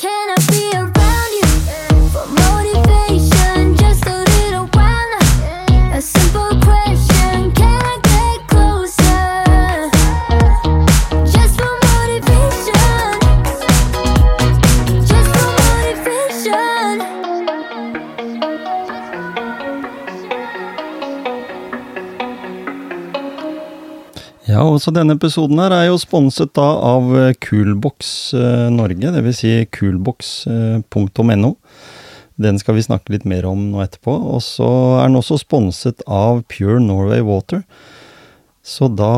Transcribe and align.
Can 0.00 0.30
I 0.30 0.39
Ja, 24.80 24.86
også 24.86 24.94
denne 24.96 25.12
episoden 25.12 25.58
her 25.60 25.74
er 25.76 25.82
jo 25.90 25.98
sponset 26.00 26.54
da 26.56 26.64
av 26.64 27.10
Kulbox 27.12 27.42
Coolbox 27.44 28.12
eh, 28.32 28.68
Norge, 28.72 29.10
dvs. 29.12 29.36
Si 29.36 29.50
coolbox.no. 29.76 31.50
Den 32.40 32.56
skal 32.56 32.78
vi 32.78 32.84
snakke 32.86 33.12
litt 33.12 33.26
mer 33.28 33.44
om 33.44 33.66
nå 33.74 33.82
etterpå. 33.84 34.14
Og 34.32 34.40
så 34.40 34.70
er 35.02 35.10
den 35.10 35.20
også 35.20 35.36
sponset 35.42 36.00
av 36.08 36.40
Pure 36.48 36.80
Norway 36.80 37.20
Water. 37.20 37.60
Så 38.64 38.88
da 38.88 39.12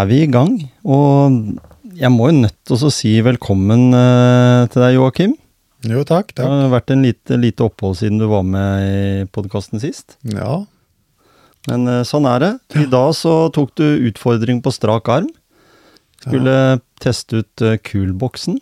er 0.00 0.08
vi 0.08 0.22
i 0.24 0.32
gang. 0.32 0.56
Og 0.88 1.52
jeg 2.00 2.12
må 2.14 2.30
jo 2.30 2.40
nødt 2.46 2.56
til 2.64 2.80
å 2.80 2.94
si 2.96 3.18
velkommen 3.28 3.90
eh, 3.92 4.64
til 4.72 4.86
deg, 4.86 4.96
Joakim. 4.96 5.36
Jo, 5.84 6.00
takk. 6.00 6.32
takk. 6.32 6.40
Det 6.40 6.48
har 6.48 6.72
vært 6.78 6.96
en 6.96 7.04
lite, 7.04 7.42
lite 7.44 7.68
opphold 7.68 8.00
siden 8.00 8.24
du 8.24 8.30
var 8.32 8.48
med 8.48 8.88
i 8.88 9.32
podkasten 9.36 9.84
sist. 9.84 10.16
Ja, 10.32 10.62
Men 11.70 11.88
eh, 11.88 12.02
sånn 12.08 12.28
er 12.28 12.42
det. 12.42 12.52
I 12.82 12.86
dag 12.92 13.14
så 13.16 13.48
tok 13.54 13.74
du 13.80 13.86
utfordring 14.10 14.60
på 14.64 14.72
strak 14.74 15.08
arm. 15.12 15.30
Skulle 16.24 16.80
teste 17.02 17.42
ut 17.42 17.64
kulboksen. 17.84 18.56
Coolboxen. 18.56 18.60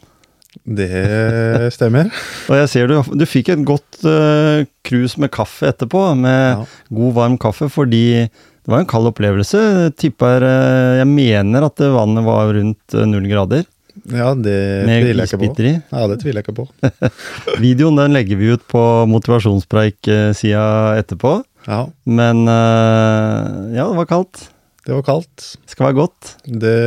det 0.65 1.70
stemmer. 1.74 2.09
Og 2.51 2.57
jeg 2.59 2.70
ser 2.73 2.91
du, 2.91 2.96
du 3.16 3.27
fikk 3.29 3.52
et 3.55 3.62
godt 3.66 4.02
uh, 4.05 4.65
krus 4.87 5.16
med 5.21 5.32
kaffe 5.35 5.71
etterpå, 5.71 6.09
med 6.18 6.41
Ja. 6.59 6.65
god, 6.91 7.13
varm 7.18 7.37
kaffe, 7.41 7.71
fordi 7.73 8.26
det 8.26 8.71
var 8.71 8.82
en 8.82 8.91
kald 8.91 9.10
opplevelse. 9.10 9.93
Tipper 9.98 10.45
uh, 10.45 10.98
Jeg 11.01 11.09
mener 11.10 11.66
at 11.66 11.82
vannet 11.95 12.26
var 12.26 12.52
rundt 12.54 12.95
eh, 12.95 13.07
null 13.09 13.26
grader, 13.30 13.65
Ja, 14.09 14.32
det 14.35 14.59
tviler 14.88 15.26
jeg 15.26 15.29
ikke 15.29 15.41
på. 15.43 15.65
Ja, 15.69 16.07
det 16.09 16.21
tviler 16.23 16.41
jeg 16.41 16.46
ikke 16.46 16.59
på. 16.63 16.66
Videoen 17.65 17.98
den 18.01 18.15
legger 18.16 18.38
vi 18.41 18.52
ut 18.54 18.63
på 18.71 18.82
motivasjonspreik-sida 19.10 20.63
etterpå. 21.02 21.41
Ja, 21.66 21.87
Men 22.05 22.46
eh, 22.51 23.77
ja, 23.77 23.85
det 23.91 23.99
var 24.01 24.09
kaldt. 24.10 24.49
det 24.87 24.95
var 24.96 25.02
kaldt. 25.07 25.45
Det 25.63 25.71
skal 25.77 25.87
være 25.91 25.99
godt. 26.01 26.32
Det 26.46 26.79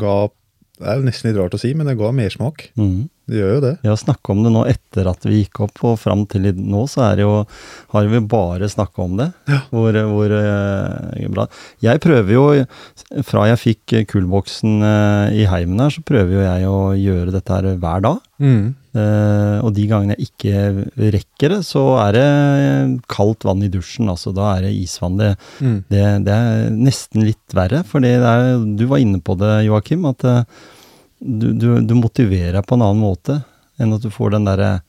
ga 0.00 0.16
Det 0.76 0.88
er 0.92 1.04
nesten 1.06 1.30
litt 1.30 1.38
rart 1.40 1.54
å 1.56 1.60
si, 1.60 1.70
men 1.72 1.86
det 1.88 1.94
ga 1.96 2.10
mersmak. 2.12 2.70
Mhm. 2.76 3.06
Det 3.26 3.40
gjør 3.40 3.54
jo 3.56 3.62
det. 3.64 3.72
Vi 3.82 3.88
har 3.90 3.96
snakka 3.98 4.30
om 4.36 4.42
det 4.46 4.52
nå 4.54 4.60
etter 4.70 5.08
at 5.10 5.24
vi 5.26 5.40
gikk 5.42 5.58
opp, 5.66 5.80
og 5.88 5.96
fram 5.98 6.22
til 6.30 6.46
nå 6.54 6.84
så 6.90 7.08
det 7.18 7.24
jo, 7.24 7.40
har 7.90 8.06
vi 8.12 8.20
bare 8.22 8.68
snakka 8.70 9.02
om 9.02 9.16
det. 9.18 9.26
Ja. 9.50 9.58
Hvor, 9.72 9.98
hvor 10.12 10.34
eh, 10.36 11.26
bra. 11.34 11.48
Jeg 11.82 12.02
prøver 12.04 12.30
jo, 12.36 12.44
fra 13.26 13.48
jeg 13.50 13.58
fikk 13.64 13.96
kullboksen 14.12 14.76
eh, 14.86 15.40
i 15.42 15.46
heimen 15.50 15.82
her, 15.82 15.90
så 15.96 16.04
prøver 16.06 16.36
jo 16.38 16.44
jeg 16.46 16.70
å 16.70 16.80
gjøre 16.94 17.34
dette 17.34 17.56
her 17.58 17.68
hver 17.82 18.04
dag. 18.06 18.22
Mm. 18.38 18.62
Eh, 18.96 19.58
og 19.64 19.74
de 19.76 19.88
gangene 19.90 20.14
jeg 20.16 20.30
ikke 20.30 21.10
rekker 21.16 21.56
det, 21.56 21.60
så 21.66 21.82
er 22.04 22.14
det 22.16 22.28
kaldt 23.12 23.44
vann 23.48 23.64
i 23.66 23.72
dusjen. 23.72 24.06
Altså 24.12 24.30
da 24.36 24.52
er 24.54 24.68
det 24.68 24.74
isvann. 24.84 25.18
Det, 25.18 25.32
Mm. 25.56 25.76
det, 25.90 26.04
det 26.28 26.32
er 26.36 26.70
nesten 26.76 27.24
litt 27.26 27.54
verre, 27.56 27.82
for 27.88 28.00
du 28.04 28.86
var 28.86 29.00
inne 29.02 29.18
på 29.24 29.34
det, 29.40 29.64
Joakim, 29.66 30.04
at 30.12 30.24
eh, 30.28 30.42
du, 31.18 31.52
du, 31.52 31.68
du 31.80 31.94
motiverer 31.96 32.62
på 32.62 32.76
en 32.76 32.84
annen 32.84 33.02
måte 33.02 33.40
enn 33.80 33.94
at 33.96 34.04
du 34.04 34.10
får 34.12 34.36
den 34.36 34.46
derre 34.48 34.80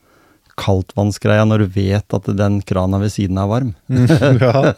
kaldtvannsgreia 0.57 1.45
når 1.45 1.63
du 1.63 1.73
vet 1.77 2.15
at 2.17 2.29
den 2.37 2.59
krana 2.65 2.99
ved 3.01 3.13
siden 3.13 3.37
er 3.37 3.49
varm. 3.49 3.73
Mm. 3.87 4.07
ja. 4.41 4.73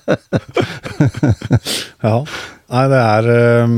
ja. 2.08 2.16
Nei, 2.70 2.84
det 2.92 3.00
er 3.02 3.30
um, 3.66 3.76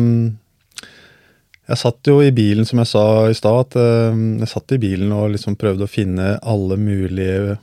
Jeg 1.70 1.80
satt 1.80 2.10
jo 2.10 2.18
i 2.26 2.32
bilen, 2.36 2.68
som 2.68 2.82
jeg 2.82 2.90
sa 2.90 3.06
i 3.30 3.38
stad, 3.38 3.68
at 3.68 3.78
um, 4.16 4.26
jeg 4.42 4.50
satt 4.52 4.76
i 4.76 4.82
bilen 4.82 5.14
og 5.16 5.36
liksom 5.36 5.60
prøvde 5.62 5.86
å 5.88 5.92
finne 5.92 6.34
alle 6.42 6.80
mulige 6.82 7.60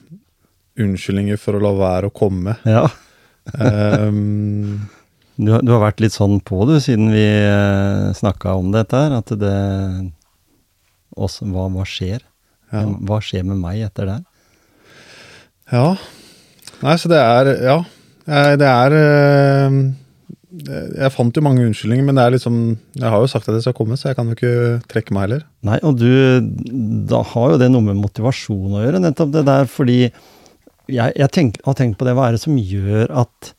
unnskyldninger 0.79 1.41
for 1.43 1.59
å 1.59 1.65
la 1.65 1.75
være 1.75 2.09
å 2.09 2.15
komme. 2.15 2.55
Ja. 2.69 2.87
Ehm, 3.59 4.87
Du, 5.39 5.53
har- 5.55 5.63
du 5.63 5.71
har 5.71 5.81
vært 5.85 6.01
litt 6.03 6.15
sånn 6.17 6.41
på 6.43 6.65
du, 6.67 6.75
siden 6.83 7.13
vi 7.15 7.23
uh, 7.47 8.11
snakka 8.19 8.57
om 8.59 8.73
dette 8.75 8.99
her, 8.99 9.13
at 9.21 9.31
det 9.39 9.55
også, 11.19 11.47
hva, 11.53 11.69
hva 11.73 11.85
skjer? 11.89 12.25
ja. 12.73 12.83
Hva 13.09 13.21
skjer 13.25 13.47
med 13.49 13.61
meg 13.63 13.81
etter 13.87 14.11
det? 14.11 14.17
Ja. 15.73 15.95
Nei, 16.83 16.97
så 17.01 17.09
det 17.11 17.19
er 17.23 17.49
Ja. 17.65 17.79
Eh, 18.29 18.57
Det 18.61 18.67
er 18.69 18.93
eh, 18.99 19.77
Jeg 21.01 21.13
fant 21.15 21.37
jo 21.37 21.43
mange 21.45 21.65
unnskyldninger, 21.65 22.05
men 22.05 22.15
det 22.19 22.25
er 22.27 22.35
liksom 22.37 22.59
Jeg 22.97 23.09
har 23.09 23.21
jo 23.23 23.27
sagt 23.31 23.49
at 23.49 23.55
jeg 23.57 23.65
skal 23.67 23.77
komme, 23.79 23.97
så 23.97 24.11
jeg 24.11 24.17
kan 24.19 24.29
jo 24.29 24.37
ikke 24.37 24.53
trekke 24.91 25.15
meg 25.17 25.27
heller. 25.29 25.43
Nei, 25.65 25.79
og 25.83 25.97
du, 26.01 26.09
da 27.09 27.23
har 27.35 27.55
jo 27.55 27.61
det 27.63 27.71
noe 27.73 27.85
med 27.89 27.97
motivasjon 28.03 28.75
å 28.77 28.83
gjøre, 28.85 29.01
nettopp 29.07 29.33
det 29.33 29.45
der, 29.49 29.65
fordi 29.71 29.99
jeg, 30.89 31.13
jeg 31.21 31.31
tenk, 31.37 31.59
har 31.67 31.77
tenkt 31.77 31.99
på 32.01 32.05
det, 32.09 32.15
hva 32.17 32.29
er 32.29 32.37
det 32.37 32.43
som 32.45 32.57
gjør 32.57 33.11
at 33.25 33.53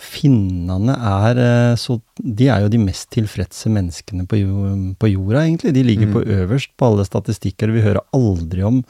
finnene 0.00 0.94
er 0.96 1.40
eh, 1.40 1.78
så 1.78 1.98
De 2.16 2.48
er 2.48 2.64
jo 2.64 2.70
de 2.72 2.80
mest 2.82 3.10
tilfredse 3.14 3.70
menneskene 3.72 4.26
på, 4.28 4.40
jo, 4.40 4.70
på 5.00 5.10
jorda, 5.12 5.44
egentlig. 5.44 5.74
De 5.76 5.84
ligger 5.86 6.12
på 6.14 6.24
øverst 6.24 6.72
på 6.76 6.90
alle 6.90 7.06
statistikker. 7.08 7.72
Vi 7.74 7.84
hører 7.84 8.04
aldri 8.16 8.64
om 8.66 8.80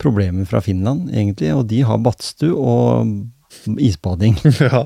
problemer 0.00 0.48
fra 0.48 0.60
Finland, 0.64 1.10
egentlig. 1.12 1.52
Og 1.56 1.66
de 1.70 1.82
har 1.88 2.02
badstue 2.04 2.52
og 2.52 3.14
isbading. 3.80 4.36
ja. 4.60 4.82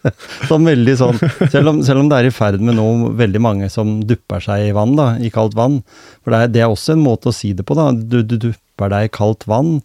Sånn 0.50 0.68
veldig 0.68 0.94
sånn, 0.98 1.18
selv 1.50 1.72
om, 1.72 1.80
selv 1.86 2.04
om 2.04 2.10
det 2.10 2.20
er 2.20 2.28
i 2.28 2.34
ferd 2.34 2.62
med 2.62 2.78
nå 2.78 2.86
veldig 3.18 3.42
mange 3.42 3.70
som 3.72 4.00
dupper 4.06 4.44
seg 4.44 4.68
i 4.68 4.76
vann, 4.76 4.94
da, 4.98 5.12
i 5.18 5.32
kaldt 5.34 5.56
vann. 5.58 5.80
For 6.22 6.34
det 6.34 6.40
er, 6.40 6.54
det 6.54 6.64
er 6.64 6.72
også 6.72 6.96
en 6.96 7.04
måte 7.04 7.30
å 7.30 7.36
si 7.36 7.52
det 7.56 7.66
på, 7.68 7.78
da. 7.78 7.90
Du, 7.92 8.20
du 8.22 8.38
dupper 8.38 8.92
deg 8.94 9.08
i 9.08 9.12
kaldt 9.14 9.46
vann, 9.50 9.76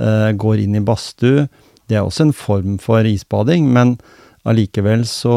uh, 0.00 0.30
går 0.32 0.64
inn 0.64 0.78
i 0.78 0.84
badstue. 0.84 1.46
Det 1.90 1.98
er 1.98 2.06
også 2.06 2.28
en 2.28 2.36
form 2.36 2.76
for 2.82 3.06
isbading, 3.08 3.68
men 3.74 3.96
allikevel 4.48 5.04
så 5.08 5.34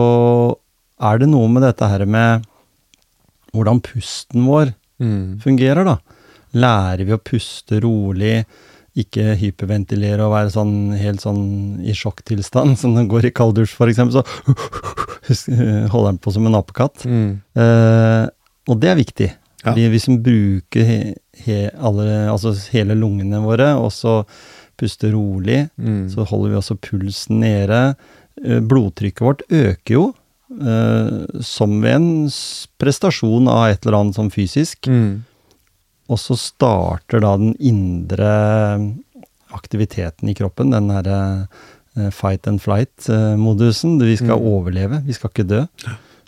er 1.06 1.20
det 1.22 1.28
noe 1.30 1.48
med 1.52 1.62
dette 1.66 1.88
her 1.92 2.06
med 2.10 2.46
hvordan 3.56 3.82
pusten 3.86 4.46
vår 4.50 4.74
Mm. 5.00 5.42
fungerer, 5.44 5.84
da. 5.84 5.98
Lærer 6.56 7.04
vi 7.04 7.12
å 7.12 7.20
puste 7.20 7.82
rolig, 7.84 8.46
ikke 8.96 9.34
hyperventilere 9.36 10.24
og 10.24 10.32
være 10.32 10.54
sånn 10.54 10.94
helt 10.96 11.20
sånn 11.20 11.82
i 11.84 11.92
sjokktilstand, 11.92 12.78
som 12.80 12.94
når 12.96 13.04
du 13.04 13.12
går 13.12 13.26
i 13.28 13.32
kalddusj 13.36 13.76
f.eks., 13.76 14.00
så 14.16 14.24
holder 15.92 16.12
den 16.14 16.20
på 16.24 16.32
som 16.32 16.48
en 16.48 16.56
apekatt. 16.56 17.04
Mm. 17.04 17.42
Eh, 17.60 18.28
og 18.72 18.80
det 18.82 18.90
er 18.94 19.00
viktig. 19.02 19.30
Ja. 19.66 19.74
Vi, 19.76 19.88
hvis 19.92 20.06
som 20.08 20.20
bruker 20.24 20.86
he, 20.88 21.00
he, 21.44 21.60
alle, 21.76 22.06
altså 22.32 22.54
hele 22.72 22.96
lungene 22.98 23.42
våre, 23.44 23.74
og 23.76 23.92
så 23.92 24.22
puster 24.80 25.12
rolig, 25.16 25.66
Mm. 25.80 26.08
så 26.12 26.24
holder 26.28 26.52
vi 26.56 26.60
også 26.62 26.78
pulsen 26.80 27.40
nede. 27.44 27.96
Eh, 28.44 28.60
Blodtrykket 28.60 29.22
vårt 29.24 29.42
øker 29.50 29.94
jo, 29.96 30.14
eh, 30.60 31.42
som 31.42 31.78
ved 31.82 31.96
en 31.96 32.10
prestasjon 32.82 33.48
av 33.48 33.70
et 33.72 33.86
eller 33.86 34.00
annet 34.02 34.16
sånn 34.20 34.32
fysisk. 34.34 34.90
Mm. 34.92 35.24
Og 36.10 36.20
så 36.22 36.36
starter 36.38 37.22
da 37.24 37.36
den 37.38 37.56
indre 37.60 38.28
aktiviteten 39.56 40.30
i 40.30 40.36
kroppen, 40.38 40.74
den 40.76 40.90
herre 40.94 41.20
eh, 41.98 42.10
fight 42.12 42.48
and 42.48 42.60
flight-modusen. 42.62 43.98
Vi 44.02 44.18
skal 44.18 44.38
Mm. 44.40 44.46
overleve, 44.52 45.06
vi 45.06 45.14
skal 45.14 45.30
ikke 45.32 45.48
dø. 45.48 45.66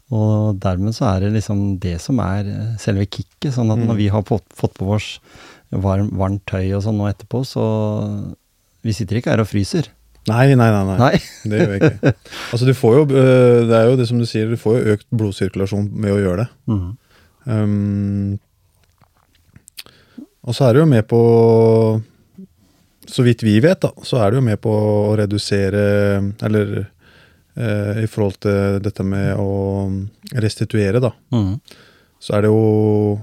Og 0.09 0.57
dermed 0.63 0.95
så 0.95 1.15
er 1.15 1.19
det 1.19 1.33
liksom 1.33 1.79
det 1.79 1.99
som 1.99 2.19
er 2.19 2.47
eh, 2.47 2.77
selve 2.79 3.05
kicket. 3.05 3.53
Sånn 3.53 3.69
at 3.71 3.77
Mm. 3.79 3.87
når 3.87 3.95
vi 3.97 4.07
har 4.07 4.23
fått, 4.23 4.47
på 4.79 4.87
oss 4.95 5.19
varm, 5.71 6.09
varmt 6.11 6.45
tøy 6.45 6.71
og 6.77 6.83
sånn 6.83 6.97
nå 6.97 7.11
etterpå, 7.13 7.43
så 7.45 8.33
Vi 8.83 8.93
sitter 8.93 9.17
ikke 9.17 9.31
her 9.31 9.41
og 9.41 9.47
fryser. 9.47 9.87
Nei, 10.27 10.55
nei, 10.55 10.71
nei, 10.71 10.83
nei. 10.89 10.97
Nei. 10.99 11.19
Det 11.49 11.61
gjør 11.61 11.73
jeg 11.73 11.83
ikke. 11.85 12.13
Altså, 12.51 12.65
du 12.67 12.73
får 12.75 12.97
jo 12.97 13.03
øh, 13.07 13.61
Det 13.69 13.77
er 13.77 13.85
jo 13.87 13.95
det 13.99 14.07
som 14.09 14.19
du 14.19 14.27
sier, 14.27 14.49
du 14.51 14.59
får 14.59 14.75
jo 14.77 14.97
økt 14.97 15.07
blodsirkulasjon 15.21 15.87
med 15.95 16.15
å 16.15 16.19
gjøre 16.19 16.43
det. 16.43 16.49
Mm. 16.73 16.89
Um, 17.47 18.35
og 20.47 20.55
så 20.55 20.67
er 20.67 20.75
det 20.75 20.83
jo 20.83 20.89
med 20.91 21.07
på 21.07 21.21
Så 23.07 23.23
vidt 23.23 23.43
vi 23.45 23.57
vet, 23.63 23.79
da, 23.83 23.91
så 24.03 24.19
er 24.23 24.31
det 24.31 24.41
jo 24.41 24.45
med 24.47 24.59
på 24.63 24.71
å 24.73 25.15
redusere 25.19 25.83
Eller 26.43 26.73
eh, 26.81 28.03
i 28.03 28.07
forhold 28.11 28.39
til 28.43 28.81
dette 28.83 29.05
med 29.07 29.39
å 29.39 29.87
restituere, 30.35 30.99
da. 31.03 31.13
Mm. 31.31 31.55
Så 32.19 32.35
er 32.35 32.43
det 32.43 32.51
jo 32.51 33.19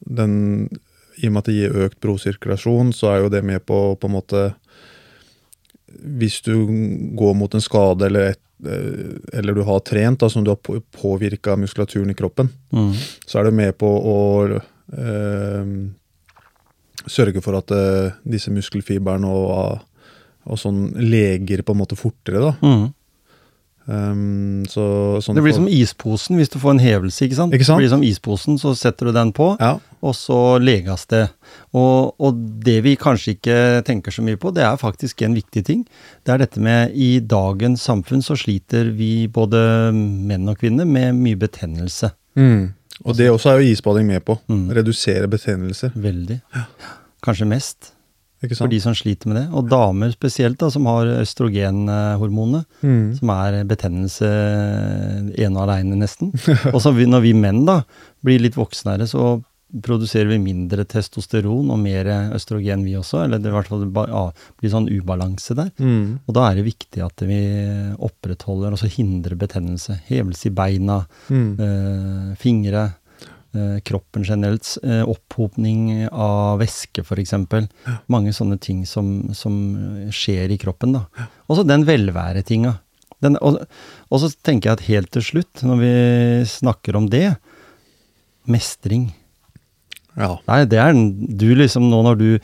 den 0.00 0.34
I 1.20 1.28
og 1.28 1.34
med 1.34 1.42
at 1.42 1.50
det 1.50 1.56
gir 1.56 1.80
økt 1.86 2.00
blodsirkulasjon, 2.04 2.92
så 2.96 3.12
er 3.12 3.24
jo 3.24 3.32
det 3.32 3.44
med 3.44 3.64
på 3.68 3.80
på 4.00 4.08
en 4.08 4.16
måte 4.16 4.46
Hvis 6.00 6.40
du 6.46 6.54
går 7.18 7.36
mot 7.38 7.54
en 7.54 7.64
skade 7.64 8.06
eller, 8.08 8.34
eh, 8.66 9.14
eller 9.32 9.56
du 9.56 9.62
har 9.66 9.84
trent, 9.86 10.20
da, 10.20 10.30
som 10.32 10.44
du 10.44 10.52
har 10.52 10.80
påvirka 11.00 11.56
muskulaturen 11.56 12.10
i 12.10 12.18
kroppen, 12.18 12.50
mm. 12.72 12.92
så 13.26 13.40
er 13.40 13.48
det 13.48 13.56
med 13.56 13.76
på 13.80 13.88
å 13.88 14.18
øh, 14.56 15.72
sørge 17.06 17.42
for 17.44 17.58
at 17.58 17.74
øh, 17.74 18.14
disse 18.26 18.52
muskelfibrene 18.54 19.30
og, 19.30 19.82
og 20.46 20.60
sånn 20.60 20.88
leger 21.00 21.62
på 21.66 21.76
en 21.76 21.82
måte 21.84 21.98
fortere, 21.98 22.42
da. 22.50 22.54
Mhm. 22.62 22.86
Um, 23.88 24.64
så, 24.66 25.22
sånn 25.22 25.36
Det 25.38 25.42
blir 25.44 25.52
for- 25.54 25.60
som 25.62 25.68
isposen 25.70 26.36
hvis 26.40 26.50
du 26.50 26.58
får 26.58 26.70
en 26.74 26.80
hevelse, 26.82 27.22
ikke 27.22 27.36
sant? 27.38 27.52
Ikke 27.54 27.64
sant? 27.64 27.78
Det 27.78 27.84
blir 27.86 27.92
som 27.94 28.02
isposen, 28.02 28.58
så 28.58 28.72
setter 28.76 29.06
du 29.06 29.12
den 29.12 29.32
på, 29.32 29.56
Ja. 29.60 29.78
og 30.02 30.14
så 30.14 30.58
leges 30.58 31.06
det. 31.06 31.30
Og, 31.72 32.14
og 32.18 32.34
det 32.64 32.82
vi 32.82 32.96
kanskje 32.96 33.36
ikke 33.38 33.84
tenker 33.86 34.10
så 34.10 34.22
mye 34.26 34.36
på, 34.36 34.52
det 34.52 34.64
er 34.64 34.76
faktisk 34.76 35.22
en 35.22 35.34
viktig 35.38 35.64
ting. 35.64 35.86
Det 36.24 36.34
er 36.34 36.38
dette 36.38 36.58
med 36.58 36.90
i 36.94 37.20
dagens 37.20 37.80
samfunn 37.86 38.22
så 38.26 38.34
sliter 38.36 38.90
vi, 38.96 39.28
både 39.28 39.92
menn 39.94 40.48
og 40.48 40.58
kvinner, 40.58 40.84
med 40.84 41.14
mye 41.14 41.36
betennelse. 41.36 42.10
Mm. 42.36 42.72
Og 43.04 43.14
det 43.16 43.30
også 43.30 43.50
er 43.54 43.60
jo 43.62 43.72
isbading 43.72 44.06
med 44.08 44.24
på. 44.24 44.38
Mm. 44.48 44.70
Redusere 44.74 45.28
betennelser. 45.28 45.92
Veldig. 45.94 46.40
Kanskje 47.22 47.46
mest. 47.46 47.92
For 48.58 48.68
de 48.68 48.78
som 48.80 48.92
sliter 48.94 49.26
med 49.32 49.36
det. 49.40 49.46
Og 49.56 49.68
damer 49.70 50.10
spesielt, 50.12 50.58
da, 50.60 50.68
som 50.70 50.84
har 50.86 51.06
østrogenhormonene, 51.22 52.64
Mm. 52.84 53.16
som 53.18 53.30
er 53.30 53.64
betennelse 53.64 54.28
ene 55.38 55.56
og 55.56 55.64
aleine, 55.68 55.96
nesten. 55.98 56.32
Og 56.74 56.80
så 56.84 56.92
når 56.94 57.22
vi 57.24 57.32
menn 57.34 57.64
da 57.66 57.80
blir 58.24 58.40
litt 58.42 58.56
voksnere, 58.58 59.06
så 59.08 59.42
produserer 59.82 60.28
vi 60.30 60.38
mindre 60.38 60.84
testosteron 60.86 61.72
og 61.74 61.80
mer 61.82 62.06
østrogen, 62.36 62.84
vi 62.86 62.92
også. 62.94 63.24
Eller 63.24 63.38
det 63.42 63.50
i 63.50 63.54
hvert 63.56 63.66
fall 63.72 63.82
ja, 64.08 64.22
blir 64.60 64.70
sånn 64.72 64.86
ubalanse 64.92 65.56
der. 65.58 65.72
Mm. 65.82 66.20
Og 66.28 66.36
da 66.36 66.44
er 66.50 66.60
det 66.60 66.68
viktig 66.68 67.02
at 67.04 67.24
vi 67.26 67.40
opprettholder 67.98 68.72
og 68.76 68.78
så 68.78 68.86
hindrer 68.92 69.34
betennelse. 69.40 69.98
Hevelse 70.06 70.46
i 70.52 70.54
beina, 70.54 71.00
Mm. 71.28 71.58
øh, 71.58 72.36
fingre, 72.38 72.84
eh, 72.84 73.02
kroppen 73.84 74.24
generelt. 74.26 74.70
Eh, 74.84 75.02
opphopning 75.08 76.06
av 76.12 76.58
væske, 76.62 77.02
f.eks. 77.04 77.34
Mange 78.12 78.32
sånne 78.36 78.58
ting 78.60 78.84
som, 78.86 79.32
som 79.34 79.56
skjer 80.14 80.50
i 80.54 80.58
kroppen. 80.62 80.92
da. 80.98 81.04
Og 81.48 81.58
så 81.60 81.66
den 81.66 81.84
velværetinga. 81.88 82.76
Og, 83.40 83.60
og 84.12 84.20
så 84.20 84.28
tenker 84.44 84.68
jeg 84.70 84.76
at 84.78 84.86
helt 84.90 85.10
til 85.16 85.22
slutt, 85.24 85.62
når 85.64 85.78
vi 85.80 85.92
snakker 86.50 86.98
om 86.98 87.06
det, 87.10 87.36
mestring. 88.46 89.08
Ja. 90.16 90.36
Nei, 90.48 90.64
det 90.68 90.78
er 90.80 90.92
den- 90.92 91.36
du 91.36 91.54
liksom 91.54 91.88
nå 91.90 92.02
når 92.04 92.18
du 92.18 92.38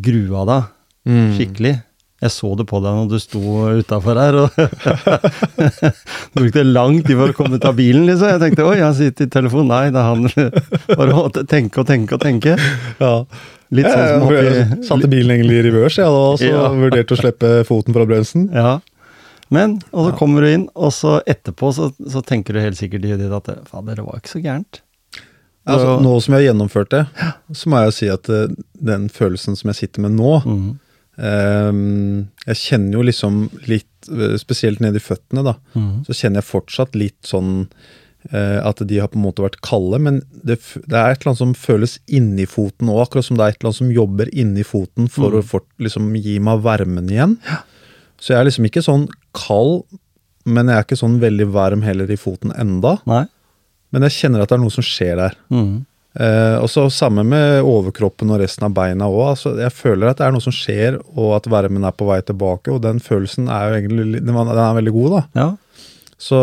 grua 0.00 0.44
deg 0.46 0.64
Mm. 1.08 1.38
skikkelig. 1.38 1.82
Jeg 2.18 2.32
så 2.34 2.48
det 2.58 2.64
på 2.66 2.80
deg 2.82 2.96
når 2.98 3.10
du 3.12 3.18
sto 3.22 3.40
utafor 3.78 4.18
her, 4.18 4.34
og 4.42 4.56
du 6.34 6.40
brukte 6.40 6.64
lang 6.66 6.96
tid 7.06 7.14
for 7.18 7.30
å 7.30 7.36
komme 7.36 7.58
ut 7.60 7.66
av 7.68 7.76
bilen, 7.78 8.08
liksom. 8.08 8.32
Jeg 8.32 8.40
tenkte 8.42 8.66
oi, 8.66 8.80
han 8.82 8.96
sitter 8.98 9.28
i 9.28 9.30
telefonen. 9.30 9.70
Nei, 9.70 9.92
det 9.94 10.00
er 10.02 10.08
han 10.08 10.56
bare 10.98 11.14
å 11.20 11.28
tenke 11.46 11.82
og 11.84 11.86
tenke 11.90 12.18
og 12.18 12.24
tenke. 12.24 12.56
ja. 13.02 13.12
Litt 13.76 13.84
sånn 13.84 14.22
som 14.24 14.30
jeg, 14.32 14.44
jeg 14.48 14.78
satte 14.88 15.10
bilen 15.12 15.34
egentlig 15.34 15.58
i 15.60 15.64
revers, 15.68 15.98
jeg, 16.00 16.08
da, 16.08 16.20
og 16.32 16.38
så 16.40 16.48
Ja. 16.48 16.62
vurderte 16.72 17.12
å 17.12 17.20
slippe 17.20 17.50
foten 17.68 17.92
fra 17.96 18.06
bremsen. 18.08 18.46
Ja. 18.56 18.78
Men, 19.52 19.74
og 19.92 20.08
så 20.08 20.14
kommer 20.16 20.44
du 20.44 20.48
inn, 20.54 20.64
og 20.76 20.90
så 20.96 21.18
etterpå 21.28 21.70
så, 21.76 21.90
så 22.08 22.22
tenker 22.24 22.56
du 22.56 22.62
helt 22.64 22.80
sikkert 22.80 23.04
i 23.04 23.14
ditt 23.20 23.32
at 23.36 23.50
fader, 23.68 24.00
det 24.00 24.06
var 24.08 24.18
ikke 24.22 24.32
så 24.34 24.40
gærent. 24.44 24.80
Altså, 25.68 25.98
nå 26.00 26.14
som 26.24 26.32
jeg 26.32 26.40
har 26.40 26.46
gjennomført 26.54 26.90
det, 26.96 27.02
så 27.52 27.68
må 27.68 27.82
jeg 27.82 27.90
jo 27.90 27.96
si 27.98 28.06
at 28.12 28.28
eh, 28.32 28.56
den 28.88 29.06
følelsen 29.12 29.56
som 29.60 29.68
jeg 29.68 29.82
sitter 29.84 30.06
med 30.08 30.16
nå 30.16 30.34
Mhm. 30.48 30.68
Eh, 31.18 31.72
Jeg 32.48 32.56
kjenner 32.64 32.92
jo 32.98 33.02
liksom 33.02 33.38
litt, 33.68 34.08
eh, 34.10 34.36
spesielt 34.40 34.80
nede 34.80 34.96
i 34.96 35.04
føttene, 35.04 35.44
da, 35.44 35.56
Mm. 35.74 36.04
så 36.06 36.12
kjenner 36.14 36.40
jeg 36.42 36.50
fortsatt 36.52 36.94
litt 36.94 37.22
sånn 37.22 37.68
eh, 38.32 38.58
at 38.66 38.76
de 38.86 38.98
har 38.98 39.08
på 39.08 39.16
en 39.16 39.22
måte 39.22 39.40
vært 39.44 39.60
kalde, 39.62 39.98
men 40.02 40.16
det, 40.44 40.58
det 40.88 40.92
er 40.98 41.12
et 41.14 41.20
eller 41.22 41.30
annet 41.30 41.38
som 41.38 41.54
føles 41.54 41.98
inni 42.08 42.44
foten 42.46 42.88
òg, 42.90 43.06
akkurat 43.06 43.24
som 43.24 43.36
det 43.38 43.44
er 43.44 43.48
et 43.54 43.60
eller 43.60 43.68
annet 43.70 43.78
som 43.78 43.90
jobber 43.94 44.28
inni 44.34 44.64
foten 44.66 45.08
for 45.08 45.30
Mm. 45.30 45.38
å 45.38 45.44
fort, 45.44 45.66
liksom, 45.78 46.10
gi 46.20 46.38
meg 46.40 46.60
varmen 46.62 47.08
igjen. 47.08 47.38
Så 48.20 48.34
jeg 48.34 48.40
er 48.40 48.44
liksom 48.50 48.66
ikke 48.66 48.82
sånn 48.82 49.08
kald, 49.32 49.84
men 50.44 50.66
jeg 50.66 50.76
er 50.76 50.82
ikke 50.84 50.98
sånn 50.98 51.20
veldig 51.20 51.46
varm 51.52 51.82
heller 51.82 52.10
i 52.10 52.16
foten 52.16 52.52
enda. 52.58 52.98
Nei? 53.06 53.26
Men 53.92 54.02
jeg 54.02 54.10
kjenner 54.18 54.42
at 54.42 54.48
det 54.50 54.58
er 54.58 54.62
noe 54.64 54.70
som 54.74 54.82
skjer 54.84 55.16
der. 55.16 55.34
Mhm. 55.50 55.86
Eh, 56.18 56.56
og 56.62 56.68
så 56.72 56.86
Samme 56.90 57.22
med 57.26 57.60
overkroppen 57.62 58.30
og 58.32 58.40
resten 58.40 58.64
av 58.66 58.74
beina 58.74 59.06
òg. 59.10 59.34
Altså, 59.34 59.52
jeg 59.60 59.74
føler 59.76 60.08
at 60.10 60.18
det 60.18 60.26
er 60.26 60.32
noe 60.34 60.42
som 60.42 60.54
skjer, 60.54 60.98
og 61.14 61.36
at 61.36 61.46
varmen 61.52 61.84
er 61.84 61.92
på 61.94 62.08
vei 62.08 62.20
tilbake. 62.26 62.72
Og 62.72 62.82
den 62.82 62.98
følelsen 63.00 63.48
er 63.52 63.68
jo 63.68 63.80
egentlig 63.82 64.22
den 64.24 64.36
er 64.36 64.78
veldig 64.80 64.92
god, 64.96 65.10
da. 65.18 65.22
Ja. 65.38 65.48
Så 66.18 66.34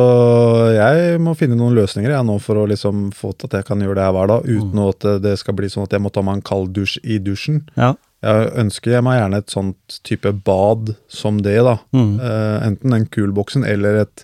jeg 0.72 1.20
må 1.20 1.34
finne 1.36 1.58
noen 1.60 1.76
løsninger 1.76 2.14
jeg 2.14 2.24
nå 2.28 2.38
for 2.40 2.62
å 2.62 2.68
liksom 2.72 3.10
få 3.12 3.34
til 3.36 3.50
at 3.50 3.58
jeg 3.60 3.66
kan 3.68 3.82
gjøre 3.84 3.98
det 4.00 4.06
her 4.06 4.14
hver 4.16 4.30
dag, 4.32 4.46
uten 4.48 4.80
at 4.88 5.08
det- 5.22 5.38
skal 5.40 5.54
bli 5.54 5.68
sånn 5.68 5.84
at 5.84 5.92
jeg 5.92 6.02
må 6.02 6.12
ta 6.14 6.22
meg 6.22 6.36
en 6.38 6.42
kald 6.42 6.72
dusj 6.74 6.98
i 7.04 7.18
dusjen. 7.20 7.64
Ja. 7.76 7.94
Jeg 8.24 8.54
ønsker 8.56 8.92
jeg 8.92 9.04
meg 9.04 9.20
gjerne 9.20 9.38
et 9.38 9.48
sånt 9.52 10.00
type 10.04 10.32
bad 10.46 10.96
som 11.10 11.42
det, 11.42 11.58
da. 11.62 11.78
Mm. 11.94 12.20
Uh, 12.20 12.66
enten 12.66 12.90
den 12.96 13.06
kulboksen 13.06 13.66
eller 13.68 13.98
et 14.06 14.24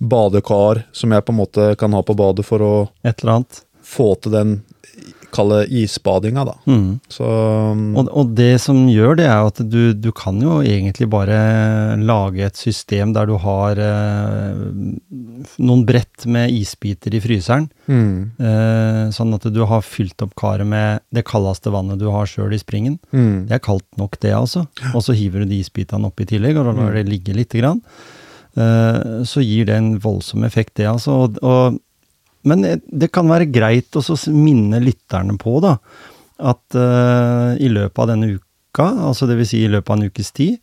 badekar 0.00 0.84
som 0.92 1.10
jeg 1.10 1.24
på 1.24 1.32
en 1.32 1.40
måte 1.40 1.76
kan 1.78 1.92
ha 1.96 2.02
på 2.02 2.14
badet 2.14 2.44
for 2.44 2.58
å 2.60 2.88
Et 3.02 3.24
eller 3.24 3.40
annet. 3.40 3.62
få 3.82 4.20
til 4.20 4.32
den 4.32 4.62
kalle 5.34 5.62
isbadinga, 5.66 6.44
da. 6.48 6.54
Mm. 6.66 7.00
Så 7.08 7.24
Og, 7.24 8.08
og 8.10 8.34
det 8.38 8.60
som 8.60 8.82
gjør 8.90 9.16
det, 9.20 9.26
er 9.30 9.46
at 9.50 9.60
du, 9.70 9.92
du 9.94 10.10
kan 10.16 10.40
jo 10.42 10.60
egentlig 10.62 11.08
bare 11.10 11.96
lage 12.00 12.44
et 12.46 12.56
system 12.58 13.12
der 13.16 13.26
du 13.30 13.36
har 13.40 13.78
eh, 13.80 14.62
noen 15.60 15.84
brett 15.88 16.26
med 16.26 16.52
isbiter 16.54 17.14
i 17.16 17.22
fryseren. 17.22 17.68
mm, 17.88 18.16
Eh, 18.40 19.10
sånn 19.14 19.34
at 19.34 19.46
du 19.52 19.60
har 19.66 19.82
fylt 19.86 20.22
opp 20.24 20.34
karet 20.38 20.66
med 20.66 21.00
det 21.14 21.24
kaldeste 21.28 21.72
vannet 21.72 21.98
du 22.00 22.08
har 22.10 22.26
sjøl 22.26 22.54
i 22.54 22.60
springen. 22.60 22.98
mm, 23.12 23.46
Det 23.48 23.58
er 23.58 23.64
kaldt 23.64 23.86
nok, 23.98 24.18
det 24.20 24.32
altså. 24.36 24.66
Og 24.94 25.02
så 25.04 25.14
hiver 25.16 25.44
du 25.44 25.50
de 25.52 25.60
isbitene 25.60 26.06
oppi 26.10 26.26
tillegg, 26.26 26.56
og 26.58 26.74
lar 26.74 26.92
det 26.94 27.06
ligge 27.08 27.34
lite 27.36 27.58
grann. 27.60 27.80
Eh, 28.56 29.22
så 29.24 29.42
gir 29.44 29.66
det 29.66 29.76
en 29.76 29.92
voldsom 30.02 30.44
effekt, 30.44 30.74
det 30.76 30.88
altså. 30.90 31.10
Og, 31.24 31.38
og, 31.42 31.78
men 32.48 32.64
det 32.86 33.10
kan 33.12 33.28
være 33.28 33.50
greit 33.52 33.96
å 33.96 34.02
så 34.04 34.16
minne 34.32 34.80
lytterne 34.82 35.36
på, 35.40 35.58
da, 35.64 35.76
at 36.40 36.76
uh, 36.78 37.52
i 37.60 37.68
løpet 37.68 38.00
av 38.00 38.12
denne 38.14 38.30
uka, 38.38 38.86
altså 39.10 39.28
det 39.28 39.36
vil 39.40 39.48
si 39.50 39.64
i 39.64 39.72
løpet 39.72 39.92
av 39.92 39.98
en 39.98 40.08
ukes 40.08 40.32
tid, 40.36 40.60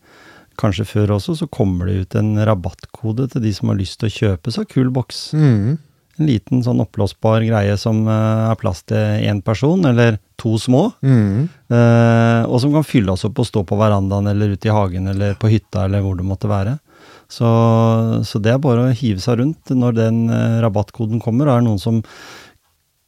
kanskje 0.57 0.87
før 0.89 1.11
også, 1.19 1.35
så 1.37 1.47
kommer 1.53 1.85
det 1.85 1.99
ut 2.01 2.15
en 2.17 2.31
rabattkode 2.47 3.27
til 3.29 3.43
de 3.43 3.51
som 3.53 3.69
har 3.69 3.77
lyst 3.77 3.99
til 4.01 4.09
å 4.09 4.15
kjøpe 4.15 4.53
seg 4.55 4.71
kul 4.71 4.89
boks. 4.95 5.27
mm, 5.37 5.77
En 6.17 6.25
liten 6.25 6.63
sånn 6.65 6.81
oppblåsbar 6.81 7.43
greie 7.45 7.75
som 7.77 7.99
uh, 8.09 8.49
er 8.49 8.57
plass 8.57 8.81
til 8.89 9.21
én 9.27 9.43
person, 9.45 9.85
eller 9.85 10.17
to 10.41 10.55
små. 10.57 10.87
mm. 11.05 11.47
Uh, 11.69 12.41
og 12.47 12.61
som 12.63 12.71
kan 12.73 12.85
fylle 12.87 13.11
oss 13.13 13.25
opp 13.27 13.37
og 13.43 13.45
stå 13.45 13.61
på 13.67 13.77
verandaen 13.77 14.31
eller 14.31 14.55
ute 14.55 14.69
i 14.69 14.73
hagen 14.73 15.09
eller 15.11 15.35
på 15.37 15.49
hytta 15.51 15.85
eller 15.85 16.01
hvor 16.01 16.17
det 16.17 16.25
måtte 16.25 16.49
være. 16.49 16.77
Så, 17.27 17.47
så 18.23 18.39
det 18.39 18.53
er 18.53 18.59
bare 18.63 18.87
å 18.87 18.93
hive 18.95 19.19
seg 19.19 19.39
rundt 19.41 19.71
når 19.75 19.95
den 19.97 20.19
eh, 20.31 20.59
rabattkoden 20.63 21.19
kommer. 21.23 21.49
Og 21.49 21.57
er 21.57 21.63
det 21.63 21.67
noen 21.67 21.81
som 21.83 22.01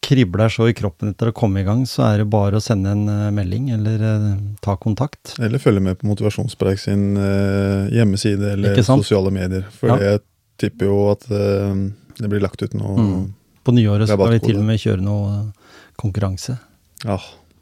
kribler 0.03 0.49
så 0.49 0.65
i 0.69 0.73
kroppen 0.73 1.11
etter 1.11 1.29
å 1.29 1.35
komme 1.35 1.61
i 1.61 1.65
gang, 1.67 1.83
så 1.88 2.05
er 2.07 2.21
det 2.23 2.29
bare 2.31 2.57
å 2.59 2.63
sende 2.63 2.93
en 2.95 3.03
eh, 3.11 3.29
melding 3.35 3.69
eller 3.75 4.03
eh, 4.09 4.27
ta 4.63 4.75
kontakt. 4.79 5.35
Eller 5.39 5.61
følge 5.61 5.83
med 5.85 5.99
på 5.99 6.07
Motivasjonspreik 6.09 6.79
sin 6.81 7.13
eh, 7.19 7.89
hjemmeside 7.95 8.53
eller 8.55 8.79
sosiale 8.83 9.31
medier. 9.35 9.67
For 9.75 9.91
Ja. 9.93 9.97
jeg 10.13 10.23
tipper 10.59 10.89
jo 10.89 10.99
at 11.13 11.27
eh, 11.31 11.83
det 12.19 12.31
blir 12.31 12.43
lagt 12.43 12.63
ut 12.63 12.73
noe 12.79 12.95
Mm. 12.99 13.27
På 13.67 13.73
nyåret 13.75 14.07
skal 14.07 14.31
vi 14.31 14.39
til 14.39 14.57
og 14.57 14.63
med 14.65 14.79
kjøre 14.81 15.03
noe 15.03 15.33
eh, 15.35 15.73
konkurranse. 15.99 16.55
Ja, 17.03 17.17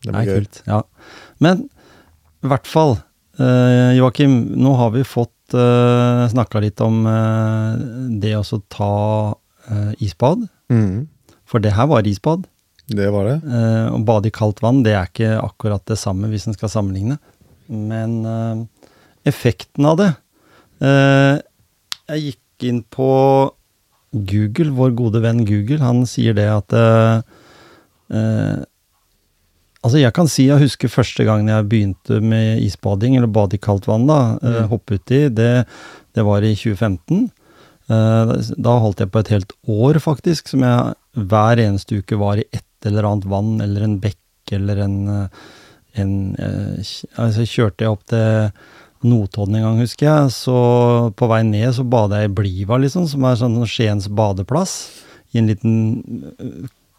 det 0.05 0.13
Nei, 0.13 0.21
blir 0.23 0.29
gøy. 0.29 0.43
kult. 0.45 0.61
Ja. 0.69 0.81
Men 1.43 1.65
i 2.45 2.47
hvert 2.47 2.69
fall, 2.69 2.93
uh, 3.41 3.91
Joakim, 3.97 4.35
nå 4.61 4.75
har 4.77 4.91
vi 4.93 5.01
fått 5.03 5.33
uh, 5.55 6.25
snakka 6.31 6.59
litt 6.63 6.81
om 6.83 7.05
uh, 7.07 7.77
det 8.19 8.33
å 8.39 8.43
ta 8.67 8.93
uh, 9.35 9.93
isbad. 10.03 10.47
Mm, 10.73 11.07
For 11.47 11.63
det 11.63 11.75
her 11.77 11.87
var 11.87 12.07
isbad. 12.07 12.47
det 12.87 13.09
var 13.11 13.27
det. 13.29 13.37
Uh, 13.43 13.95
å 13.95 13.99
bade 14.03 14.27
i 14.27 14.35
kaldt 14.35 14.61
vann, 14.63 14.83
det 14.83 14.95
er 14.95 15.07
ikke 15.07 15.37
akkurat 15.43 15.83
det 15.87 15.99
samme 15.99 16.27
hvis 16.31 16.47
en 16.47 16.55
skal 16.57 16.71
sammenligne. 16.71 17.19
Men 17.67 18.19
uh, 18.25 18.65
effekten 19.27 19.87
av 19.87 19.97
det 19.99 20.09
eh, 20.79 21.35
Jeg 22.07 22.23
gikk 22.23 22.67
inn 22.69 22.81
på 22.93 23.09
Google, 24.15 24.71
vår 24.73 24.93
gode 24.97 25.21
venn 25.21 25.43
Google. 25.45 25.81
Han 25.83 26.05
sier 26.09 26.33
det 26.37 26.47
at 26.49 26.73
eh, 26.73 27.17
eh, 28.15 28.61
Altså, 29.87 30.01
jeg 30.03 30.13
kan 30.17 30.27
si 30.27 30.49
jeg 30.49 30.59
husker 30.65 30.91
første 30.91 31.23
gangen 31.27 31.47
jeg 31.47 31.67
begynte 31.71 32.19
med 32.21 32.59
isbading, 32.65 33.15
eller 33.15 33.31
bade 33.31 33.55
i 33.55 33.61
kaldt 33.63 33.87
vann, 33.87 34.05
da, 34.09 34.19
eh, 34.43 34.61
Mm. 34.63 34.69
hoppe 34.73 34.97
uti, 34.99 35.21
det, 35.33 35.65
det 36.13 36.25
var 36.27 36.43
i 36.43 36.53
2015. 36.55 37.29
Eh, 37.89 38.33
da 38.59 38.73
holdt 38.83 38.99
jeg 38.99 39.11
på 39.13 39.19
et 39.23 39.29
helt 39.31 39.53
år, 39.65 39.99
faktisk, 40.03 40.49
som 40.51 40.59
jeg 40.67 40.95
hver 41.15 41.61
eneste 41.63 42.01
uke 42.03 42.17
var 42.19 42.37
i 42.41 42.45
et 42.51 42.63
eller 42.85 43.07
annet 43.07 43.25
vann, 43.31 43.61
eller 43.63 43.85
en 43.87 43.95
bekk, 44.03 44.19
eller 44.51 44.77
en, 44.83 44.97
eh, 45.07 45.27
en 46.03 46.11
eh, 46.37 46.83
Altså, 47.17 47.47
kjørte 47.47 47.85
jeg 47.87 47.89
opp 47.95 48.03
til 48.11 48.51
Notodden 49.07 49.55
en 49.55 49.63
gang, 49.63 49.79
husker 49.79 50.07
jeg, 50.09 50.31
så 50.33 51.13
på 51.15 51.27
vei 51.29 51.43
ned 51.47 51.73
så 51.77 51.83
bada 51.87 52.19
jeg 52.21 52.31
i 52.31 52.33
Bliva, 52.33 52.77
liksom, 52.81 53.07
som 53.07 53.23
er 53.29 53.35
sånn 53.39 53.57
Skiens 53.69 54.07
badeplass, 54.09 54.75
i 55.33 55.39
en 55.39 55.47
liten 55.47 55.73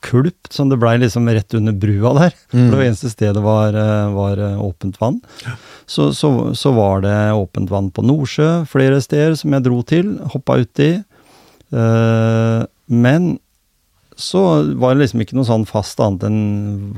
kulpt 0.05 0.53
som 0.55 0.71
det 0.71 0.79
blei 0.81 0.97
liksom 1.01 1.29
rett 1.29 1.55
under 1.59 1.75
brua 1.75 2.15
der. 2.19 2.37
For 2.51 2.61
det 2.61 2.79
var 2.79 2.85
eneste 2.87 3.11
stedet 3.13 3.43
var, 3.45 3.77
eh, 3.77 4.13
var 4.15 4.43
eh, 4.43 4.63
åpent 4.63 5.01
vann. 5.01 5.21
Så, 5.87 6.13
så, 6.15 6.31
så 6.55 6.73
var 6.77 7.03
det 7.07 7.17
åpent 7.33 7.71
vann 7.73 7.91
på 7.95 8.05
Nordsjø 8.07 8.65
flere 8.71 9.01
steder 9.05 9.37
som 9.41 9.57
jeg 9.57 9.67
dro 9.67 9.83
til, 9.87 10.17
hoppa 10.35 10.61
uti. 10.63 10.95
Uh, 11.69 12.65
men 12.89 13.35
så 14.19 14.41
var 14.75 14.95
det 14.95 15.05
liksom 15.05 15.23
ikke 15.23 15.37
noe 15.39 15.47
sånn 15.47 15.67
fast 15.69 16.01
annet 16.03 16.25
enn 16.27 16.41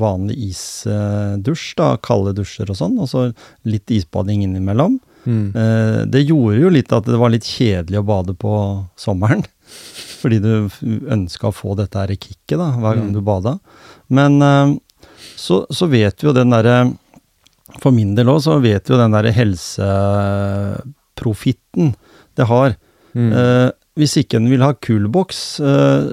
vanlig 0.01 0.39
isdusj, 0.51 1.65
da, 1.77 1.93
kalde 2.01 2.33
dusjer 2.39 2.71
og 2.73 2.79
sånn, 2.79 2.97
og 3.03 3.11
så 3.11 3.27
litt 3.69 3.93
isbading 3.93 4.47
innimellom. 4.47 4.97
Mm. 5.29 5.51
Eh, 5.53 5.99
det 6.09 6.25
gjorde 6.25 6.63
jo 6.63 6.71
litt 6.73 6.95
at 6.97 7.05
det 7.05 7.19
var 7.21 7.33
litt 7.35 7.45
kjedelig 7.45 8.01
å 8.01 8.07
bade 8.09 8.37
på 8.41 8.55
sommeren. 8.97 9.45
Fordi 10.21 10.39
du 10.45 10.53
ønska 11.11 11.49
å 11.49 11.55
få 11.57 11.73
dette 11.79 11.97
her 12.03 12.13
kicket 12.17 12.59
da, 12.61 12.67
hver 12.77 12.95
gang 13.01 13.09
Mm. 13.11 13.15
du 13.17 13.21
bada. 13.25 13.55
Men 14.13 14.33
eh, 14.43 14.75
så, 15.37 15.63
så 15.73 15.87
vet 15.89 16.21
vi 16.21 16.27
jo 16.29 16.33
den 16.37 16.51
derre 16.53 16.93
For 17.81 17.91
min 17.95 18.15
del 18.19 18.27
òg, 18.29 18.41
så 18.43 18.59
vet 18.61 18.89
vi 18.89 18.93
jo 18.95 18.99
den 19.01 19.13
derre 19.15 19.31
helseprofitten 19.33 21.95
det 22.37 22.45
har. 22.51 22.75
Mm. 23.15 23.31
Eh, 23.33 23.71
hvis 24.01 24.17
ikke 24.21 24.37
en 24.41 24.49
vil 24.51 24.63
ha 24.65 24.73
coolbox, 24.75 25.61
eh, 25.63 26.05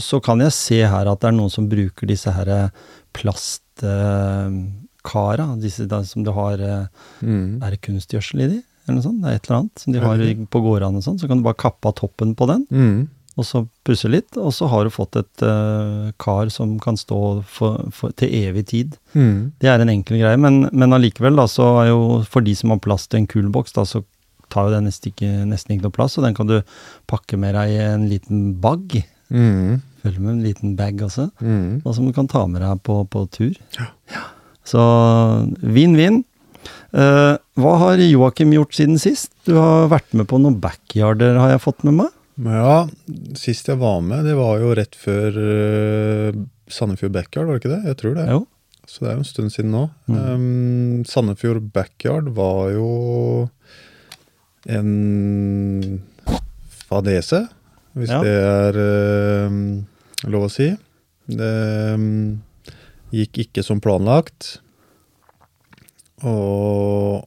så 0.00 0.20
kan 0.24 0.40
jeg 0.44 0.52
se 0.56 0.80
her 0.88 1.06
at 1.10 1.20
det 1.20 1.28
er 1.30 1.36
noen 1.36 1.50
som 1.52 1.68
bruker 1.68 2.06
disse 2.08 2.30
her 2.32 2.48
plastkara, 5.02 5.46
disse 5.60 5.86
da, 5.90 6.02
som 6.06 6.24
du 6.26 6.32
har 6.36 6.60
eh, 6.60 6.86
Mm. 7.22 7.60
Er 7.62 7.70
det 7.70 7.80
kunstgjødsel 7.84 8.40
i 8.42 8.46
de? 8.50 8.56
Eller 8.88 8.96
noe 8.98 9.04
sånt? 9.04 9.20
Det 9.22 9.28
er 9.30 9.36
et 9.38 9.44
eller 9.46 9.58
annet 9.60 9.78
som 9.78 9.92
de 9.94 10.00
har 10.02 10.18
på 10.50 10.60
gårdene 10.64 10.98
og 10.98 11.04
sånn. 11.04 11.18
Så 11.20 11.28
kan 11.30 11.38
du 11.38 11.44
bare 11.46 11.54
kappe 11.60 11.86
av 11.86 11.94
toppen 12.00 12.32
på 12.34 12.48
den, 12.50 12.64
Mm. 12.70 13.08
Og 13.40 13.46
så 13.48 13.62
pusse 13.86 14.10
litt, 14.12 14.36
og 14.36 14.50
så 14.52 14.66
har 14.68 14.84
du 14.84 14.90
fått 14.92 15.16
et 15.16 15.44
uh, 15.46 16.10
kar 16.20 16.50
som 16.52 16.74
kan 16.82 16.98
stå 17.00 17.18
for, 17.48 17.86
for, 17.96 18.12
til 18.20 18.28
evig 18.42 18.66
tid. 18.68 18.96
Mm. 19.16 19.52
Det 19.62 19.70
er 19.72 19.80
en 19.80 19.92
enkel 19.94 20.18
greie, 20.20 20.36
men, 20.36 20.66
men 20.72 20.92
allikevel, 20.92 21.38
da, 21.40 21.46
så 21.48 21.70
er 21.82 21.88
jo 21.92 22.02
for 22.28 22.44
de 22.44 22.52
som 22.58 22.74
har 22.74 22.82
plass 22.84 23.06
til 23.08 23.22
en 23.22 23.30
kulboks, 23.30 23.72
da, 23.78 23.86
så 23.88 24.02
tar 24.52 24.68
jo 24.68 24.74
den 24.74 24.84
nesten 24.90 25.14
ikke, 25.14 25.30
nesten 25.48 25.72
ikke 25.78 25.86
noe 25.88 25.96
plass, 25.96 26.18
og 26.20 26.26
den 26.26 26.36
kan 26.36 26.50
du 26.50 26.58
pakke 27.08 27.38
med 27.40 27.56
deg 27.56 27.72
i 27.72 27.80
en 27.86 28.04
liten 28.10 28.42
bag. 28.60 28.98
Mm. 29.32 29.80
Følg 30.02 30.18
med 30.20 30.34
en 30.34 30.44
liten 30.44 30.76
bag 30.76 31.00
også, 31.08 31.30
Mm. 31.40 31.80
og 31.86 31.94
som 31.96 32.04
du 32.04 32.12
kan 32.12 32.28
ta 32.28 32.44
med 32.50 32.60
deg 32.60 32.82
på, 32.84 33.00
på 33.08 33.24
tur. 33.32 33.56
Ja. 34.12 34.26
Så 34.68 34.82
vinn-vinn. 35.62 36.20
Uh, 36.92 37.40
hva 37.58 37.72
har 37.80 38.00
Joakim 38.04 38.52
gjort 38.54 38.76
siden 38.76 38.98
sist? 39.00 39.32
Du 39.48 39.56
har 39.56 39.88
vært 39.90 40.12
med 40.14 40.28
på 40.30 40.38
noen 40.38 40.60
backyarder, 40.62 41.38
har 41.40 41.54
jeg 41.56 41.62
fått 41.64 41.80
med 41.88 41.96
meg? 42.02 42.10
Ja, 42.42 42.88
sist 43.38 43.68
jeg 43.70 43.78
var 43.78 44.00
med, 44.04 44.24
det 44.26 44.34
var 44.38 44.58
jo 44.62 44.72
rett 44.74 44.96
før 44.98 45.36
uh, 45.36 46.38
Sandefjord 46.72 47.12
Backyard, 47.14 47.46
var 47.48 47.58
det 47.58 47.62
ikke 47.62 47.74
det? 47.74 47.82
Jeg 47.92 47.98
tror 48.00 48.16
det. 48.18 48.26
Jo. 48.32 48.40
Så 48.88 49.04
det 49.04 49.10
er 49.10 49.14
jo 49.14 49.22
en 49.22 49.28
stund 49.28 49.52
siden 49.54 49.70
nå. 49.74 49.82
Mm. 50.10 50.16
Um, 50.18 51.04
Sandefjord 51.06 51.62
Backyard 51.74 52.32
var 52.34 52.72
jo 52.74 52.88
en 54.72 56.02
fadese, 56.88 57.44
hvis 57.94 58.10
Ja. 58.10 58.22
det 58.24 58.34
er 58.34 58.78
um, 59.46 59.60
lov 60.26 60.48
å 60.48 60.52
si. 60.52 60.70
Det 61.30 61.52
um, 61.94 62.42
gikk 63.14 63.44
ikke 63.46 63.62
som 63.64 63.80
planlagt. 63.84 64.56
Og 66.26 67.22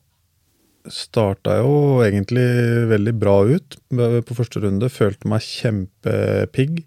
starta 0.92 1.58
jo 1.62 2.02
egentlig 2.06 2.46
veldig 2.92 3.14
bra 3.22 3.38
ut 3.48 3.78
på 3.90 4.38
første 4.38 4.62
runde. 4.64 4.90
Følte 4.94 5.30
meg 5.32 5.42
kjempepigg. 5.46 6.84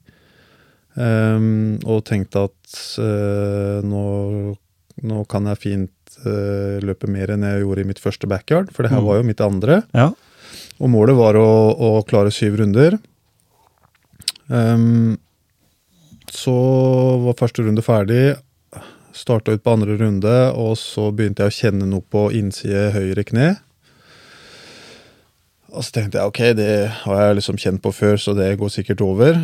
Um, 0.99 1.77
og 1.87 2.01
tenkte 2.09 2.49
at 2.49 2.79
uh, 2.99 3.79
nå, 3.87 4.05
nå 5.07 5.19
kan 5.31 5.47
jeg 5.53 5.61
fint 5.63 6.17
uh, 6.25 6.81
løpe 6.83 7.07
mer 7.07 7.31
enn 7.31 7.45
jeg 7.47 7.61
gjorde 7.63 7.85
i 7.85 7.87
mitt 7.93 8.01
første 8.03 8.27
backyard, 8.27 8.73
for 8.75 8.83
det 8.83 8.91
her 8.91 8.99
Mm. 9.05 9.07
var 9.07 9.21
jo 9.21 9.29
mitt 9.29 9.41
andre. 9.45 9.77
Ja. 9.95 10.09
Og 10.83 10.91
målet 10.91 11.15
var 11.19 11.39
å, 11.39 11.47
å 11.79 12.03
klare 12.09 12.33
syv 12.35 12.59
runder. 12.59 12.99
Um, 14.49 15.19
så 16.35 16.57
var 17.25 17.39
første 17.39 17.63
runde 17.63 17.83
ferdig. 17.85 18.37
Starta 19.15 19.55
ut 19.55 19.63
på 19.63 19.73
andre 19.75 19.95
runde, 19.99 20.35
og 20.55 20.75
så 20.79 21.09
begynte 21.15 21.47
jeg 21.47 21.53
å 21.53 21.59
kjenne 21.59 21.87
noe 21.91 22.03
på 22.11 22.29
innside 22.35 22.91
høyre 22.95 23.25
kne. 23.27 23.49
Og 25.69 25.85
så 25.85 25.93
tenkte 25.99 26.21
jeg 26.21 26.31
ok, 26.31 26.43
det 26.57 26.73
har 27.05 27.23
jeg 27.23 27.39
liksom 27.39 27.59
kjent 27.61 27.83
på 27.85 27.93
før, 27.93 28.17
så 28.21 28.33
det 28.37 28.55
går 28.61 28.73
sikkert 28.73 29.03
over. 29.05 29.37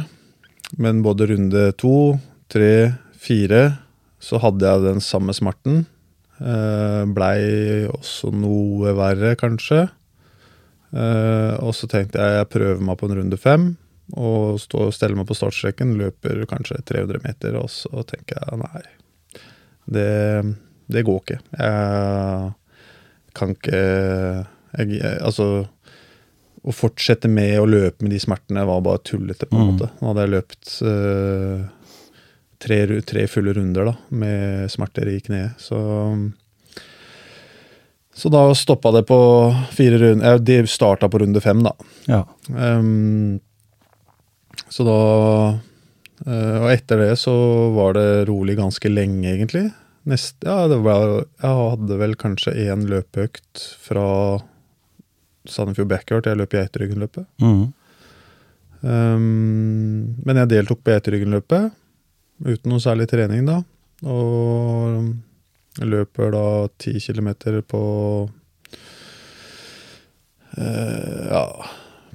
Men 0.80 1.02
både 1.04 1.28
runde 1.30 1.66
to, 1.80 2.16
tre, 2.52 2.94
fire, 3.20 3.76
så 4.22 4.40
hadde 4.40 4.64
jeg 4.64 4.86
den 4.86 5.04
samme 5.04 5.34
smerten. 5.36 5.84
Eh, 6.40 7.04
blei 7.14 7.84
også 7.92 8.32
noe 8.34 8.94
verre, 8.96 9.34
kanskje. 9.38 9.84
Eh, 10.94 11.54
og 11.60 11.74
så 11.76 11.88
tenkte 11.90 12.22
jeg 12.22 12.40
jeg 12.40 12.50
prøver 12.54 12.84
meg 12.84 12.98
på 13.00 13.10
en 13.10 13.16
runde 13.20 13.40
fem. 13.40 13.68
Og 14.16 14.60
stå, 14.60 14.88
steller 14.92 15.20
meg 15.20 15.28
på 15.28 15.36
startstreken, 15.36 15.96
løper 16.00 16.44
kanskje 16.48 16.80
300 16.88 17.24
meter, 17.24 17.56
og 17.60 17.70
så 17.72 18.04
tenker 18.08 18.40
jeg 18.40 18.60
nei. 18.60 18.84
Det, 19.94 20.10
det 20.92 21.04
går 21.04 21.20
ikke. 21.20 21.40
Jeg 21.60 22.52
kan 23.36 23.56
ikke 23.56 23.80
jeg, 24.74 25.00
Altså 25.20 25.66
å 26.64 26.72
fortsette 26.72 27.28
med 27.28 27.58
å 27.60 27.66
løpe 27.68 28.02
med 28.06 28.14
de 28.14 28.18
smertene 28.22 28.62
var 28.66 28.80
bare 28.86 29.02
tullete, 29.04 29.46
på 29.46 29.56
en 29.58 29.66
Mm. 29.66 29.72
måte. 29.74 29.90
Nå 30.00 30.08
hadde 30.12 30.22
jeg 30.24 30.32
løpt 30.34 30.70
uh, 30.82 31.66
tre, 32.64 32.78
tre 33.04 33.26
fulle 33.28 33.52
runder 33.52 33.84
da, 33.90 33.94
med 34.10 34.70
smerter 34.72 35.10
i 35.12 35.18
kneet, 35.20 35.60
så 35.60 36.32
Så 38.14 38.30
da 38.30 38.44
stoppa 38.54 38.92
det 38.94 39.02
på 39.08 39.16
fire 39.74 39.98
runder 39.98 40.38
De 40.38 40.60
starta 40.70 41.08
på 41.10 41.18
runde 41.18 41.40
fem, 41.42 41.62
da. 41.66 41.72
ja. 42.06 42.20
Um, 42.48 43.40
så 44.70 44.84
da 44.86 44.98
uh, 46.24 46.58
Og 46.62 46.68
etter 46.72 46.96
det 47.02 47.16
så 47.18 47.34
var 47.74 47.94
det 47.98 48.24
rolig 48.30 48.56
ganske 48.56 48.88
lenge, 48.88 49.26
egentlig. 49.34 49.72
Neste, 50.06 50.46
ja, 50.46 50.68
det 50.68 50.78
var, 50.84 51.24
jeg 51.42 51.58
hadde 51.58 51.98
vel 51.98 52.14
kanskje 52.20 52.52
én 52.68 52.86
løpeøkt 52.90 53.62
fra 53.82 54.06
Sandefjord 55.48 55.88
Backyard 55.90 56.26
jeg 56.26 56.36
løp 56.40 56.52
Geiteryggenløpet. 56.54 57.26
Mm. 57.42 57.64
Um, 58.84 60.14
men 60.24 60.36
jeg 60.42 60.48
deltok 60.50 60.82
på 60.84 60.92
Geiteryggenløpet 60.92 61.72
uten 62.44 62.72
noe 62.72 62.82
særlig 62.82 63.06
trening, 63.08 63.46
da. 63.48 63.60
Og 64.04 65.84
løper 65.84 66.30
da 66.34 66.44
ti 66.78 66.92
kilometer 67.00 67.60
på 67.66 67.80
uh, 70.58 71.26
Ja, 71.30 71.44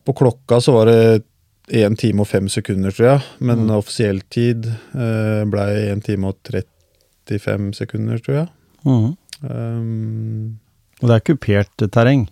på 0.06 0.14
klokka 0.14 0.60
så 0.62 0.72
var 0.78 0.86
det 0.92 1.24
én 1.70 1.96
time 2.00 2.24
og 2.24 2.28
fem 2.30 2.48
sekunder, 2.50 2.92
tror 2.92 3.06
jeg. 3.12 3.22
Men 3.40 3.66
Mm. 3.68 3.76
offisiell 3.78 4.22
tid 4.30 4.66
uh, 4.96 5.44
blei 5.46 5.90
én 5.94 6.02
time 6.02 6.28
og 6.32 6.38
35 6.46 7.74
sekunder, 7.78 8.18
tror 8.18 8.36
jeg. 8.36 8.48
Mm. 8.86 9.16
Um, 9.50 10.60
Og 11.02 11.08
det 11.10 11.16
er 11.16 11.20
kupert 11.34 11.92
terreng. 11.94 12.28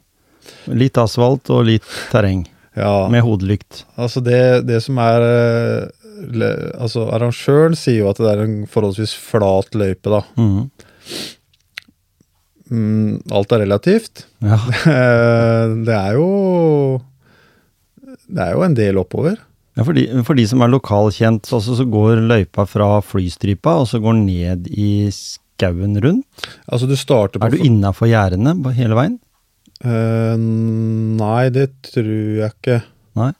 Litt 0.67 0.97
asfalt 1.01 1.49
og 1.53 1.65
litt 1.69 1.87
terreng, 2.11 2.45
ja. 2.77 3.07
med 3.11 3.25
hodelykt. 3.25 3.85
Altså 3.99 4.23
det, 4.25 4.41
det 4.67 4.81
som 4.85 4.99
er 5.03 5.25
eh, 5.27 5.87
Altså 6.17 7.03
Arrangøren 7.13 7.75
sier 7.77 8.01
jo 8.01 8.07
at 8.09 8.17
det 8.17 8.29
er 8.31 8.39
en 8.41 8.55
forholdsvis 8.69 9.13
flat 9.21 9.75
løype, 9.77 10.09
da. 10.09 10.23
Mhm. 10.39 10.69
Mm, 12.67 13.11
alt 13.31 13.53
er 13.55 13.61
relativt. 13.63 14.25
Ja. 14.43 14.57
det 15.87 15.93
er 15.95 16.17
jo 16.17 16.31
Det 18.27 18.41
er 18.43 18.57
jo 18.57 18.65
en 18.65 18.75
del 18.75 18.99
oppover. 18.99 19.37
Ja, 19.77 19.85
for, 19.85 19.93
de, 19.93 20.07
for 20.25 20.37
de 20.37 20.43
som 20.49 20.63
er 20.65 20.71
lokalkjent, 20.73 21.45
så, 21.45 21.59
så 21.61 21.85
går 21.85 22.23
løypa 22.25 22.65
fra 22.65 22.97
flystripa, 23.05 23.75
og 23.83 23.85
så 23.91 24.01
går 24.01 24.17
ned 24.23 24.71
i 24.73 25.05
skauen 25.13 25.93
rundt. 26.01 26.47
Altså, 26.65 26.89
du 26.89 26.95
starter 26.97 27.39
på 27.39 27.45
Er 27.45 27.53
du 27.53 27.61
innafor 27.61 28.09
gjerdene 28.09 28.55
hele 28.77 28.97
veien? 28.97 29.19
Eh, 29.83 30.37
nei, 30.37 31.49
det 31.53 31.69
tror 31.85 32.37
jeg 32.41 32.51
ikke. 32.53 32.79
Nei? 33.15 33.31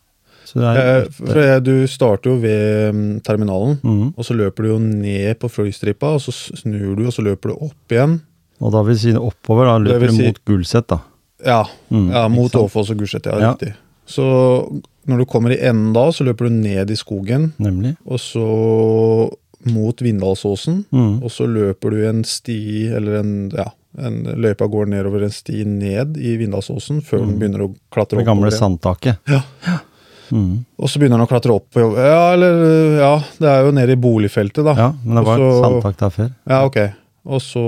Så 0.47 0.61
det 0.61 0.77
Eh, 0.77 0.89
er 1.01 1.09
for 1.11 1.59
du 1.59 1.73
starter 1.87 2.29
jo 2.31 2.37
ved 2.39 2.93
mm, 2.95 3.21
terminalen, 3.23 3.79
Mhm. 3.83 4.13
og 4.17 4.23
så 4.25 4.33
løper 4.37 4.63
du 4.63 4.69
jo 4.69 4.79
ned 4.79 5.39
på 5.39 5.49
flystripa, 5.51 6.13
og 6.15 6.21
så 6.21 6.31
snur 6.55 6.95
du, 6.95 7.05
og 7.07 7.13
så 7.13 7.21
løper 7.25 7.49
du 7.51 7.55
opp 7.65 7.89
igjen. 7.91 8.21
Og 8.61 8.71
da 8.71 8.81
vil 8.83 8.97
si 8.97 9.11
oppover, 9.13 9.65
da 9.65 9.77
løper 9.77 9.99
vil 9.99 10.09
du 10.09 10.15
si- 10.15 10.25
mot 10.27 10.45
Gulset, 10.45 10.87
da. 10.87 10.99
Ja, 11.45 11.63
Mm, 11.91 12.11
ja 12.11 12.27
mot? 12.27 12.51
Åfoss 12.51 12.89
og 12.91 12.97
Gulset, 12.97 13.25
ja, 13.25 13.39
Ja. 13.39 13.53
riktig. 13.53 13.73
Så 14.07 14.81
når 15.05 15.17
du 15.19 15.25
kommer 15.25 15.51
i 15.51 15.59
enden 15.59 15.93
da, 15.93 16.07
så 16.11 16.23
løper 16.25 16.47
du 16.47 16.49
ned 16.49 16.89
i 16.89 16.95
skogen, 16.95 17.51
Nemlig. 17.59 17.97
og 18.07 18.17
så 18.19 19.29
mot 19.65 19.97
Vindalsåsen. 20.01 20.85
mm. 20.91 21.21
Og 21.23 21.29
så 21.29 21.45
løper 21.45 21.89
du 21.91 22.07
en 22.07 22.23
sti, 22.23 22.87
eller 22.95 23.19
en, 23.19 23.49
ja, 23.53 23.65
en 23.97 24.23
løypa 24.37 24.67
går 24.69 24.87
nedover 24.87 25.23
en 25.23 25.33
sti 25.33 25.63
ned 25.65 26.17
i 26.17 26.35
Vindalsåsen, 26.37 27.01
før 27.01 27.19
den 27.23 27.35
Mm. 27.35 27.39
begynner 27.39 27.65
å 27.67 27.75
klatre 27.91 28.17
opp. 28.17 28.23
Det 28.23 28.27
gamle 28.29 28.51
sandtaket. 28.51 29.17
Ja. 29.27 29.41
sandtaket. 29.41 29.83
Mm. 30.31 30.65
Og 30.77 30.89
så 30.91 30.99
begynner 30.99 31.17
den 31.17 31.27
å 31.27 31.29
klatre 31.31 31.53
opp. 31.55 31.67
Ja, 31.75 32.33
eller 32.33 32.97
Ja, 32.99 33.13
det 33.39 33.47
er 33.47 33.65
jo 33.65 33.71
nede 33.71 33.91
i 33.95 33.95
boligfeltet, 33.95 34.63
da. 34.65 34.73
Ja, 34.75 34.91
men 35.05 35.15
det 35.15 35.25
var 35.25 35.39
Og 35.39 35.53
så- 35.53 35.63
sandtak 35.63 35.97
der 35.97 36.09
før. 36.09 36.33
Ja, 36.49 36.65
ok. 36.65 36.93
Og 37.25 37.41
så 37.41 37.61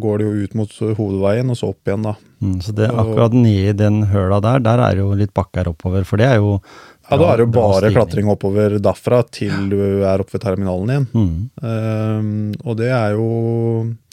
går 0.00 0.18
det 0.18 0.26
jo 0.26 0.44
ut 0.44 0.54
mot 0.54 0.68
hovedveien, 0.96 1.50
og 1.50 1.56
så 1.56 1.68
opp 1.68 1.84
igjen, 1.84 2.02
da. 2.02 2.14
Mm, 2.42 2.60
så 2.60 2.74
det, 2.74 2.90
er 2.90 2.96
akkurat 2.96 3.32
nedi 3.32 3.72
den 3.76 4.02
høla 4.08 4.40
der, 4.40 4.58
der 4.60 4.78
er 4.78 4.90
det 4.94 4.98
jo 4.98 5.14
litt 5.14 5.32
bakker 5.34 5.64
oppover, 5.68 6.04
for 6.04 6.16
det 6.18 6.26
er 6.26 6.36
jo 6.36 6.60
Ja, 7.10 7.16
Da 7.20 7.28
er 7.32 7.36
det 7.38 7.44
jo 7.46 7.52
bare 7.54 7.90
klatring 7.94 8.26
oppover 8.32 8.78
derfra 8.82 9.20
til 9.30 9.68
du 9.70 9.76
er 10.02 10.18
oppe 10.22 10.34
ved 10.34 10.42
terminalen 10.42 10.90
igjen. 10.90 11.06
Mm. 11.14 11.36
Um, 11.62 12.54
og 12.64 12.76
det 12.80 12.90
er 12.90 13.14
jo 13.14 13.28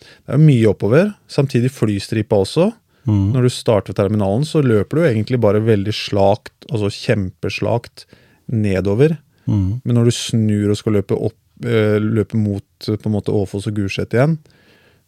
det 0.04 0.36
er 0.36 0.42
mye 0.42 0.70
oppover. 0.70 1.14
Samtidig 1.32 1.72
flystripa 1.74 2.38
også. 2.44 2.70
Mm. 3.10 3.32
Når 3.34 3.48
du 3.48 3.50
starter 3.52 3.98
terminalen, 3.98 4.46
så 4.48 4.62
løper 4.64 5.00
du 5.00 5.06
egentlig 5.08 5.40
bare 5.44 5.60
veldig 5.64 5.94
slakt, 5.96 6.54
altså 6.70 6.92
kjempeslakt, 6.94 8.06
nedover. 8.48 9.18
Mm. 9.48 9.82
Men 9.84 9.98
når 9.98 10.08
du 10.08 10.16
snur 10.16 10.72
og 10.72 10.80
skal 10.80 11.00
løpe 11.00 11.18
opp, 11.18 11.36
eh, 11.66 11.98
løpe 12.00 12.38
mot 12.40 12.64
på 12.88 13.10
en 13.10 13.16
måte 13.16 13.34
Åfoss 13.36 13.68
og 13.68 13.76
Gulset 13.80 14.14
igjen, 14.16 14.38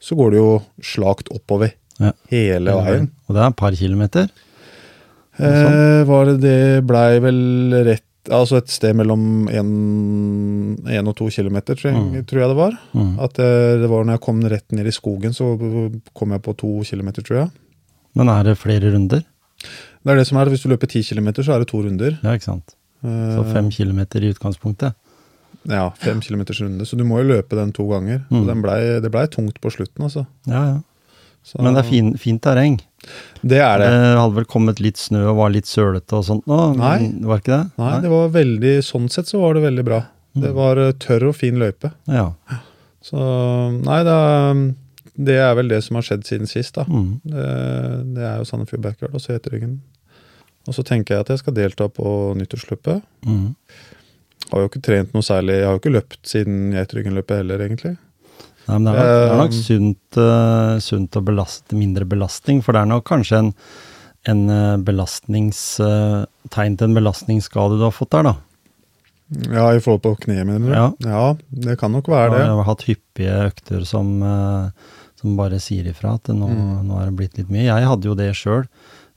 så 0.01 0.15
går 0.19 0.31
det 0.33 0.41
jo 0.41 0.51
slakt 0.83 1.29
oppover 1.31 1.71
Ja. 1.99 2.11
hele 2.29 2.71
veien. 2.75 3.11
Og 3.29 3.35
det 3.35 3.41
er 3.43 3.47
et 3.47 3.55
par 3.55 3.71
kilometer. 3.71 4.27
Eh, 5.39 6.03
var 6.07 6.25
det 6.29 6.39
det 6.41 6.59
blei 6.87 7.19
vel 7.19 7.39
rett 7.85 8.03
Altså 8.25 8.57
et 8.57 8.71
sted 8.73 8.95
mellom 8.97 9.45
én 9.53 11.07
og 11.07 11.15
to 11.15 11.27
kilometer, 11.29 11.75
tror 11.77 11.91
Mm. 11.93 12.25
tror 12.25 12.39
jeg 12.41 12.49
det 12.49 12.57
var. 12.57 12.71
Mm. 12.95 13.19
At 13.21 13.33
det, 13.37 13.81
det 13.81 13.89
var 13.91 14.03
når 14.03 14.13
jeg 14.17 14.21
kom 14.25 14.39
rett 14.41 14.71
ned 14.71 14.87
i 14.87 14.93
skogen, 14.95 15.29
så 15.35 15.51
kom 16.15 16.31
jeg 16.33 16.41
på 16.41 16.55
to 16.57 16.71
kilometer, 16.83 17.21
tror 17.21 17.37
jeg. 17.43 17.51
Men 18.15 18.27
er 18.29 18.43
det 18.43 18.57
flere 18.57 18.89
runder? 18.95 19.21
Det 19.21 20.11
er 20.11 20.15
det 20.17 20.25
som 20.25 20.37
er, 20.39 20.45
Hvis 20.49 20.63
du 20.63 20.69
løper 20.69 20.87
ti 20.89 21.03
kilometer, 21.03 21.43
så 21.43 21.53
er 21.53 21.59
det 21.59 21.67
to 21.69 21.83
runder. 21.83 22.17
Ja, 22.23 22.33
ikke 22.33 22.49
sant. 22.49 22.73
Så 23.03 23.45
Eh, 23.45 23.53
fem 23.53 23.69
kilometer 23.69 24.23
i 24.23 24.33
utgangspunktet. 24.33 24.95
Ja, 25.69 25.89
fem 25.91 26.19
kilometers 26.21 26.61
runde. 26.61 26.81
Så 26.85 26.97
du 26.97 27.03
må 27.03 27.21
jo 27.21 27.29
løpe 27.35 27.55
den 27.55 27.71
to 27.71 27.85
ganger. 27.87 28.25
Mm. 28.31 28.41
Så 28.41 28.45
den 28.47 28.61
blei, 28.63 28.79
det 29.01 29.11
blei 29.11 29.27
tungt 29.27 29.59
på 29.61 29.69
slutten, 29.69 30.01
altså. 30.05 30.25
Ja, 30.47 30.65
ja. 30.73 30.79
Så, 31.43 31.61
Men 31.61 31.75
det 31.75 31.85
er 31.85 31.89
fin, 31.89 32.13
fint 32.17 32.41
terreng. 32.41 32.79
Det 33.41 33.59
er 33.61 33.77
Det 33.79 33.89
det. 33.91 34.17
hadde 34.17 34.35
vel 34.35 34.45
kommet 34.49 34.79
litt 34.81 34.97
snø 34.97 35.25
og 35.31 35.37
var 35.37 35.49
litt 35.53 35.65
sølete 35.69 36.13
og 36.17 36.23
sånt 36.25 36.45
nå? 36.49 36.59
Nei. 36.79 37.11
Var 37.21 37.41
ikke 37.43 37.53
det? 37.57 37.71
Nei, 37.81 37.93
det 38.01 38.09
var 38.13 38.29
veldig, 38.33 38.75
sånn 38.83 39.09
sett 39.13 39.27
så 39.29 39.39
var 39.43 39.53
det 39.57 39.63
veldig 39.67 39.85
bra. 39.85 40.01
Det 40.35 40.49
Mm. 40.51 40.55
var 40.55 40.77
eh, 40.77 40.91
tørr 40.99 41.27
og 41.29 41.35
fin 41.35 41.55
løype. 41.61 41.91
Ja. 42.11 42.31
Så 43.05 43.15
nei, 43.85 43.99
det 44.03 44.11
er, 44.11 44.63
det 45.15 45.35
er 45.39 45.55
vel 45.55 45.67
det 45.69 45.83
som 45.85 45.95
har 45.95 46.03
skjedd 46.03 46.25
siden 46.27 46.47
sist, 46.49 46.73
da. 46.75 46.83
Mm. 46.89 47.21
Det, 47.23 48.15
det 48.15 48.23
er 48.25 48.37
jo 48.41 48.47
Sandefjord 48.49 48.81
Backyard 48.83 49.13
og 49.15 49.21
Seteryggen. 49.21 49.77
Og 50.67 50.73
så 50.73 50.83
tenker 50.83 51.13
jeg 51.15 51.21
at 51.21 51.29
jeg 51.29 51.39
skal 51.43 51.53
delta 51.53 51.87
på 51.87 52.33
nyttårsløpet. 52.39 53.03
Mm. 53.25 53.53
Har 54.51 54.59
jo 54.63 54.67
ikke 54.69 54.81
trent 54.83 55.13
noe 55.13 55.21
særlig, 55.25 55.59
jeg 55.61 55.65
har 55.69 55.77
jo 55.77 55.79
ikke 55.83 55.93
løpt 55.95 56.19
siden 56.25 56.73
Geiteryggen-løpet 56.73 57.37
heller, 57.43 57.61
egentlig. 57.67 57.95
Nei, 58.67 58.77
men 58.79 58.87
det 58.87 58.93
er 58.93 58.97
nok, 58.97 59.09
det 59.11 59.31
er 59.31 59.41
nok 59.43 59.51
Eh, 59.55 59.59
sunt, 59.61 60.17
uh, 60.17 60.79
sunt 60.81 61.17
å 61.19 61.21
belaste, 61.25 61.75
mindre 61.77 62.05
belastning, 62.09 62.63
for 62.65 62.73
det 62.73 62.81
er 62.81 62.89
nok 62.89 63.05
kanskje 63.05 63.37
en, 63.43 63.51
en 64.31 64.41
eh, 64.49 64.77
belastnings... 64.81 65.59
eh, 65.85 66.23
tegn 66.49 66.77
til 66.77 66.89
en 66.89 66.97
belastningsskade 66.97 67.77
du 67.77 67.83
har 67.85 67.93
fått 67.93 68.11
der, 68.15 68.23
da. 68.31 68.35
Ja, 69.49 69.67
i 69.73 69.79
forhold 69.81 70.01
på 70.05 70.15
kneet, 70.25 70.45
mener 70.45 70.65
du? 70.69 70.73
Ja. 70.73 70.87
ja, 71.05 71.23
det 71.65 71.79
kan 71.81 71.91
nok 71.93 72.07
være 72.09 72.31
det. 72.35 72.41
Jeg 72.45 72.57
har 72.59 72.67
hatt 72.67 72.83
hyppige 72.85 73.37
økter 73.47 73.85
som, 73.89 74.11
som 75.17 75.37
bare 75.39 75.57
sier 75.63 75.87
ifra 75.89 76.15
at 76.19 76.29
nå, 76.29 76.45
Mm. 76.53 76.83
nå 76.85 76.99
er 77.01 77.09
det 77.09 77.15
blitt 77.17 77.37
litt 77.39 77.49
mye. 77.49 77.65
Jeg 77.65 77.87
hadde 77.89 78.05
jo 78.05 78.13
det 78.17 78.27
sjøl. 78.37 78.67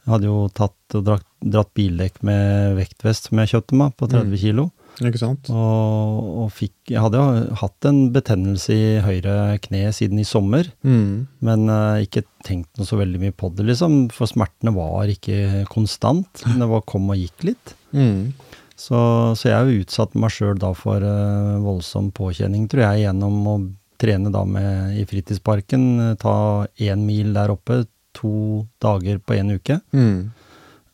Jeg 0.07 0.13
hadde 0.15 0.25
jo 0.31 0.39
tatt 0.57 0.97
og 0.97 1.05
dratt, 1.05 1.27
dratt 1.45 1.73
bildekk 1.77 2.23
med 2.25 2.79
vektvest 2.81 3.29
som 3.29 3.43
jeg 3.43 3.53
kjøpte 3.53 3.77
meg, 3.77 3.93
på 4.01 4.09
30 4.09 4.33
Mm. 4.33 4.39
kilo. 4.41 4.65
Ikke 5.07 5.21
sant? 5.21 5.47
Og, 5.55 6.29
og 6.43 6.49
fikk 6.51 6.91
Jeg 6.91 6.99
hadde 7.05 7.21
jo 7.21 7.55
hatt 7.61 7.87
en 7.87 8.01
betennelse 8.15 8.75
i 8.75 8.87
høyre 9.05 9.35
kne 9.63 9.93
siden 9.95 10.19
i 10.19 10.25
sommer, 10.27 10.67
Mm. 10.83 11.29
men 11.45 11.69
uh, 11.71 12.01
ikke 12.03 12.25
tenkt 12.47 12.71
noe 12.81 12.89
så 12.89 12.99
veldig 12.99 13.21
mye 13.23 13.35
på 13.37 13.53
det, 13.55 13.67
liksom. 13.69 14.09
For 14.11 14.27
smertene 14.27 14.73
var 14.75 15.07
ikke 15.13 15.65
konstant. 15.71 16.43
Men 16.49 16.65
det 16.65 16.69
var 16.73 16.83
kom 16.89 17.11
og 17.13 17.21
gikk 17.21 17.45
litt. 17.53 17.75
Mm. 17.95 18.33
Så, 18.79 18.99
så 19.39 19.49
jeg 19.51 19.57
har 19.59 19.71
utsatt 19.75 20.15
meg 20.19 20.31
sjøl 20.35 20.59
da 20.59 20.73
for 20.75 21.03
uh, 21.03 21.59
voldsom 21.63 22.11
påkjenning, 22.15 22.67
tror 22.71 22.85
jeg, 22.89 23.05
gjennom 23.07 23.39
å 23.51 23.57
trene 23.99 24.31
da 24.35 24.45
med 24.47 24.99
i 25.01 25.05
fritidsparken. 25.11 25.87
eh, 26.05 26.13
Ta 26.23 26.35
én 26.79 27.01
mil 27.07 27.33
der 27.35 27.51
oppe 27.51 27.81
to 28.15 28.67
dager 28.83 29.19
på 29.19 29.35
én 29.35 29.51
uke. 29.57 29.81
Mm. 29.95 30.31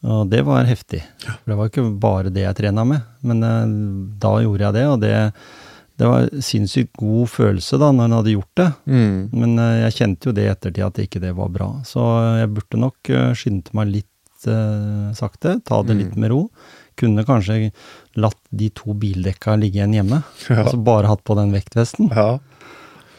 Og 0.05 0.27
det 0.29 0.43
var 0.45 0.67
heftig. 0.69 1.01
For 1.25 1.53
det 1.53 1.57
var 1.57 1.71
ikke 1.71 1.85
bare 2.01 2.33
det 2.35 2.43
jeg 2.45 2.57
trena 2.59 2.85
med, 2.85 3.05
men 3.25 3.43
eh, 3.47 3.77
da 4.21 4.35
gjorde 4.45 4.67
jeg 4.67 4.77
det, 4.77 4.83
og 4.93 4.99
det, 5.01 5.13
det 6.01 6.09
var 6.11 6.27
sinnssykt 6.45 6.93
god 7.01 7.31
følelse 7.33 7.79
da 7.81 7.89
når 7.95 8.11
en 8.11 8.17
hadde 8.19 8.35
gjort 8.35 8.61
det. 8.61 8.67
Mm. 8.91 9.17
Men 9.33 9.55
eh, 9.65 9.77
jeg 9.87 9.97
kjente 10.01 10.29
jo 10.29 10.35
det 10.37 10.45
i 10.45 10.51
ettertid 10.53 10.85
at 10.89 11.01
ikke 11.07 11.23
det 11.25 11.33
var 11.39 11.49
bra. 11.55 11.71
Så 11.89 12.05
jeg 12.43 12.53
burde 12.57 12.81
nok 12.85 13.13
uh, 13.17 13.31
skynde 13.39 13.73
meg 13.79 13.93
litt 13.95 14.49
eh, 14.51 15.11
sakte, 15.17 15.59
ta 15.65 15.81
det 15.89 15.97
litt 16.03 16.13
Mm. 16.17 16.21
med 16.27 16.35
ro. 16.35 16.43
Kunne 17.01 17.25
kanskje 17.27 17.73
latt 18.21 18.39
de 18.55 18.69
to 18.77 18.93
bildekka 18.95 19.57
ligge 19.59 19.81
igjen 19.81 19.97
hjemme. 19.97 20.21
Ja. 20.51 20.61
Altså 20.67 20.77
bare 20.85 21.09
hatt 21.11 21.25
på 21.27 21.35
den 21.41 21.51
vektvesten. 21.57 22.13
ja. 22.13 22.35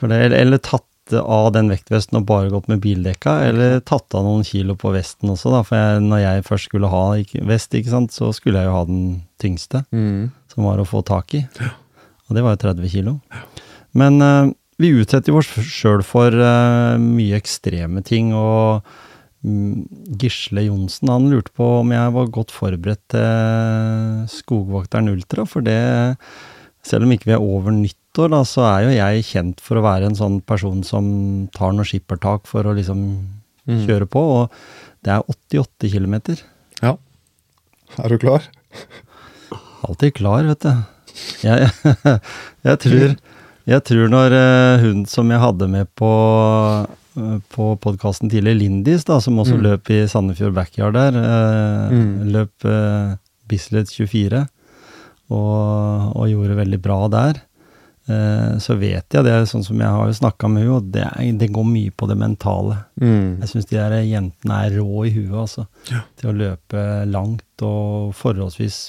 Det, 0.06 0.12
eller, 0.12 0.36
eller 0.38 0.60
tatt 0.62 0.86
av 1.14 1.52
den 1.54 1.70
vektvesten 1.70 2.18
og 2.18 2.26
bare 2.26 2.50
gått 2.50 2.68
med 2.72 2.82
bildekka, 2.82 3.36
eller 3.50 3.80
tatt 3.86 4.16
av 4.18 4.26
noen 4.26 4.44
kilo 4.48 4.74
på 4.80 4.90
vesten 4.96 5.30
også, 5.30 5.52
da. 5.54 5.62
For 5.68 5.78
jeg, 5.78 6.02
når 6.08 6.24
jeg 6.24 6.46
først 6.48 6.70
skulle 6.72 6.90
ha 6.90 7.04
vest, 7.46 7.76
ikke 7.78 7.94
sant, 7.94 8.16
så 8.16 8.32
skulle 8.34 8.62
jeg 8.64 8.72
jo 8.72 8.76
ha 8.78 8.84
den 8.90 9.06
tyngste, 9.42 9.86
Mm. 9.94 10.32
som 10.50 10.64
var 10.64 10.80
å 10.82 10.88
få 10.88 11.04
tak 11.06 11.34
i. 11.38 11.46
Og 12.26 12.36
det 12.36 12.42
var 12.42 12.56
jo 12.56 12.64
30 12.74 12.90
kilo. 12.90 13.20
Men 13.94 14.22
uh, 14.22 14.50
vi 14.82 14.90
utsetter 14.98 15.32
jo 15.32 15.38
oss 15.40 15.52
sjøl 15.54 16.02
for 16.04 16.34
uh, 16.34 16.98
mye 16.98 17.38
ekstreme 17.38 18.02
ting, 18.04 18.34
og 18.34 18.82
um, 19.46 19.86
Gisle 20.18 20.66
Johnsen 20.66 21.12
han 21.14 21.30
lurte 21.30 21.54
på 21.56 21.82
om 21.84 21.94
jeg 21.94 22.16
var 22.18 22.34
godt 22.34 22.52
forberedt 22.52 23.04
til 23.14 24.26
Skogvokteren 24.34 25.12
Ultra, 25.14 25.46
for 25.46 25.62
det 25.62 25.78
selv 26.86 27.06
om 27.06 27.14
ikke 27.14 27.30
vi 27.30 27.38
er 27.38 27.46
over 27.46 27.72
nyttår, 28.16 28.30
da, 28.32 28.44
så 28.48 28.64
er 28.64 28.84
jo 28.86 28.94
jeg 28.96 29.24
kjent 29.28 29.60
for 29.62 29.78
å 29.80 29.84
være 29.84 30.08
en 30.10 30.16
sånn 30.16 30.38
person 30.48 30.84
som 30.84 31.48
tar 31.54 31.74
noe 31.76 31.86
skippertak 31.86 32.48
for 32.48 32.64
å 32.64 32.76
liksom 32.76 33.28
Mm. 33.68 33.88
kjøre 33.88 34.06
på, 34.06 34.20
og 34.22 34.52
det 35.04 35.10
er 35.12 35.24
88 35.28 35.90
km. 35.90 36.38
ja. 36.84 36.98
Er 37.98 38.10
du 38.10 38.18
klar? 38.20 38.44
Alltid 39.88 40.14
klar, 40.14 40.44
vet 40.46 40.60
du. 40.60 40.84
Jeg, 41.42 41.72
jeg, 42.64 42.78
tror, 42.80 43.16
jeg 43.66 43.84
tror 43.84 44.08
når 44.10 44.32
eh, 44.38 44.78
hun 44.84 45.06
som 45.08 45.30
jeg 45.32 45.40
hadde 45.40 45.68
med 45.68 45.88
på, 45.98 46.12
eh, 47.18 47.40
på 47.50 47.72
podkasten 47.82 48.30
tidligere, 48.30 48.60
Lindis, 48.60 49.04
da, 49.06 49.18
som 49.20 49.38
også 49.40 49.58
Mm. 49.58 49.64
løp 49.64 49.90
i 49.90 50.06
Sandefjord 50.08 50.54
Backyard 50.54 50.94
der, 50.94 51.18
eh, 51.18 51.90
Mm. 51.90 52.32
løp 52.34 53.10
Bislett 53.48 53.90
24 53.90 54.48
og, 55.32 56.16
og 56.16 56.28
gjorde 56.30 56.56
veldig 56.62 56.82
bra 56.82 57.08
der. 57.10 57.42
Eh, 58.06 58.58
så 58.62 58.76
vet 58.78 59.16
jeg 59.16 59.26
det, 59.26 59.34
er 59.34 59.48
sånn 59.50 59.66
som 59.66 59.80
jeg 59.82 59.90
har 59.90 60.10
jo 60.10 60.18
snakka 60.20 60.50
med 60.52 60.66
henne, 60.66 60.78
og 60.78 60.90
det, 60.94 61.06
det, 61.42 61.50
går 61.54 61.66
mye 61.66 61.94
på 61.98 62.10
det 62.10 62.18
mentale. 62.22 62.78
Mm. 63.02 63.42
Jeg 63.42 63.52
syns 63.52 63.70
de 63.72 63.80
der 63.80 63.98
jentene 64.06 64.62
er 64.68 64.78
rå 64.78 65.06
i 65.08 65.14
huet, 65.16 65.34
altså. 65.46 65.66
Ja. 65.90 66.04
Til 66.20 66.32
å 66.32 66.38
løpe 66.44 66.88
langt 67.10 67.66
og 67.66 68.14
forholdsvis 68.18 68.80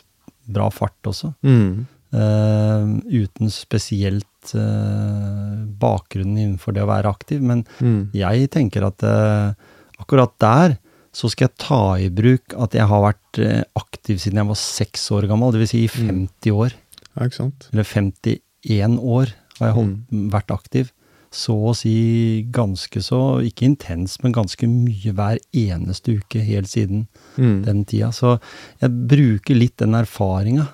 bra 0.52 0.68
fart 0.74 1.08
også. 1.08 1.32
Mm. 1.46 1.86
Uh, 2.16 2.96
uten 3.10 3.50
spesielt 3.52 4.52
uh, 4.54 5.64
bakgrunnen 5.80 6.38
innenfor 6.38 6.76
det 6.76 6.84
å 6.84 6.90
være 6.90 7.10
aktiv. 7.10 7.40
Men 7.42 7.64
mm. 7.80 8.12
jeg 8.16 8.50
tenker 8.52 8.86
at 8.86 9.02
uh, 9.04 9.56
akkurat 10.00 10.36
der 10.42 10.76
så 11.16 11.30
skal 11.32 11.48
jeg 11.48 11.60
ta 11.64 11.82
i 11.96 12.10
bruk 12.12 12.52
at 12.60 12.76
jeg 12.76 12.84
har 12.84 13.00
vært 13.00 13.38
aktiv 13.80 14.18
siden 14.20 14.42
jeg 14.42 14.48
var 14.50 14.58
seks 14.60 15.06
år 15.16 15.24
gammel, 15.30 15.54
dvs. 15.54 15.70
Si 15.72 15.78
i 15.86 15.88
mm. 15.88 16.26
50 16.44 16.52
år. 16.52 16.76
Ja, 17.16 17.28
Eller 17.72 17.88
50 17.88 18.42
én 18.72 18.98
år 18.98 19.32
har 19.58 19.70
jeg 19.70 19.76
holdt, 19.78 19.98
mm. 20.12 20.24
vært 20.34 20.54
aktiv. 20.54 20.92
Så 21.36 21.56
å 21.68 21.72
si 21.76 22.46
ganske 22.54 23.00
så, 23.04 23.20
ikke 23.44 23.66
intens, 23.66 24.16
men 24.22 24.34
ganske 24.36 24.68
mye 24.70 25.12
hver 25.16 25.40
eneste 25.56 26.16
uke 26.20 26.40
helt 26.44 26.70
siden 26.70 27.06
mm. 27.36 27.58
den 27.66 27.82
tida. 27.88 28.12
Så 28.14 28.36
jeg 28.80 29.08
bruker 29.10 29.58
litt 29.58 29.76
den 29.82 29.96
erfaringa. 29.98 30.68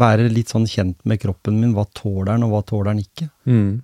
Være 0.00 0.30
litt 0.32 0.54
sånn 0.54 0.68
kjent 0.70 1.02
med 1.04 1.20
kroppen 1.22 1.58
min. 1.60 1.74
Hva 1.76 1.84
tåler 1.92 2.32
den, 2.32 2.46
og 2.46 2.54
hva 2.54 2.62
tåler 2.66 2.92
den 2.92 3.02
ikke? 3.04 3.28
Mm. 3.44 3.74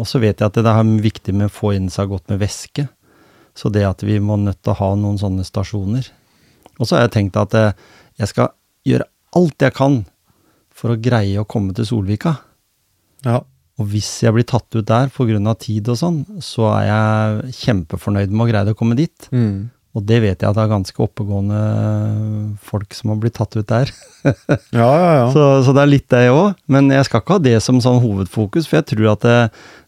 Og 0.00 0.08
så 0.08 0.22
vet 0.22 0.40
jeg 0.40 0.48
at 0.48 0.56
det 0.56 0.72
er 0.72 0.94
viktig 1.04 1.34
med 1.36 1.50
å 1.50 1.54
få 1.54 1.74
inn 1.76 1.90
seg 1.92 2.10
godt 2.10 2.30
med 2.32 2.40
væske. 2.42 2.86
Så 3.54 3.70
det 3.74 3.84
at 3.86 4.02
vi 4.06 4.16
må 4.22 4.38
nødt 4.40 4.62
til 4.62 4.72
å 4.72 4.78
ha 4.80 4.90
noen 4.98 5.18
sånne 5.20 5.44
stasjoner. 5.46 6.06
Og 6.78 6.86
så 6.86 6.96
har 6.96 7.06
jeg 7.06 7.16
tenkt 7.18 7.38
at 7.38 7.54
eh, 7.58 7.76
jeg 8.22 8.32
skal 8.32 8.54
gjøre 8.88 9.06
alt 9.36 9.62
jeg 9.62 9.76
kan 9.76 10.00
for 10.80 10.94
å 10.94 11.00
greie 11.00 11.40
å 11.40 11.48
komme 11.48 11.76
til 11.76 11.88
Solvika. 11.88 12.38
Ja. 13.26 13.42
Og 13.80 13.88
hvis 13.92 14.08
jeg 14.24 14.34
blir 14.36 14.48
tatt 14.48 14.68
ut 14.76 14.86
der 14.88 15.12
pga. 15.12 15.54
tid 15.56 15.88
og 15.88 15.96
sånn, 15.96 16.24
så 16.40 16.68
er 16.74 16.86
jeg 16.88 17.58
kjempefornøyd 17.64 18.32
med 18.32 18.46
å 18.46 18.50
greie 18.50 18.72
å 18.72 18.78
komme 18.78 18.96
dit. 18.96 19.28
Mm. 19.32 19.70
Og 19.90 20.04
det 20.06 20.20
vet 20.22 20.38
jeg 20.38 20.46
at 20.46 20.54
det 20.54 20.62
er 20.62 20.70
ganske 20.70 21.02
oppegående 21.02 21.60
folk 22.62 22.94
som 22.94 23.10
har 23.10 23.18
blitt 23.22 23.34
tatt 23.40 23.56
ut 23.56 23.66
der. 23.66 23.90
Ja, 24.76 24.86
ja, 24.86 25.12
ja. 25.16 25.26
Så, 25.32 25.44
så 25.64 25.72
det 25.74 25.82
er 25.82 25.90
litt 25.90 26.06
det 26.12 26.28
òg. 26.30 26.58
Men 26.70 26.92
jeg 26.92 27.08
skal 27.08 27.22
ikke 27.22 27.38
ha 27.38 27.42
det 27.42 27.56
som 27.64 27.80
sånn 27.82 28.02
hovedfokus, 28.04 28.68
for 28.68 28.78
jeg 28.78 28.90
tror 28.92 29.14
at 29.14 29.24
det, 29.26 29.38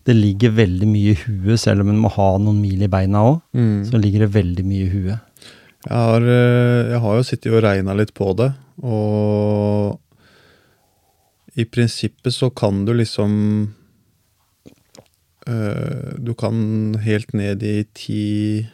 det 0.09 0.17
ligger 0.17 0.57
veldig 0.57 0.89
mye 0.89 1.13
i 1.13 1.21
huet, 1.21 1.61
selv 1.61 1.85
om 1.85 1.93
en 1.93 2.01
må 2.03 2.11
ha 2.17 2.31
noen 2.43 2.59
mil 2.65 2.83
i 2.83 2.91
beina 2.91 3.23
òg. 3.29 3.43
Mm. 3.55 3.77
Så 3.91 4.01
ligger 4.01 4.27
det 4.27 4.33
veldig 4.35 4.67
mye 4.67 4.89
i 4.89 4.91
huet. 4.91 5.47
Jeg 5.87 5.99
har, 5.99 6.27
eh, 6.35 6.93
jeg 6.95 7.03
har 7.05 7.19
jo 7.19 7.27
sittet 7.27 7.53
og 7.53 7.63
regna 7.63 7.95
litt 7.99 8.15
på 8.17 8.33
det, 8.39 8.53
og 8.83 10.02
i 11.57 11.65
prinsippet 11.69 12.33
så 12.35 12.49
kan 12.51 12.85
du 12.87 12.93
liksom 12.97 13.33
øh, 15.49 16.13
Du 16.27 16.33
kan 16.35 16.95
helt 17.03 17.35
ned 17.35 17.63
i 17.63 17.85
ti 17.95 18.67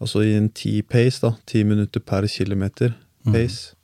Altså 0.00 0.20
i 0.20 0.34
en 0.36 0.50
ti 0.50 0.82
pace, 0.82 1.22
da. 1.22 1.30
Ti 1.46 1.62
minutter 1.64 2.00
per 2.00 2.26
kilometer 2.28 2.92
pace. 3.24 3.74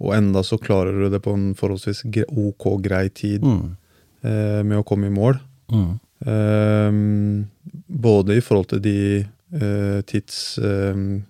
Og 0.00 0.16
enda 0.16 0.42
så 0.42 0.58
klarer 0.58 0.92
du 0.92 1.08
det 1.12 1.22
på 1.22 1.32
en 1.34 1.54
forholdsvis 1.54 2.02
ok 2.28 2.82
grei 2.82 3.08
tid 3.08 3.42
Mm. 3.44 3.76
eh, 4.24 4.62
med 4.64 4.78
å 4.78 4.82
komme 4.82 5.06
i 5.06 5.10
mål. 5.14 5.38
Mm. 5.70 6.00
Ehm, 6.26 7.46
både 7.88 8.36
i 8.36 8.40
forhold 8.40 8.66
til 8.68 8.80
de 8.82 9.26
eh, 9.52 10.02
tids... 10.02 10.58
ehm, 10.58 11.22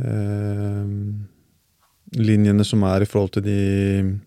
ehm, 0.00 1.26
linjene 2.14 2.64
som 2.64 2.82
er 2.82 3.02
i 3.02 3.08
forhold 3.10 3.32
til 3.34 3.42
de 3.42 4.20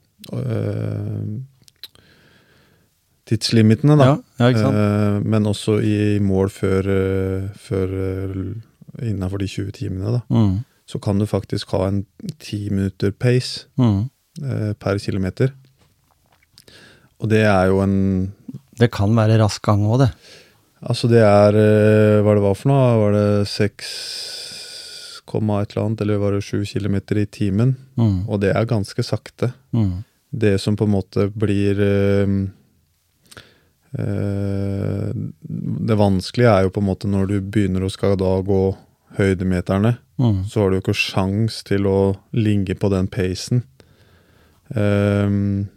tidslimitene, 3.28 3.98
da. 4.00 4.08
Ja, 4.40 4.50
ja? 4.54 4.70
Eh, 4.72 5.18
men 5.28 5.48
også 5.50 5.80
i 5.84 6.18
mål 6.24 6.50
før, 6.54 6.88
uh, 6.88 7.50
før 7.60 7.92
innafor 9.04 9.42
de 9.44 9.50
20 9.52 9.72
timene, 9.76 10.14
da. 10.18 10.22
Mm. 10.32 10.60
Så 10.88 11.02
kan 11.04 11.20
du 11.20 11.26
faktisk 11.28 11.74
ha 11.76 11.88
en 11.90 12.06
ti 12.40 12.70
minutter 12.72 13.12
pace 13.12 13.66
Mm. 13.78 14.10
eh, 14.44 14.74
per 14.80 14.98
kilometer. 15.00 15.52
Og 17.20 17.30
det 17.30 17.42
er 17.44 17.66
jo 17.68 17.82
en 17.82 18.32
Det 18.80 18.92
kan 18.92 19.10
være 19.16 19.40
rask 19.42 19.62
gang 19.66 19.82
òg, 19.84 20.00
det. 20.00 20.12
Altså 20.84 21.10
det 21.10 21.20
er 21.26 21.50
eh, 21.58 22.22
Hva 22.22 22.36
det 22.36 22.44
var 22.44 22.54
for 22.56 22.70
noe? 22.70 22.98
Var 23.02 23.12
det 23.12 23.48
6, 23.48 25.24
komma 25.26 25.62
et 25.62 25.72
eller 25.76 25.86
annet, 25.88 26.02
eller 26.02 26.18
var 26.22 26.32
det 26.32 26.44
7 26.44 26.64
kilometer 26.66 27.18
i 27.18 27.26
timen? 27.26 27.76
Mm. 27.98 28.30
Og 28.30 28.40
det 28.40 28.56
er 28.56 28.66
ganske 28.66 29.04
sakte. 29.04 29.52
Mm. 29.74 30.04
Det 30.32 30.58
som 30.62 30.76
på 30.76 30.84
en 30.88 30.92
måte 30.92 31.28
blir 31.32 31.80
øh, 31.80 32.48
øh, 34.00 35.12
Det 35.88 35.98
vanskelige 35.98 36.52
er 36.52 36.66
jo 36.68 36.74
på 36.76 36.82
en 36.84 36.90
måte 36.90 37.08
når 37.10 37.28
du 37.32 37.38
begynner 37.42 37.86
å 37.88 37.92
skal 37.94 38.18
da 38.20 38.36
gå 38.46 38.62
høydemeterne, 39.18 39.98
Mm. 40.20 40.44
så 40.50 40.62
har 40.62 40.70
du 40.72 40.76
jo 40.78 40.82
ikke 40.82 40.98
sjans 40.98 41.60
til 41.64 41.86
å 41.86 42.18
ligge 42.34 42.74
på 42.76 42.90
den 42.90 43.06
pacen. 43.08 43.62
Um, 44.74 45.68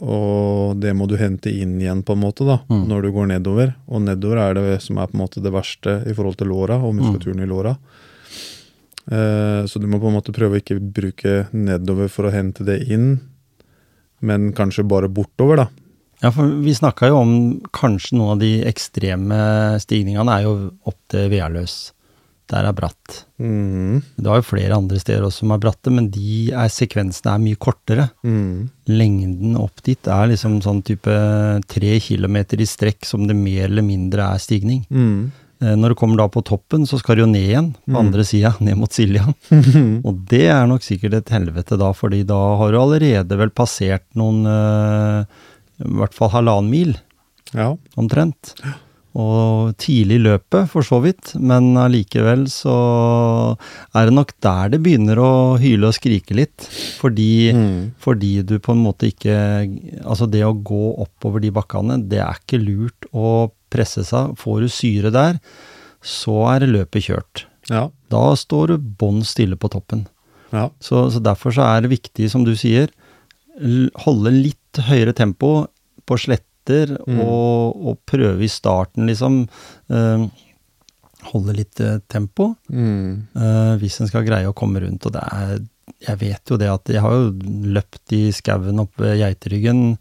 og 0.00 0.76
det 0.80 0.92
må 0.94 1.06
du 1.08 1.16
hente 1.16 1.48
inn 1.50 1.78
igjen, 1.80 2.02
på 2.04 2.12
en 2.12 2.20
måte, 2.20 2.44
da, 2.44 2.58
Mm. 2.68 2.86
når 2.88 3.02
du 3.02 3.12
går 3.12 3.26
nedover. 3.28 3.74
Og 3.88 4.02
nedover 4.02 4.36
er 4.36 4.54
det 4.54 4.82
som 4.82 4.98
er 4.98 5.06
på 5.06 5.14
en 5.16 5.20
måte 5.24 5.42
det 5.42 5.50
verste 5.52 6.04
i 6.06 6.12
forhold 6.12 6.36
til 6.36 6.48
låra 6.48 6.76
og 6.76 6.94
muskulaturen 6.94 7.40
i 7.40 7.46
låra. 7.46 7.78
Uh, 9.10 9.64
så 9.66 9.80
du 9.80 9.86
må 9.88 9.98
på 9.98 10.08
en 10.08 10.14
måte 10.20 10.32
prøve 10.32 10.56
å 10.58 10.60
ikke 10.60 10.78
bruke 10.78 11.48
nedover 11.52 12.08
for 12.08 12.24
å 12.28 12.32
hente 12.32 12.62
det 12.64 12.86
inn, 12.90 13.18
men 14.20 14.50
kanskje 14.56 14.86
bare 14.88 15.10
bortover, 15.12 15.64
da. 15.64 15.68
Ja, 16.20 16.28
for 16.34 16.52
vi 16.60 16.74
snakka 16.76 17.08
jo 17.08 17.22
om 17.22 17.32
kanskje 17.72 18.18
noen 18.18 18.34
av 18.34 18.42
de 18.42 18.50
ekstreme 18.68 19.40
stigningene 19.80 20.36
er 20.36 20.44
jo 20.44 20.52
opp 20.88 20.98
til 21.12 21.30
Vealøs. 21.32 21.78
Der 22.50 22.66
er 22.66 22.74
bratt. 22.74 23.20
Mm. 23.38 24.02
Det 24.18 24.26
har 24.26 24.40
jo 24.40 24.48
flere 24.48 24.76
andre 24.76 24.98
steder 25.00 25.22
også 25.24 25.44
som 25.44 25.54
er 25.54 25.60
bratte, 25.62 25.92
men 25.94 26.08
de 26.12 26.50
er, 26.50 26.72
sekvensene 26.72 27.36
er 27.36 27.44
mye 27.44 27.60
kortere. 27.62 28.08
Mm. 28.26 28.68
Lengden 28.90 29.54
opp 29.60 29.80
dit 29.86 30.10
er 30.10 30.32
liksom 30.32 30.58
sånn 30.64 30.82
type 30.84 31.14
tre 31.70 31.92
kilometer 32.02 32.60
i 32.60 32.68
strekk 32.68 33.06
som 33.06 33.28
det 33.30 33.38
mer 33.38 33.68
eller 33.70 33.86
mindre 33.86 34.32
er 34.34 34.42
stigning. 34.42 34.82
Mm. 34.90 35.30
Eh, 35.60 35.74
Når 35.76 35.92
du 35.92 35.94
kommer 36.00 36.16
da 36.16 36.26
på 36.32 36.42
toppen, 36.42 36.86
så 36.88 36.98
skal 36.98 37.16
du 37.18 37.22
jo 37.26 37.30
ned 37.30 37.44
igjen, 37.50 37.70
på 37.84 37.92
Mm. 37.92 38.00
andre 38.06 38.24
sida, 38.24 38.54
ned 38.60 38.76
mot 38.80 38.90
Silja. 38.90 39.26
Og 40.06 40.26
det 40.30 40.46
er 40.48 40.66
nok 40.66 40.80
sikkert 40.86 41.14
et 41.18 41.28
helvete 41.34 41.76
da, 41.78 41.92
fordi 41.92 42.22
da 42.24 42.38
har 42.56 42.72
du 42.72 42.78
allerede 42.80 43.36
vel 43.36 43.50
passert 43.50 44.04
noen, 44.16 44.46
eh, 44.46 45.24
i 45.84 45.96
hvert 46.00 46.14
fall 46.16 46.30
halvannen 46.30 46.70
mil, 46.70 46.96
Ja. 47.52 47.74
omtrent. 47.98 48.54
Og 49.12 49.74
tidlig 49.76 50.20
i 50.20 50.22
løpet, 50.22 50.68
for 50.70 50.82
så 50.86 51.00
vidt, 51.02 51.32
men 51.34 51.74
allikevel 51.76 52.44
så 52.46 53.56
er 53.92 54.06
det 54.06 54.14
nok 54.14 54.30
der 54.40 54.68
det 54.70 54.82
begynner 54.84 55.18
å 55.18 55.58
hyle 55.58 55.88
og 55.88 55.94
skrike 55.96 56.30
litt. 56.38 56.68
Fordi, 57.00 57.52
Mm. 57.52 57.90
fordi 57.98 58.46
du 58.46 58.58
på 58.60 58.70
en 58.72 58.84
måte 58.84 59.10
ikke 59.12 59.34
Altså 60.06 60.30
det 60.30 60.42
å 60.46 60.54
gå 60.62 60.96
oppover 61.04 61.40
de 61.42 61.50
bakkene, 61.50 62.08
det 62.08 62.20
er 62.20 62.36
ikke 62.38 62.62
lurt 62.64 63.10
å 63.12 63.50
presse 63.70 64.04
seg. 64.06 64.34
Får 64.40 64.60
du 64.64 64.68
syre 64.72 65.10
der, 65.14 65.38
så 66.02 66.36
er 66.54 66.66
løpet 66.70 67.06
kjørt. 67.08 67.44
Ja. 67.70 67.88
Da 68.10 68.22
står 68.36 68.72
du 68.72 68.78
bånn 69.00 69.22
stille 69.26 69.56
på 69.60 69.70
toppen. 69.72 70.06
Ja. 70.50 70.68
Så, 70.82 71.06
så 71.14 71.20
derfor 71.22 71.54
så 71.54 71.62
er 71.62 71.84
det 71.84 71.92
viktig, 71.92 72.26
som 72.32 72.42
du 72.46 72.54
sier, 72.58 72.90
holde 74.04 74.32
litt 74.34 74.80
høyere 74.88 75.12
tempo 75.16 75.66
på 76.06 76.18
sletter, 76.18 76.46
Mm. 76.70 77.18
og, 77.24 77.76
og 77.88 77.96
prøve 78.06 78.44
i 78.44 78.48
starten, 78.52 79.06
liksom. 79.08 79.40
eh, 79.90 80.26
holde 81.32 81.54
litt 81.56 81.80
eh, 81.80 81.98
tempo, 82.08 82.54
Mm. 82.70 83.26
eh, 83.34 83.72
hvis 83.80 84.00
en 84.00 84.06
skal 84.10 84.24
greie 84.26 84.46
å 84.46 84.54
komme 84.54 84.78
rundt. 84.84 85.06
Og 85.06 85.12
det 85.16 85.22
er 85.32 85.58
Jeg 86.06 86.16
vet 86.20 86.48
jo 86.48 86.56
det 86.56 86.68
at 86.70 86.86
jeg 86.88 87.00
har 87.02 87.10
jo 87.12 87.32
løpt 87.74 88.12
i 88.14 88.30
skauen 88.32 88.78
oppe 88.80 89.02
ved 89.02 89.18
Geiteryggen. 89.20 89.98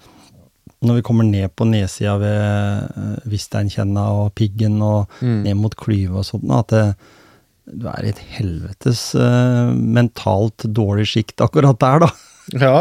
Når 0.82 0.96
vi 0.96 1.02
kommer 1.04 1.26
ned 1.28 1.52
på 1.60 1.66
nedsida 1.68 2.14
ved 2.22 3.24
Visteinkjenna 3.28 4.06
og 4.22 4.30
Piggen 4.40 4.78
og 4.86 5.10
Mm. 5.22 5.42
ned 5.44 5.58
mot 5.60 5.76
Klyve 5.76 6.22
og 6.22 6.26
sånt, 6.26 6.48
at 6.56 6.68
det, 6.72 6.84
du 7.80 7.88
er 7.92 8.06
i 8.08 8.10
et 8.14 8.22
helvetes 8.40 9.02
uh, 9.20 9.74
mentalt 9.76 10.64
dårlig 10.74 11.06
sjikt 11.12 11.44
akkurat 11.44 11.78
der, 11.84 12.00
da. 12.06 12.10
Ja, 12.56 12.72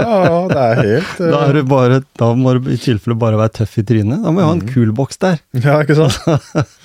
det 0.48 0.56
er 0.62 0.78
helt 0.80 1.18
uh... 1.20 1.26
Da, 1.34 1.40
er 1.48 1.58
du 1.58 1.62
bare, 1.68 1.98
da 2.16 2.30
må 2.38 2.54
du 2.56 2.70
i 2.72 2.78
tilfelle 2.80 3.18
bare 3.20 3.37
være 3.37 3.56
tøff 3.58 3.74
i 3.82 3.84
trynet. 3.84 4.22
Da 4.22 4.30
må 4.32 4.40
vi 4.40 4.46
ha 4.46 4.54
en 4.54 4.62
Mm. 4.62 4.70
kulboks 4.72 5.18
der. 5.20 5.42
Ja, 5.58 5.80
ikke 5.82 5.98
sant? 5.98 6.22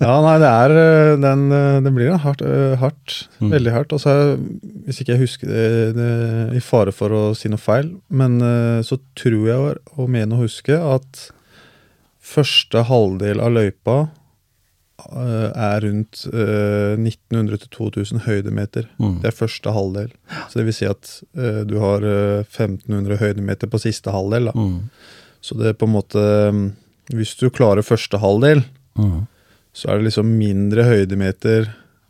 Ja, 0.00 0.14
nei, 0.24 0.34
det 0.40 0.48
er 0.50 0.74
eh, 0.80 1.16
den 1.20 1.42
eh, 1.52 1.80
Det 1.84 1.92
blir 1.96 2.16
hardt. 2.22 2.42
eh, 2.42 2.76
hardt 2.80 3.28
Mm. 3.40 3.50
Veldig 3.52 3.72
hardt. 3.74 3.92
Og 3.92 4.00
så, 4.00 4.08
er- 4.14 4.36
hvis 4.86 5.00
ikke 5.02 5.12
jeg 5.16 5.20
husker 5.26 5.46
det, 5.48 5.94
det 5.96 6.56
I 6.56 6.60
fare 6.64 6.92
for 6.92 7.10
å 7.12 7.22
si 7.36 7.48
noe 7.52 7.60
feil, 7.60 7.90
men 8.08 8.38
så 8.82 8.96
tror 9.14 9.46
jeg 9.46 9.56
å- 9.58 10.06
mener 10.08 10.26
mene 10.26 10.38
å 10.38 10.44
huske 10.46 10.72
at 10.94 11.30
første 12.20 12.84
halvdel 12.88 13.40
av 13.40 13.52
løypa 13.52 13.98
er 15.06 15.80
rundt 15.84 16.24
eh, 16.32 16.96
1900-2000 16.98 18.24
høydemeter. 18.24 18.88
Mm. 18.98 19.20
Det 19.22 19.28
er 19.28 19.36
første 19.36 19.70
halvdel. 19.76 20.08
Så 20.48 20.58
det 20.58 20.64
vil 20.70 20.74
si 20.74 20.88
at 20.88 21.10
du 21.68 21.76
har 21.82 22.02
eh, 22.02 22.40
1500 22.48 23.18
høydemeter 23.20 23.68
på 23.70 23.78
siste 23.82 24.10
halvdel. 24.10 24.48
Da. 24.48 24.56
Mm. 24.56 24.80
Så 25.44 25.58
det 25.60 25.68
er 25.68 25.78
på 25.78 25.86
en 25.86 25.94
måte 25.94 26.24
mm, 26.50 26.64
Hvis 27.14 27.36
du 27.38 27.50
klarer 27.50 27.84
første 27.86 28.18
halvdel, 28.18 28.64
Mm. 28.96 29.26
Så 29.76 29.90
er 29.92 29.98
det 30.00 30.08
liksom 30.08 30.30
mindre 30.40 30.86
høydemeter 30.88 31.66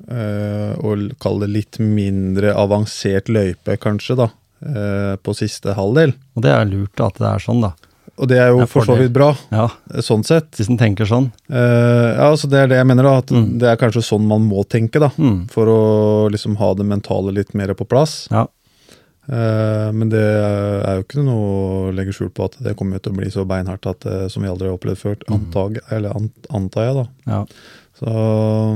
eh, 0.06 0.72
og 0.84 1.08
kall 1.22 1.40
det 1.42 1.48
litt 1.50 1.78
mindre 1.82 2.52
avansert 2.54 3.30
løype, 3.32 3.74
kanskje, 3.82 4.16
da, 4.22 4.28
eh, 4.62 5.16
på 5.18 5.34
siste 5.34 5.74
halvdel. 5.76 6.14
Og 6.36 6.44
det 6.46 6.52
er 6.54 6.68
lurt 6.70 7.02
at 7.02 7.18
det 7.18 7.26
er 7.32 7.42
sånn, 7.42 7.64
da. 7.66 7.72
Og 8.16 8.30
det 8.30 8.38
er 8.40 8.48
jo 8.54 8.62
for 8.70 8.86
så 8.86 8.94
vidt 8.96 9.12
bra, 9.12 9.34
Ja, 9.52 9.66
eh, 9.92 10.00
sånn 10.00 10.22
sett. 10.24 10.52
Hvis 10.56 10.70
en 10.72 10.78
tenker 10.80 11.04
sånn. 11.04 11.26
Eh, 11.50 12.14
ja, 12.16 12.30
altså 12.30 12.48
Det 12.48 12.62
er 12.62 12.70
det 12.70 12.78
jeg 12.78 12.86
mener, 12.88 13.02
da. 13.04 13.16
At 13.18 13.26
Mm. 13.34 13.58
det 13.58 13.68
er 13.68 13.76
kanskje 13.76 14.04
sånn 14.06 14.24
man 14.26 14.46
må 14.48 14.64
tenke, 14.66 14.98
da. 15.02 15.10
Mm. 15.18 15.50
For 15.50 15.66
å 15.66 16.30
liksom 16.32 16.56
ha 16.56 16.72
det 16.74 16.86
mentale 16.86 17.34
litt 17.34 17.52
mer 17.54 17.74
på 17.74 17.84
plass. 17.86 18.28
Ja. 18.30 18.46
Eh, 19.26 19.88
men 19.96 20.10
det 20.12 20.22
er 20.22 20.98
jo 21.00 21.04
ikke 21.06 21.24
noe 21.26 21.46
å 21.88 21.94
legge 21.96 22.14
skjul 22.14 22.30
på 22.34 22.46
at 22.46 22.58
det 22.62 22.76
kommer 22.78 23.02
til 23.02 23.10
å 23.14 23.18
bli 23.18 23.30
så 23.34 23.42
beinhardt 23.48 23.88
at, 23.90 24.06
eh, 24.06 24.26
som 24.30 24.44
vi 24.44 24.50
aldri 24.50 24.68
har 24.70 24.76
opplevd 24.78 25.00
før. 25.02 25.16
Antag, 25.34 25.80
eller 25.90 26.14
ant, 26.14 26.50
antar 26.54 26.86
jeg, 26.88 26.98
da. 27.00 27.06
ja. 27.32 27.40
Så 27.96 28.12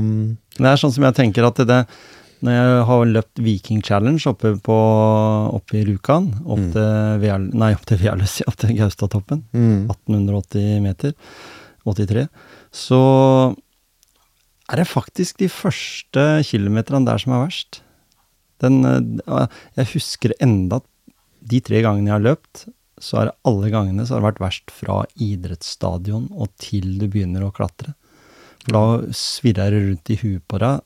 mm, 0.01 0.37
Det 0.57 0.65
er 0.65 0.79
sånn 0.81 0.93
som 0.95 1.03
jeg 1.05 1.13
tenker 1.13 1.45
at 1.45 1.59
det 1.69 1.75
Når 2.41 2.55
jeg 2.55 2.85
har 2.89 3.03
løpt 3.05 3.41
Viking 3.45 3.83
Challenge 3.85 4.23
oppe, 4.31 4.55
på, 4.65 4.77
oppe 5.53 5.77
i 5.77 5.83
Rjukan, 5.85 6.31
opp 6.41 6.63
Mm. 6.73 7.51
nei, 7.53 7.69
opp 7.77 7.85
til 7.85 7.99
Vealøs, 8.01 8.39
opp 8.49 8.57
til 8.57 8.73
Gaustatoppen, 8.79 9.43
mm, 9.53 9.85
1880 9.93 10.81
meter, 10.81 11.13
83, 11.85 12.25
så 12.73 13.01
er 14.71 14.81
det 14.81 14.87
faktisk 14.89 15.37
de 15.37 15.49
første 15.53 16.25
kilometerne 16.47 17.05
der 17.05 17.21
som 17.21 17.33
er 17.35 17.45
verst. 17.45 17.81
Den, 18.61 18.83
eh, 18.85 19.47
jeg 19.79 19.91
husker 19.95 20.35
enda 20.39 20.81
at 20.81 20.87
de 21.51 21.59
tre 21.65 21.81
gangene 21.81 22.11
jeg 22.11 22.17
har 22.19 22.27
løpt, 22.27 22.67
så 23.01 23.17
er 23.17 23.29
det 23.29 23.39
alle 23.49 23.71
gangene 23.73 24.05
så 24.05 24.15
har 24.15 24.21
det 24.21 24.29
vært 24.29 24.43
verst 24.43 24.73
fra 24.75 24.99
idrettsstadion 25.17 26.29
og 26.31 26.51
til 26.61 26.99
du 27.01 27.07
begynner 27.07 27.47
å 27.47 27.53
klatre. 27.55 27.95
For 28.61 28.77
da 28.77 29.13
svirrer 29.17 29.73
det 29.73 29.81
rundt 29.87 30.13
i 30.13 30.19
huet 30.21 30.45
på 30.45 30.61
deg. 30.61 30.85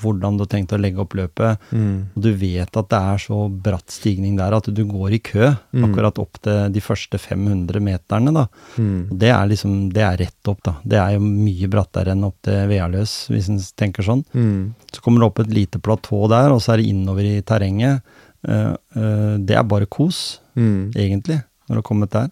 Hvordan 0.00 0.36
du 0.36 0.42
har 0.42 0.50
tenkt 0.50 0.72
å 0.74 0.78
legge 0.80 0.98
opp 1.00 1.14
løpet. 1.14 1.58
Mm. 1.72 2.06
Og 2.16 2.22
du 2.22 2.32
vet 2.34 2.76
at 2.76 2.88
det 2.90 2.98
er 2.98 3.18
så 3.22 3.38
bratt 3.50 3.90
stigning 3.94 4.36
der 4.36 4.56
at 4.56 4.66
du 4.74 4.82
går 4.84 5.12
i 5.14 5.20
kø 5.22 5.56
Mm. 5.74 5.84
akkurat 5.88 6.18
opp 6.18 6.40
til 6.42 6.72
de 6.72 6.80
første 6.80 7.18
500 7.18 7.80
meterne. 7.80 8.32
da. 8.34 8.46
Mm. 8.78 9.08
Det 9.18 9.28
er 9.30 9.46
liksom, 9.48 9.92
det 9.92 10.02
er 10.02 10.16
rett 10.24 10.48
opp, 10.50 10.62
da. 10.62 10.74
Det 10.84 10.98
er 10.98 11.14
jo 11.14 11.20
mye 11.20 11.68
brattere 11.70 12.12
enn 12.12 12.24
opp 12.24 12.36
til 12.42 12.66
Vealøs, 12.68 13.28
hvis 13.30 13.48
en 13.50 13.58
tenker 13.76 14.02
sånn. 14.02 14.24
Mm. 14.34 14.74
Så 14.92 15.00
kommer 15.02 15.20
det 15.20 15.26
opp 15.30 15.38
et 15.40 15.54
lite 15.54 15.78
platå 15.80 16.28
der, 16.28 16.50
og 16.52 16.60
så 16.60 16.74
er 16.74 16.76
det 16.82 16.86
innover 16.90 17.22
i 17.24 17.40
terrenget. 17.42 18.02
Uh, 18.46 18.74
uh, 18.96 19.36
det 19.38 19.56
er 19.56 19.62
bare 19.64 19.86
kos, 19.86 20.40
Mm. 20.56 20.92
egentlig, 20.94 21.42
når 21.68 21.74
du 21.74 21.80
har 21.80 21.82
kommet 21.82 22.10
der. 22.10 22.28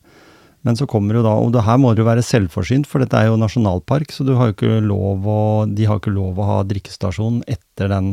Men 0.64 0.76
så 0.78 0.86
kommer 0.86 1.16
jo 1.18 1.22
da, 1.26 1.32
og 1.42 1.50
det 1.52 1.64
her 1.66 1.78
må 1.82 1.90
du 1.98 2.04
være 2.06 2.22
selvforsynt, 2.22 2.86
for 2.86 3.02
dette 3.02 3.18
er 3.18 3.26
jo 3.32 3.38
nasjonalpark, 3.40 4.12
så 4.14 4.22
du 4.24 4.34
har 4.38 4.50
jo 4.50 4.54
ikke 4.54 4.76
lov 4.86 5.24
å, 5.26 5.38
de 5.66 5.88
har 5.90 5.98
ikke 5.98 6.12
lov 6.14 6.38
å 6.38 6.46
ha 6.46 6.58
drikkestasjon 6.70 7.40
etter 7.50 7.90
den 7.90 8.12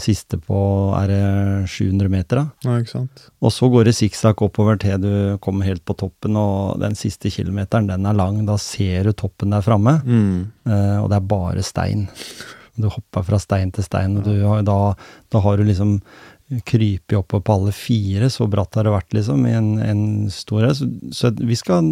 siste 0.00 0.38
på 0.40 0.60
er 0.96 1.10
det 1.10 1.24
700 1.68 2.08
meter. 2.08 2.38
da. 2.40 2.44
Ja, 2.64 2.76
ikke 2.80 2.92
sant. 2.94 3.24
Og 3.42 3.50
så 3.52 3.68
går 3.68 3.84
det 3.90 3.96
sikksakk 3.98 4.40
oppover 4.46 4.78
til 4.80 5.02
du 5.02 5.10
kommer 5.44 5.66
helt 5.66 5.82
på 5.84 5.96
toppen, 5.98 6.38
og 6.40 6.78
den 6.80 6.94
siste 6.96 7.28
kilometeren, 7.34 7.90
den 7.90 8.06
er 8.06 8.16
lang. 8.16 8.38
Da 8.48 8.56
ser 8.56 9.10
du 9.10 9.12
toppen 9.12 9.50
der 9.52 9.60
framme, 9.66 9.98
Mm. 10.06 10.46
eh, 10.70 10.98
og 11.02 11.10
det 11.10 11.18
er 11.18 11.28
bare 11.34 11.62
stein. 11.66 12.06
Du 12.80 12.86
hopper 12.88 13.22
fra 13.26 13.36
stein 13.42 13.72
til 13.74 13.84
stein, 13.84 14.16
og 14.16 14.24
du 14.24 14.46
har, 14.46 14.62
da, 14.62 14.94
da 15.30 15.40
har 15.40 15.56
du 15.58 15.64
liksom 15.64 16.00
krypet 16.66 17.16
oppover 17.18 17.44
på 17.46 17.54
alle 17.54 17.72
fire. 17.76 18.30
Så 18.32 18.48
bratt 18.50 18.74
har 18.78 18.84
det 18.88 18.92
vært, 18.94 19.12
liksom, 19.14 19.46
i 19.46 19.52
en, 19.56 19.70
en 19.84 20.04
stor 20.34 20.66
Så, 20.74 20.88
så 21.14 21.30
vi 21.38 21.54
skal 21.58 21.90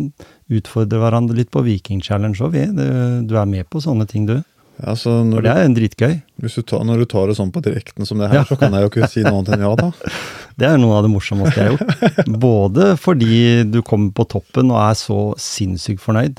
utfordre 0.50 0.98
hverandre 1.02 1.36
litt 1.38 1.50
på 1.54 1.62
Viking 1.66 2.00
Challenge 2.02 2.38
òg, 2.42 2.52
vi. 2.56 2.64
Du, 2.74 2.84
du 3.30 3.36
er 3.38 3.46
med 3.50 3.68
på 3.70 3.80
sånne 3.84 4.06
ting, 4.10 4.26
du. 4.26 4.38
Ja, 4.78 4.92
så 4.94 5.10
For 5.26 5.42
det 5.42 5.50
er 5.50 5.64
en 5.66 5.74
dritgøy. 5.74 6.12
hvis 6.38 6.54
du 6.54 6.62
tar, 6.62 6.84
når 6.86 7.00
du 7.02 7.06
tar 7.10 7.26
det 7.26 7.34
sånn 7.34 7.50
på 7.50 7.62
direkten 7.64 8.06
som 8.06 8.20
det 8.22 8.28
her, 8.30 8.40
Ja. 8.40 8.44
så 8.46 8.54
kan 8.60 8.70
jeg 8.76 8.84
jo 8.86 8.90
ikke 8.92 9.08
si 9.10 9.24
noe 9.26 9.40
annet 9.40 9.56
enn 9.56 9.64
ja, 9.66 9.72
da. 9.74 9.88
Det 10.58 10.66
er 10.66 10.78
noe 10.78 10.96
av 10.98 11.04
det 11.06 11.10
morsomste 11.10 11.54
jeg 11.54 11.66
har 11.66 11.74
gjort. 11.76 12.28
Både 12.46 12.92
fordi 12.98 13.64
du 13.70 13.80
kommer 13.86 14.10
på 14.14 14.24
toppen 14.30 14.70
og 14.74 14.78
er 14.82 14.94
så 14.98 15.18
sinnssykt 15.38 16.02
fornøyd, 16.02 16.38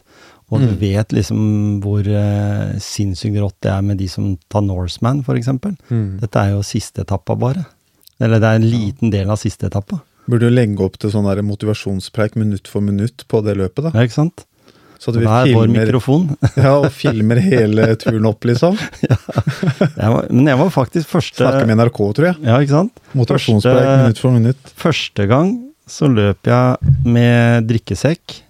og 0.49 0.63
du 0.63 0.69
Mm. 0.71 0.77
vet 0.81 1.11
liksom 1.13 1.41
hvor 1.83 1.99
uh, 2.09 2.71
sinnssykt 2.81 3.37
rått 3.43 3.59
det 3.61 3.69
er 3.69 3.83
med 3.85 3.99
de 4.01 4.07
som 4.09 4.31
tar 4.49 4.63
Norseman, 4.65 5.19
f.eks. 5.21 5.51
Mm. 5.91 6.17
Dette 6.23 6.39
er 6.41 6.55
jo 6.55 6.63
siste 6.65 7.03
etappa, 7.03 7.35
bare. 7.37 7.67
Eller 8.19 8.41
det 8.41 8.49
er 8.51 8.59
en 8.59 8.69
liten 8.69 9.13
del 9.13 9.31
av 9.31 9.39
siste 9.41 9.69
etappe. 9.69 9.99
Burde 10.29 10.49
jo 10.49 10.53
legge 10.53 10.83
opp 10.85 10.99
til 11.01 11.11
sånn 11.13 11.27
der 11.29 11.41
motivasjonspreik 11.45 12.35
minutt 12.37 12.67
for 12.69 12.83
minutt 12.85 13.23
på 13.31 13.41
det 13.45 13.55
løpet, 13.57 13.87
da. 13.87 13.91
Ja, 13.95 14.05
ikke 14.05 14.19
sant? 14.19 14.45
Så 14.99 15.13
Det 15.15 15.21
er 15.23 15.45
filmer, 15.47 15.61
vår 15.61 15.69
mikrofon. 15.71 16.25
ja, 16.59 16.73
og 16.75 16.89
filmer 16.91 17.39
hele 17.39 17.85
turen 18.01 18.27
opp, 18.27 18.43
liksom. 18.49 18.75
Jeg 20.01 20.11
var, 20.11 20.27
men 20.27 20.49
jeg 20.51 20.59
var 20.59 20.69
faktisk 20.75 21.07
første 21.07 21.39
Snakker 21.39 21.69
med 21.69 21.79
NRK, 21.79 22.01
tror 22.17 22.27
jeg. 22.27 22.37
Ja, 22.43 22.59
ikke 22.59 22.75
sant? 22.75 22.99
Motivasjonspreik 23.15 23.79
Første- 23.79 24.03
minutt 24.03 24.21
for 24.25 24.35
minutt. 24.35 24.73
Første 24.83 25.27
gang 25.31 25.55
så 25.89 26.11
løp 26.11 26.51
jeg 26.51 26.93
med 27.07 27.69
drikkesekk. 27.71 28.41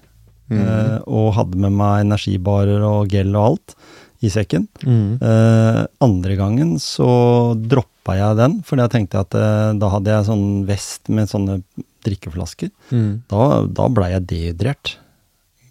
Mm. 0.49 0.63
eh, 0.65 0.95
og 1.05 1.36
hadde 1.38 1.60
med 1.62 1.75
meg 1.77 2.08
energibarer 2.08 2.82
og 2.82 3.12
gel 3.13 3.36
og 3.38 3.43
alt 3.51 3.75
i 4.19 4.32
sekken. 4.32 4.67
Mm. 4.84 5.19
Eh, 5.21 5.84
andre 6.03 6.36
gangen 6.39 6.73
så 6.84 7.10
droppa 7.55 8.17
jeg 8.19 8.39
den, 8.39 8.58
fordi 8.67 8.86
jeg 8.86 8.93
tenkte 8.95 9.21
at 9.23 9.38
eh, 9.38 9.69
da 9.79 9.91
hadde 9.93 10.15
jeg 10.15 10.27
sånn 10.27 10.47
vest 10.67 11.12
med 11.13 11.32
sånne 11.32 11.60
drikkeflasker. 12.08 12.71
Mm. 12.91 13.13
Da, 13.32 13.45
da 13.65 13.88
blei 13.91 14.12
jeg 14.15 14.27
dehydrert. 14.32 14.97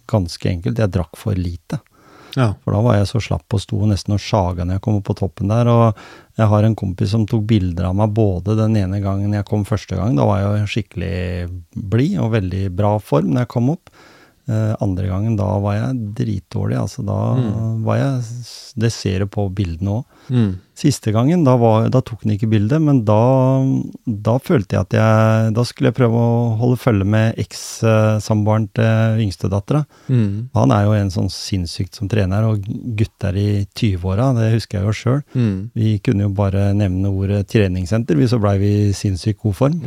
Ganske 0.09 0.49
enkelt. 0.49 0.81
Jeg 0.81 0.93
drakk 0.93 1.19
for 1.19 1.37
lite. 1.37 1.81
Ja. 2.37 2.53
For 2.63 2.73
da 2.73 2.81
var 2.85 2.97
jeg 2.99 3.09
så 3.09 3.21
slapp 3.23 3.55
og 3.55 3.61
sto 3.61 3.79
nesten 3.89 4.13
og 4.15 4.21
sjaga 4.21 4.65
når 4.65 4.77
jeg 4.77 4.83
kom 4.85 4.99
opp 4.99 5.07
på 5.09 5.17
toppen 5.21 5.51
der. 5.51 5.69
Og 5.69 6.39
jeg 6.39 6.49
har 6.51 6.65
en 6.65 6.77
kompis 6.77 7.13
som 7.13 7.25
tok 7.29 7.45
bilder 7.49 7.89
av 7.89 7.97
meg 7.97 8.13
både 8.17 8.57
den 8.59 8.77
ene 8.81 9.01
gangen 9.03 9.33
jeg 9.35 9.47
kom 9.49 9.65
første 9.67 9.97
gang. 9.97 10.17
Da 10.17 10.27
var 10.29 10.41
jeg 10.41 10.63
jo 10.63 10.71
skikkelig 10.75 11.17
blid 11.93 12.17
og 12.21 12.33
veldig 12.37 12.63
bra 12.77 12.95
form 13.01 13.33
når 13.33 13.45
jeg 13.45 13.53
kom 13.55 13.73
opp. 13.75 13.93
Eh, 14.49 14.71
andre 14.81 15.05
gangen, 15.05 15.35
da 15.37 15.45
var 15.61 15.75
jeg 15.77 15.97
dritdårlig. 16.17 16.77
Altså 16.81 17.03
da 17.05 17.19
Mm. 17.37 17.83
var 17.85 17.97
jeg 17.97 18.23
Det 18.79 18.91
ser 18.93 19.19
du 19.19 19.25
på 19.27 19.43
bildene 19.53 19.99
òg. 19.99 20.05
Mm. 20.31 20.55
Siste 20.79 21.11
gangen, 21.11 21.43
da, 21.43 21.57
var, 21.59 21.89
da 21.91 21.99
tok 22.01 22.23
han 22.23 22.31
ikke 22.37 22.47
bildet, 22.49 22.79
men 22.81 23.01
da, 23.03 23.59
da 24.07 24.37
følte 24.39 24.77
jeg 24.77 24.85
at 24.87 24.93
jeg 24.95 25.53
Da 25.53 25.63
skulle 25.67 25.89
jeg 25.91 25.97
prøve 25.99 26.15
å 26.15 26.55
holde 26.57 26.77
følge 26.79 27.05
med 27.05 27.35
eks-samboeren 27.37 28.69
til 28.73 29.19
yngstedattera. 29.25 29.83
Mm. 30.09 30.49
Han 30.55 30.71
er 30.71 30.85
jo 30.87 30.93
en 30.97 31.11
sånn 31.13 31.29
sinnssykt 31.33 31.95
som 31.99 32.07
trener, 32.11 32.47
og 32.47 32.63
gutter 32.97 33.35
i 33.35 33.65
20-åra, 33.75 34.31
det 34.37 34.53
husker 34.55 34.79
jeg 34.79 34.87
jo 34.87 34.95
sjøl. 35.01 35.21
Mm. 35.35 35.69
Vi 35.75 35.97
kunne 36.05 36.25
jo 36.27 36.29
bare 36.29 36.69
nevne 36.77 37.11
ordet 37.11 37.45
treningssenter, 37.51 38.15
vi 38.17 38.29
så 38.31 38.39
blei 38.41 38.57
vi 38.61 38.71
i 38.89 38.93
sinnssykt 38.95 39.41
god 39.43 39.55
form. 39.59 39.81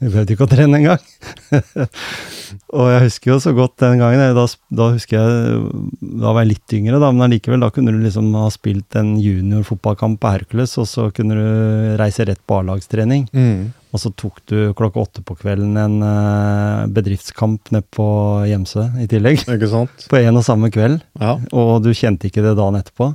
Vi 0.00 0.10
behøvde 0.10 0.34
ikke 0.34 0.46
å 0.46 0.50
trene 0.50 0.80
engang. 0.80 1.02
og 2.78 2.88
jeg 2.90 3.04
husker 3.06 3.30
jo 3.32 3.36
så 3.42 3.52
godt 3.56 3.76
den 3.82 4.00
gangen, 4.02 4.34
da, 4.36 4.44
da 4.74 4.88
husker 4.94 5.16
jeg 5.18 5.62
Da 6.20 6.32
var 6.34 6.42
jeg 6.44 6.52
litt 6.54 6.74
yngre, 6.78 6.98
da, 7.02 7.10
men 7.14 7.26
allikevel, 7.28 7.62
da 7.64 7.70
kunne 7.74 7.94
du 7.94 8.00
liksom 8.02 8.32
ha 8.38 8.48
spilt 8.52 8.98
en 9.00 9.14
juniorfotballkamp 9.22 10.20
på 10.22 10.34
Hercules, 10.34 10.74
og 10.82 10.88
så 10.90 11.08
kunne 11.14 11.38
du 11.38 11.96
reise 12.00 12.26
rett 12.28 12.42
på 12.46 12.58
A-lagstrening. 12.60 13.26
Mm. 13.34 13.72
Og 13.94 14.02
så 14.02 14.10
tok 14.18 14.40
du 14.50 14.56
klokka 14.74 15.04
åtte 15.04 15.22
på 15.26 15.36
kvelden 15.38 15.76
en 15.78 16.00
eh, 16.02 16.86
bedriftskamp 16.94 17.70
nede 17.74 17.86
på 17.94 18.06
Gjemse 18.50 18.88
i 18.98 19.06
tillegg. 19.10 19.44
Ikke 19.46 19.70
sant? 19.70 20.06
På 20.10 20.18
en 20.18 20.40
og 20.40 20.46
samme 20.46 20.70
kveld, 20.74 20.98
Ja. 21.22 21.36
og 21.54 21.76
du 21.86 21.92
kjente 21.94 22.26
ikke 22.30 22.42
det 22.42 22.56
dagen 22.58 22.80
etterpå. 22.80 23.12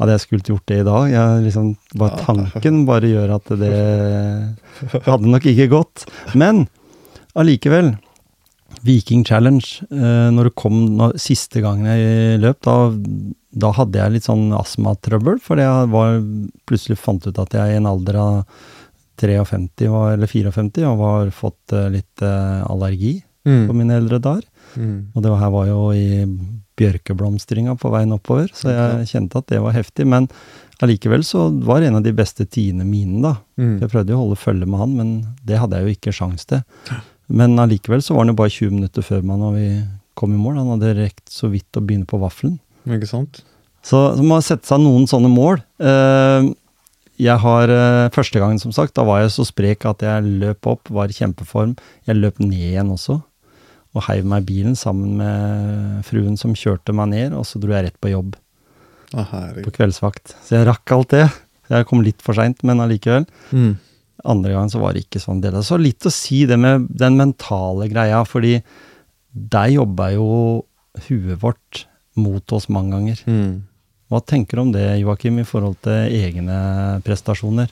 Hadde 0.00 0.14
jeg 0.16 0.22
skulle 0.24 0.46
gjort 0.48 0.66
det 0.70 0.78
i 0.80 0.86
dag? 0.86 1.08
Jeg 1.12 1.42
liksom, 1.44 1.72
bare 2.00 2.20
Tanken 2.24 2.84
bare 2.88 3.10
gjør 3.10 3.34
at 3.36 3.50
det 3.60 3.72
hadde 5.04 5.28
nok 5.28 5.48
ikke 5.50 5.68
gått. 5.74 6.06
Men 6.40 6.64
allikevel, 7.38 7.92
Viking 8.86 9.26
Challenge, 9.28 9.66
eh, 9.92 10.28
når 10.32 10.48
det 10.48 10.56
kom 10.58 10.80
når, 10.96 11.18
siste 11.20 11.60
gangen 11.60 11.90
jeg 11.90 12.40
løp, 12.40 12.60
da, 12.64 12.76
da 13.52 13.72
hadde 13.76 14.00
jeg 14.00 14.16
litt 14.16 14.28
sånn 14.28 14.50
astmatrøbbel, 14.56 15.40
fordi 15.44 15.66
jeg 15.66 15.90
var, 15.92 16.20
plutselig 16.70 17.00
fant 17.02 17.26
ut 17.28 17.40
at 17.44 17.56
jeg 17.58 17.74
i 17.74 17.80
en 17.80 17.90
alder 17.90 18.20
av 18.22 18.36
53 19.20 19.90
var, 19.92 20.14
eller 20.14 20.30
54 20.30 20.86
og 20.88 21.02
var 21.02 21.34
fått 21.34 21.74
eh, 21.76 21.90
litt 21.98 22.24
allergi 22.24 22.70
allergi 22.70 23.18
på 23.20 23.72
Mm. 23.72 23.76
mine 23.76 23.94
eldre 23.96 24.18
dager. 24.20 24.44
Mm. 24.76 25.12
Og 25.16 25.22
det 25.24 25.30
her 25.40 25.50
var 25.50 25.66
jo 25.66 25.78
i 25.96 26.26
bjørkeblomstringa 26.80 27.76
på 27.80 27.92
veien 27.92 28.16
oppover, 28.16 28.50
så 28.56 28.72
jeg 28.72 29.08
kjente 29.12 29.40
at 29.40 29.52
det 29.52 29.60
var 29.62 29.76
heftig. 29.76 30.06
Men 30.08 30.28
allikevel 30.80 31.24
så 31.26 31.48
var 31.66 31.80
det 31.80 31.90
en 31.90 32.00
av 32.00 32.06
de 32.06 32.14
beste 32.16 32.46
tidene 32.48 32.86
mine, 32.88 33.20
da. 33.24 33.36
Mm. 33.60 33.76
Jeg 33.84 33.92
prøvde 33.92 34.14
jo 34.14 34.18
å 34.18 34.24
holde 34.24 34.40
følge 34.40 34.68
med 34.68 34.82
han, 34.82 34.96
men 34.98 35.12
det 35.46 35.60
hadde 35.60 35.78
jeg 35.78 35.86
jo 35.86 35.96
ikke 35.98 36.16
sjans 36.16 36.48
til. 36.48 36.64
Men 37.30 37.58
allikevel 37.62 38.02
så 38.02 38.16
var 38.16 38.24
han 38.24 38.32
jo 38.32 38.40
bare 38.40 38.54
20 38.56 38.78
minutter 38.78 39.06
før 39.06 39.22
meg 39.26 39.42
når 39.42 39.56
vi 39.58 39.68
kom 40.18 40.32
i 40.34 40.40
mål. 40.40 40.58
Han 40.62 40.74
hadde 40.74 40.96
rekt 40.98 41.30
så 41.32 41.50
vidt 41.52 41.78
å 41.78 41.84
begynne 41.84 42.08
på 42.08 42.20
vaffelen. 42.20 42.58
Ikke 42.88 43.08
sant? 43.08 43.44
Så, 43.84 44.00
så 44.16 44.24
må 44.24 44.34
man 44.34 44.44
sette 44.44 44.68
seg 44.68 44.82
noen 44.82 45.06
sånne 45.08 45.30
mål. 45.32 45.62
Uh, 45.80 46.50
jeg 47.20 47.36
har 47.42 47.68
eh, 47.68 48.10
Første 48.14 48.40
gangen, 48.40 48.60
som 48.62 48.72
sagt, 48.72 48.94
da 48.96 49.04
var 49.04 49.20
jeg 49.20 49.34
så 49.34 49.44
sprek 49.44 49.84
at 49.88 50.00
jeg 50.04 50.36
løp 50.40 50.66
opp, 50.70 50.88
var 50.88 51.10
i 51.10 51.16
kjempeform. 51.16 51.74
Jeg 52.08 52.16
løp 52.16 52.40
ned 52.40 52.70
igjen 52.72 52.92
også, 52.94 53.18
og 53.96 54.04
heiv 54.06 54.26
meg 54.28 54.44
i 54.44 54.48
bilen 54.52 54.76
sammen 54.78 55.18
med 55.18 56.02
fruen 56.06 56.36
som 56.38 56.54
kjørte 56.56 56.94
meg 56.96 57.10
ned, 57.12 57.36
og 57.36 57.46
så 57.48 57.60
dro 57.62 57.74
jeg 57.74 57.88
rett 57.88 58.00
på 58.02 58.12
jobb 58.12 58.36
Å, 59.18 59.24
på 59.64 59.72
kveldsvakt. 59.74 60.36
Så 60.46 60.60
jeg 60.60 60.68
rakk 60.68 60.94
alt 60.94 61.14
det. 61.16 61.24
Jeg 61.70 61.86
kom 61.90 62.02
litt 62.06 62.22
for 62.22 62.38
seint, 62.38 62.62
men 62.66 62.82
allikevel. 62.82 63.26
Mm. 63.50 63.72
Andre 64.30 64.54
gangen 64.54 64.70
så 64.70 64.82
var 64.82 64.94
det 64.94 65.04
ikke 65.06 65.22
sånn 65.22 65.40
del. 65.42 65.58
Så 65.66 65.78
litt 65.80 66.06
å 66.06 66.12
si 66.14 66.44
det 66.46 66.58
med 66.60 66.86
den 66.90 67.18
mentale 67.18 67.88
greia, 67.90 68.22
fordi 68.28 68.58
der 69.30 69.72
jobber 69.74 70.14
jo 70.14 70.28
huet 71.08 71.42
vårt 71.42 71.84
mot 72.18 72.54
oss 72.54 72.68
mange 72.70 72.94
ganger. 72.94 73.22
Mm. 73.26 73.52
Hva 74.10 74.20
tenker 74.26 74.58
du 74.58 74.64
om 74.64 74.72
det, 74.74 74.86
Joakim, 74.98 75.38
i 75.38 75.46
forhold 75.46 75.78
til 75.86 76.14
egne 76.18 76.58
prestasjoner? 77.06 77.70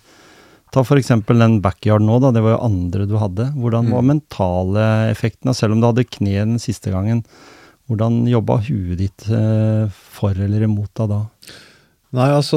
Ta 0.75 0.83
eksempel 0.99 1.39
den 1.41 1.61
backyard 1.65 2.03
nå, 2.05 2.19
da. 2.21 2.31
Det 2.35 2.43
var 2.45 2.57
jo 2.57 2.65
andre 2.67 3.07
du 3.09 3.17
hadde. 3.19 3.47
Hvordan 3.57 3.89
var 3.91 4.03
Mm. 4.03 4.11
mentale 4.15 4.85
effekten? 5.13 5.55
Selv 5.55 5.73
om 5.73 5.81
du 5.81 5.87
hadde 5.89 6.05
kne 6.05 6.35
den 6.45 6.59
siste 6.59 6.91
gangen, 6.93 7.25
hvordan 7.89 8.27
jobba 8.29 8.59
huet 8.69 8.99
ditt 8.99 9.25
eh, 9.33 9.89
for 9.91 10.31
eller 10.37 10.63
imot 10.67 10.93
deg 10.95 11.09
da? 11.09 11.23
Nei, 12.13 12.29
altså 12.33 12.57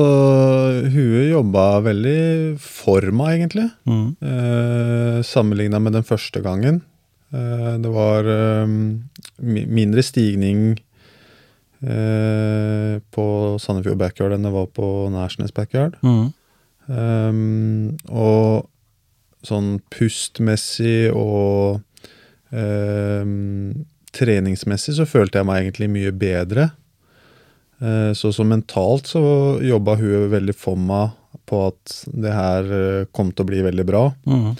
Huet 0.91 1.27
jobba 1.31 1.81
veldig 1.83 2.57
for 2.59 3.01
meg, 3.11 3.39
egentlig. 3.41 3.69
Mm. 3.85 4.15
Eh, 4.23 5.21
Sammenligna 5.27 5.79
med 5.81 5.93
den 5.93 6.03
første 6.07 6.41
gangen. 6.41 6.81
Eh, 7.33 7.77
det 7.83 7.91
var 7.91 8.23
eh, 8.27 8.65
mindre 9.41 10.03
stigning 10.03 10.79
eh, 11.83 12.99
på 13.11 13.25
Sandefjord 13.59 13.97
backyard 13.99 14.35
enn 14.35 14.45
det 14.47 14.53
var 14.53 14.67
på 14.75 14.87
Nærsnes 15.11 15.53
backyard. 15.55 15.95
Mm. 16.03 16.33
Um, 16.91 17.95
og 18.11 18.67
sånn 19.47 19.77
pustmessig 19.93 21.13
og 21.15 21.79
um, 22.51 23.85
treningsmessig 24.11 24.97
så 24.97 25.07
følte 25.07 25.39
jeg 25.39 25.47
meg 25.47 25.63
egentlig 25.63 25.89
mye 25.93 26.11
bedre. 26.11 26.69
Uh, 27.81 28.11
så 28.17 28.33
så 28.35 28.45
mentalt 28.45 29.09
så 29.13 29.23
jobba 29.63 29.95
hun 30.01 30.29
veldig 30.33 30.57
for 30.57 30.77
meg 30.77 31.15
på 31.47 31.63
at 31.71 31.95
det 32.07 32.31
her 32.31 32.67
eh, 32.75 33.07
kom 33.15 33.31
til 33.31 33.43
å 33.43 33.49
bli 33.49 33.59
veldig 33.65 33.83
bra. 33.87 34.03
Mm. 34.23 34.51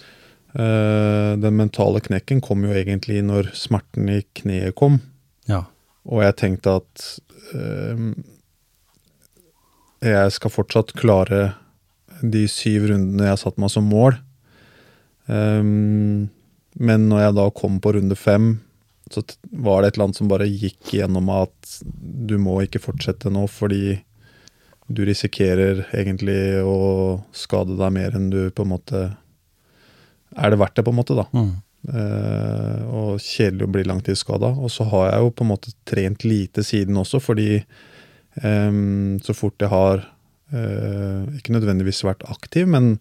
Uh, 0.51 1.37
den 1.39 1.55
mentale 1.55 2.01
knekken 2.03 2.41
kom 2.43 2.65
jo 2.67 2.73
egentlig 2.75 3.21
når 3.23 3.53
smerten 3.55 4.09
i 4.11 4.17
kneet 4.35 4.75
kom. 4.75 4.97
Ja. 5.47 5.61
Og 6.11 6.23
jeg 6.25 6.35
tenkte 6.41 6.73
at 6.81 7.05
uh, 7.53 8.11
jeg 10.03 10.35
skal 10.35 10.51
fortsatt 10.51 10.91
klare 10.99 11.53
de 12.21 12.45
syv 12.51 12.89
rundene 12.91 13.29
jeg 13.29 13.39
satte 13.39 13.55
satt 13.55 13.63
meg 13.63 13.73
som 13.73 13.88
mål. 13.89 14.17
Um, 15.25 16.29
men 16.79 17.07
når 17.10 17.25
jeg 17.25 17.38
da 17.39 17.47
kom 17.55 17.79
på 17.84 17.95
runde 17.97 18.17
fem, 18.19 18.53
så 19.12 19.23
var 19.51 19.81
det 19.81 19.91
et 19.91 19.97
eller 19.97 20.10
annet 20.10 20.19
som 20.21 20.29
bare 20.31 20.47
gikk 20.47 20.93
gjennom 20.95 21.29
at 21.34 21.75
du 21.84 22.38
må 22.39 22.62
ikke 22.63 22.81
fortsette 22.84 23.31
nå, 23.34 23.43
fordi 23.51 23.97
du 24.91 25.03
risikerer 25.07 25.86
egentlig 25.95 26.62
å 26.67 27.21
skade 27.36 27.77
deg 27.79 27.93
mer 27.95 28.15
enn 28.17 28.29
du 28.31 28.41
på 28.51 28.65
en 28.65 28.73
måte 28.73 29.01
Er 30.31 30.51
det 30.51 30.62
verdt 30.62 30.77
det, 30.79 30.84
på 30.88 30.93
en 30.93 30.99
måte, 30.99 31.15
da? 31.17 31.25
Mm. 31.36 31.51
Uh, 31.81 32.81
og 32.88 33.07
kjedelig 33.19 33.65
å 33.65 33.71
bli 33.73 33.81
langtidsskada. 33.84 34.51
Og 34.63 34.71
så 34.71 34.86
har 34.88 35.10
jeg 35.10 35.25
jo 35.25 35.31
på 35.36 35.43
en 35.43 35.49
måte 35.51 35.73
trent 35.88 36.23
lite 36.23 36.63
siden 36.63 36.99
også, 37.01 37.19
fordi 37.19 37.57
um, 38.39 39.19
så 39.23 39.36
fort 39.36 39.60
jeg 39.60 39.71
har 39.73 40.05
ikke 40.51 41.53
nødvendigvis 41.55 42.03
vært 42.03 42.23
aktiv, 42.29 42.67
men 42.67 42.99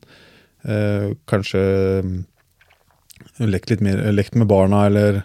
eh, 0.65 1.15
kanskje 1.27 1.63
mm, 2.05 2.25
lekt 3.51 3.71
litt 3.71 3.81
mer, 3.85 4.03
lekt 4.13 4.35
med 4.39 4.47
barna 4.51 4.87
eller 4.87 5.23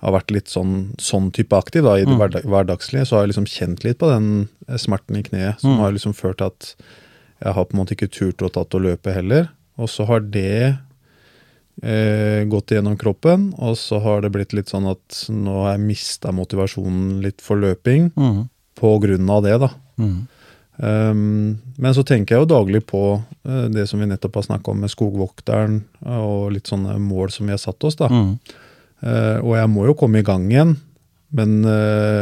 har 0.00 0.12
vært 0.14 0.30
litt 0.30 0.46
sånn, 0.50 0.94
sånn 1.02 1.32
type 1.34 1.54
aktiv 1.58 1.82
da, 1.82 1.96
i 1.98 2.04
det 2.06 2.14
Mm. 2.14 2.46
hverdagslige, 2.46 3.04
så 3.06 3.16
har 3.16 3.26
jeg 3.26 3.32
liksom 3.34 3.46
kjent 3.50 3.84
litt 3.84 3.98
på 3.98 4.10
den 4.10 4.48
eh, 4.68 4.76
smerten 4.78 5.16
i 5.18 5.22
kneet, 5.22 5.60
som 5.60 5.72
Mm. 5.76 5.78
har 5.80 5.92
liksom 5.92 6.14
ført 6.14 6.38
til 6.38 6.46
at 6.46 6.74
jeg 7.42 7.52
har 7.54 7.64
på 7.64 7.74
en 7.74 7.80
måte 7.84 7.94
ikke 7.96 8.10
turt 8.10 8.42
å 8.42 8.50
tatt 8.52 8.74
å 8.74 8.80
løpe 8.82 9.12
heller. 9.14 9.48
Og 9.78 9.88
så 9.88 10.06
har 10.06 10.20
det 10.20 10.78
eh, 11.82 12.44
gått 12.50 12.72
gjennom 12.74 12.96
kroppen, 12.98 13.52
og 13.58 13.76
så 13.78 14.00
har 14.02 14.22
det 14.24 14.32
blitt 14.34 14.52
litt 14.56 14.66
sånn 14.72 14.88
at 14.90 15.20
nå 15.30 15.62
har 15.64 15.76
jeg 15.76 15.86
mista 15.86 16.32
motivasjonen 16.34 17.20
litt 17.22 17.40
for 17.40 17.56
løping 17.56 18.10
Mm. 18.16 18.48
på 18.76 19.00
grunn 19.00 19.30
av 19.30 19.42
det, 19.44 19.58
da. 19.60 19.70
Mm. 19.98 20.26
Um, 20.78 21.58
men 21.74 21.94
så 21.94 22.04
tenker 22.06 22.36
jeg 22.36 22.44
jo 22.44 22.50
daglig 22.52 22.84
på 22.86 23.02
uh, 23.18 23.66
det 23.72 23.88
som 23.90 23.98
vi 23.98 24.06
nettopp 24.06 24.38
har 24.38 24.46
snakka 24.46 24.70
om 24.70 24.84
med 24.84 24.92
skogvokteren, 24.92 25.80
og 26.06 26.52
litt 26.54 26.70
sånne 26.70 26.94
mål 27.02 27.32
som 27.34 27.48
vi 27.48 27.56
har 27.56 27.62
satt 27.62 27.82
oss, 27.88 27.98
da. 27.98 28.10
Mm. 28.12 28.36
Uh, 28.98 29.38
og 29.42 29.52
jeg 29.58 29.70
må 29.70 29.88
jo 29.88 29.96
komme 29.98 30.22
i 30.22 30.26
gang 30.26 30.46
igjen, 30.50 30.76
men 31.34 31.58
uh, 31.66 31.72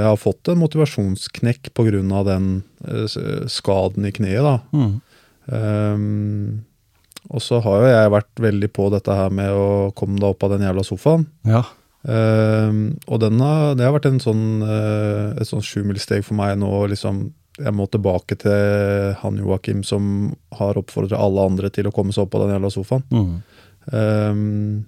jeg 0.01 0.07
har 0.09 0.21
fått 0.21 0.51
en 0.53 0.61
motivasjonsknekk 0.61 1.71
av 1.77 2.25
den 2.27 2.49
eh, 2.89 3.19
skaden 3.53 4.09
i 4.09 4.13
kneet, 4.17 4.43
da. 4.45 4.57
Mm. 4.73 4.95
Um, 5.47 6.65
og 7.31 7.43
så 7.43 7.61
har 7.63 7.83
jo 7.83 7.89
jeg 7.91 8.13
vært 8.15 8.43
veldig 8.43 8.69
på 8.75 8.89
dette 8.95 9.15
her 9.15 9.33
med 9.35 9.51
å 9.53 9.93
komme 9.99 10.19
deg 10.19 10.31
opp 10.31 10.47
av 10.47 10.55
den 10.55 10.65
jævla 10.67 10.85
sofaen. 10.87 11.27
Ja. 11.47 11.65
Um, 12.07 12.97
og 13.07 13.21
den 13.23 13.41
har, 13.43 13.75
det 13.79 13.87
har 13.87 13.95
vært 13.97 14.09
en 14.11 14.21
sånn, 14.23 14.63
et 14.63 15.49
sånn 15.49 15.65
sjumilssteg 15.65 16.23
for 16.27 16.39
meg 16.39 16.55
nå. 16.63 16.71
liksom, 16.93 17.25
Jeg 17.57 17.73
må 17.73 17.87
tilbake 17.89 18.37
til 18.41 19.15
han 19.23 19.39
Joakim 19.41 19.83
som 19.87 20.35
har 20.59 20.77
oppfordra 20.79 21.21
alle 21.25 21.47
andre 21.49 21.71
til 21.73 21.89
å 21.89 21.95
komme 21.95 22.13
seg 22.13 22.27
opp 22.27 22.35
på 22.35 22.43
den 22.43 22.53
jævla 22.53 22.73
sofaen. 22.73 23.07
Mm. 23.11 23.33
Um, 23.87 24.85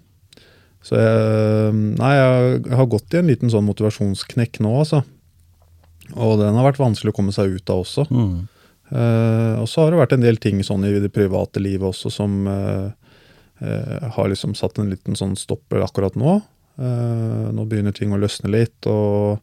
så 0.85 0.99
jeg 0.99 1.73
Nei, 1.99 2.13
jeg 2.19 2.77
har 2.81 2.91
gått 2.91 3.15
i 3.15 3.21
en 3.21 3.31
liten 3.31 3.53
sånn 3.53 3.67
motivasjonsknekk 3.69 4.61
nå, 4.65 4.75
altså. 4.83 5.03
Og 6.17 6.39
den 6.41 6.57
har 6.57 6.67
vært 6.69 6.81
vanskelig 6.81 7.13
å 7.13 7.19
komme 7.19 7.35
seg 7.37 7.57
ut 7.57 7.73
av 7.73 7.83
også. 7.85 8.07
Mm. 8.13 8.37
Uh, 8.89 9.55
og 9.61 9.67
så 9.69 9.85
har 9.85 9.93
det 9.93 10.03
vært 10.03 10.15
en 10.17 10.25
del 10.25 10.39
ting 10.41 10.63
sånn 10.65 10.87
i 10.89 10.95
det 10.97 11.13
private 11.13 11.61
livet 11.61 11.89
også 11.91 12.13
som 12.13 12.39
uh, 12.49 12.89
uh, 13.61 14.07
har 14.15 14.31
liksom 14.33 14.55
satt 14.57 14.81
en 14.81 14.93
liten 14.93 15.19
sånn 15.19 15.37
stopper 15.41 15.85
akkurat 15.85 16.17
nå. 16.17 16.39
Eh, 16.79 17.47
nå 17.55 17.65
begynner 17.67 17.95
ting 17.95 18.13
å 18.15 18.21
løsne 18.21 18.51
litt, 18.53 18.87
og 18.87 19.43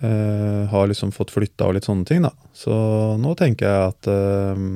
eh, 0.00 0.66
har 0.70 0.86
liksom 0.88 1.12
fått 1.12 1.30
flytta 1.34 1.66
og 1.68 1.74
litt 1.76 1.84
sånne 1.88 2.06
ting, 2.08 2.22
da. 2.22 2.30
Så 2.56 2.72
nå 3.20 3.34
tenker 3.36 3.66
jeg 3.68 3.92
at 3.92 4.08
eh, 4.12 4.66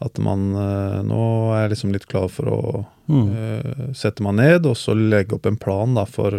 at 0.00 0.16
man 0.24 0.46
eh, 0.56 1.02
Nå 1.04 1.20
er 1.52 1.66
jeg 1.66 1.70
liksom 1.74 1.90
litt 1.92 2.06
klar 2.08 2.28
for 2.32 2.48
å 2.48 2.62
Mm. 3.10 3.26
eh, 3.34 3.86
sette 3.92 4.22
meg 4.22 4.36
ned 4.38 4.66
og 4.70 4.76
så 4.78 4.94
legge 4.94 5.34
opp 5.34 5.46
en 5.50 5.56
plan 5.58 5.94
da 5.96 6.04
for, 6.06 6.30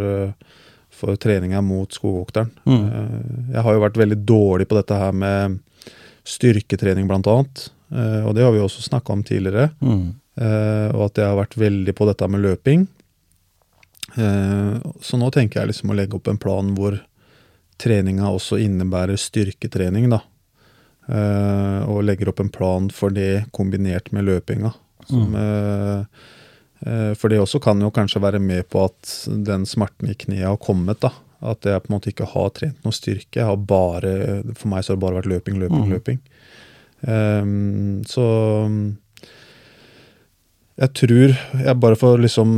for 0.90 1.18
treninga 1.20 1.60
mot 1.62 1.92
skogvokteren. 1.92 2.48
Mm. 2.64 2.86
Eh, 2.88 3.56
jeg 3.58 3.64
har 3.66 3.74
jo 3.76 3.82
vært 3.84 3.98
veldig 4.00 4.18
dårlig 4.24 4.68
på 4.72 4.78
dette 4.80 4.96
her 5.02 5.12
med 5.12 5.58
styrketrening, 6.24 7.10
blant 7.12 7.28
annet. 7.28 7.66
Eh, 7.92 8.24
og 8.24 8.36
det 8.38 8.46
har 8.46 8.54
vi 8.56 8.64
også 8.64 8.86
snakka 8.88 9.12
om 9.12 9.24
tidligere. 9.28 9.68
Mm. 9.84 10.14
Eh, 10.40 10.96
og 10.96 11.10
at 11.10 11.20
jeg 11.20 11.28
har 11.28 11.36
vært 11.42 11.60
veldig 11.60 11.94
på 12.00 12.08
dette 12.08 12.30
med 12.32 12.46
løping. 12.48 12.88
Eh, 14.16 14.80
så 15.04 15.20
nå 15.20 15.28
tenker 15.36 15.60
jeg 15.62 15.74
liksom 15.74 15.92
å 15.92 15.98
legge 16.00 16.16
opp 16.18 16.28
en 16.32 16.40
plan 16.42 16.72
hvor 16.78 16.98
treninga 17.82 18.30
også 18.30 18.60
innebærer 18.62 19.20
styrketrening, 19.20 20.10
da. 20.14 20.22
Uh, 21.12 21.82
og 21.90 22.06
legger 22.06 22.30
opp 22.32 22.40
en 22.44 22.52
plan 22.54 22.88
for 22.94 23.14
det 23.14 23.48
kombinert 23.56 24.12
med 24.16 24.28
løpinga. 24.30 24.72
Som, 25.10 25.34
eh, 25.36 26.04
uh, 26.86 27.12
for 27.18 27.34
det 27.34 27.40
også 27.42 27.60
kan 27.64 27.82
jo 27.82 27.90
kanskje 27.92 28.22
være 28.22 28.40
med 28.40 28.70
på 28.70 28.86
at 28.86 29.16
den 29.50 29.66
smerten 29.68 30.12
i 30.14 30.16
kneet 30.16 30.48
har 30.48 30.62
kommet, 30.62 31.02
da. 31.02 31.12
At 31.42 31.66
jeg 31.66 31.82
på 31.82 31.90
en 31.90 31.98
måte 31.98 32.12
ikke 32.14 32.30
har 32.30 32.52
trent 32.54 32.84
noe 32.86 32.94
styrke. 32.94 33.48
Bare, 33.66 34.44
for 34.54 34.70
meg 34.70 34.86
så 34.86 34.94
har 34.94 35.00
det 35.00 35.06
bare 35.08 35.20
vært 35.20 35.32
løping, 35.32 35.58
løping, 35.58 35.88
mm. 35.88 35.94
løping. 35.96 36.20
Um, 37.02 38.04
så 38.06 38.26
jeg 40.78 40.94
tror 41.00 41.34
jeg 41.34 41.80
bare 41.82 41.98
får 41.98 42.22
liksom 42.22 42.52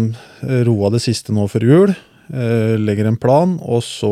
roa 0.68 0.92
det 0.92 1.00
siste 1.06 1.32
nå 1.36 1.48
før 1.52 1.66
jul. 1.70 1.96
Eh, 2.34 2.74
legger 2.82 3.06
en 3.12 3.17
plan, 3.22 3.56
og 3.62 3.84
så 3.86 4.10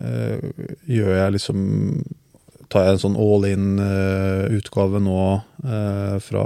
eh, 0.00 0.40
gjør 0.88 1.14
jeg 1.18 1.36
liksom 1.38 1.60
Tar 2.70 2.84
jeg 2.86 2.92
en 2.94 3.00
sånn 3.02 3.16
all 3.18 3.42
in-utgave 3.48 5.00
nå 5.02 5.22
eh, 5.66 6.18
fra 6.22 6.42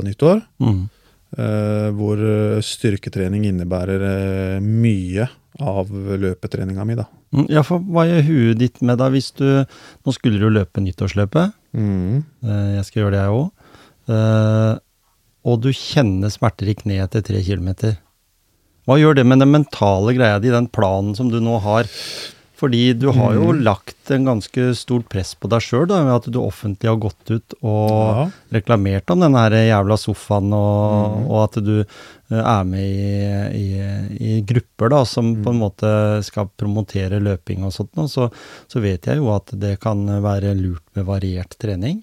nyttår. 0.00 0.38
Mm. 0.64 0.78
eh, 1.36 1.88
hvor 1.92 2.22
styrketrening 2.64 3.44
innebærer 3.50 4.62
mye 4.64 5.26
av 5.60 5.92
løpetreninga 5.92 6.86
mi, 6.88 6.96
da. 6.96 7.04
Mm, 7.36 7.44
Ja, 7.52 7.60
for 7.68 7.84
hva 7.84 8.06
gjør 8.08 8.24
huet 8.30 8.58
ditt 8.62 8.80
med 8.80 8.96
da 8.96 9.10
hvis 9.12 9.28
du 9.36 9.44
Nå 9.60 10.14
skulle 10.16 10.40
du 10.40 10.48
løpe 10.48 10.80
nyttårsløpet. 10.80 11.52
Mm. 11.76 12.24
Eh, 12.48 12.68
Jeg 12.78 12.84
skal 12.88 13.02
gjøre 13.02 13.12
det, 13.18 13.20
jeg 13.26 13.36
òg. 13.36 14.80
Og 15.48 15.60
du 15.62 15.68
kjenner 15.76 16.32
smerter 16.32 16.68
i 16.72 16.78
kneet 16.80 17.04
etter 17.10 17.24
tre 17.28 17.42
kilometer. 17.44 17.98
Hva 18.88 18.96
gjør 18.96 19.18
det 19.20 19.26
med 19.28 19.42
den 19.44 19.52
mentale 19.52 20.14
greia 20.16 20.40
di, 20.40 20.48
den 20.48 20.66
planen 20.72 21.14
som 21.14 21.28
du 21.28 21.38
nå 21.44 21.58
har? 21.60 21.84
Fordi 22.58 22.92
du 22.98 23.12
har 23.14 23.34
jo 23.36 23.52
Mm. 23.52 23.62
lagt 23.62 24.10
en 24.10 24.24
ganske 24.24 24.74
stort 24.74 25.08
press 25.08 25.34
på 25.38 25.46
deg 25.48 25.60
sjøl, 25.62 25.86
ved 25.86 26.08
at 26.10 26.24
du 26.32 26.40
offentlig 26.40 26.88
har 26.90 26.96
gått 26.96 27.30
ut 27.30 27.54
og 27.62 27.92
Ja. 28.16 28.30
reklamert 28.58 29.08
om 29.10 29.20
denne 29.20 29.38
her 29.38 29.50
jævla 29.52 29.94
sofaen, 29.96 30.52
og, 30.52 31.18
Mm. 31.20 31.30
og 31.30 31.44
at 31.44 31.62
du 31.64 31.84
eh, 32.30 32.34
er 32.44 32.64
med 32.64 32.82
i, 33.54 33.54
i, 33.54 34.36
i 34.38 34.42
grupper 34.42 34.90
da, 34.90 35.04
som 35.04 35.36
på 35.42 35.50
en 35.50 35.60
måte 35.60 36.24
skal 36.24 36.50
promotere 36.58 37.20
løping 37.22 37.62
og 37.64 37.72
sånt, 37.72 37.90
Og 37.96 38.08
så, 38.10 38.30
så 38.68 38.80
vet 38.82 39.02
jeg 39.06 39.16
jo 39.18 39.30
at 39.36 39.46
det 39.58 39.78
kan 39.80 40.04
være 40.06 40.54
lurt 40.60 40.82
med 40.96 41.06
variert 41.06 41.54
trening. 41.60 42.02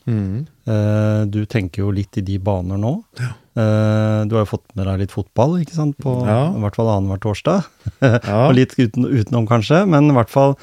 Eh, 0.66 1.26
du 1.30 1.46
tenker 1.46 1.84
jo 1.84 1.92
litt 1.94 2.18
i 2.18 2.22
de 2.26 2.40
baner 2.42 2.80
nå. 2.82 2.92
Eh, 3.22 4.22
du 4.26 4.34
har 4.36 4.42
jo 4.44 4.50
fått 4.50 4.66
med 4.76 4.88
deg 4.90 5.04
litt 5.04 5.12
fotball, 5.14 5.60
ikke 5.62 5.76
sant, 5.78 5.96
på 6.02 6.26
Ja. 6.26 6.50
i 6.52 6.60
hvert 6.64 6.76
fall 6.76 6.90
annenhver 6.90 7.20
torsdag. 7.22 7.64
Ja. 8.02 8.18
Og 8.50 8.56
litt 8.58 8.74
uten, 8.80 9.06
utenom, 9.06 9.46
kanskje, 9.48 9.84
men 9.88 10.10
i 10.10 10.16
hvert 10.18 10.30
fall 10.34 10.56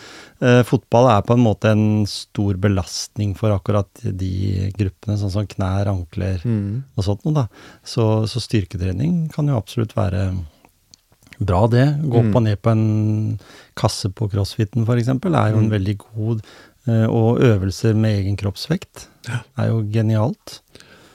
eh, 0.43 0.63
fotball 0.67 1.07
er 1.09 1.23
på 1.23 1.37
en 1.39 1.45
måte 1.47 1.71
en 1.71 2.05
stor 2.11 2.59
belastning 2.59 3.37
for 3.39 3.55
akkurat 3.55 3.89
de 4.03 4.73
gruppene, 4.77 5.17
sånn 5.21 5.31
som 5.31 5.47
knær, 5.47 5.87
ankler 5.87 6.43
Mm. 6.45 6.83
og 6.99 7.05
sånt 7.07 7.23
noe, 7.25 7.35
da. 7.35 7.47
Så, 7.85 8.27
så 8.27 8.43
styrketrening 8.43 9.31
kan 9.33 9.47
jo 9.47 9.57
absolutt 9.57 9.95
være 9.95 10.33
bra, 11.43 11.67
det. 11.67 11.87
Gå 12.03 12.19
opp 12.19 12.29
Mm. 12.33 12.37
og 12.37 12.43
ned 12.43 12.61
på 12.63 12.71
en 12.75 13.39
kasse 13.79 14.11
på 14.13 14.29
crossfiten, 14.31 14.85
eksempel, 14.99 15.35
er 15.35 15.53
jo 15.55 15.59
en 15.63 15.71
Mm. 15.71 15.73
veldig 15.79 15.97
god 15.99 16.43
Og 16.89 17.39
øvelser 17.41 17.95
med 17.95 18.19
egen 18.25 18.37
kroppsvekt 18.37 19.05
er 19.31 19.69
jo 19.69 19.83
genialt. 19.93 20.61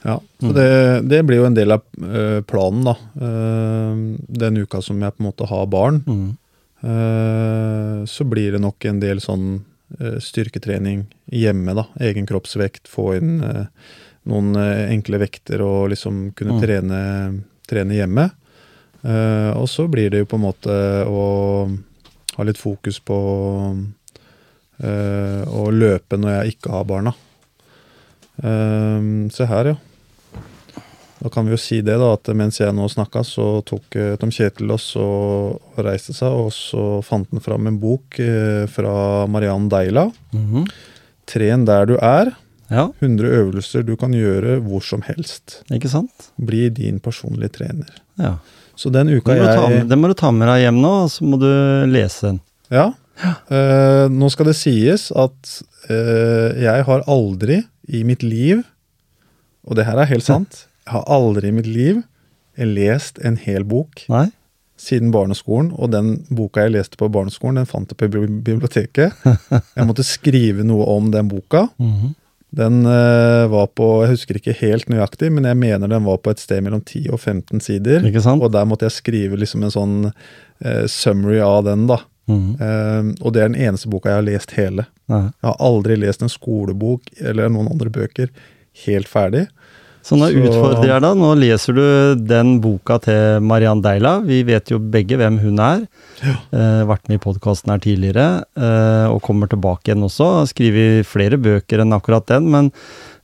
Ja, 0.04 0.14
så 0.40 0.46
Mm. 0.48 0.54
det, 0.54 1.08
det 1.10 1.18
blir 1.26 1.36
jo 1.42 1.44
en 1.46 1.54
del 1.58 1.72
av 1.74 1.82
eh, 2.00 2.40
planen, 2.46 2.84
da. 2.86 2.94
Eh, 3.20 3.96
den 4.40 4.56
uka 4.62 4.80
som 4.80 5.00
jeg 5.02 5.12
på 5.16 5.20
en 5.20 5.26
måte 5.28 5.46
har 5.50 5.66
barn, 5.66 5.98
Mm. 6.06 6.36
eh, 6.82 8.04
så 8.06 8.24
blir 8.24 8.52
det 8.52 8.60
nok 8.62 8.84
en 8.88 9.00
del 9.00 9.20
sånn 9.20 9.64
eh, 10.00 10.18
styrketrening 10.20 11.06
hjemme, 11.32 11.74
da. 11.74 11.84
Egen 12.00 12.26
kroppsvekt, 12.28 12.88
få 12.88 13.16
inn 13.18 13.42
eh, 13.44 13.66
noen 14.28 14.54
eh, 14.56 14.88
enkle 14.92 15.18
vekter 15.18 15.60
og 15.64 15.90
liksom 15.90 16.32
kunne 16.36 16.56
Mm. 16.58 16.62
trene, 16.62 17.42
trene 17.68 17.94
hjemme. 17.96 18.30
Eh, 19.04 19.50
og 19.56 19.66
så 19.68 19.88
blir 19.90 20.10
det 20.10 20.20
jo 20.24 20.26
på 20.26 20.36
en 20.36 20.46
måte 20.46 20.78
å 21.06 21.78
ha 22.36 22.44
litt 22.44 22.58
fokus 22.58 22.98
på 23.00 23.18
eh, 24.82 25.42
å 25.44 25.68
løpe 25.74 26.18
når 26.18 26.34
jeg 26.34 26.56
ikke 26.56 26.72
har 26.74 26.88
barna. 26.88 27.14
Uh, 28.38 29.26
se 29.34 29.46
her, 29.50 29.72
ja. 29.72 29.78
Da 31.18 31.30
kan 31.34 31.48
vi 31.48 31.50
jo 31.50 31.58
si 31.58 31.80
det, 31.82 31.96
da, 31.98 32.12
at 32.14 32.28
mens 32.38 32.60
jeg 32.60 32.70
nå 32.76 32.84
snakka, 32.86 33.24
så 33.26 33.46
tok 33.66 33.96
eh, 33.98 34.12
Tom 34.22 34.30
Kjetil 34.30 34.70
oss 34.70 34.92
og, 35.00 35.56
og 35.74 35.80
reiste 35.82 36.14
seg, 36.14 36.30
og 36.30 36.52
så 36.54 37.00
fant 37.02 37.26
han 37.34 37.42
fram 37.42 37.66
en 37.66 37.80
bok 37.82 38.20
fra 38.70 38.92
Mariann 39.26 39.66
Deila. 39.72 40.06
Mhm. 40.30 40.68
'Tren 41.28 41.66
der 41.66 41.90
du 41.90 41.96
er'. 41.98 42.30
Ja, 42.70 42.86
100 43.00 43.26
øvelser 43.40 43.82
du 43.84 43.94
kan 43.96 44.12
gjøre 44.12 44.58
hvor 44.64 44.84
som 44.84 45.02
helst. 45.06 45.62
ikke 45.72 45.88
sant? 45.88 46.30
Bli 46.36 46.68
din 46.68 47.00
personlige 47.00 47.56
trener. 47.58 47.90
Ja. 48.20 48.36
Så 48.76 48.92
den 48.94 49.08
uka 49.08 49.34
jeg 49.34 49.88
den 49.88 50.00
må 50.00 50.10
du 50.10 50.14
ta 50.14 50.30
med 50.30 50.46
deg 50.50 50.66
hjem 50.66 50.80
nå, 50.82 50.92
og 51.06 51.10
så 51.10 51.24
må 51.26 51.38
du 51.40 51.48
lese 51.90 52.28
den. 52.28 52.40
Ja. 52.70 52.92
Eh, 53.18 54.06
nå 54.12 54.30
skal 54.32 54.50
det 54.50 54.56
sies 54.58 55.08
at 55.16 55.52
uh, 55.90 56.50
jeg 56.58 56.86
har 56.86 57.06
aldri 57.10 57.62
i 57.88 58.04
mitt 58.06 58.22
liv, 58.22 58.62
og 59.66 59.78
det 59.78 59.88
her 59.88 60.00
er 60.00 60.10
helt 60.10 60.26
sant, 60.26 60.64
jeg 60.86 60.94
har 60.94 61.08
aldri 61.10 61.50
i 61.50 61.56
mitt 61.56 61.68
liv 61.68 62.02
lest 62.58 63.20
en 63.22 63.36
hel 63.38 63.62
bok 63.68 64.02
Nei? 64.10 64.28
siden 64.78 65.12
barneskolen, 65.14 65.70
og 65.74 65.92
den 65.94 66.16
boka 66.34 66.64
jeg 66.66 66.74
leste 66.76 66.98
på 66.98 67.10
barneskolen, 67.12 67.60
den 67.60 67.68
fant 67.70 67.90
jeg 67.90 67.98
på 67.98 68.22
biblioteket. 68.46 69.14
Jeg 69.78 69.86
måtte 69.86 70.06
skrive 70.06 70.66
noe 70.66 70.86
om 70.94 71.12
den 71.14 71.30
boka. 71.30 71.66
Mhm. 71.82 72.16
Den 72.58 72.80
uh, 72.86 73.44
var 73.52 73.66
på, 73.76 73.86
jeg 74.06 74.14
husker 74.14 74.38
ikke 74.38 74.54
helt 74.56 74.86
nøyaktig, 74.88 75.28
men 75.36 75.44
jeg 75.44 75.58
mener 75.60 75.90
den 75.90 76.06
var 76.06 76.16
på 76.24 76.32
et 76.32 76.40
sted 76.40 76.62
mellom 76.64 76.80
10 76.80 77.10
og 77.12 77.20
15 77.20 77.60
sider. 77.60 78.06
Og 78.32 78.46
der 78.54 78.64
måtte 78.64 78.88
jeg 78.88 78.94
skrive 78.96 79.36
liksom 79.36 79.66
en 79.66 79.74
sånn 79.74 79.98
summary 80.88 81.42
av 81.44 81.66
den, 81.66 81.84
da. 81.90 81.98
Mhm. 82.28 82.60
Eh, 82.60 83.24
og 83.24 83.32
det 83.32 83.42
er 83.42 83.48
den 83.48 83.60
eneste 83.68 83.88
boka 83.90 84.10
jeg 84.12 84.20
har 84.20 84.28
lest 84.28 84.50
hele. 84.58 84.86
Nei. 85.08 85.22
Jeg 85.42 85.48
har 85.48 85.56
aldri 85.64 85.96
lest 85.98 86.22
en 86.22 86.28
skolebok 86.32 87.00
eller 87.20 87.48
noen 87.48 87.70
andre 87.72 87.90
bøker 87.90 88.28
helt 88.84 89.08
ferdig. 89.08 89.48
Så 90.08 90.16
nå 90.16 90.28
Så- 90.30 90.40
utfordrer 90.40 90.86
jeg 90.86 91.02
deg. 91.02 91.16
Nå 91.18 91.30
leser 91.36 91.74
du 91.74 92.14
den 92.24 92.60
boka 92.60 92.98
til 93.02 93.40
Mariann 93.42 93.82
Deila. 93.82 94.20
Vi 94.24 94.42
vet 94.42 94.70
jo 94.70 94.78
begge 94.78 95.18
hvem 95.18 95.38
hun 95.40 95.58
er. 95.58 95.86
Eh, 96.22 96.84
vært 96.88 97.08
med 97.08 97.18
i 97.18 97.24
podkasten 97.24 97.70
her 97.72 97.78
tidligere, 97.78 98.44
eh, 98.56 99.06
og 99.10 99.20
kommer 99.22 99.48
tilbake 99.48 99.84
igjen 99.90 100.04
også. 100.06 100.38
Har 100.38 100.46
Skrevet 100.46 101.04
flere 101.04 101.36
bøker 101.36 101.80
enn 101.80 101.92
akkurat 101.92 102.24
den, 102.26 102.50
men 102.50 102.72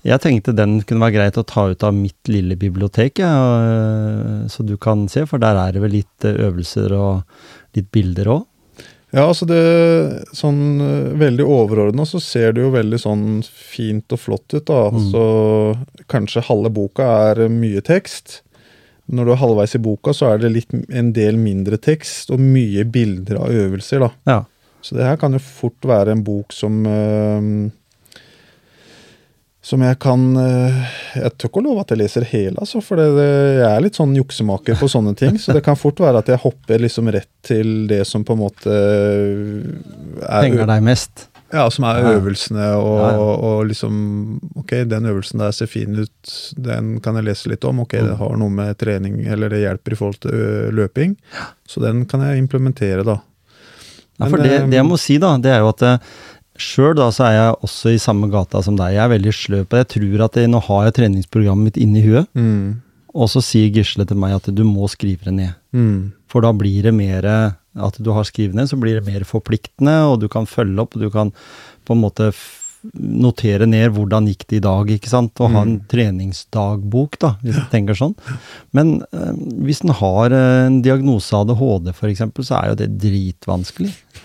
jeg 0.04 0.20
tenkte 0.20 0.54
den 0.54 0.82
kunne 0.82 1.00
være 1.00 1.14
greit 1.14 1.38
å 1.40 1.46
ta 1.46 1.68
ut 1.70 1.82
av 1.82 1.94
mitt 1.94 2.28
lille 2.28 2.56
bibliotek, 2.56 3.18
ja, 3.18 3.32
eh, 3.32 4.46
så 4.48 4.64
du 4.66 4.76
kan 4.76 5.08
se, 5.08 5.24
for 5.26 5.38
der 5.38 5.56
er 5.56 5.72
det 5.72 5.80
vel 5.80 5.90
litt 5.90 6.24
eh, 6.24 6.34
øvelser 6.50 6.92
og 6.92 7.22
litt 7.74 7.90
bilder 7.90 8.24
òg. 8.26 8.44
Ja, 9.14 9.28
altså 9.28 9.46
det 9.46 9.60
sånn 10.34 10.80
eh, 10.82 11.12
veldig 11.20 11.44
overordna 11.46 12.06
så 12.08 12.18
ser 12.22 12.54
det 12.54 12.64
jo 12.64 12.72
veldig 12.74 12.98
sånn 12.98 13.26
fint 13.46 14.10
og 14.14 14.20
flott 14.20 14.56
ut, 14.56 14.64
da. 14.66 14.88
Mm. 14.90 15.04
Så 15.12 15.22
kanskje 16.10 16.42
halve 16.48 16.72
boka 16.74 17.06
er 17.28 17.44
mye 17.52 17.82
tekst. 17.86 18.40
Når 19.14 19.28
du 19.28 19.34
er 19.34 19.40
halvveis 19.42 19.76
i 19.76 19.82
boka, 19.84 20.14
så 20.16 20.32
er 20.32 20.42
det 20.42 20.50
litt, 20.54 20.74
en 20.88 21.12
del 21.14 21.38
mindre 21.38 21.78
tekst 21.78 22.32
og 22.34 22.42
mye 22.42 22.86
bilder 22.88 23.38
av 23.44 23.54
øvelser, 23.54 24.02
da. 24.02 24.10
Ja. 24.32 24.40
Så 24.84 24.98
det 24.98 25.06
her 25.06 25.20
kan 25.20 25.36
jo 25.36 25.40
fort 25.40 25.86
være 25.86 26.12
en 26.12 26.24
bok 26.26 26.52
som 26.52 26.82
eh, 26.88 27.50
Som 29.64 29.80
jeg 29.80 29.96
kan 30.02 30.24
eh, 30.36 30.80
Jeg 31.16 31.32
tør 31.40 31.48
ikke 31.48 31.60
å 31.62 31.64
love 31.64 31.80
at 31.86 31.92
jeg 31.94 32.00
leser 32.02 32.26
hele, 32.28 32.58
altså, 32.60 32.82
for 32.84 33.00
det, 33.00 33.06
det, 33.16 33.28
jeg 33.62 33.68
er 33.70 33.84
litt 33.86 33.96
sånn 33.96 34.12
juksemaker 34.18 34.76
på 34.76 34.88
sånne 34.92 35.14
ting. 35.16 35.38
Så 35.40 35.54
det 35.56 35.62
kan 35.64 35.78
fort 35.80 36.02
være 36.04 36.20
at 36.20 36.28
jeg 36.28 36.42
hopper 36.42 36.82
liksom 36.84 37.08
rett 37.14 37.30
til 37.48 37.86
det 37.88 38.02
som 38.08 38.26
på 38.28 38.36
en 38.36 38.42
måte 38.44 38.74
er 38.74 40.44
Penger 40.44 40.68
deg 40.68 40.84
mest. 40.84 41.28
ja, 41.54 41.64
som 41.70 41.84
er 41.88 42.02
øvelsene, 42.16 42.66
og, 42.76 42.98
Ja, 42.98 43.10
ja. 43.14 43.26
og 43.48 43.66
liksom 43.70 43.94
Ok, 44.64 44.72
den 44.90 45.06
øvelsen 45.10 45.38
der 45.40 45.52
ser 45.52 45.66
fin 45.70 45.96
ut, 45.96 46.34
den 46.56 46.98
kan 47.04 47.16
jeg 47.16 47.24
lese 47.28 47.48
litt 47.52 47.64
om. 47.64 47.80
Ok, 47.84 47.92
det 47.96 48.10
Mm. 48.14 48.18
har 48.18 48.36
noe 48.36 48.50
med 48.50 48.76
trening 48.78 49.26
eller 49.26 49.48
det 49.48 49.60
hjelper 49.64 49.92
i 49.92 49.96
forhold 49.96 50.20
til 50.20 50.72
løping. 50.72 51.16
Så 51.68 51.80
den 51.80 52.04
kan 52.06 52.20
jeg 52.20 52.38
implementere, 52.42 53.04
da. 53.04 53.20
Ja, 54.20 54.28
for 54.28 54.36
det, 54.38 54.52
eh, 54.52 54.66
det 54.66 54.76
jeg 54.78 54.86
må 54.86 54.96
si, 54.98 55.18
da, 55.18 55.36
det 55.38 55.50
er 55.50 55.58
jo 55.64 55.68
at 55.72 55.82
eh, 55.82 55.98
Sjøl 56.60 56.98
er 57.02 57.32
jeg 57.34 57.54
også 57.66 57.90
i 57.94 57.98
samme 57.98 58.28
gata 58.30 58.60
som 58.62 58.76
deg. 58.78 58.94
Jeg 58.94 59.02
er 59.02 59.10
veldig 59.10 59.32
sløv 59.34 59.64
på 59.66 59.74
det. 59.76 59.84
Jeg 59.84 59.92
tror 59.94 60.24
at 60.28 60.36
jeg, 60.38 60.50
nå 60.52 60.60
har 60.62 60.84
jeg 60.84 60.94
treningsprogrammet 61.00 61.64
mitt 61.64 61.76
inni 61.82 62.02
huet, 62.04 62.28
Mm. 62.34 62.80
og 63.14 63.28
så 63.28 63.42
sier 63.42 63.72
Gisle 63.74 64.06
til 64.06 64.16
meg 64.16 64.34
at 64.34 64.54
du 64.54 64.62
må 64.64 64.86
skrive 64.88 65.24
det 65.24 65.34
ned. 65.34 65.54
Mm. 65.72 66.12
For 66.28 66.40
da 66.42 66.52
blir 66.52 66.82
det 66.82 66.94
mer 66.94 67.56
At 67.76 67.96
du 67.98 68.12
har 68.12 68.22
skrevet 68.22 68.54
ned, 68.54 68.68
så 68.70 68.76
blir 68.78 69.00
det 69.00 69.06
mer 69.12 69.24
forpliktende, 69.26 70.06
og 70.06 70.20
du 70.20 70.28
kan 70.28 70.46
følge 70.46 70.78
opp, 70.78 70.94
og 70.94 71.02
du 71.02 71.10
kan 71.10 71.32
på 71.84 71.90
en 71.96 72.00
måte 72.00 72.28
notere 72.92 73.64
ned 73.70 73.94
hvordan 73.96 74.26
gikk 74.28 74.44
det 74.50 74.58
i 74.58 74.64
dag, 74.64 74.90
ikke 74.92 75.08
sant, 75.08 75.40
og 75.40 75.54
ha 75.54 75.62
en 75.64 75.78
treningsdagbok, 75.88 77.16
da, 77.22 77.30
hvis 77.42 77.56
du 77.56 77.68
tenker 77.72 77.96
sånn. 77.96 78.12
Men 78.76 78.96
eh, 79.14 79.30
hvis 79.64 79.80
en 79.86 79.94
har 79.96 80.34
eh, 80.36 80.66
en 80.66 80.80
diagnose 80.84 81.32
ADHD 81.38 81.92
f.eks., 81.94 82.24
så 82.44 82.58
er 82.58 82.72
jo 82.72 82.78
det 82.82 82.90
dritvanskelig. 83.00 83.92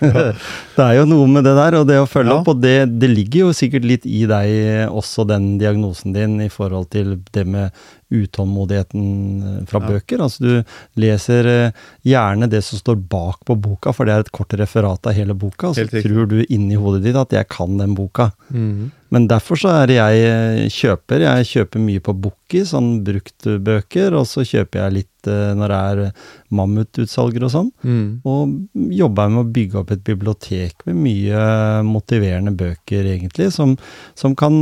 det 0.76 0.84
er 0.84 0.94
jo 1.00 1.06
noe 1.08 1.28
med 1.30 1.44
det 1.48 1.54
der, 1.56 1.78
og 1.80 1.88
det 1.88 2.00
å 2.02 2.08
følge 2.10 2.30
Ja. 2.34 2.40
opp, 2.42 2.52
og 2.52 2.60
det, 2.62 2.76
det 3.00 3.08
ligger 3.10 3.46
jo 3.48 3.54
sikkert 3.56 3.88
litt 3.88 4.04
i 4.06 4.26
deg 4.28 4.90
også, 4.92 5.24
den 5.30 5.54
diagnosen 5.60 6.12
din, 6.16 6.36
i 6.44 6.50
forhold 6.52 6.90
til 6.92 7.16
det 7.34 7.46
med 7.48 7.72
utålmodigheten 8.10 9.42
eh, 9.42 9.66
fra 9.66 9.80
Ja. 9.80 9.88
bøker. 9.88 10.18
Altså 10.18 10.42
du 10.42 10.64
leser 11.00 11.46
eh, 11.46 11.72
gjerne 12.02 12.50
det 12.50 12.62
som 12.64 12.78
står 12.78 12.96
bak 12.96 13.44
på 13.46 13.54
boka, 13.54 13.92
for 13.92 14.04
det 14.04 14.14
er 14.14 14.20
et 14.20 14.32
kort 14.32 14.54
referat 14.54 15.06
av 15.06 15.14
hele 15.14 15.34
boka, 15.34 15.72
så 15.74 15.86
altså, 15.86 16.02
tror 16.02 16.26
du 16.26 16.44
inni 16.48 16.74
hodet 16.74 17.04
ditt 17.04 17.16
at 17.16 17.32
jeg 17.32 17.48
kan 17.48 17.78
den 17.78 17.94
boka. 17.94 18.32
Mm. 18.50 18.90
Men 19.10 19.26
derfor 19.26 19.58
så 19.58 19.70
er 19.74 19.86
det 19.90 19.98
jeg 19.98 20.26
eh, 20.26 20.68
kjøper. 20.70 21.20
Jeg 21.26 21.46
kjøper 21.46 21.82
mye 21.82 22.00
på 22.00 22.14
Bukki, 22.14 22.64
sånn 22.66 23.00
bruktbøker, 23.06 24.14
og 24.14 24.26
så 24.26 24.44
kjøper 24.46 24.84
jeg 24.84 24.98
litt 25.00 25.06
når 25.20 25.68
det 25.68 25.78
er 25.92 26.28
mammututsalger 26.56 27.44
og 27.44 27.50
sånn. 27.52 27.66
Mm. 27.84 28.22
Og 28.24 28.94
jobber 28.96 29.28
med 29.28 29.42
å 29.42 29.50
bygge 29.52 29.82
opp 29.82 29.90
et 29.92 30.04
bibliotek 30.06 30.86
med 30.86 30.96
mye 30.96 31.42
motiverende 31.84 32.54
bøker, 32.56 33.04
egentlig, 33.04 33.50
som, 33.52 33.74
som 34.16 34.32
kan 34.38 34.56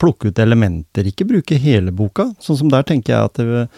plukke 0.00 0.28
ut 0.28 0.38
elementer, 0.42 1.06
ikke 1.08 1.26
bruke 1.28 1.56
hele 1.58 1.90
boka. 1.92 2.30
Sånn 2.42 2.58
som 2.60 2.68
der 2.72 2.82
tenker 2.84 3.14
jeg 3.14 3.24
at 3.30 3.40
det, 3.40 3.68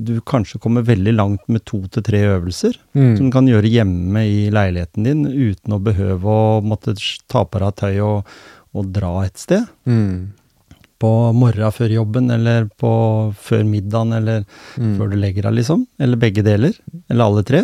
du 0.00 0.20
kanskje 0.22 0.58
kommer 0.62 0.82
veldig 0.86 1.12
langt 1.14 1.42
med 1.50 1.64
to 1.68 1.82
til 1.92 2.02
tre 2.06 2.20
øvelser, 2.36 2.74
Mm. 2.94 3.16
som 3.16 3.26
du 3.28 3.32
kan 3.34 3.46
gjøre 3.46 3.68
hjemme 3.70 4.22
i 4.26 4.50
leiligheten 4.50 5.04
din, 5.04 5.24
uten 5.26 5.72
å 5.76 5.82
behøve 5.82 6.24
å 6.24 6.60
måtte 6.62 6.94
ta 7.28 7.44
på 7.44 7.58
deg 7.60 7.74
tøy 7.76 8.00
og, 8.02 8.24
og 8.74 8.92
dra 8.94 9.24
et 9.26 9.36
sted. 9.38 9.66
Mm. 9.86 10.32
På 11.00 11.32
morgenen 11.32 11.72
før 11.72 11.88
jobben, 11.94 12.30
eller 12.30 12.66
på 12.78 12.90
før 13.40 13.64
middagen, 13.64 14.12
eller 14.12 14.44
Mm. 14.78 14.96
før 14.98 15.10
du 15.10 15.16
legger 15.16 15.42
deg, 15.42 15.54
liksom. 15.54 15.86
Eller 15.98 16.16
begge 16.16 16.42
deler. 16.44 16.72
Eller 17.08 17.24
alle 17.24 17.42
tre. 17.42 17.62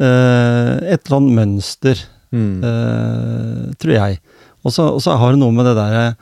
Uh, 0.00 0.76
et 0.92 1.00
eller 1.06 1.16
annet 1.20 1.36
mønster, 1.40 1.96
Mm. 2.32 2.58
eh, 2.64 3.74
tror 3.78 3.92
jeg. 3.94 4.18
Og 4.64 4.72
så 4.72 5.16
har 5.16 5.30
det 5.32 5.38
noe 5.38 5.52
med 5.54 5.64
det 5.64 5.76
derre, 5.78 6.16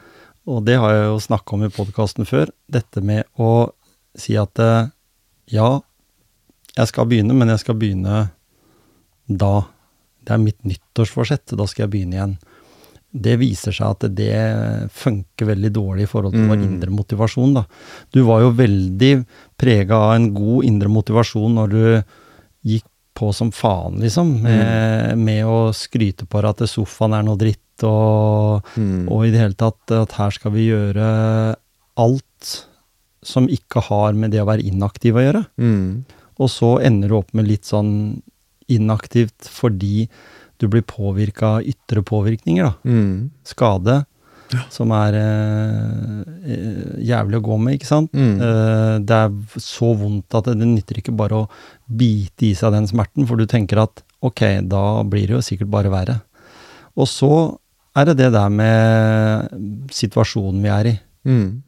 og 0.47 0.65
det 0.67 0.77
har 0.81 0.93
jeg 0.93 1.07
jo 1.09 1.21
snakka 1.25 1.57
om 1.57 1.65
i 1.67 1.73
podkasten 1.73 2.27
før, 2.29 2.51
dette 2.69 3.01
med 3.05 3.25
å 3.41 3.71
si 4.19 4.37
at 4.39 4.59
eh, 4.63 4.91
ja, 5.55 5.71
jeg 6.77 6.91
skal 6.91 7.07
begynne, 7.11 7.35
men 7.37 7.49
jeg 7.55 7.63
skal 7.65 7.79
begynne 7.79 8.25
da. 9.29 9.55
Det 10.25 10.33
er 10.35 10.41
mitt 10.43 10.61
nyttårsforsett, 10.65 11.53
da 11.57 11.67
skal 11.69 11.85
jeg 11.85 11.93
begynne 11.95 12.17
igjen. 12.19 12.37
Det 13.15 13.37
viser 13.39 13.75
seg 13.77 13.93
at 13.95 14.07
det 14.17 14.89
funker 14.91 15.47
veldig 15.53 15.71
dårlig 15.77 16.07
i 16.07 16.11
forhold 16.11 16.35
til 16.35 16.49
Mm. 16.49 16.63
indre 16.65 16.91
motivasjon. 16.91 17.55
da. 17.55 17.65
Du 18.11 18.25
var 18.25 18.41
jo 18.41 18.51
veldig 18.51 19.27
prega 19.57 19.95
av 19.95 20.15
en 20.17 20.33
god 20.35 20.65
indre 20.65 20.89
motivasjon 20.89 21.55
når 21.55 21.69
du 21.71 22.05
gikk 22.67 22.85
på 23.15 23.33
som 23.33 23.53
faen, 23.53 24.01
liksom. 24.01 24.43
Med, 24.43 25.19
med 25.19 25.45
å 25.47 25.71
skryte 25.73 26.27
på 26.27 26.41
deg 26.43 26.51
at 26.51 26.69
sofaen 26.69 27.15
er 27.15 27.23
noe 27.23 27.37
dritt, 27.39 27.61
og, 27.83 28.63
Mm. 28.79 29.09
og 29.11 29.27
i 29.27 29.31
det 29.31 29.41
hele 29.41 29.55
tatt 29.59 29.91
at 29.91 30.13
her 30.13 30.31
skal 30.31 30.53
vi 30.53 30.69
gjøre 30.71 31.57
alt 31.97 32.69
som 33.25 33.49
ikke 33.49 33.83
har 33.89 34.13
med 34.13 34.31
det 34.31 34.43
å 34.43 34.47
være 34.47 34.63
inaktiv 34.69 35.17
å 35.17 35.25
gjøre. 35.25 35.47
Mm. 35.59 36.05
Og 36.39 36.49
så 36.51 36.79
ender 36.85 37.09
du 37.09 37.17
opp 37.19 37.33
med 37.35 37.49
litt 37.49 37.65
sånn 37.65 38.23
inaktivt 38.69 39.49
fordi 39.51 40.09
du 40.59 40.69
blir 40.69 40.83
påvirka 40.87 41.57
av 41.59 41.63
ytre 41.69 42.03
påvirkninger, 42.07 42.65
da. 42.65 42.75
Mm. 42.89 43.31
Skade, 43.45 44.05
som 44.71 44.93
er 44.95 45.17
eh, 45.19 46.21
eh, 46.47 46.93
jævlig 47.11 47.41
å 47.41 47.45
gå 47.49 47.59
med, 47.59 47.75
ikke 47.79 47.89
sant. 47.91 48.13
Mm. 48.15 48.37
Eh, 48.39 48.99
det 49.03 49.17
er 49.19 49.61
så 49.63 49.95
vondt 49.99 50.37
at 50.39 50.45
det, 50.51 50.59
det 50.61 50.69
nytter 50.71 51.01
ikke 51.01 51.17
bare 51.17 51.43
å 51.43 51.49
bite 51.89 52.47
i 52.51 52.55
seg 52.55 52.73
den 52.77 52.87
smerten, 52.87 53.27
for 53.27 53.41
du 53.41 53.47
tenker 53.51 53.83
at 53.83 54.05
ok, 54.25 54.63
da 54.71 55.03
blir 55.03 55.27
det 55.29 55.37
jo 55.39 55.43
sikkert 55.45 55.73
bare 55.73 55.91
verre. 55.93 56.21
Og 56.95 57.09
så 57.11 57.33
er 57.95 58.09
det 58.09 58.17
det 58.19 58.33
der 58.35 58.51
med 58.51 59.53
situasjonen 59.95 60.65
vi 60.65 60.73
er 60.73 60.91
i. 60.91 60.95
Mm. 61.29 61.63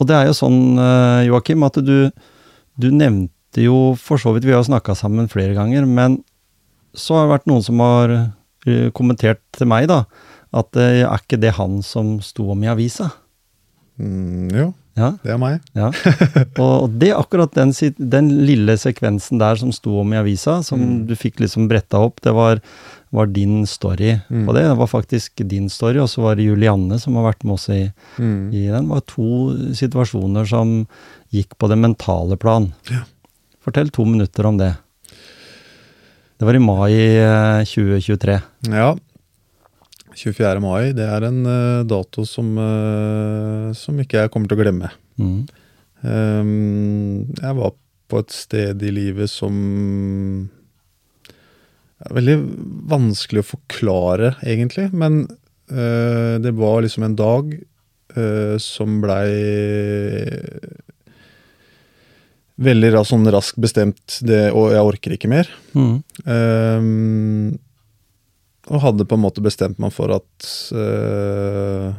Og 0.00 0.08
det 0.08 0.16
er 0.16 0.30
jo 0.30 0.36
sånn, 0.36 0.60
eh, 0.80 1.28
Joakim, 1.28 1.62
at 1.66 1.78
du, 1.84 2.10
du 2.80 2.88
nevnte 2.90 3.64
jo 3.64 3.94
for 4.00 4.20
så 4.20 4.32
vidt 4.32 4.46
Vi 4.48 4.54
har 4.54 4.64
snakka 4.66 4.96
sammen 4.96 5.28
flere 5.30 5.54
ganger, 5.56 5.86
men 5.86 6.20
så 6.96 7.18
har 7.18 7.26
det 7.26 7.34
vært 7.34 7.50
noen 7.50 7.64
som 7.64 7.82
har 7.84 8.14
eh, 8.16 8.88
kommentert 8.96 9.42
til 9.56 9.70
meg, 9.70 9.90
da, 9.92 10.04
at 10.56 10.78
eh, 10.80 11.04
er 11.04 11.22
ikke 11.22 11.40
det 11.40 11.54
han 11.60 11.80
som 11.86 12.16
sto 12.24 12.48
om 12.54 12.64
i 12.64 12.72
avisa? 12.72 13.10
Mm. 14.00 14.48
Jo. 14.56 14.70
Ja, 14.98 15.12
Det 15.22 15.30
er 15.32 15.38
meg. 15.38 15.60
ja. 15.74 15.90
Og 16.58 16.90
det 16.98 17.12
akkurat 17.14 17.52
den, 17.54 17.70
den 17.98 18.28
lille 18.46 18.74
sekvensen 18.76 19.38
der 19.38 19.56
som 19.56 19.70
sto 19.72 20.00
om 20.00 20.12
i 20.12 20.18
avisa, 20.18 20.62
som 20.66 20.80
Mm. 20.80 21.06
du 21.06 21.14
fikk 21.16 21.38
liksom 21.40 21.68
bretta 21.70 21.98
opp, 22.02 22.20
det 22.20 22.32
var, 22.34 22.60
var 23.12 23.26
din 23.26 23.64
story 23.66 24.18
Mm. 24.28 24.46
på 24.46 24.52
det. 24.54 24.62
Det 24.66 24.76
var 24.76 24.86
faktisk 24.90 25.42
din 25.48 25.68
story, 25.70 25.98
og 26.02 26.08
så 26.08 26.22
var 26.22 26.34
det 26.36 26.44
Julianne 26.48 26.98
som 27.00 27.14
har 27.16 27.32
vært 27.32 27.44
med 27.44 27.54
oss 27.54 27.68
i, 27.70 27.92
Mm. 28.18 28.52
i 28.52 28.66
den. 28.66 28.88
Det 28.88 28.90
var 28.90 29.00
to 29.06 29.72
situasjoner 29.74 30.46
som 30.48 30.86
gikk 31.32 31.56
på 31.58 31.68
det 31.68 31.78
mentale 31.78 32.36
plan. 32.36 32.72
Ja. 32.90 33.04
Fortell 33.62 33.90
to 33.90 34.04
minutter 34.04 34.44
om 34.46 34.56
det. 34.58 34.76
Det 36.38 36.46
var 36.48 36.54
i 36.56 36.58
mai 36.58 36.92
eh, 37.20 37.64
2023. 37.64 38.40
Ja. 38.72 38.96
24. 40.20 40.60
mai, 40.62 40.92
det 40.96 41.06
er 41.08 41.26
en 41.26 41.40
uh, 41.46 41.82
dato 41.88 42.26
som, 42.28 42.52
uh, 42.60 43.70
som 43.76 43.98
ikke 44.02 44.24
jeg 44.24 44.32
kommer 44.32 44.50
til 44.50 44.58
å 44.58 44.62
glemme. 44.62 44.90
Mm. 45.20 45.38
Um, 46.00 47.28
jeg 47.36 47.58
var 47.60 47.74
på 48.10 48.22
et 48.22 48.34
sted 48.34 48.82
i 48.82 48.92
livet 48.92 49.30
som 49.30 49.54
er 52.00 52.14
veldig 52.16 52.36
vanskelig 52.90 53.44
å 53.44 53.50
forklare, 53.52 54.34
egentlig. 54.44 54.88
Men 54.92 55.24
uh, 55.72 56.36
det 56.42 56.54
var 56.58 56.80
liksom 56.84 57.08
en 57.08 57.18
dag 57.20 57.58
som 58.58 58.96
blei 58.98 59.30
veldig 62.60 63.02
sånn 63.08 63.28
raskt 63.32 63.58
bestemt, 63.62 64.20
det, 64.26 64.50
og 64.52 64.72
jeg 64.74 64.86
orker 64.92 65.16
ikke 65.16 65.30
mer. 65.32 65.50
Mm. 65.72 65.94
Ehm, 66.28 67.58
og 68.70 68.84
hadde 68.84 69.06
på 69.08 69.18
en 69.18 69.24
måte 69.24 69.42
bestemt 69.42 69.80
meg 69.82 69.92
for 69.94 70.12
at 70.14 70.50
uh, 70.76 71.90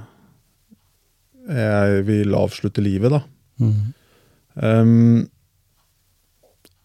jeg 1.51 2.03
vil 2.07 2.37
avslutte 2.37 2.83
livet, 2.83 3.11
da. 3.11 3.21
Mm. 3.61 3.93
Um, 4.61 5.17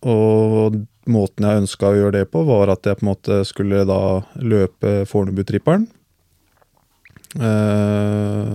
og 0.07 0.81
måten 1.11 1.47
jeg 1.47 1.63
ønska 1.63 1.91
å 1.91 1.99
gjøre 1.99 2.17
det 2.19 2.27
på, 2.33 2.43
var 2.47 2.73
at 2.75 2.87
jeg 2.87 2.99
på 2.99 3.07
en 3.07 3.13
måte 3.13 3.39
skulle 3.47 3.85
da 3.89 4.01
løpe 4.43 4.99
Fornebu-tripperen. 5.09 5.87
Eh, 7.37 8.53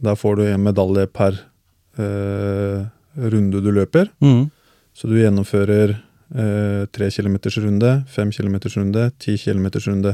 der 0.00 0.16
får 0.18 0.38
du 0.38 0.44
en 0.48 0.64
medalje 0.64 1.04
per 1.12 1.36
uh, 2.00 2.88
runde 3.14 3.60
du 3.60 3.70
løper. 3.76 4.08
Mm. 4.24 4.48
Så 4.96 5.08
du 5.10 5.18
gjennomfører 5.20 5.98
tre 6.30 6.86
tre 6.94 7.08
kilometers 7.10 7.56
runde, 7.58 7.88
fem 8.06 8.30
kilometers 8.30 8.76
runde, 8.78 9.08
ti 9.18 9.34
kilometers 9.40 9.88
runde. 9.90 10.12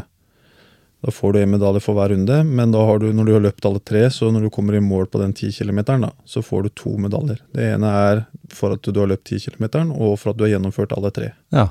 Da 1.05 1.13
får 1.13 1.33
du 1.33 1.41
en 1.43 1.51
medalje 1.53 1.83
for 1.85 1.97
hver 1.99 2.09
runde, 2.09 2.39
men 2.45 2.73
da 2.73 2.81
har 2.89 2.99
du, 2.99 3.11
når 3.13 3.27
du 3.29 3.33
har 3.35 3.45
løpt 3.45 3.67
alle 3.69 3.83
tre, 3.85 4.07
så 4.11 4.31
når 4.33 4.47
du 4.47 4.51
kommer 4.55 4.75
i 4.75 4.83
mål 4.83 5.07
på 5.13 5.21
den 5.21 5.35
ti 5.37 5.51
kilometeren, 5.53 6.09
så 6.25 6.43
får 6.43 6.67
du 6.67 6.71
to 6.81 6.97
medaljer. 7.03 7.43
Det 7.55 7.69
ene 7.75 7.91
er 8.09 8.23
for 8.53 8.75
at 8.75 8.87
du 8.87 8.99
har 9.01 9.11
løpt 9.13 9.29
ti 9.29 9.39
kilometeren, 9.45 9.93
og 9.93 10.17
for 10.23 10.33
at 10.33 10.41
du 10.41 10.47
har 10.47 10.55
gjennomført 10.57 10.97
alle 10.97 11.13
tre. 11.15 11.31
Ja. 11.55 11.69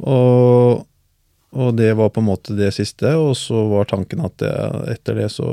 Og, 0.00 0.86
og 1.54 1.76
det 1.78 1.92
var 2.00 2.10
på 2.10 2.24
en 2.24 2.30
måte 2.32 2.56
det 2.58 2.72
siste, 2.74 3.12
og 3.20 3.36
så 3.38 3.66
var 3.70 3.90
tanken 3.92 4.24
at 4.24 4.38
det, 4.42 4.54
etter 4.96 5.20
det 5.20 5.28
så 5.36 5.48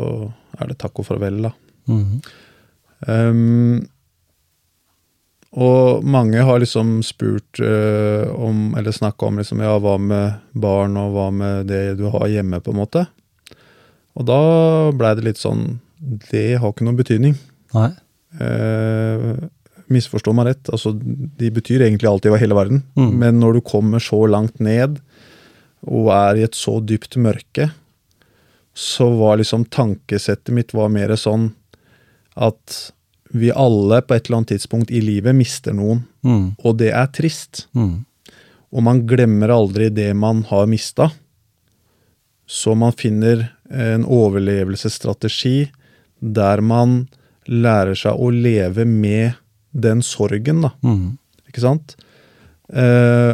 er 0.58 0.72
det 0.72 0.80
takk 0.82 1.04
og 1.04 1.12
farvel, 1.12 1.44
da. 1.50 1.54
Mm. 1.92 2.22
Ehm, 3.12 3.76
og 5.52 6.06
mange 6.08 6.44
har 6.48 6.62
liksom 6.62 7.02
spurt 7.04 7.60
eh, 7.60 8.28
om, 8.32 8.70
eller 8.80 8.96
snakka 8.96 9.28
om 9.28 9.40
liksom, 9.42 9.60
ja, 9.60 9.74
hva 9.84 9.98
med 10.00 10.40
barn, 10.56 10.96
og 11.00 11.16
hva 11.16 11.28
med 11.36 11.68
det 11.68 11.98
du 12.00 12.06
har 12.14 12.30
hjemme, 12.32 12.62
på 12.64 12.72
en 12.72 12.80
måte. 12.80 13.04
Og 14.16 14.28
da 14.28 14.42
blei 14.96 15.14
det 15.16 15.24
litt 15.24 15.40
sånn 15.40 15.80
Det 16.00 16.58
har 16.60 16.72
ikke 16.72 16.84
noen 16.84 17.00
betydning. 17.00 17.36
Nei. 17.76 17.92
Eh, 18.40 19.28
misforstå 19.92 20.34
meg 20.36 20.48
rett, 20.48 20.72
altså 20.72 20.94
de 20.96 21.52
betyr 21.52 21.84
egentlig 21.84 22.10
alltid 22.10 22.32
i 22.32 22.42
hele 22.42 22.58
verden. 22.58 22.84
Mm. 22.96 23.12
Men 23.20 23.40
når 23.44 23.60
du 23.60 23.62
kommer 23.68 24.04
så 24.04 24.24
langt 24.32 24.64
ned, 24.64 25.02
og 25.84 26.12
er 26.16 26.40
i 26.40 26.46
et 26.48 26.56
så 26.56 26.78
dypt 26.80 27.20
mørke, 27.20 27.70
så 28.78 29.10
var 29.20 29.42
liksom 29.42 29.68
tankesettet 29.68 30.54
mitt 30.56 30.72
var 30.72 30.92
mer 30.94 31.12
sånn 31.20 31.50
at 32.40 32.94
vi 33.34 33.52
alle 33.52 34.02
på 34.04 34.16
et 34.16 34.26
eller 34.28 34.42
annet 34.42 34.54
tidspunkt 34.56 34.92
i 34.92 35.02
livet 35.02 35.36
mister 35.36 35.74
noen, 35.74 36.04
Mm. 36.24 36.56
og 36.64 36.78
det 36.78 36.92
er 36.94 37.08
trist. 37.08 37.66
Mm. 37.74 38.06
Og 38.72 38.84
man 38.84 39.02
glemmer 39.08 39.50
aldri 39.50 39.90
det 39.90 40.14
man 40.16 40.44
har 40.50 40.68
mista. 40.68 41.10
Så 42.48 42.76
man 42.78 42.92
finner 42.92 43.50
en 43.72 44.04
overlevelsesstrategi 44.06 45.72
der 46.20 46.62
man 46.62 47.08
lærer 47.48 47.96
seg 47.98 48.20
å 48.20 48.30
leve 48.32 48.86
med 48.86 49.34
den 49.72 50.02
sorgen, 50.06 50.62
da. 50.68 50.72
Mm. 50.84 51.18
Ikke 51.50 51.64
sant? 51.64 51.96
Eh, 52.72 53.34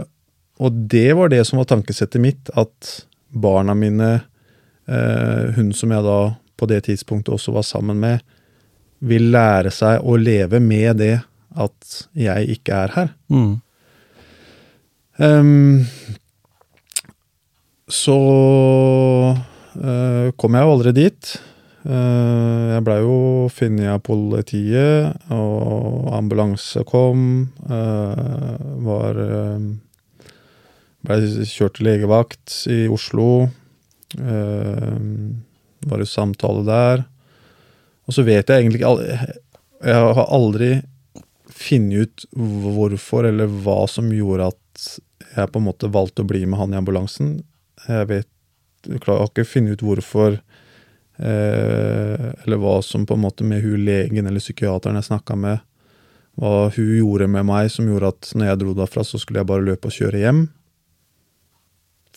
og 0.57 0.77
det 0.89 1.09
var 1.17 1.29
det 1.29 1.43
som 1.45 1.59
var 1.59 1.67
tankesettet 1.69 2.21
mitt, 2.21 2.49
at 2.57 3.05
barna 3.33 3.75
mine, 3.77 4.21
eh, 4.87 5.51
hun 5.57 5.73
som 5.73 5.91
jeg 5.91 6.05
da 6.05 6.19
på 6.57 6.69
det 6.69 6.85
tidspunktet 6.87 7.33
også 7.35 7.53
var 7.53 7.65
sammen 7.67 7.99
med, 8.01 8.21
vil 8.99 9.29
lære 9.33 9.71
seg 9.73 10.01
å 10.01 10.17
leve 10.19 10.59
med 10.63 10.97
det 11.01 11.15
at 11.57 11.97
jeg 12.17 12.57
ikke 12.57 12.81
er 12.85 12.93
her. 12.95 13.13
Mm. 13.33 13.53
Um, 15.17 15.85
så 17.89 18.17
uh, 19.33 20.27
kom 20.37 20.57
jeg 20.57 20.65
jo 20.65 20.73
aldri 20.75 20.93
dit. 20.97 21.31
Uh, 21.87 22.75
jeg 22.75 22.83
blei 22.85 22.99
jo 23.01 23.17
funnet 23.53 23.93
av 23.95 24.03
politiet, 24.05 25.27
og 25.33 26.11
ambulanse 26.17 26.85
kom. 26.89 27.47
Uh, 27.69 28.55
var 28.85 29.25
Blei 31.07 31.45
kjørt 31.47 31.77
til 31.77 31.85
legevakt 31.87 32.65
i 32.73 32.81
Oslo. 32.91 33.47
Var 34.17 36.01
i 36.03 36.07
samtale 36.09 36.63
der. 36.67 37.03
Og 38.07 38.15
så 38.15 38.23
vet 38.27 38.47
jeg 38.47 38.63
egentlig 38.63 38.81
ikke 38.81 39.35
Jeg 39.87 40.05
har 40.17 40.31
aldri 40.33 40.71
funnet 41.57 42.07
ut 42.07 42.25
hvorfor 42.33 43.27
eller 43.27 43.51
hva 43.65 43.83
som 43.89 44.09
gjorde 44.13 44.51
at 44.53 44.87
jeg 45.35 45.51
på 45.51 45.59
en 45.59 45.67
måte 45.67 45.89
valgte 45.91 46.23
å 46.23 46.29
bli 46.29 46.45
med 46.45 46.59
han 46.59 46.73
i 46.73 46.79
ambulansen. 46.79 47.37
Jeg 47.87 48.09
vet 48.09 48.29
jeg 48.87 49.01
har 49.03 49.25
ikke 49.25 49.47
funnet 49.47 49.77
ut 49.77 49.83
hvorfor 49.83 50.37
eh, 50.37 52.27
Eller 52.45 52.61
hva 52.61 52.77
som 52.85 53.05
på 53.07 53.17
en 53.17 53.23
måte 53.25 53.47
med 53.47 53.63
hun 53.65 53.83
legen 53.87 54.29
eller 54.29 54.43
psykiateren 54.43 54.99
jeg 54.99 55.09
snakka 55.09 55.35
med, 55.39 55.63
hva 56.37 56.69
hun 56.75 56.93
gjorde 56.99 57.27
med 57.33 57.47
meg 57.49 57.71
som 57.73 57.89
gjorde 57.89 58.13
at 58.13 58.31
når 58.37 58.51
jeg 58.51 58.61
dro 58.61 58.77
derfra, 58.77 59.03
så 59.03 59.19
skulle 59.19 59.41
jeg 59.41 59.49
bare 59.49 59.65
løpe 59.65 59.89
og 59.89 59.97
kjøre 59.97 60.21
hjem. 60.21 60.45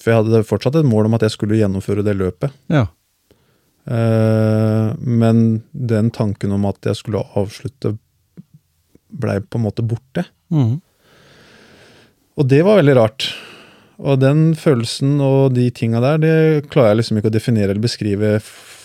For 0.00 0.12
jeg 0.12 0.22
hadde 0.22 0.48
fortsatt 0.48 0.78
et 0.80 0.88
mål 0.88 1.08
om 1.08 1.16
at 1.16 1.24
jeg 1.26 1.34
skulle 1.34 1.58
gjennomføre 1.58 2.04
det 2.04 2.16
løpet. 2.20 2.54
Ja. 2.72 2.86
Eh, 3.90 4.92
men 4.98 5.62
den 5.72 6.10
tanken 6.14 6.54
om 6.54 6.68
at 6.70 6.86
jeg 6.86 7.00
skulle 7.00 7.24
avslutte, 7.38 7.96
blei 9.10 9.40
på 9.42 9.58
en 9.58 9.66
måte 9.66 9.84
borte. 9.86 10.24
Mm. 10.54 10.78
Og 12.38 12.48
det 12.48 12.62
var 12.66 12.78
veldig 12.78 12.96
rart. 13.00 13.30
Og 14.00 14.20
den 14.22 14.54
følelsen 14.56 15.18
og 15.20 15.56
de 15.56 15.66
tinga 15.76 16.00
der, 16.00 16.20
det 16.22 16.34
klarer 16.72 16.94
jeg 16.94 17.02
liksom 17.02 17.20
ikke 17.20 17.32
å 17.32 17.34
definere 17.34 17.74
eller 17.74 17.84
beskrive 17.84 18.36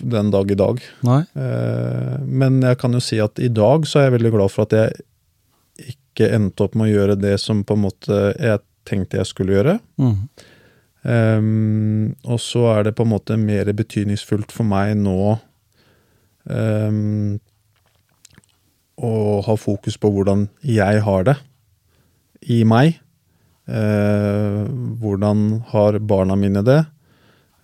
den 0.03 0.31
dag 0.33 0.49
i 0.51 0.57
dag. 0.59 0.81
Nei. 1.07 1.21
Eh, 1.39 2.15
men 2.25 2.59
jeg 2.65 2.81
kan 2.81 2.97
jo 2.97 3.03
si 3.03 3.21
at 3.23 3.39
i 3.39 3.51
dag 3.53 3.87
så 3.87 4.01
er 4.01 4.09
jeg 4.09 4.17
veldig 4.17 4.33
glad 4.33 4.51
for 4.51 4.65
at 4.65 4.75
jeg 4.75 5.93
ikke 5.93 6.31
endte 6.35 6.65
opp 6.65 6.75
med 6.75 6.89
å 6.89 6.95
gjøre 6.95 7.19
det 7.19 7.37
som 7.43 7.61
på 7.67 7.77
en 7.77 7.85
måte 7.85 8.19
jeg 8.33 8.59
tenkte 8.87 9.21
jeg 9.21 9.29
skulle 9.29 9.55
gjøre. 9.55 9.77
Mm. 10.01 10.27
Ehm, 11.05 12.15
og 12.25 12.39
så 12.41 12.63
er 12.73 12.87
det 12.87 12.95
på 12.97 13.05
en 13.05 13.13
måte 13.13 13.37
mer 13.37 13.69
betydningsfullt 13.77 14.53
for 14.55 14.65
meg 14.65 14.95
nå 14.97 15.35
um, 16.49 17.35
å 18.95 19.11
ha 19.45 19.55
fokus 19.59 19.99
på 20.01 20.09
hvordan 20.15 20.47
jeg 20.65 21.03
har 21.05 21.27
det 21.27 21.35
i 22.49 22.63
meg. 22.67 22.97
Uh, 23.65 24.65
hvordan 25.01 25.61
har 25.71 25.99
barna 26.05 26.37
mine 26.37 26.61
det? 26.65 26.83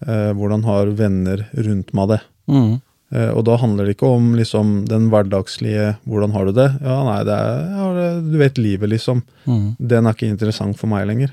Uh, 0.01 0.31
hvordan 0.37 0.65
har 0.65 0.93
venner 0.97 1.45
rundt 1.53 1.93
meg 1.97 2.15
det? 2.15 2.21
Mm. 2.49 2.71
Uh, 3.11 3.31
og 3.35 3.43
da 3.45 3.57
handler 3.61 3.85
det 3.85 3.97
ikke 3.97 4.09
om 4.17 4.31
liksom 4.37 4.85
den 4.89 5.09
hverdagslige 5.11 5.97
'hvordan 6.07 6.31
har 6.33 6.45
du 6.45 6.53
det'? 6.57 6.81
Ja, 6.81 6.97
nei, 7.05 7.23
det 7.23 7.33
er 7.33 7.51
ja, 7.75 8.21
Du 8.21 8.37
vet 8.37 8.57
livet, 8.57 8.89
liksom 8.89 9.23
Mm. 9.45 9.75
den 9.79 10.05
er 10.05 10.13
ikke 10.13 10.29
interessant 10.29 10.77
for 10.77 10.87
meg 10.87 11.07
lenger. 11.07 11.31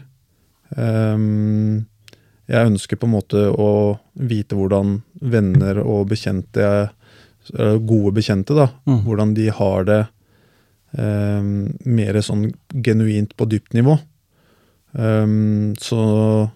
Ehm, 0.76 1.86
jeg 2.48 2.70
ønsker 2.72 2.96
på 2.96 3.06
en 3.08 3.12
måte 3.12 3.42
å 3.52 3.98
vite 4.16 4.56
hvordan 4.56 5.02
venner 5.20 5.82
og 5.84 6.06
bekjente, 6.08 6.90
gode 7.88 8.12
bekjente, 8.16 8.54
da, 8.56 8.70
Mm. 8.86 9.02
hvordan 9.04 9.34
de 9.36 9.48
har 9.52 9.84
det 9.84 9.98
um, 10.98 11.68
mer 11.84 12.18
sånn 12.24 12.46
genuint 12.72 13.34
på 13.36 13.46
dypt 13.48 13.74
nivå. 13.76 13.98
Um, 14.92 15.74
så 15.80 16.50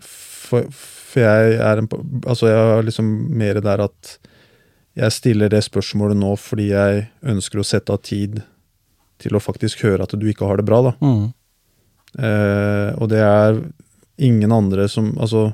for, 0.00 0.68
for 0.70 1.20
jeg 1.24 1.56
er 1.60 1.80
en, 1.80 1.88
altså 2.26 2.48
jeg 2.50 2.60
er 2.78 2.86
liksom 2.88 3.08
mer 3.36 3.60
der 3.64 3.84
at 3.86 4.16
jeg 4.98 5.12
stiller 5.16 5.48
det 5.52 5.62
spørsmålet 5.64 6.18
nå 6.20 6.34
fordi 6.36 6.68
jeg 6.74 7.06
ønsker 7.24 7.60
å 7.62 7.64
sette 7.66 7.92
av 7.94 8.02
tid 8.04 8.42
til 9.22 9.36
å 9.38 9.40
faktisk 9.40 9.84
høre 9.86 10.04
at 10.04 10.12
du 10.18 10.26
ikke 10.28 10.48
har 10.48 10.60
det 10.60 10.66
bra, 10.68 10.82
da. 10.90 10.92
Mm. 11.00 11.30
Uh, 12.12 12.88
og 13.00 13.08
det 13.08 13.22
er 13.24 13.62
ingen 14.22 14.52
andre 14.54 14.86
som 14.88 15.12
Altså, 15.18 15.48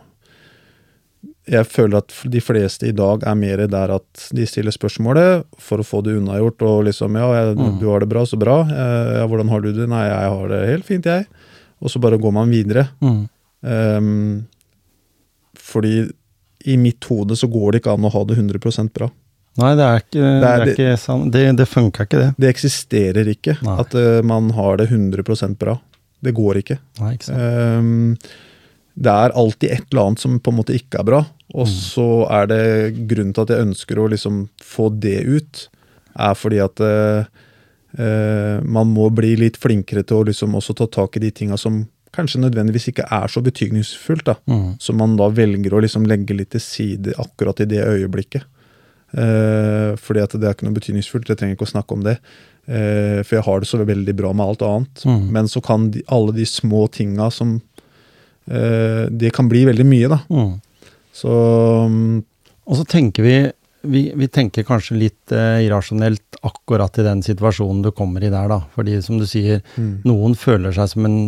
jeg 1.48 1.64
føler 1.64 2.02
at 2.02 2.12
de 2.28 2.40
fleste 2.44 2.90
i 2.90 2.92
dag 2.92 3.22
er 3.26 3.34
mer 3.40 3.62
der 3.72 3.94
at 3.94 4.26
de 4.36 4.44
stiller 4.46 4.74
spørsmålet 4.74 5.46
for 5.64 5.80
å 5.80 5.86
få 5.86 6.02
det 6.04 6.18
unnagjort, 6.18 6.60
og 6.68 6.82
liksom 6.90 7.16
Ja, 7.16 7.28
jeg, 7.38 7.56
Mm. 7.56 7.78
du 7.80 7.86
har 7.88 8.00
det 8.04 8.08
bra, 8.10 8.24
så 8.28 8.36
bra. 8.38 8.58
Eh, 8.68 9.12
ja, 9.18 9.26
hvordan 9.26 9.48
har 9.48 9.60
du 9.64 9.72
det? 9.72 9.88
Nei, 9.88 10.04
jeg 10.08 10.28
har 10.34 10.48
det 10.52 10.60
helt 10.68 10.84
fint, 10.84 11.04
jeg. 11.08 11.26
Og 11.80 11.88
så 11.90 12.00
bare 12.00 12.18
går 12.20 12.32
man 12.36 12.50
videre. 12.52 12.88
Mm. 13.00 13.28
Um, 13.62 14.46
fordi 15.56 16.10
i 16.66 16.76
mitt 16.76 17.04
hode 17.08 17.36
så 17.38 17.48
går 17.50 17.72
det 17.72 17.80
ikke 17.82 17.94
an 17.96 18.04
å 18.06 18.12
ha 18.12 18.24
det 18.28 18.36
100% 18.36 18.92
bra. 18.92 19.08
Nei, 19.58 19.72
det 19.74 19.84
er 19.88 20.02
ikke, 20.04 20.22
det 20.22 20.48
er 20.48 20.60
er 20.62 20.72
ikke 20.72 20.90
sant. 21.02 21.32
Det, 21.34 21.44
det 21.58 21.66
funka 21.66 22.04
ikke, 22.06 22.18
det. 22.22 22.28
Det 22.38 22.50
eksisterer 22.52 23.26
ikke 23.32 23.56
Nei. 23.66 23.78
at 23.82 23.94
uh, 23.98 24.20
man 24.26 24.50
har 24.54 24.76
det 24.78 24.88
100% 24.92 25.56
bra. 25.58 25.78
Det 26.22 26.34
går 26.34 26.60
ikke. 26.62 26.76
Nei, 27.00 27.14
ikke 27.16 27.26
sant. 27.30 27.38
Ehm, 27.38 28.16
det 28.98 29.12
er 29.14 29.34
alltid 29.38 29.70
et 29.70 29.84
eller 29.92 30.08
annet 30.08 30.22
som 30.24 30.38
på 30.42 30.50
en 30.50 30.56
måte 30.58 30.74
ikke 30.74 30.98
er 31.00 31.06
bra. 31.06 31.20
Og 31.54 31.66
Mm. 31.68 31.74
så 31.74 32.06
er 32.34 32.46
det 32.50 32.62
grunnen 33.08 33.32
til 33.34 33.42
at 33.44 33.52
jeg 33.54 33.66
ønsker 33.66 33.96
å 34.02 34.08
liksom 34.10 34.48
få 34.60 34.88
det 35.00 35.20
ut, 35.24 35.68
er 36.18 36.34
fordi 36.34 36.58
at 36.64 36.80
eh, 36.82 37.24
eh, 37.98 38.60
man 38.64 38.90
må 38.92 39.08
bli 39.14 39.36
litt 39.36 39.56
flinkere 39.56 40.02
til 40.04 40.16
å 40.22 40.26
liksom 40.28 40.54
også 40.58 40.74
ta 40.76 40.86
tak 40.86 41.16
i 41.16 41.20
de 41.20 41.30
tinga 41.30 41.56
som 41.56 41.86
kanskje 42.12 42.40
nødvendigvis 42.42 42.88
ikke 42.90 43.06
er 43.12 43.28
så 43.30 43.40
betydningsfullt. 43.44 44.24
da. 44.24 44.34
Mm. 44.48 44.76
som 44.80 44.96
man 44.96 45.16
da 45.16 45.28
velger 45.30 45.70
å 45.76 45.80
liksom 45.84 46.06
legge 46.08 46.34
litt 46.36 46.50
til 46.50 46.60
side 46.60 47.14
akkurat 47.18 47.60
i 47.60 47.66
det 47.70 47.84
øyeblikket. 47.84 48.42
Eh, 49.14 49.94
fordi 49.96 50.20
at 50.22 50.34
det 50.36 50.44
er 50.44 50.54
ikke 50.56 50.66
noe 50.68 50.76
betydningsfullt, 50.76 51.28
jeg 51.30 51.38
trenger 51.38 51.56
ikke 51.56 51.68
å 51.68 51.74
snakke 51.76 51.92
om 51.96 52.02
det. 52.04 52.18
Eh, 52.68 53.22
for 53.24 53.36
jeg 53.38 53.44
har 53.46 53.60
det 53.60 53.68
så 53.70 53.78
veldig 53.84 54.14
bra 54.16 54.32
med 54.36 54.44
alt 54.46 54.62
annet. 54.66 55.04
Mm. 55.06 55.30
Men 55.32 55.48
så 55.48 55.62
kan 55.64 55.90
de, 55.94 56.02
alle 56.08 56.32
de 56.36 56.44
små 56.44 56.88
tinga 56.92 57.30
som 57.32 57.60
Det 58.48 59.30
kan 59.36 59.48
bli 59.50 59.64
veldig 59.68 59.84
mye, 59.86 60.08
da. 60.08 60.18
Mm. 60.32 60.54
Så 61.12 61.32
Og 62.68 62.76
så 62.76 62.84
tenker 62.88 63.24
vi, 63.24 63.36
vi, 63.88 64.02
vi 64.16 64.28
tenker 64.28 64.66
kanskje 64.68 64.98
litt 65.00 65.32
eh, 65.32 65.64
irrasjonelt 65.66 66.38
akkurat 66.44 66.98
i 67.00 67.06
den 67.06 67.22
situasjonen 67.24 67.82
du 67.86 67.90
kommer 67.96 68.24
i 68.24 68.32
der, 68.32 68.48
da. 68.50 68.60
Fordi 68.74 68.98
som 69.04 69.18
du 69.20 69.26
sier, 69.28 69.62
mm, 69.76 70.02
noen 70.08 70.36
føler 70.38 70.74
seg 70.76 70.92
som 70.92 71.08
en 71.08 71.18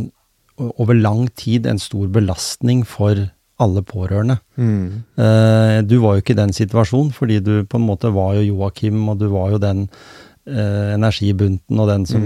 over 0.61 0.95
lang 0.95 1.29
tid 1.41 1.65
en 1.67 1.81
stor 1.81 2.11
belastning 2.13 2.83
for 2.85 3.31
alle 3.61 3.83
pårørende. 3.85 4.39
mm, 4.57 5.05
Eh, 5.21 5.83
du 5.83 5.99
var 6.01 6.17
jo 6.17 6.23
ikke 6.23 6.33
i 6.37 6.43
den 6.43 6.53
situasjonen, 6.53 7.13
fordi 7.13 7.41
du 7.41 7.65
på 7.65 7.77
en 7.77 7.87
måte 7.87 8.13
var 8.13 8.35
jo 8.35 8.55
Joakim, 8.55 9.09
og 9.09 9.19
du 9.19 9.29
var 9.29 9.51
jo 9.51 9.59
den 9.59 9.89
eh, 10.51 10.91
energibunten 10.97 11.81
og 11.81 11.89
den 11.91 12.07
som 12.11 12.25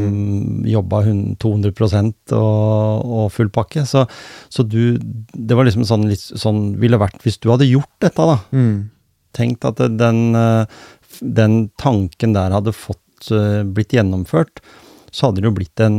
jobba 0.66 1.02
200 1.38 2.32
og, 2.32 3.04
og 3.04 3.30
full 3.34 3.50
pakke. 3.54 3.84
Så, 3.86 4.06
så 4.50 4.64
du 4.66 4.98
Det 4.98 5.56
var 5.56 5.68
liksom 5.68 5.84
sånn, 5.88 6.08
litt 6.10 6.24
sånn 6.24 6.74
ville 6.80 7.00
vært 7.00 7.22
hvis 7.24 7.38
du 7.40 7.50
hadde 7.52 7.68
gjort 7.70 7.92
dette, 8.00 8.30
da. 8.32 8.38
mm, 8.52 8.76
Tenkt 9.34 9.64
at 9.66 9.80
den, 9.98 10.22
eh, 10.38 10.64
den 11.20 11.68
tanken 11.80 12.34
der 12.36 12.54
hadde 12.54 12.72
fått 12.72 13.30
eh, 13.34 13.62
blitt 13.66 13.94
gjennomført, 13.96 14.60
så 15.14 15.28
hadde 15.28 15.44
du 15.44 15.50
blitt 15.54 15.78
en 15.78 15.96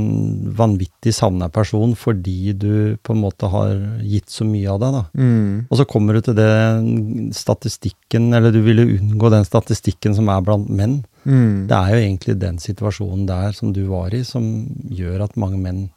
vanvittig 0.57 1.13
savna 1.15 1.47
person 1.47 1.93
fordi 1.95 2.51
du 2.59 2.97
på 3.03 3.13
en 3.15 3.21
måte 3.23 3.47
har 3.47 3.71
gitt 4.03 4.27
så 4.31 4.43
mye 4.47 4.67
av 4.73 4.81
deg, 4.83 4.97
da. 4.97 5.03
mm, 5.15 5.51
Og 5.71 5.79
så 5.79 5.85
kommer 5.87 6.17
du 6.17 6.25
til 6.25 6.35
den 6.35 7.29
statistikken, 7.35 8.33
eller 8.35 8.51
du 8.51 8.59
ville 8.65 8.83
unngå 8.97 9.31
den 9.31 9.47
statistikken 9.47 10.15
som 10.17 10.27
er 10.31 10.43
blant 10.43 10.67
menn. 10.67 10.97
Mm, 11.25 11.67
Det 11.67 11.75
er 11.77 11.89
jo 11.93 12.01
egentlig 12.03 12.35
den 12.39 12.57
situasjonen 12.61 13.25
der 13.27 13.51
som 13.53 13.73
du 13.73 13.83
var 13.89 14.13
i, 14.13 14.23
som 14.23 14.67
gjør 14.89 15.23
at 15.25 15.35
mange 15.37 15.57
menn 15.61 15.89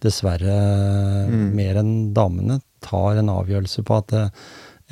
dessverre 0.00 1.28
Mm. 1.28 1.54
mer 1.56 1.76
enn 1.80 2.12
damene 2.14 2.60
tar 2.84 3.16
en 3.18 3.28
avgjørelse 3.32 3.82
på 3.84 3.96
at 3.98 4.12
eh, 4.12 4.28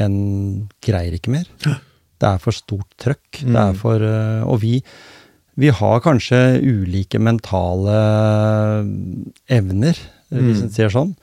en 0.04 0.68
greier 0.82 1.12
ikke 1.14 1.30
mer. 1.30 1.44
Det 1.64 2.26
er 2.28 2.38
for 2.42 2.52
stort 2.56 2.88
trøkk. 2.98 3.42
Det 3.44 3.54
er 3.54 3.72
Mm. 3.72 3.76
for 3.78 4.00
eh, 4.02 4.42
Og 4.48 4.60
vi, 4.60 4.82
vi 5.56 5.68
har 5.70 6.00
kanskje 6.00 6.58
ulike 6.62 7.18
mentale 7.20 7.94
evner, 9.48 9.94
eh, 10.32 10.38
hvis 10.40 10.58
Mm. 10.60 10.62
en 10.64 10.70
sier 10.70 10.88
sånn. 10.90 11.14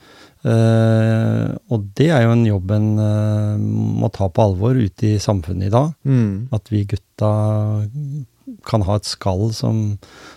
Uh, 0.44 1.54
og 1.70 1.84
det 1.94 2.08
er 2.10 2.24
jo 2.24 2.32
en 2.32 2.44
jobb 2.44 2.70
en 2.74 2.98
uh, 2.98 3.56
må 3.56 4.08
ta 4.10 4.26
på 4.28 4.42
alvor 4.42 4.74
ute 4.74 5.12
i 5.14 5.18
samfunnet 5.22 5.66
i 5.68 5.70
dag. 5.70 5.92
mm, 6.04 6.48
At 6.52 6.66
vi 6.68 6.84
gutta 6.84 7.86
kan 8.66 8.84
ha 8.86 8.96
et 8.98 9.08
skall 9.08 9.48
som, 9.56 9.80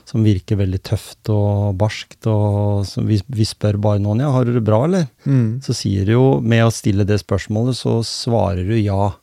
som 0.07 0.25
virker 0.25 0.59
veldig 0.59 0.81
tøft 0.87 1.31
og 1.33 1.75
barskt. 1.79 2.27
Og 2.29 2.85
som 2.89 3.07
vi, 3.09 3.19
vi 3.27 3.47
spør 3.47 3.79
bare 3.81 4.01
noen 4.03 4.23
ja, 4.23 4.31
har 4.33 4.47
du 4.47 4.53
det 4.55 4.65
bra, 4.65 4.83
eller? 4.87 5.07
mm. 5.25 5.61
Så 5.65 5.75
sier 5.77 6.07
du 6.07 6.15
jo, 6.15 6.25
med 6.41 6.65
å 6.65 6.73
stille 6.73 7.07
det 7.07 7.19
spørsmålet, 7.23 7.77
så 7.79 7.99
svarer 8.05 8.65
du 8.67 8.75
ja. 8.79 9.13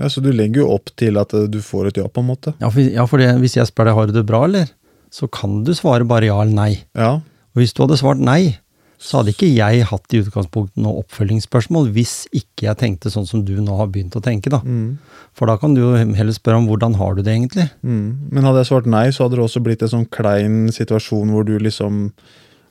Ja, 0.00 0.08
så 0.10 0.22
du 0.24 0.32
legger 0.34 0.64
jo 0.64 0.72
opp 0.74 0.90
til 0.98 1.20
at 1.20 1.34
eh, 1.36 1.46
du 1.50 1.60
får 1.62 1.92
et 1.92 2.00
ja, 2.02 2.08
på 2.10 2.24
en 2.24 2.32
måte. 2.32 2.54
Ja, 2.58 2.70
for, 2.70 2.82
ja, 2.82 3.06
for 3.10 3.22
det, 3.22 3.30
hvis 3.42 3.58
jeg 3.60 3.70
spør 3.70 3.90
deg 3.90 3.98
har 4.00 4.10
du 4.10 4.16
det 4.16 4.26
bra, 4.26 4.42
eller? 4.48 4.72
Så 5.14 5.28
kan 5.30 5.60
du 5.66 5.70
svare 5.78 6.06
bare 6.08 6.26
ja 6.26 6.40
eller 6.42 6.56
nei. 6.56 6.72
Ja. 6.98 7.20
Og 7.54 7.62
hvis 7.62 7.74
du 7.74 7.84
hadde 7.84 8.00
svart 8.00 8.18
nei, 8.18 8.56
så 8.98 9.20
hadde 9.20 9.34
ikke 9.34 9.50
jeg 9.50 9.84
hatt 9.90 10.14
i 10.14 10.20
utgangspunktet 10.22 10.80
noe 10.80 11.02
oppfølgingsspørsmål, 11.02 11.90
hvis 11.96 12.14
ikke 12.32 12.68
jeg 12.68 12.78
tenkte 12.80 13.12
sånn 13.12 13.26
som 13.28 13.42
du 13.44 13.56
nå 13.60 13.76
har 13.76 13.90
begynt 13.92 14.16
å 14.16 14.22
tenke, 14.24 14.52
da. 14.52 14.62
Mm, 14.64 14.96
For 15.36 15.50
da 15.50 15.58
kan 15.60 15.74
du 15.74 15.82
jo 15.82 15.90
heller 15.96 16.36
spørre 16.36 16.62
om 16.62 16.68
hvordan 16.70 16.96
har 17.00 17.16
du 17.16 17.22
det 17.22 17.34
egentlig? 17.34 17.68
mm. 17.82 18.30
Men 18.30 18.48
hadde 18.48 18.62
jeg 18.62 18.70
svart 18.70 18.88
nei, 18.88 19.08
så 19.12 19.26
hadde 19.26 19.40
det 19.40 19.44
også 19.44 19.62
blitt 19.64 19.84
en 19.84 19.92
sånn 19.96 20.08
klein 20.08 20.72
situasjon 20.72 21.34
hvor 21.34 21.44
du 21.48 21.58
liksom 21.58 22.08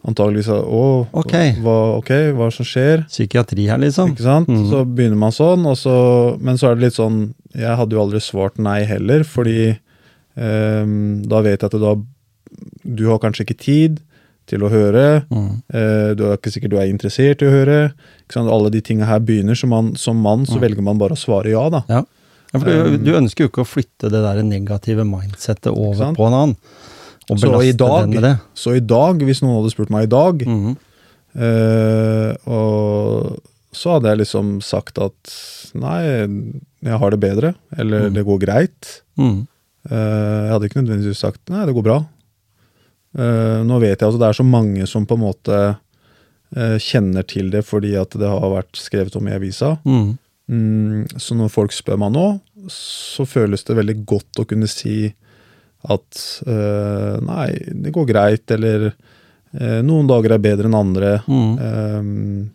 antageligvis 0.03 0.49
sa 0.49 0.57
Å, 0.59 0.83
okay. 1.21 1.53
hva, 1.63 1.77
ok, 1.99 2.11
hva 2.37 2.49
som 2.51 2.67
skjer? 2.67 3.05
Psykiatri 3.11 3.69
her, 3.69 3.79
liksom. 3.83 4.11
Ikke 4.15 4.25
sant? 4.25 4.49
Mm. 4.51 4.65
Så 4.71 4.83
begynner 4.87 5.19
man 5.19 5.35
sånn, 5.35 5.63
og 5.69 5.77
så, 5.79 5.95
men 6.43 6.59
så 6.59 6.71
er 6.71 6.79
det 6.79 6.87
litt 6.89 6.97
sånn 6.97 7.21
Jeg 7.55 7.77
hadde 7.79 7.95
jo 7.95 8.01
aldri 8.03 8.19
svart 8.23 8.59
nei 8.59 8.81
heller, 8.89 9.23
fordi 9.27 9.75
um, 10.35 11.21
da 11.29 11.43
vet 11.45 11.61
jeg 11.61 11.69
at 11.69 11.79
da 11.79 11.93
Du 12.83 13.05
har 13.11 13.21
kanskje 13.23 13.47
ikke 13.47 13.61
tid 13.63 14.01
til 14.49 14.63
å 14.65 14.69
høre. 14.69 15.23
Mm. 15.31 15.63
eh, 15.73 16.13
du 16.15 16.25
er 16.27 16.37
ikke 16.37 16.51
sikkert 16.51 16.71
du 16.73 16.77
er 16.77 16.89
interessert 16.91 17.41
i 17.41 17.45
å 17.47 17.53
høre. 17.53 17.93
Alle 18.35 18.69
de 18.73 18.81
tinga 18.81 19.05
her 19.05 19.19
begynner. 19.19 19.55
Så 19.55 19.67
man, 19.67 19.95
som 19.95 20.17
mann 20.17 20.45
så 20.45 20.57
Mm. 20.57 20.61
velger 20.61 20.81
man 20.83 20.97
bare 20.97 21.13
å 21.13 21.19
svare 21.19 21.49
ja, 21.51 21.69
da. 21.69 21.83
Ja. 21.89 22.03
ja 22.53 22.59
du, 22.59 22.71
Um, 22.71 23.03
du 23.03 23.11
ønsker 23.13 23.45
jo 23.45 23.49
ikke 23.49 23.63
å 23.63 23.69
flytte 23.69 24.09
det 24.09 24.21
der 24.23 24.41
negative 24.43 25.03
mindsettet 25.05 25.71
over 25.71 26.13
på 26.13 26.27
en 26.27 26.33
annen. 26.33 26.55
Og 27.29 27.39
Så 27.39 27.63
i 27.63 27.71
dag, 27.71 28.39
så 28.53 28.75
i 28.75 28.81
dag, 28.81 29.15
hvis 29.23 29.41
noen 29.41 29.61
hadde 29.61 29.71
spurt 29.71 29.89
meg 29.89 30.03
i 30.03 30.11
dag, 30.11 30.41
mm. 30.43 30.75
eh, 31.39 32.35
og 32.51 33.39
så 33.73 33.95
hadde 33.95 34.11
jeg 34.11 34.21
liksom 34.25 34.57
sagt 34.61 34.99
at 35.01 35.33
nei, 35.73 36.01
jeg 36.83 36.99
har 36.99 37.09
det 37.15 37.19
bedre, 37.23 37.53
eller 37.77 38.09
Mm. 38.09 38.13
det 38.13 38.25
går 38.25 38.39
greit. 38.39 39.01
Mhm. 39.17 39.47
Eh, 39.89 40.43
Jeg 40.43 40.51
hadde 40.51 40.67
ikke 40.69 40.81
nødvendigvis 40.83 41.17
sagt 41.17 41.49
nei, 41.49 41.65
det 41.65 41.73
går 41.75 41.83
bra. 41.83 42.05
Eh, 43.17 43.59
Nå 43.67 43.79
vet 43.83 43.99
jeg 44.01 44.09
at 44.13 44.19
det 44.19 44.27
er 44.31 44.37
så 44.39 44.45
mange 44.47 44.87
som 44.89 45.05
på 45.05 45.13
en 45.17 45.23
måte 45.25 45.57
eh, 46.55 46.77
kjenner 46.81 47.25
til 47.29 47.49
det 47.53 47.63
fordi 47.65 47.95
at 47.99 48.15
det 48.17 48.29
har 48.29 48.53
vært 48.55 48.77
skrevet 48.79 49.15
om 49.19 49.27
i 49.29 49.35
avisa. 49.37 49.75
Mm. 49.85 50.17
Mm, 50.49 51.03
Så 51.21 51.35
når 51.39 51.51
folk 51.53 51.71
spør 51.75 51.97
meg 52.01 52.11
nå, 52.15 52.25
så 52.73 53.25
føles 53.27 53.63
det 53.67 53.75
veldig 53.79 53.97
godt 54.09 54.41
å 54.41 54.47
kunne 54.49 54.67
si 54.71 55.13
at 55.83 56.19
eh, 56.47 57.17
nei, 57.27 57.49
det 57.83 57.91
går 57.95 58.05
greit, 58.07 58.51
eller 58.55 58.89
eh, 58.89 59.79
noen 59.83 60.07
dager 60.07 60.31
er 60.37 60.43
bedre 60.43 60.69
enn 60.69 60.77
andre. 60.79 61.17
Mm. 61.27 61.55
Eh, 61.59 62.51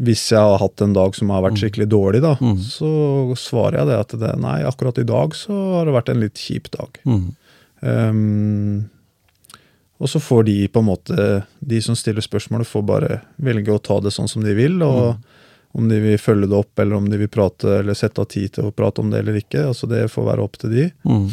hvis 0.00 0.22
jeg 0.32 0.40
har 0.40 0.56
hatt 0.62 0.80
en 0.80 0.94
dag 0.96 1.12
som 1.18 1.28
har 1.28 1.42
vært 1.44 1.58
skikkelig 1.60 1.86
dårlig, 1.92 2.22
da, 2.24 2.30
Mm. 2.40 2.56
så 2.64 2.88
svarer 3.36 3.82
jeg 3.82 3.90
det 3.90 3.98
at 4.00 4.14
det, 4.22 4.30
nei, 4.40 4.62
akkurat 4.64 4.96
i 4.98 5.04
dag 5.04 5.34
så 5.36 5.52
har 5.74 5.84
det 5.84 5.92
vært 5.98 6.08
en 6.14 6.22
litt 6.24 6.40
kjip 6.40 6.70
dag. 6.72 6.96
Mhm. 7.04 7.28
Og 10.00 10.08
så 10.08 10.20
får 10.22 10.46
de 10.48 10.54
på 10.72 10.80
en 10.80 10.86
måte, 10.88 11.24
de 11.60 11.80
som 11.84 11.96
stiller 11.98 12.24
spørsmålet, 12.24 12.66
får 12.68 12.82
bare 12.88 13.18
velge 13.36 13.74
å 13.74 13.82
ta 13.84 13.98
det 14.00 14.12
sånn 14.16 14.28
som 14.32 14.42
de 14.44 14.54
vil. 14.56 14.78
Og 14.86 15.18
om 15.76 15.88
de 15.90 15.98
vil 16.02 16.16
følge 16.18 16.48
det 16.50 16.56
opp, 16.56 16.72
eller 16.80 16.96
om 16.96 17.04
de 17.12 17.18
vil 17.20 17.28
prate, 17.30 17.68
eller 17.82 17.94
sette 17.94 18.18
av 18.24 18.30
tid 18.32 18.54
til 18.56 18.70
å 18.70 18.72
prate 18.74 19.02
om 19.04 19.10
det 19.12 19.20
eller 19.20 19.36
ikke. 19.38 19.66
altså 19.68 19.86
Det 19.90 20.06
får 20.10 20.24
være 20.32 20.42
opp 20.46 20.56
til 20.58 20.72
de. 20.72 20.86
Mm. 21.04 21.26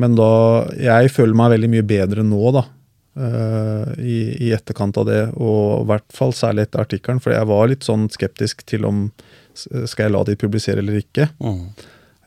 Men 0.00 0.14
da 0.18 0.30
Jeg 0.78 1.10
føler 1.14 1.34
meg 1.38 1.52
veldig 1.56 1.68
mye 1.74 1.86
bedre 1.86 2.22
nå, 2.26 2.40
da. 2.56 2.62
eh, 3.18 3.90
i, 4.02 4.16
I 4.48 4.52
etterkant 4.56 4.96
av 5.02 5.06
det, 5.10 5.20
og 5.36 5.82
i 5.82 5.88
hvert 5.90 6.06
fall 6.14 6.32
særlig 6.36 6.66
etter 6.66 6.84
artikkelen. 6.86 7.20
For 7.22 7.34
jeg 7.34 7.50
var 7.50 7.68
litt 7.68 7.84
sånn 7.86 8.06
skeptisk 8.14 8.62
til 8.70 8.86
om 8.88 9.10
skal 9.56 10.06
jeg 10.06 10.12
la 10.12 10.22
de 10.28 10.34
publisere 10.36 10.82
eller 10.82 10.98
ikke. 11.00 11.28
Mm. 11.40 11.60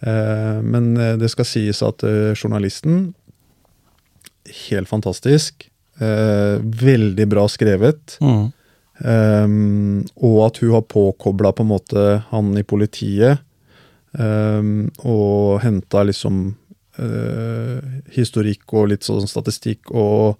Eh, 0.01 0.59
Men 0.75 0.91
eh, 0.97 1.15
det 1.21 1.29
skal 1.33 1.45
sies 1.49 1.81
at 1.85 2.03
journalisten 2.35 3.13
Helt 4.69 4.89
fantastisk. 4.89 5.69
eh, 5.99 6.57
Veldig 6.61 7.27
bra 7.27 7.47
skrevet. 7.51 8.17
Mm. 8.21 8.47
Um, 8.99 10.05
og 10.19 10.39
at 10.49 10.57
hun 10.59 10.73
har 10.75 10.81
påkobla 10.91 11.53
på 11.55 11.63
en 11.63 11.71
måte 11.71 12.07
han 12.31 12.51
i 12.59 12.65
politiet. 12.67 13.39
Um, 14.11 14.89
og 15.05 15.61
henta 15.61 16.01
liksom 16.03 16.55
eh, 16.97 17.99
historikk 18.15 18.73
og 18.73 18.89
litt 18.89 19.05
sånn 19.05 19.29
statistikk 19.29 19.91
og 19.93 20.39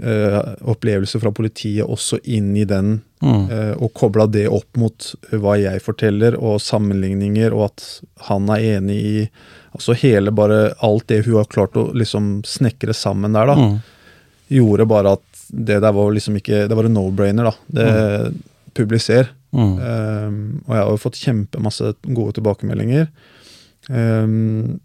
opplevelser 0.00 1.20
fra 1.20 1.32
politiet 1.34 1.86
også 1.86 2.20
inn 2.24 2.56
i 2.56 2.64
den, 2.64 3.00
Mm. 3.18 3.50
eh, 3.50 3.72
og 3.82 3.90
kobla 3.98 4.28
det 4.30 4.44
opp 4.46 4.76
mot 4.78 5.14
hva 5.32 5.56
jeg 5.58 5.80
forteller, 5.82 6.36
og 6.38 6.60
sammenligninger, 6.62 7.50
og 7.52 7.64
at 7.72 7.86
han 8.28 8.48
er 8.54 8.78
enig 8.78 8.98
i 9.04 9.28
Altså 9.74 9.92
hele 9.94 10.30
bare 10.32 10.72
alt 10.82 11.06
det 11.08 11.24
hun 11.26 11.36
har 11.36 11.44
klart 11.44 11.74
å 11.76 11.92
liksom 11.94 12.42
snekre 12.46 12.94
sammen 12.94 13.32
der, 13.34 13.46
da 13.46 13.54
Mm. 13.54 13.82
gjorde 14.50 14.86
bare 14.88 15.12
at 15.12 15.20
det 15.52 15.80
der 15.82 15.92
var 15.92 16.10
liksom 16.12 16.36
ikke 16.40 16.68
Det 16.68 16.74
var 16.76 16.84
en 16.84 16.94
no-brainer, 16.94 17.44
da. 17.44 17.54
Det 17.70 18.34
Publiser. 18.74 19.28
Mm. 19.52 19.78
Um, 19.78 20.62
og 20.66 20.74
jeg 20.74 20.82
har 20.84 20.90
jo 20.90 20.96
fått 20.96 21.20
kjempemasse 21.20 21.94
gode 22.14 22.34
tilbakemeldinger. 22.38 23.08
Um, 23.90 24.80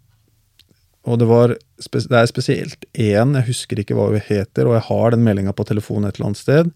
og 1.04 1.20
det 1.20 1.28
var 1.28 1.54
Det 1.54 2.16
er 2.16 2.26
spesielt 2.30 2.84
én, 2.94 3.34
jeg 3.36 3.48
husker 3.48 3.80
ikke 3.80 3.96
hva 3.96 4.08
hun 4.12 4.22
heter, 4.24 4.66
og 4.66 4.78
jeg 4.78 4.86
har 4.88 5.10
den 5.12 5.24
meldinga 5.24 5.52
på 5.52 5.66
telefonen 5.68 6.08
et 6.08 6.16
eller 6.16 6.30
annet 6.30 6.40
sted. 6.40 6.70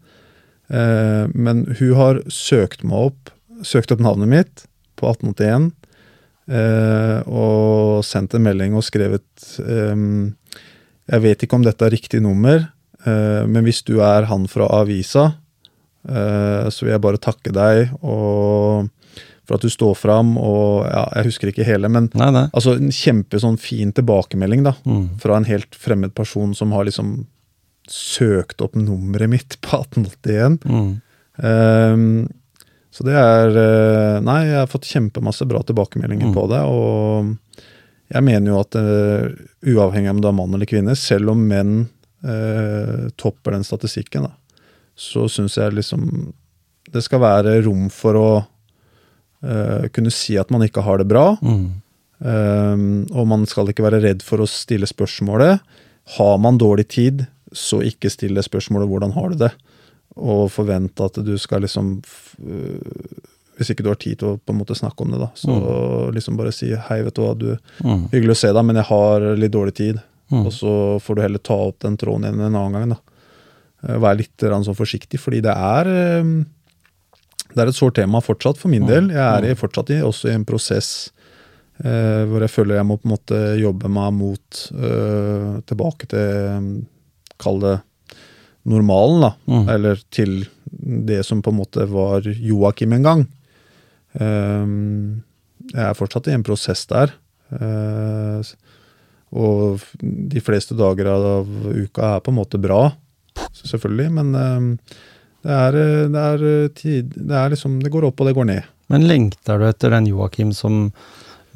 Eh, 0.68 1.24
men 1.32 1.64
hun 1.78 1.94
har 1.96 2.20
søkt 2.28 2.84
meg 2.84 3.08
opp, 3.08 3.30
søkt 3.64 3.92
opp 3.94 4.02
navnet 4.04 4.28
mitt 4.28 4.64
på 5.00 5.08
1881, 5.08 5.70
eh, 6.52 7.20
og 7.24 8.04
sendt 8.04 8.36
en 8.36 8.44
melding 8.44 8.76
og 8.76 8.84
skrevet 8.84 9.48
eh, 9.64 9.96
Jeg 11.08 11.24
vet 11.24 11.42
ikke 11.42 11.56
om 11.56 11.64
dette 11.64 11.86
er 11.86 11.94
riktig 11.94 12.20
nummer, 12.20 12.66
uh, 13.06 13.48
men 13.48 13.64
hvis 13.64 13.80
du 13.80 14.02
er 14.04 14.26
han 14.28 14.42
fra 14.44 14.66
avisa, 14.76 15.22
uh, 16.04 16.68
så 16.68 16.84
vil 16.84 16.92
jeg 16.92 17.00
bare 17.00 17.16
takke 17.16 17.48
deg 17.48 17.94
og 18.02 18.90
for 19.48 19.56
at 19.56 19.64
du 19.64 19.70
står 19.72 19.94
fram, 19.96 20.34
og 20.36 20.84
ja, 20.84 21.06
jeg 21.16 21.30
husker 21.30 21.48
ikke 21.50 21.64
hele, 21.64 21.88
men 21.88 22.10
Nei, 22.20 22.28
nei. 22.36 22.44
altså 22.52 22.74
en 22.76 22.90
kjempe 22.92 23.40
sånn 23.40 23.56
fin 23.58 23.94
tilbakemelding 23.96 24.62
da, 24.66 24.74
Mm. 24.84 25.06
fra 25.22 25.38
en 25.40 25.48
helt 25.48 25.72
fremmed 25.74 26.12
person 26.14 26.52
som 26.54 26.72
har 26.76 26.84
liksom 26.84 27.24
søkt 27.88 28.60
opp 28.60 28.74
nummeret 28.76 29.30
mitt 29.32 29.56
på 29.64 29.78
1881. 29.80 30.58
Mm. 30.68 30.90
Um, 31.40 32.28
så 32.92 33.04
det 33.06 33.14
er 33.14 33.56
eh, 33.56 34.20
Nei, 34.24 34.40
jeg 34.48 34.58
har 34.58 34.70
fått 34.70 34.88
kjempemasse 34.90 35.46
bra 35.48 35.60
tilbakemeldinger 35.62 36.28
Mm. 36.28 36.34
på 36.34 36.44
det. 36.50 36.60
Og 36.66 37.64
jeg 38.12 38.24
mener 38.24 38.52
jo 38.52 38.60
at 38.60 38.76
uh, 38.76 39.28
uavhengig 39.68 40.08
av 40.10 40.16
om 40.16 40.20
du 40.24 40.28
er 40.28 40.36
mann 40.36 40.54
eller 40.56 40.66
kvinne, 40.68 40.96
selv 40.96 41.30
om 41.32 41.42
menn 41.48 41.74
uh, 42.24 43.08
topper 43.20 43.52
den 43.56 43.64
statistikken, 43.64 44.24
da, 44.28 44.32
så 44.98 45.28
syns 45.30 45.56
jeg 45.60 45.76
liksom 45.76 46.32
det 46.92 47.02
skal 47.04 47.20
være 47.20 47.58
rom 47.66 47.88
for 47.92 48.16
å 48.16 48.28
eh, 49.42 49.88
kunne 49.94 50.12
si 50.14 50.38
at 50.40 50.50
man 50.50 50.64
ikke 50.66 50.82
har 50.86 50.98
det 50.98 51.08
bra. 51.10 51.36
Mm. 51.42 51.68
Um, 52.18 53.06
og 53.14 53.28
man 53.30 53.44
skal 53.46 53.68
ikke 53.70 53.84
være 53.84 54.00
redd 54.02 54.24
for 54.26 54.42
å 54.42 54.48
stille 54.50 54.88
spørsmålet. 54.90 55.62
Har 56.16 56.38
man 56.42 56.58
dårlig 56.58 56.88
tid, 56.90 57.26
så 57.54 57.78
ikke 57.86 58.10
stille 58.10 58.42
spørsmålet 58.42 58.88
'hvordan 58.88 59.12
har 59.14 59.28
du 59.30 59.36
det?' 59.36 59.54
Og 60.16 60.50
forvente 60.50 61.04
at 61.04 61.14
du 61.24 61.38
skal 61.38 61.60
liksom 61.62 62.02
øh, 62.44 62.80
Hvis 63.56 63.70
ikke 63.70 63.82
du 63.84 63.88
har 63.88 63.96
tid 63.96 64.18
til 64.18 64.28
å 64.28 64.40
på 64.40 64.52
en 64.52 64.58
måte 64.58 64.74
snakke 64.74 65.02
om 65.02 65.10
det, 65.10 65.18
da, 65.18 65.30
så 65.34 66.12
liksom 66.12 66.36
bare 66.36 66.52
si 66.52 66.74
'hei, 66.74 67.02
vet 67.02 67.14
du 67.14 67.22
hva, 67.22 67.38
du, 67.38 67.58
Mm. 67.84 68.08
hyggelig 68.10 68.30
å 68.30 68.36
se 68.36 68.52
deg, 68.52 68.64
men 68.64 68.76
jeg 68.76 68.84
har 68.84 69.20
litt 69.36 69.52
dårlig 69.52 69.74
tid'. 69.74 70.02
Mm. 70.30 70.46
Og 70.46 70.52
så 70.52 71.00
får 71.00 71.14
du 71.14 71.22
heller 71.22 71.38
ta 71.38 71.54
opp 71.54 71.78
den 71.80 71.96
tråden 71.96 72.24
igjen 72.24 72.40
en 72.40 72.54
annen 72.54 72.72
gang, 72.72 72.88
da. 72.90 73.98
Vær 73.98 74.16
litt 74.16 74.36
sånn 74.38 74.74
forsiktig, 74.74 75.18
fordi 75.18 75.40
det 75.40 75.54
er 75.54 75.86
eh, 75.86 76.44
det 77.58 77.64
er 77.66 77.72
et 77.72 77.78
sårt 77.78 77.96
tema 77.98 78.22
fortsatt 78.22 78.60
for 78.60 78.70
min 78.72 78.86
del. 78.86 79.10
Jeg 79.10 79.22
er 79.24 79.46
i, 79.50 79.56
fortsatt 79.58 79.90
i, 79.94 79.98
også 80.06 80.30
i 80.30 80.36
en 80.36 80.46
prosess 80.48 81.10
eh, 81.82 82.22
hvor 82.30 82.44
jeg 82.44 82.52
føler 82.52 82.78
jeg 82.78 82.88
må 82.88 82.98
på 83.00 83.08
en 83.08 83.14
måte 83.16 83.40
jobbe 83.58 83.90
meg 83.92 84.14
mot 84.16 84.62
eh, 84.74 85.50
tilbake 85.68 86.10
til 86.14 86.62
mm, 86.62 86.70
Kall 87.38 87.60
det 87.62 87.76
normalen, 88.68 89.20
da. 89.22 89.32
Mm. 89.46 89.68
Eller 89.70 90.00
til 90.14 90.40
det 90.68 91.20
som 91.26 91.42
på 91.42 91.52
en 91.52 91.60
måte 91.60 91.86
var 91.90 92.26
Joakim 92.26 92.96
en 92.96 93.06
gang. 93.06 93.26
Eh, 94.18 94.72
jeg 95.68 95.84
er 95.84 95.98
fortsatt 95.98 96.30
i 96.30 96.34
en 96.36 96.46
prosess 96.46 96.86
der. 96.90 97.14
Eh, 97.54 98.54
og 99.38 99.84
de 100.00 100.40
fleste 100.40 100.76
dager 100.76 101.10
av 101.12 101.48
uka 101.68 102.14
er 102.16 102.24
på 102.24 102.32
en 102.32 102.38
måte 102.40 102.60
bra, 102.60 102.88
selvfølgelig. 103.60 104.10
Men 104.18 104.34
eh, 104.34 104.98
det 105.48 105.56
er, 105.56 105.78
eh, 105.80 106.08
det 106.12 106.24
er 106.24 106.42
eh, 106.48 106.72
tid 106.76 107.14
Det 107.16 107.38
er 107.40 107.54
liksom 107.54 107.78
Det 107.80 107.92
går 107.92 108.10
opp, 108.10 108.20
og 108.20 108.28
det 108.28 108.36
går 108.36 108.50
ned. 108.50 108.68
Men 108.92 109.08
lengter 109.08 109.60
du 109.60 109.66
etter 109.68 109.92
den 109.92 110.08
Joakim 110.08 110.52
som 110.56 110.88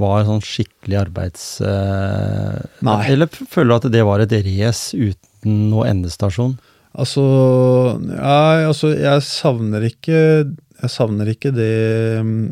var 0.00 0.24
sånn 0.26 0.42
skikkelig 0.42 0.98
arbeids... 1.06 1.44
Eh, 1.64 2.58
Nei. 2.84 2.98
Eller 3.12 3.28
føler 3.30 3.70
du 3.70 3.76
at 3.76 3.92
det 3.94 4.04
var 4.08 4.24
et 4.24 4.34
race 4.44 4.96
uten 4.96 5.68
noe 5.72 5.86
endestasjon? 5.90 6.56
Altså 6.92 7.22
Ja, 8.04 8.68
altså, 8.68 8.90
jeg 8.92 9.22
savner 9.24 9.86
ikke 9.86 10.16
Jeg 10.44 10.90
savner 10.92 11.30
ikke 11.32 11.48
det 11.56 11.70
mm, 12.20 12.50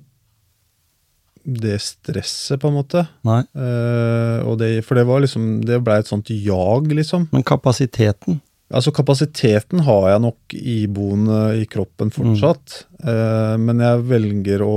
Det 1.61 1.77
stresset, 1.85 2.57
på 2.63 2.71
en 2.71 2.79
måte. 2.79 3.05
Eh, 3.29 4.49
det, 4.63 4.71
for 4.87 4.97
det 4.97 5.05
var 5.09 5.21
liksom 5.25 5.59
Det 5.69 5.83
blei 5.85 5.99
et 6.01 6.09
sånt 6.09 6.33
jag, 6.33 6.89
liksom. 6.97 7.29
Men 7.35 7.45
kapasiteten? 7.45 8.41
Altså 8.71 8.93
Kapasiteten 8.95 9.83
har 9.83 10.05
jeg 10.13 10.23
nok 10.23 10.55
iboende 10.55 11.41
i 11.59 11.65
kroppen 11.71 12.13
fortsatt, 12.15 12.85
eh, 13.03 13.57
men 13.59 13.83
jeg 13.83 14.05
velger 14.07 14.63
å 14.63 14.77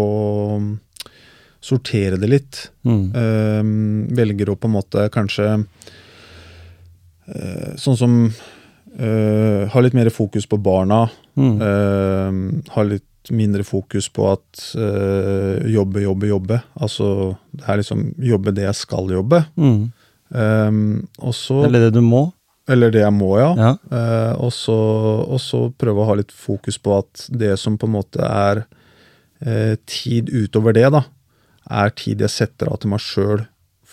sortere 1.63 2.17
det 2.17 2.29
litt. 2.31 2.71
Mm. 2.89 3.03
Eh, 3.21 3.61
velger 4.17 4.49
å 4.49 4.57
på 4.57 4.67
en 4.67 4.75
måte 4.79 5.05
kanskje 5.13 5.45
eh, 7.29 7.69
Sånn 7.79 7.95
som 7.95 8.17
eh, 8.27 9.69
Ha 9.71 9.83
litt 9.85 9.95
mer 9.95 10.09
fokus 10.13 10.49
på 10.49 10.57
barna. 10.59 11.05
Mm. 11.37 11.55
eh, 11.65 12.73
ha 12.75 12.83
litt 12.85 13.31
mindre 13.31 13.63
fokus 13.63 14.09
på 14.11 14.25
at 14.33 14.65
eh, 14.75 15.69
jobbe, 15.71 16.01
jobbe, 16.03 16.27
jobbe. 16.33 16.59
Altså 16.75 17.37
det 17.53 17.65
er 17.69 17.79
liksom 17.79 18.07
jobbe 18.19 18.51
det 18.57 18.65
jeg 18.67 18.81
skal 18.81 19.13
jobbe. 19.21 19.45
Mm. 19.55 19.91
Og 20.33 21.33
så 21.37 21.61
Eller 21.67 21.87
det 21.87 21.93
du 21.93 22.01
må? 22.01 22.31
Eller 22.71 22.93
det 22.93 23.01
jeg 23.03 23.15
må, 23.15 23.33
ja. 23.41 23.49
Ja. 23.59 23.71
Eh, 23.91 24.35
og, 24.39 24.53
så, 24.55 24.75
og 25.27 25.41
så 25.43 25.65
prøve 25.75 26.03
å 26.03 26.07
ha 26.07 26.15
litt 26.19 26.31
fokus 26.31 26.77
på 26.79 26.95
at 27.01 27.25
det 27.27 27.57
som 27.59 27.75
på 27.79 27.89
en 27.89 27.95
måte 27.97 28.23
er 28.23 28.63
eh, 29.43 29.75
tid 29.89 30.31
utover 30.31 30.75
det, 30.77 30.85
da, 30.95 31.03
er 31.67 31.91
tid 31.99 32.23
jeg 32.23 32.31
setter 32.31 32.71
av 32.71 32.79
til 32.79 32.93
meg 32.93 33.03
sjøl 33.03 33.43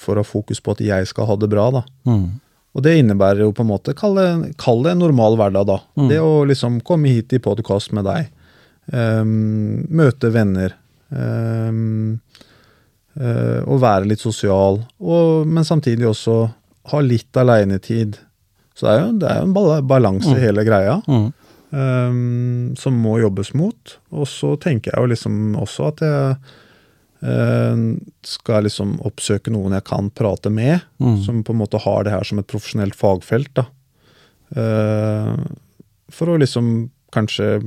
for 0.01 0.17
å 0.17 0.23
ha 0.23 0.29
fokus 0.29 0.63
på 0.63 0.77
at 0.77 0.85
jeg 0.85 1.11
skal 1.11 1.27
ha 1.29 1.37
det 1.41 1.51
bra. 1.51 1.67
da. 1.81 1.83
Mm. 2.07 2.39
Og 2.71 2.85
det 2.87 2.95
innebærer 3.01 3.43
jo 3.43 3.55
på 3.55 3.65
en 3.65 3.73
måte, 3.73 3.95
kall 3.99 4.15
det, 4.19 4.29
kall 4.61 4.85
det 4.87 4.95
en 4.95 5.03
normal 5.03 5.37
hverdag, 5.39 5.67
da. 5.67 5.79
Det 6.11 6.21
å 6.23 6.45
liksom 6.47 6.79
komme 6.87 7.11
hit 7.11 7.35
i 7.35 7.43
podkast 7.43 7.91
med 7.97 8.07
deg. 8.07 8.31
Um, 8.95 9.83
møte 9.91 10.31
venner. 10.35 10.77
Um, 11.11 12.21
uh, 13.19 13.61
og 13.67 13.83
være 13.83 14.13
litt 14.13 14.23
sosial. 14.23 14.81
Og, 15.03 15.51
men 15.51 15.67
samtidig 15.67 16.07
også 16.13 16.45
ha 16.95 17.03
litt 17.03 17.43
aleinetid. 17.43 18.21
Så 18.81 18.87
det 18.89 18.93
er 18.95 19.03
jo, 19.03 19.13
det 19.21 19.29
er 19.29 19.43
jo 19.43 19.49
en 19.51 19.87
balanse 19.91 20.33
i 20.33 20.41
hele 20.41 20.65
greia. 20.65 20.97
Mm. 21.05 21.29
ehm, 21.77 22.77
som 22.81 22.97
må 22.97 23.19
jobbes 23.21 23.53
mot. 23.55 23.99
Og 24.17 24.25
så 24.27 24.55
tenker 24.57 24.95
jeg 24.95 25.05
jo 25.05 25.11
liksom 25.13 25.35
også 25.61 25.91
at 25.91 26.01
jeg 26.07 26.39
eh, 27.29 27.83
skal 28.25 28.65
liksom 28.65 28.97
oppsøke 29.05 29.53
noen 29.53 29.77
jeg 29.77 29.85
kan 29.85 30.09
prate 30.11 30.51
med, 30.51 30.81
Mm. 30.99 31.19
som 31.25 31.45
på 31.45 31.53
en 31.53 31.61
måte 31.61 31.79
har 31.85 32.05
det 32.05 32.15
her 32.15 32.25
som 32.25 32.41
et 32.41 32.49
profesjonelt 32.49 32.97
fagfelt. 32.97 33.53
da. 33.55 33.67
Uh, 34.51 35.37
for 36.11 36.33
å 36.33 36.39
liksom 36.41 36.91
kanskje 37.15 37.61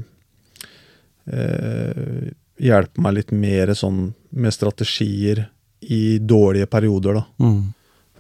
uh, 1.31 2.25
hjelpe 2.59 2.99
meg 2.99 3.13
litt 3.15 3.31
mer 3.31 3.71
sånn 3.77 4.09
med 4.35 4.51
strategier 4.51 5.45
i 5.79 6.17
dårlige 6.19 6.67
perioder, 6.67 7.21
da. 7.21 7.23
Mm. 7.39 7.73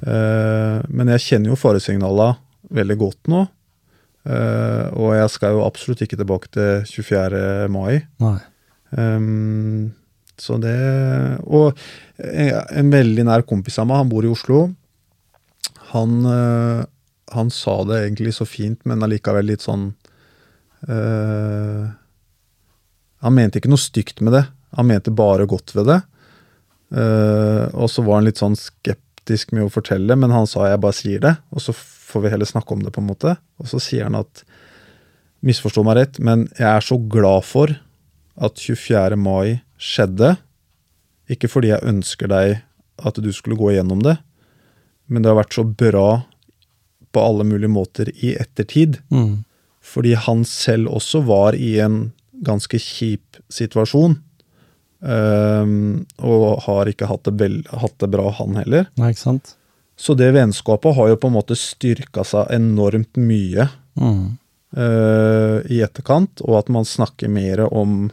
Uh, 0.03 0.79
men 0.87 1.11
jeg 1.15 1.25
kjenner 1.27 1.51
jo 1.51 1.59
faresignala 1.59 2.37
veldig 2.73 2.97
godt 3.01 3.31
nå. 3.31 3.45
Uh, 4.23 4.87
og 4.95 5.09
jeg 5.17 5.31
skal 5.33 5.57
jo 5.57 5.65
absolutt 5.65 6.05
ikke 6.05 6.19
tilbake 6.19 6.51
til 6.55 6.85
24. 6.87 7.67
mai. 7.71 7.99
Ehm, 8.93 9.91
så 10.37 10.59
det 10.61 11.39
Og 11.49 11.73
en, 12.21 12.91
veldig 12.93 13.25
nær 13.25 13.43
kompis 13.43 13.79
av 13.81 13.89
meg, 13.89 13.99
han 13.99 14.11
bor 14.11 14.23
i 14.23 14.31
Oslo. 14.31 14.67
Han, 15.91 16.23
uh, 16.23 16.85
han 17.35 17.51
sa 17.51 17.81
det 17.89 17.99
egentlig 18.05 18.35
så 18.37 18.47
fint, 18.47 18.79
men 18.85 19.03
allikevel 19.03 19.45
litt 19.49 19.65
sånn 19.65 19.91
uh, 20.87 21.83
Han 23.23 23.35
mente 23.35 23.59
ikke 23.59 23.71
noe 23.71 23.81
stygt 23.81 24.23
med 24.23 24.37
det. 24.37 24.45
Han 24.77 24.87
mente 24.87 25.11
bare 25.11 25.49
godt 25.49 25.75
ved 25.75 25.89
det. 25.91 26.01
Og 26.93 27.87
så 27.89 28.03
var 28.05 28.19
han 28.19 28.25
litt 28.27 28.37
sånn 28.37 28.57
skeptisk 28.59 29.53
med 29.55 29.65
å 29.65 29.71
fortelle, 29.71 30.13
men 30.19 30.33
han 30.35 30.45
sa 30.49 30.67
jeg 30.67 30.81
bare 30.83 30.97
sier 30.97 31.21
det, 31.23 31.31
og 31.49 31.63
så 31.63 31.73
får 32.13 32.25
vi 32.25 32.33
heller 32.33 32.49
snakke 32.49 32.75
om 32.75 32.83
det, 32.85 32.93
på 32.93 33.01
en 33.01 33.09
måte. 33.09 33.35
Og 33.61 33.69
så 33.71 33.81
sier 33.81 34.07
han 34.07 34.19
at 34.19 34.43
misforstå 35.43 35.83
meg 35.85 35.99
rett, 35.99 36.19
men 36.23 36.47
jeg 36.55 36.69
er 36.69 36.85
så 36.85 36.97
glad 36.97 37.43
for 37.47 37.73
at 38.39 38.61
24. 38.61 39.17
mai 39.19 39.59
skjedde. 39.81 40.35
Ikke 41.31 41.49
fordi 41.51 41.73
jeg 41.73 41.89
ønsker 41.89 42.31
deg 42.31 42.61
at 43.03 43.17
du 43.19 43.31
skulle 43.33 43.57
gå 43.59 43.73
igjennom 43.73 44.03
det, 44.05 44.17
men 45.11 45.23
det 45.23 45.31
har 45.31 45.41
vært 45.41 45.55
så 45.57 45.65
bra 45.65 46.23
på 47.13 47.21
alle 47.21 47.45
mulige 47.45 47.71
måter 47.71 48.09
i 48.13 48.33
ettertid. 48.39 48.99
Mm. 49.13 49.43
Fordi 49.83 50.13
han 50.17 50.45
selv 50.47 50.93
også 50.95 51.23
var 51.27 51.57
i 51.59 51.75
en 51.83 52.13
ganske 52.45 52.79
kjip 52.79 53.41
situasjon. 53.53 54.17
Um, 55.03 56.05
og 56.23 56.63
har 56.63 56.87
ikke 56.87 57.09
hatt 57.09 57.27
det, 57.27 57.49
hatt 57.67 57.97
det 57.99 58.09
bra, 58.13 58.29
han 58.39 58.55
heller. 58.61 58.87
Nei, 58.99 59.11
ikke 59.11 59.25
sant? 59.25 59.55
Så 59.95 60.15
det 60.17 60.31
vennskapet 60.33 60.95
har 60.97 61.11
jo 61.11 61.19
på 61.21 61.29
en 61.29 61.35
måte 61.37 61.57
styrka 61.59 62.25
seg 62.27 62.49
enormt 62.55 63.19
mye 63.19 63.69
Mm. 63.95 64.37
uh, 64.77 65.61
i 65.69 65.81
etterkant, 65.85 66.41
og 66.41 66.57
at 66.63 66.69
man 66.73 66.85
snakker 66.85 67.29
mer 67.29 67.61
om 67.67 68.07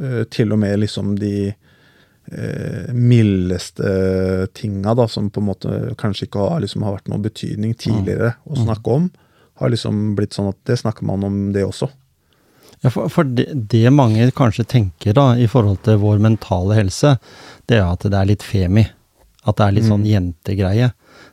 uh, 0.00 0.24
til 0.34 0.50
og 0.50 0.58
med 0.58 0.80
liksom 0.82 1.14
de 1.20 1.52
uh, 1.52 2.88
mildeste 2.90 4.48
tinga, 4.58 4.96
da, 4.98 5.06
som 5.08 5.30
på 5.30 5.42
en 5.42 5.50
måte 5.52 5.80
kanskje 6.00 6.26
ikke 6.26 6.42
har, 6.42 6.62
liksom, 6.64 6.82
har 6.82 6.96
vært 6.98 7.10
noen 7.12 7.22
betydning 7.22 7.76
tidligere 7.78 8.34
å 8.42 8.58
snakke 8.64 8.98
om, 8.98 9.10
har 9.62 9.70
liksom 9.70 10.16
blitt 10.18 10.34
sånn 10.34 10.50
at 10.50 10.58
det 10.66 10.80
snakker 10.82 11.06
man 11.06 11.22
om 11.28 11.36
det 11.54 11.62
også. 11.68 11.86
Ja, 12.82 12.90
for, 12.90 13.06
for 13.12 13.22
det, 13.22 13.46
det 13.70 13.86
mange 13.94 14.26
kanskje 14.34 14.66
tenker 14.66 15.14
da, 15.14 15.36
i 15.38 15.46
forhold 15.46 15.84
til 15.86 16.00
vår 16.02 16.18
mentale 16.24 16.80
helse, 16.80 17.14
det 17.70 17.78
er 17.78 17.86
at 17.86 18.02
det 18.02 18.18
er 18.18 18.26
litt 18.32 18.42
femi. 18.42 18.88
At 19.46 19.58
det 19.58 19.68
er 19.68 19.74
litt 19.76 19.86
sånn 19.86 20.04
jentegreie. 20.06 20.90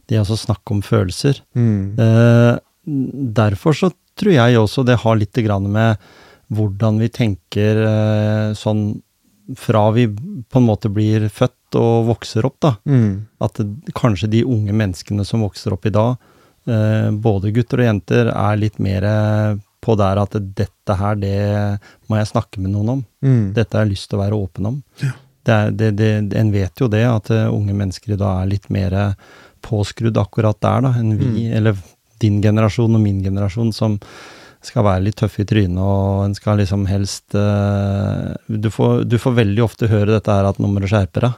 Det 0.10 0.22
å 0.22 0.28
så 0.28 0.38
snakke 0.40 0.74
om 0.74 0.82
følelser. 0.86 1.44
Eh, 2.02 2.56
derfor 3.40 3.78
så 3.78 3.92
tror 4.20 4.34
jeg 4.36 4.58
også 4.60 4.84
det 4.88 5.00
har 5.04 5.20
litt 5.20 5.38
grann 5.46 5.70
med 5.72 6.02
hvordan 6.50 6.98
vi 7.02 7.12
tenker 7.14 7.84
eh, 7.86 8.58
sånn 8.58 9.00
fra 9.58 9.92
vi 9.92 10.08
på 10.10 10.60
en 10.60 10.66
måte 10.66 10.90
blir 10.94 11.28
født 11.34 11.78
og 11.80 12.10
vokser 12.10 12.46
opp, 12.46 12.58
da. 12.62 12.74
Mm. 12.90 13.30
At 13.42 13.62
det, 13.62 13.94
kanskje 13.98 14.30
de 14.34 14.44
unge 14.46 14.74
menneskene 14.74 15.26
som 15.26 15.46
vokser 15.46 15.74
opp 15.74 15.88
i 15.90 15.94
dag, 15.94 16.18
eh, 16.70 17.10
både 17.14 17.54
gutter 17.56 17.82
og 17.82 17.90
jenter, 17.90 18.30
er 18.34 18.62
litt 18.62 18.78
mer 18.82 19.06
eh, 19.10 19.58
på 19.82 19.96
der 20.00 20.22
at 20.22 20.36
dette 20.58 20.98
her, 21.02 21.18
det 21.18 21.40
må 22.10 22.20
jeg 22.20 22.32
snakke 22.34 22.62
med 22.62 22.74
noen 22.76 22.96
om. 22.98 23.04
Mm. 23.26 23.44
Dette 23.58 23.78
har 23.78 23.88
jeg 23.88 23.96
lyst 23.96 24.10
til 24.12 24.20
å 24.20 24.24
være 24.26 24.40
åpen 24.40 24.72
om. 24.74 24.80
Det 25.46 25.56
er, 25.56 25.72
det, 25.74 25.92
det, 25.98 26.10
en 26.38 26.52
vet 26.54 26.82
jo 26.82 26.90
det, 26.92 27.06
at 27.08 27.32
eh, 27.34 27.48
unge 27.50 27.74
mennesker 27.78 28.14
i 28.14 28.20
dag 28.20 28.44
er 28.44 28.52
litt 28.52 28.68
mer 28.74 28.98
eh, 28.98 29.38
påskrudd 29.66 30.18
akkurat 30.20 30.60
der 30.64 30.84
da, 30.86 30.94
enn 31.00 31.16
vi, 31.20 31.48
eller 31.56 31.78
din 32.20 32.42
generasjon 32.44 32.98
og 32.98 33.04
min 33.04 33.24
generasjon, 33.24 33.72
som 33.76 33.98
skal 34.66 34.84
være 34.84 35.06
litt 35.06 35.20
tøffe 35.22 35.46
i 35.46 35.48
trynet, 35.48 35.80
og 35.80 36.26
en 36.26 36.36
skal 36.36 36.60
liksom 36.60 36.84
helst 36.90 37.36
uh, 37.38 38.36
du, 38.48 38.68
får, 38.74 39.06
du 39.08 39.16
får 39.22 39.38
veldig 39.38 39.64
ofte 39.64 39.88
høre 39.92 40.18
dette 40.18 40.36
her 40.36 40.50
at 40.50 40.60
nå 40.60 40.68
må 40.68 40.84
du 40.84 40.90
skjerpe 40.92 41.24
deg. 41.24 41.38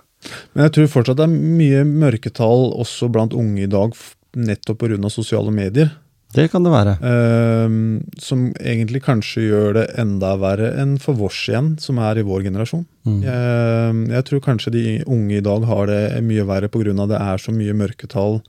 Men 0.53 0.67
jeg 0.67 0.73
tror 0.75 0.89
fortsatt 0.95 1.19
det 1.19 1.27
er 1.27 1.35
mye 1.59 1.83
mørketall 1.85 2.71
også 2.81 3.09
blant 3.13 3.35
unge 3.37 3.65
i 3.65 3.69
dag, 3.69 3.93
nettopp 4.37 4.81
pga. 4.81 5.13
sosiale 5.13 5.53
medier. 5.53 5.93
Det 6.35 6.47
kan 6.51 6.63
det 6.63 6.73
være. 6.73 6.97
Uh, 7.03 8.01
som 8.21 8.49
egentlig 8.59 9.03
kanskje 9.05 9.47
gjør 9.49 9.79
det 9.79 9.85
enda 10.01 10.33
verre 10.41 10.71
enn 10.81 10.97
for 11.01 11.17
vårs 11.19 11.39
igjen, 11.49 11.73
som 11.81 11.99
er 12.03 12.21
i 12.21 12.27
vår 12.27 12.45
generasjon. 12.47 12.85
Mm. 13.07 13.17
Jeg, 13.25 14.03
jeg 14.15 14.27
tror 14.29 14.45
kanskje 14.45 14.75
de 14.75 14.85
unge 15.05 15.39
i 15.39 15.45
dag 15.45 15.65
har 15.67 15.89
det 15.91 16.03
mye 16.27 16.45
verre 16.47 16.71
pga. 16.71 16.93
det 17.09 17.19
er 17.19 17.41
så 17.41 17.55
mye 17.55 17.75
mørketall 17.75 18.39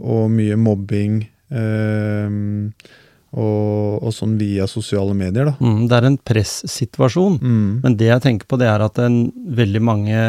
og 0.00 0.24
mye 0.32 0.58
mobbing. 0.58 1.22
Uh, 1.50 2.72
og, 3.30 4.02
og 4.02 4.10
sånn 4.14 4.34
via 4.40 4.66
sosiale 4.66 5.14
medier, 5.14 5.52
da. 5.52 5.54
Mm, 5.62 5.84
det 5.86 5.96
er 5.96 6.06
en 6.08 6.18
pressituasjon. 6.30 7.36
Mm. 7.38 7.68
Men 7.84 7.96
det 7.98 8.08
jeg 8.08 8.24
tenker 8.24 8.48
på, 8.50 8.58
det 8.58 8.66
er 8.66 8.82
at 8.82 8.98
en, 9.02 9.20
veldig 9.54 9.82
mange 9.86 10.22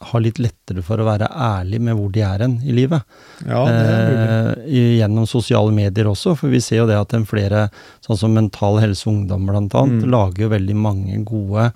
har 0.00 0.20
litt 0.20 0.36
lettere 0.38 0.82
for 0.84 1.00
å 1.00 1.06
være 1.08 1.28
ærlig 1.32 1.80
med 1.80 1.96
hvor 1.96 2.10
de 2.12 2.20
er 2.20 2.42
hen 2.44 2.58
i 2.68 2.72
livet. 2.76 3.00
Ja, 3.48 3.62
det 3.64 3.84
er 3.90 4.58
eh, 4.66 4.98
gjennom 5.00 5.24
sosiale 5.26 5.72
medier 5.72 6.04
også, 6.10 6.34
for 6.36 6.52
vi 6.52 6.60
ser 6.60 6.82
jo 6.82 6.86
det 6.90 6.98
at 7.00 7.14
en 7.16 7.24
flere, 7.24 7.70
sånn 8.04 8.18
som 8.20 8.34
Mental 8.36 8.76
Helse 8.82 9.06
Ungdom 9.08 9.48
annet, 9.48 9.72
Mm. 9.72 10.10
lager 10.12 10.42
jo 10.44 10.48
veldig 10.52 10.76
mange 10.76 11.24
gode 11.24 11.72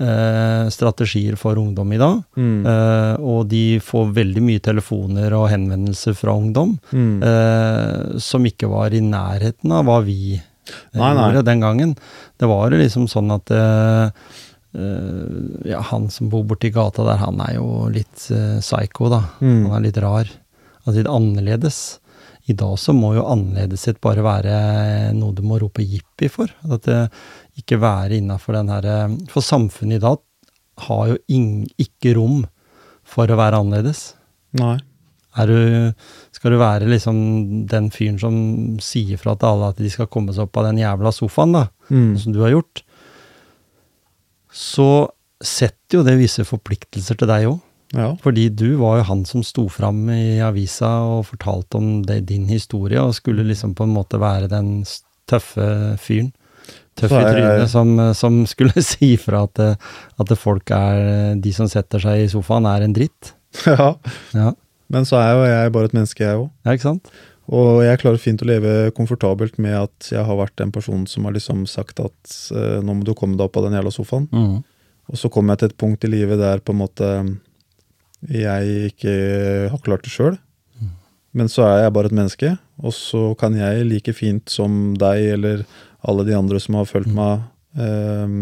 eh, 0.00 0.68
strategier 0.70 1.36
for 1.36 1.58
ungdom 1.58 1.92
i 1.92 1.98
dag. 1.98 2.20
Mm. 2.38 2.66
Eh, 2.66 3.14
og 3.20 3.48
de 3.50 3.78
får 3.82 4.12
veldig 4.14 4.42
mye 4.46 4.60
telefoner 4.62 5.34
og 5.34 5.48
henvendelser 5.50 6.14
fra 6.14 6.32
ungdom 6.38 6.78
Mm. 6.92 7.22
eh, 7.22 8.18
som 8.18 8.44
ikke 8.46 8.68
var 8.70 8.94
i 8.94 9.00
nærheten 9.00 9.72
av 9.72 9.84
hva 9.84 10.00
vi 10.04 10.34
eh, 10.36 10.40
Nei, 10.94 11.14
nei. 11.14 11.32
gjorde 11.32 11.44
den 11.44 11.60
gangen. 11.60 11.96
Det 12.38 12.46
var 12.48 12.70
jo 12.70 12.78
liksom 12.78 13.08
sånn 13.10 13.32
at 13.34 13.50
eh, 13.50 14.10
ja, 15.68 15.80
han 15.90 16.08
som 16.12 16.28
bor 16.32 16.44
borti 16.48 16.70
gata 16.74 17.04
der, 17.06 17.20
han 17.22 17.40
er 17.44 17.56
jo 17.58 17.88
litt 17.92 18.28
eh, 18.34 18.58
psycho, 18.62 19.08
da. 19.12 19.22
Mm. 19.42 19.64
Han 19.70 19.76
er 19.80 19.86
litt 19.88 20.00
rar. 20.04 20.30
Altså 20.84 20.96
litt 21.00 21.10
annerledes. 21.12 21.80
I 22.48 22.54
dag 22.56 22.78
så 22.80 22.94
må 22.96 23.10
jo 23.16 23.26
annerledeshet 23.28 23.98
bare 24.04 24.22
være 24.24 24.54
noe 25.18 25.34
du 25.36 25.42
må 25.44 25.58
rope 25.60 25.84
jippi 25.84 26.30
for. 26.32 26.48
At 26.70 26.86
det 26.88 27.00
ikke 27.60 27.80
være 27.82 28.16
innafor 28.22 28.56
den 28.56 28.70
herre 28.72 28.94
For 29.28 29.44
samfunnet 29.44 29.98
i 29.98 30.04
dag 30.06 30.22
har 30.86 31.08
jo 31.10 31.18
ing, 31.34 31.66
ikke 31.76 32.14
rom 32.16 32.44
for 33.08 33.28
å 33.28 33.36
være 33.40 33.58
annerledes. 33.60 34.12
Nei. 34.56 34.78
Er 35.38 35.46
du, 35.50 35.92
skal 36.34 36.54
du 36.54 36.58
være 36.58 36.88
liksom 36.88 37.18
den 37.70 37.90
fyren 37.94 38.16
som 38.18 38.36
sier 38.82 39.20
fra 39.20 39.34
til 39.38 39.50
alle 39.52 39.68
at 39.74 39.78
de 39.82 39.90
skal 39.92 40.08
komme 40.10 40.32
seg 40.34 40.46
opp 40.48 40.56
av 40.58 40.70
den 40.70 40.80
jævla 40.80 41.12
sofaen, 41.14 41.52
da, 41.54 41.66
Mm. 41.92 42.18
som 42.20 42.32
du 42.34 42.40
har 42.42 42.50
gjort, 42.52 42.82
så 44.58 44.90
setter 45.38 46.00
jo 46.00 46.04
det 46.06 46.16
visse 46.18 46.42
forpliktelser 46.46 47.18
til 47.20 47.30
deg 47.30 47.46
òg. 47.52 47.58
Ja. 47.96 48.10
Fordi 48.20 48.48
du 48.52 48.74
var 48.82 48.98
jo 48.98 49.04
han 49.08 49.22
som 49.24 49.44
sto 49.46 49.64
fram 49.72 50.02
i 50.12 50.40
avisa 50.44 50.90
og 51.08 51.28
fortalte 51.30 51.78
om 51.78 51.86
det, 52.04 52.18
din 52.28 52.44
historie, 52.50 53.00
og 53.00 53.14
skulle 53.16 53.46
liksom 53.48 53.72
på 53.78 53.86
en 53.86 53.94
måte 53.94 54.18
være 54.20 54.50
den 54.52 54.82
tøffe 55.30 55.68
fyren. 56.02 56.32
Tøff 56.98 57.14
i 57.14 57.22
trynet 57.22 57.70
som, 57.70 57.94
som 58.18 58.40
skulle 58.50 58.82
si 58.90 59.12
fra 59.22 59.44
at, 59.46 59.60
at 60.18 60.32
folk 60.36 60.68
er 60.74 61.36
De 61.40 61.52
som 61.54 61.68
setter 61.70 62.02
seg 62.02 62.24
i 62.24 62.30
sofaen, 62.32 62.66
er 62.68 62.84
en 62.84 62.96
dritt. 62.96 63.32
ja. 63.64 63.92
Ja, 64.34 64.52
Men 64.92 65.06
så 65.08 65.16
er 65.22 65.30
jo 65.36 65.46
jeg 65.48 65.72
bare 65.72 65.88
et 65.88 65.94
menneske, 65.96 66.24
jeg 66.26 66.42
òg. 66.42 66.48
ja 66.66 66.74
ikke 66.76 66.88
sant? 66.90 67.12
Og 67.48 67.80
jeg 67.80 68.00
klarer 68.02 68.20
fint 68.20 68.42
å 68.44 68.48
leve 68.48 68.72
komfortabelt 68.96 69.56
med 69.62 69.76
at 69.78 70.10
jeg 70.12 70.24
har 70.24 70.36
vært 70.36 70.58
den 70.60 70.72
personen 70.74 71.06
som 71.08 71.24
har 71.24 71.32
liksom 71.36 71.64
sagt 71.70 72.00
at 72.02 72.34
eh, 72.52 72.80
nå 72.84 72.98
må 72.98 73.06
du 73.06 73.14
komme 73.16 73.38
deg 73.38 73.46
opp 73.48 73.56
av 73.56 73.68
den 73.68 73.78
jævla 73.78 73.92
sofaen. 73.94 74.26
Mm. 74.28 74.58
Og 75.08 75.16
så 75.16 75.30
kommer 75.32 75.54
jeg 75.54 75.62
til 75.62 75.70
et 75.70 75.80
punkt 75.80 76.04
i 76.04 76.12
livet 76.12 76.40
der 76.40 76.60
på 76.60 76.74
en 76.74 76.82
måte 76.82 77.08
jeg 78.28 78.90
ikke 78.90 79.14
har 79.72 79.80
klart 79.84 80.04
det 80.04 80.12
sjøl. 80.12 80.36
Men 81.36 81.50
så 81.52 81.64
er 81.68 81.84
jeg 81.84 81.92
bare 81.94 82.08
et 82.08 82.16
menneske, 82.16 82.54
og 82.80 82.92
så 82.96 83.20
kan 83.38 83.54
jeg 83.56 83.84
like 83.86 84.12
fint 84.16 84.48
som 84.50 84.96
deg 84.98 85.36
eller 85.36 85.62
alle 86.08 86.24
de 86.26 86.34
andre 86.34 86.60
som 86.60 86.78
har 86.78 86.88
fulgt 86.88 87.12
meg, 87.14 87.44
eh, 87.78 88.36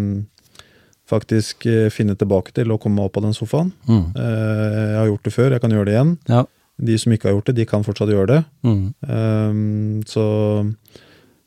faktisk 1.06 1.68
finne 1.94 2.16
tilbake 2.18 2.54
til 2.56 2.72
å 2.72 2.78
komme 2.82 2.98
meg 2.98 3.10
opp 3.10 3.20
av 3.20 3.28
den 3.28 3.36
sofaen. 3.36 3.72
Mm. 3.86 4.06
Eh, 4.16 4.76
jeg 4.90 4.98
har 4.98 5.10
gjort 5.12 5.28
det 5.28 5.34
før, 5.34 5.50
jeg 5.54 5.62
kan 5.62 5.74
gjøre 5.76 5.88
det 5.90 5.96
igjen. 5.96 6.14
Ja. 6.30 6.44
De 6.76 6.96
som 7.00 7.12
ikke 7.14 7.30
har 7.30 7.36
gjort 7.38 7.46
det, 7.50 7.56
de 7.56 7.64
kan 7.68 7.84
fortsatt 7.86 8.10
gjøre 8.12 8.28
det. 8.34 8.40
Mm. 8.66 8.80
Um, 9.08 10.02
så 10.08 10.24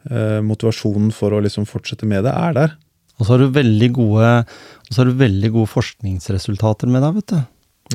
uh, 0.09 0.39
motivasjonen 0.45 1.11
for 1.15 1.35
å 1.35 1.41
liksom 1.45 1.67
fortsette 1.69 2.07
med 2.09 2.25
det 2.25 2.33
er 2.33 2.55
der. 2.57 2.73
Og 3.19 3.27
så 3.27 3.35
har 3.35 3.43
du 3.43 3.51
veldig 3.57 3.89
gode, 3.97 4.31
og 4.87 4.89
så 4.95 5.01
har 5.01 5.09
du 5.11 5.19
veldig 5.19 5.51
gode 5.57 5.69
forskningsresultater 5.73 6.89
med 6.89 7.03
deg, 7.03 7.19
vet 7.19 7.33
du. 7.33 7.39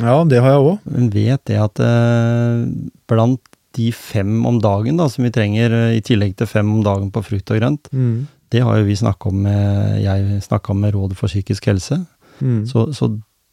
Ja, 0.05 0.16
det 0.28 0.41
har 0.43 0.55
jeg 0.57 0.62
òg. 0.68 0.87
Hun 0.95 1.11
vet 1.14 1.45
det 1.49 1.59
at 1.62 1.80
uh, 1.82 2.64
blant 3.11 3.41
de 3.74 3.89
fem 3.91 4.37
om 4.47 4.61
dagen 4.62 4.99
da, 5.01 5.09
som 5.11 5.24
vi 5.26 5.32
trenger, 5.35 5.72
eh, 5.74 5.97
i 5.99 6.03
tillegg 6.07 6.37
til 6.39 6.47
fem 6.47 6.68
om 6.70 6.82
dagen 6.87 7.09
på 7.11 7.24
frukt 7.26 7.51
og 7.51 7.59
grønt, 7.59 7.89
Mm. 7.91 8.28
det 8.55 8.61
har 8.62 8.76
jo 8.78 8.85
vi 8.87 8.95
snakka 8.95 9.32
om 9.32 9.41
med, 9.43 10.03
jeg 10.05 10.43
snakka 10.47 10.70
om 10.70 10.78
med 10.85 10.95
Rådet 10.95 11.16
for 11.18 11.26
psykisk 11.26 11.66
helse. 11.66 12.07
Mm. 12.39 12.66
Så, 12.70 12.93
så 12.95 13.09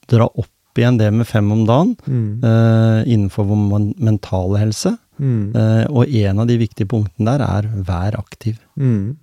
dra 0.07 0.27
opp 0.29 0.51
igjen 0.79 0.97
det 0.97 1.11
med 1.13 1.27
fem 1.27 1.51
om 1.51 1.65
dagen 1.67 1.95
Mm. 2.07 2.43
uh, 2.43 3.01
innenfor 3.07 3.43
vår 3.49 3.93
mentale 3.99 4.57
helse. 4.59 4.97
Mm. 5.19 5.53
Uh, 5.55 5.85
og 5.91 6.07
en 6.07 6.39
av 6.39 6.47
de 6.47 6.57
viktige 6.57 6.87
punktene 6.87 7.25
der 7.37 7.43
er 7.45 7.67
vær 7.83 8.15
aktiv. 8.19 8.57
Mm. 8.79 9.17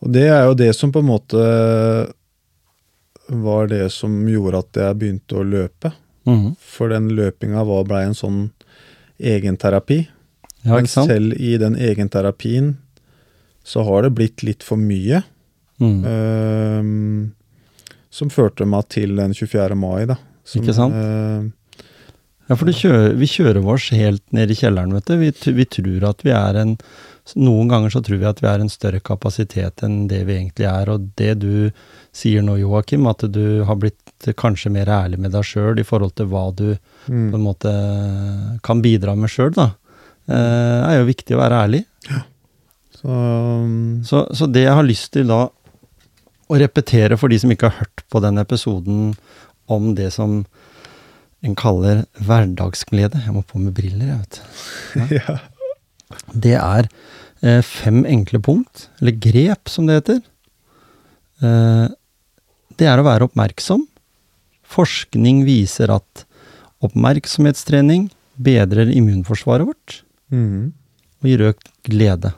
Og 0.00 0.12
det 0.12 0.28
er 0.28 0.44
jo 0.46 0.54
det 0.54 0.74
som 0.76 0.92
på 0.92 0.98
en 1.02 1.10
måte 1.10 1.40
var 3.28 3.66
det 3.70 3.90
som 3.92 4.14
gjorde 4.28 4.58
at 4.64 4.78
jeg 4.80 4.98
begynte 4.98 5.36
å 5.38 5.44
løpe. 5.46 5.92
Mhm. 6.26 6.54
For 6.58 6.88
den 6.88 7.08
løpinga 7.16 7.64
var 7.66 7.84
blei 7.84 8.04
en 8.06 8.14
sånn 8.14 8.50
egenterapi. 9.20 10.06
Ja, 10.62 10.74
Men 10.74 10.84
ikke 10.84 10.88
sant? 10.92 11.08
selv 11.10 11.32
i 11.40 11.56
den 11.58 11.74
egenterapien 11.76 12.76
så 13.64 13.84
har 13.84 14.02
det 14.02 14.14
blitt 14.14 14.42
litt 14.42 14.62
for 14.62 14.76
mye. 14.76 15.22
Mm. 15.80 16.04
Uh, 16.04 17.30
som 18.10 18.28
førte 18.28 18.66
meg 18.66 18.88
til 18.88 19.14
den 19.16 19.32
24. 19.32 19.74
mai, 19.78 20.04
da. 20.06 20.16
Som, 20.44 20.62
Ikke 20.62 20.76
sant? 20.76 20.94
Uh, 20.96 21.86
Ja, 22.50 22.56
for 22.58 22.66
kjører, 22.66 23.12
vi 23.14 23.28
kjører 23.30 23.62
oss 23.70 23.92
helt 23.94 24.24
ned 24.34 24.50
i 24.50 24.56
kjelleren, 24.58 24.90
vet 24.96 25.06
du. 25.06 25.20
Vi, 25.20 25.30
vi 25.54 25.66
tror 25.70 26.06
at 26.08 26.26
vi 26.26 26.34
er 26.34 26.58
en 26.64 26.76
Noen 27.38 27.68
ganger 27.70 27.92
så 27.94 28.00
tror 28.02 28.18
vi 28.18 28.26
at 28.26 28.40
vi 28.42 28.48
er 28.50 28.58
en 28.58 28.72
større 28.72 28.98
kapasitet 29.06 29.84
enn 29.86 30.08
det 30.10 30.24
vi 30.26 30.34
egentlig 30.34 30.64
er. 30.66 30.88
Og 30.90 31.04
det 31.20 31.36
du 31.44 31.68
sier 32.16 32.42
nå, 32.42 32.56
Joakim, 32.58 33.04
at 33.06 33.22
du 33.30 33.60
har 33.68 33.78
blitt 33.78 34.26
kanskje 34.40 34.72
mer 34.74 34.90
ærlig 34.90 35.20
med 35.22 35.30
deg 35.36 35.46
sjøl 35.46 35.78
i 35.78 35.84
forhold 35.86 36.16
til 36.18 36.26
hva 36.32 36.48
du 36.56 36.64
på 36.72 37.12
mm, 37.12 37.28
en 37.36 37.44
måte 37.44 37.74
kan 38.66 38.82
bidra 38.82 39.14
med 39.14 39.30
sjøl, 39.30 39.52
da. 39.54 39.68
uh, 40.32 40.88
er 40.88 40.96
jo 40.98 41.06
viktig 41.12 41.36
å 41.36 41.42
være 41.44 41.62
ærlig. 41.68 41.84
Så 42.98 43.14
um, 43.14 44.00
Så, 44.02 44.24
så 44.34 44.50
det 44.50 44.66
jeg 44.66 44.74
har 44.80 44.88
lyst 44.88 45.12
til 45.14 45.30
da 45.30 45.44
å 46.50 46.58
repetere 46.58 47.20
for 47.20 47.30
de 47.30 47.38
som 47.38 47.52
ikke 47.54 47.70
har 47.70 47.84
hørt 47.84 48.02
på 48.10 48.24
den 48.26 48.42
episoden 48.42 49.12
om 49.72 49.92
det 49.98 50.10
som 50.14 50.42
en 51.40 51.54
kaller 51.56 52.02
hverdagsglede 52.20 53.22
Jeg 53.24 53.32
må 53.32 53.42
på 53.46 53.60
med 53.62 53.72
briller, 53.76 54.10
jeg, 54.10 54.18
vet 54.20 54.40
du. 54.40 55.14
ja. 55.20 55.38
Det 56.34 56.56
er 56.58 56.88
eh, 57.46 57.62
fem 57.64 58.02
enkle 58.04 58.42
punkt, 58.44 58.88
eller 59.00 59.16
grep 59.16 59.70
som 59.72 59.88
det 59.88 60.00
heter. 60.00 60.20
Eh, 61.40 61.86
det 62.80 62.88
er 62.88 63.00
å 63.00 63.06
være 63.06 63.28
oppmerksom. 63.28 63.86
Forskning 64.70 65.44
viser 65.46 65.92
at 65.94 66.24
oppmerksomhetstrening 66.84 68.08
bedrer 68.40 68.92
immunforsvaret 68.94 69.68
vårt 69.68 70.00
mm. 70.32 70.70
og 71.20 71.28
gir 71.28 71.48
økt 71.50 71.72
glede. 71.88 72.32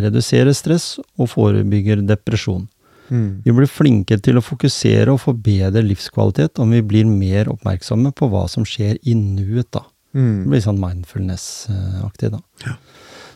Reduserer 0.00 0.54
stress 0.56 0.96
og 1.20 1.30
forebygger 1.32 2.02
depresjon. 2.08 2.66
Mhm. 3.12 3.42
Vi 3.44 3.52
blir 3.52 3.68
flinke 3.68 4.16
til 4.24 4.38
å 4.40 4.42
fokusere 4.42 5.12
og 5.12 5.20
forbedre 5.20 5.82
livskvalitet 5.84 6.58
om 6.58 6.70
vi 6.72 6.80
blir 6.82 7.04
mer 7.06 7.44
oppmerksomme 7.52 8.12
på 8.16 8.28
hva 8.32 8.46
som 8.48 8.64
skjer 8.64 8.96
i 9.04 9.14
nuet, 9.14 9.70
da. 9.70 9.84
Det 10.14 10.20
Mhm. 10.20 10.48
blir 10.48 10.60
sånn 10.60 10.78
mindfulness-aktig, 10.80 12.30
da. 12.32 12.40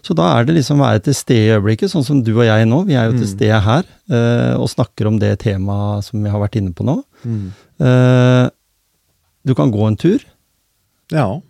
Så 0.03 0.15
da 0.15 0.39
er 0.39 0.45
det 0.45 0.55
liksom 0.55 0.79
å 0.79 0.85
være 0.87 1.03
til 1.03 1.15
stede 1.15 1.49
i 1.49 1.59
øyeblikket, 1.59 1.91
sånn 1.91 2.05
som 2.05 2.23
du 2.23 2.33
og 2.39 2.45
jeg 2.47 2.67
nå. 2.69 2.85
Vi 2.87 2.95
er 2.95 3.11
jo 3.11 3.19
til 3.19 3.27
Mm. 3.27 3.37
stede 3.39 3.61
her 3.63 3.85
eh, 4.09 4.55
og 4.57 4.69
snakker 4.69 5.07
om 5.09 5.19
det 5.19 5.39
temaet 5.41 6.05
som 6.05 6.23
vi 6.23 6.31
har 6.31 6.39
vært 6.39 6.57
inne 6.57 6.73
på 6.73 6.85
nå. 6.85 7.03
Mm. 7.25 7.53
Eh, 7.81 8.51
du 9.45 9.55
kan 9.55 9.71
gå 9.73 9.87
en 9.89 9.97
tur 9.97 10.21
Ja. 11.11 11.41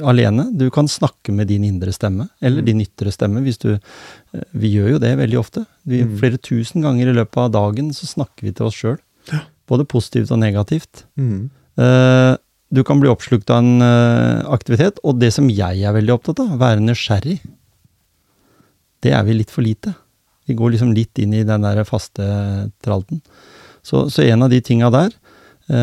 Alene. 0.00 0.46
Du 0.56 0.70
kan 0.70 0.86
snakke 0.88 1.32
med 1.34 1.48
din 1.48 1.64
indre 1.64 1.92
stemme, 1.92 2.28
eller 2.40 2.62
Mm. 2.62 2.66
din 2.66 2.80
ytre 2.80 3.12
stemme, 3.12 3.42
hvis 3.42 3.58
du 3.58 3.74
eh, 3.74 4.40
Vi 4.54 4.72
gjør 4.74 4.92
jo 4.92 4.98
det 4.98 5.16
veldig 5.18 5.38
ofte. 5.38 5.66
Vi, 5.86 6.02
Mm. 6.04 6.18
Flere 6.18 6.38
tusen 6.38 6.82
ganger 6.82 7.08
i 7.10 7.12
løpet 7.16 7.36
av 7.36 7.50
dagen 7.52 7.90
så 7.92 8.06
snakker 8.06 8.42
vi 8.42 8.52
til 8.52 8.66
oss 8.66 8.74
sjøl. 8.74 8.98
Ja. 9.32 9.40
Både 9.68 9.84
positivt 9.86 10.30
og 10.30 10.38
negativt. 10.38 11.04
Mm. 11.18 11.50
Eh, 11.78 12.36
du 12.72 12.82
kan 12.84 12.98
bli 13.00 13.08
oppslukt 13.08 13.50
av 13.50 13.58
en 13.58 13.82
eh, 13.82 14.42
aktivitet, 14.48 14.98
og 15.04 15.18
det 15.20 15.32
som 15.32 15.48
jeg 15.48 15.82
er 15.82 15.92
veldig 15.92 16.14
opptatt 16.18 16.40
av, 16.40 16.58
være 16.58 16.80
nysgjerrig. 16.80 17.40
Det 19.02 19.12
er 19.12 19.22
vi 19.24 19.34
litt 19.34 19.50
for 19.50 19.62
lite. 19.62 19.94
Vi 20.48 20.54
går 20.54 20.72
liksom 20.72 20.94
litt 20.94 21.18
inn 21.18 21.34
i 21.34 21.42
den 21.44 21.62
der 21.62 21.84
faste 21.84 22.70
tralten. 22.82 23.20
Så, 23.82 24.08
så 24.10 24.22
en 24.24 24.42
av 24.42 24.50
de 24.50 24.60
tinga 24.60 24.90
der, 24.90 25.10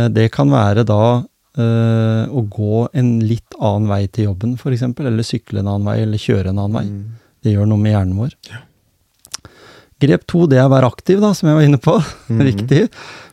det 0.10 0.32
kan 0.32 0.50
være 0.52 0.84
da 0.86 1.26
eh, 1.60 2.24
å 2.32 2.44
gå 2.50 2.88
en 2.98 3.12
litt 3.26 3.58
annen 3.60 3.90
vei 3.92 4.04
til 4.08 4.30
jobben, 4.30 4.56
f.eks. 4.60 4.88
Eller 4.90 5.28
sykle 5.28 5.62
en 5.62 5.70
annen 5.70 5.88
vei, 5.90 6.00
eller 6.06 6.22
kjøre 6.22 6.54
en 6.54 6.64
annen 6.64 6.80
vei. 6.80 6.88
Mhm. 6.90 7.30
Det 7.40 7.54
gjør 7.54 7.70
noe 7.72 7.80
med 7.80 7.96
hjernen 7.96 8.20
vår. 8.20 8.34
Grep 10.00 10.24
to, 10.32 10.46
det 10.48 10.60
er 10.60 10.68
å 10.68 10.72
være 10.72 10.88
aktiv, 10.88 11.20
da, 11.20 11.34
som 11.36 11.50
jeg 11.50 11.60
var 11.60 11.68
inne 11.68 11.82
på. 11.84 11.98
Mm. 12.30 12.44
Riktig. 12.46 12.82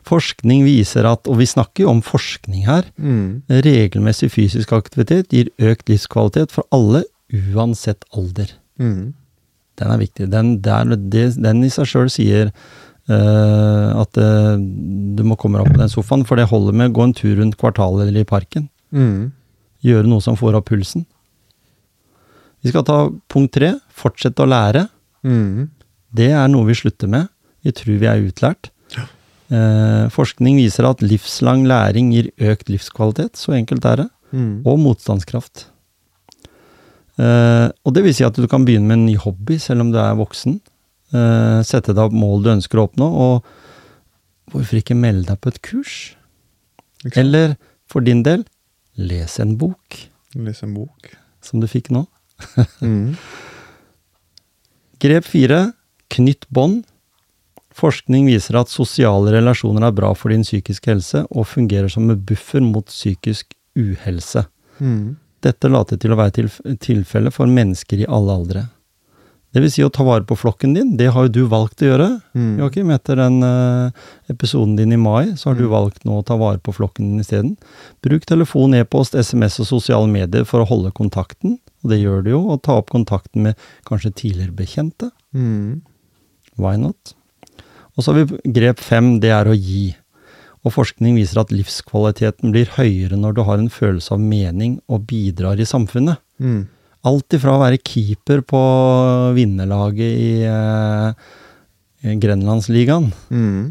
Forskning 0.09 0.63
viser 0.65 1.05
at, 1.05 1.27
og 1.29 1.37
vi 1.37 1.45
snakker 1.45 1.83
jo 1.83 1.91
om 1.91 1.99
forskning 2.01 2.63
her, 2.65 2.87
mm. 2.97 3.45
regelmessig 3.61 4.31
fysisk 4.33 4.71
aktivitet 4.73 5.35
gir 5.35 5.51
økt 5.61 5.91
livskvalitet 5.91 6.55
for 6.55 6.65
alle, 6.73 7.03
uansett 7.29 8.07
alder. 8.09 8.55
Mm. 8.81 9.13
Den 9.77 9.93
er 9.93 10.01
viktig. 10.01 10.31
Den, 10.33 10.55
der, 10.65 10.95
det, 10.97 11.27
den 11.37 11.61
i 11.67 11.69
seg 11.69 11.91
sjøl 11.91 12.09
sier 12.09 12.49
at 13.15 14.17
eh, 14.19 14.55
du 15.15 15.23
må 15.23 15.37
komme 15.39 15.57
deg 15.59 15.67
opp 15.67 15.75
på 15.77 15.81
den 15.83 15.91
sofaen, 15.93 16.25
for 16.27 16.35
det 16.39 16.49
holder 16.51 16.75
med 16.75 16.91
å 16.91 16.95
gå 16.97 17.03
en 17.07 17.13
tur 17.15 17.35
rundt 17.39 17.55
kvartalet 17.59 18.07
eller 18.09 18.21
i 18.25 18.27
parken. 18.27 18.67
Mm. 18.91 19.31
Gjøre 19.85 20.09
noe 20.11 20.23
som 20.25 20.35
får 20.39 20.57
opp 20.59 20.67
pulsen. 20.71 21.05
Vi 22.65 22.71
skal 22.73 22.83
ta 22.83 22.97
punkt 23.31 23.53
tre. 23.55 23.75
Fortsette 23.95 24.43
å 24.43 24.49
lære. 24.49 24.87
Mm. 25.23 25.69
Det 26.17 26.31
er 26.33 26.47
noe 26.51 26.67
vi 26.67 26.75
slutter 26.75 27.07
med. 27.11 27.29
Vi 27.63 27.71
tror 27.75 27.99
vi 28.01 28.09
er 28.09 28.25
utlært. 28.27 28.71
Eh, 29.47 30.07
forskning 30.11 30.57
viser 30.59 30.89
at 30.89 30.99
livslang 31.05 31.63
læring 31.69 32.09
gir 32.11 32.27
økt 32.51 32.67
livskvalitet, 32.67 33.37
så 33.39 33.53
enkelt 33.55 33.85
er 33.87 33.95
det, 34.03 34.09
Mm. 34.33 34.61
og 34.67 34.79
motstandskraft. 34.83 35.67
Eh, 37.17 37.69
og 37.85 37.93
det 37.95 38.03
vil 38.03 38.13
si 38.13 38.25
at 38.27 38.35
du 38.35 38.45
kan 38.51 38.65
begynne 38.67 38.85
med 38.85 38.97
en 38.99 39.05
ny 39.07 39.15
hobby 39.15 39.55
selv 39.57 39.81
om 39.85 39.91
du 39.93 39.97
er 39.97 40.17
voksen. 40.19 40.59
Eh, 41.15 41.59
sette 41.63 41.93
deg 41.95 42.03
opp 42.09 42.15
mål 42.15 42.43
du 42.43 42.51
ønsker 42.51 42.81
å 42.81 42.87
oppnå, 42.89 43.07
og 43.07 44.51
hvorfor 44.51 44.81
ikke 44.81 44.97
melde 44.97 45.29
deg 45.29 45.39
på 45.43 45.53
et 45.53 45.61
kurs? 45.63 45.95
Ikke? 47.05 47.21
Eller 47.21 47.55
for 47.87 48.03
din 48.03 48.23
del, 48.25 48.43
les 48.99 49.39
en 49.39 49.55
bok, 49.59 50.03
Les 50.35 50.63
en 50.63 50.73
bok. 50.75 51.13
som 51.41 51.61
du 51.61 51.67
fikk 51.67 51.89
nå. 51.95 52.03
mm. 52.83 53.15
Grep 54.99 55.25
fire, 55.25 55.71
knytt 56.13 56.47
bånd. 56.53 56.83
Forskning 57.77 58.25
viser 58.25 58.57
at 58.57 58.71
sosiale 58.73 59.31
relasjoner 59.35 59.85
er 59.85 59.93
bra 59.95 60.09
for 60.17 60.33
din 60.33 60.43
psykiske 60.43 60.89
helse, 60.91 61.23
og 61.29 61.47
fungerer 61.47 61.91
som 61.93 62.09
en 62.09 62.19
buffer 62.19 62.63
mot 62.65 62.85
psykisk 62.89 63.53
uhelse. 63.77 64.47
Mm. 64.81 65.15
Dette 65.45 65.69
later 65.69 65.99
til 66.01 66.13
å 66.13 66.17
være 66.17 66.33
tilf 66.39 66.57
tilfellet 66.81 67.33
for 67.35 67.49
mennesker 67.49 68.01
i 68.01 68.09
alle 68.09 68.33
aldre. 68.33 68.63
Det 69.55 69.61
vil 69.63 69.71
si 69.71 69.83
å 69.85 69.89
ta 69.93 70.03
vare 70.03 70.25
på 70.27 70.35
flokken 70.37 70.73
din, 70.75 70.89
det 70.99 71.07
har 71.15 71.27
jo 71.27 71.31
du 71.33 71.41
valgt 71.49 71.81
å 71.81 71.87
gjøre. 71.87 72.07
mm. 72.35 72.57
Joakim, 72.59 72.89
etter 72.93 73.17
den 73.21 73.37
eh, 73.47 74.07
episoden 74.33 74.75
din 74.75 74.93
i 74.93 74.99
mai, 74.99 75.37
så 75.39 75.49
har 75.49 75.57
du 75.57 75.69
valgt 75.71 76.03
nå 76.05 76.19
å 76.19 76.25
ta 76.27 76.35
vare 76.37 76.59
på 76.59 76.75
flokken 76.75 77.13
din 77.13 77.23
isteden. 77.23 77.55
Bruk 78.03 78.27
telefon, 78.27 78.75
e-post, 78.75 79.15
SMS 79.15 79.59
og 79.63 79.69
sosiale 79.71 80.09
medier 80.11 80.43
for 80.45 80.61
å 80.61 80.67
holde 80.67 80.91
kontakten, 80.91 81.57
og 81.81 81.93
det 81.93 82.01
gjør 82.01 82.25
du 82.25 82.33
jo, 82.35 82.41
og 82.53 82.61
ta 82.67 82.75
opp 82.81 82.91
kontakten 82.91 83.47
med 83.47 83.69
kanskje 83.87 84.13
tidligere 84.19 84.57
bekjente. 84.57 85.13
Mm. 85.31 85.79
Why 86.59 86.75
not? 86.81 87.15
Og 87.95 88.03
så 88.03 88.11
har 88.13 88.27
vi 88.27 88.53
grep 88.53 88.83
fem, 88.83 89.15
det 89.23 89.31
er 89.33 89.47
å 89.49 89.55
gi. 89.57 89.95
Og 90.67 90.73
forskning 90.75 91.15
viser 91.15 91.39
at 91.41 91.53
livskvaliteten 91.55 92.51
blir 92.53 92.69
høyere 92.75 93.17
når 93.17 93.37
du 93.37 93.45
har 93.47 93.61
en 93.61 93.71
følelse 93.71 94.11
av 94.13 94.21
mening 94.21 94.81
og 94.91 95.07
bidrar 95.09 95.57
i 95.61 95.69
samfunnet. 95.69 96.19
Mhm. 96.43 96.65
Alt 97.07 97.37
ifra 97.37 97.55
å 97.55 97.61
være 97.61 97.79
keeper 97.79 98.43
på 98.47 98.61
vinnerlaget 99.37 100.19
i 100.19 100.31
eh, 100.49 101.31
Grenlandsligaen, 102.21 103.09
mm. 103.31 103.61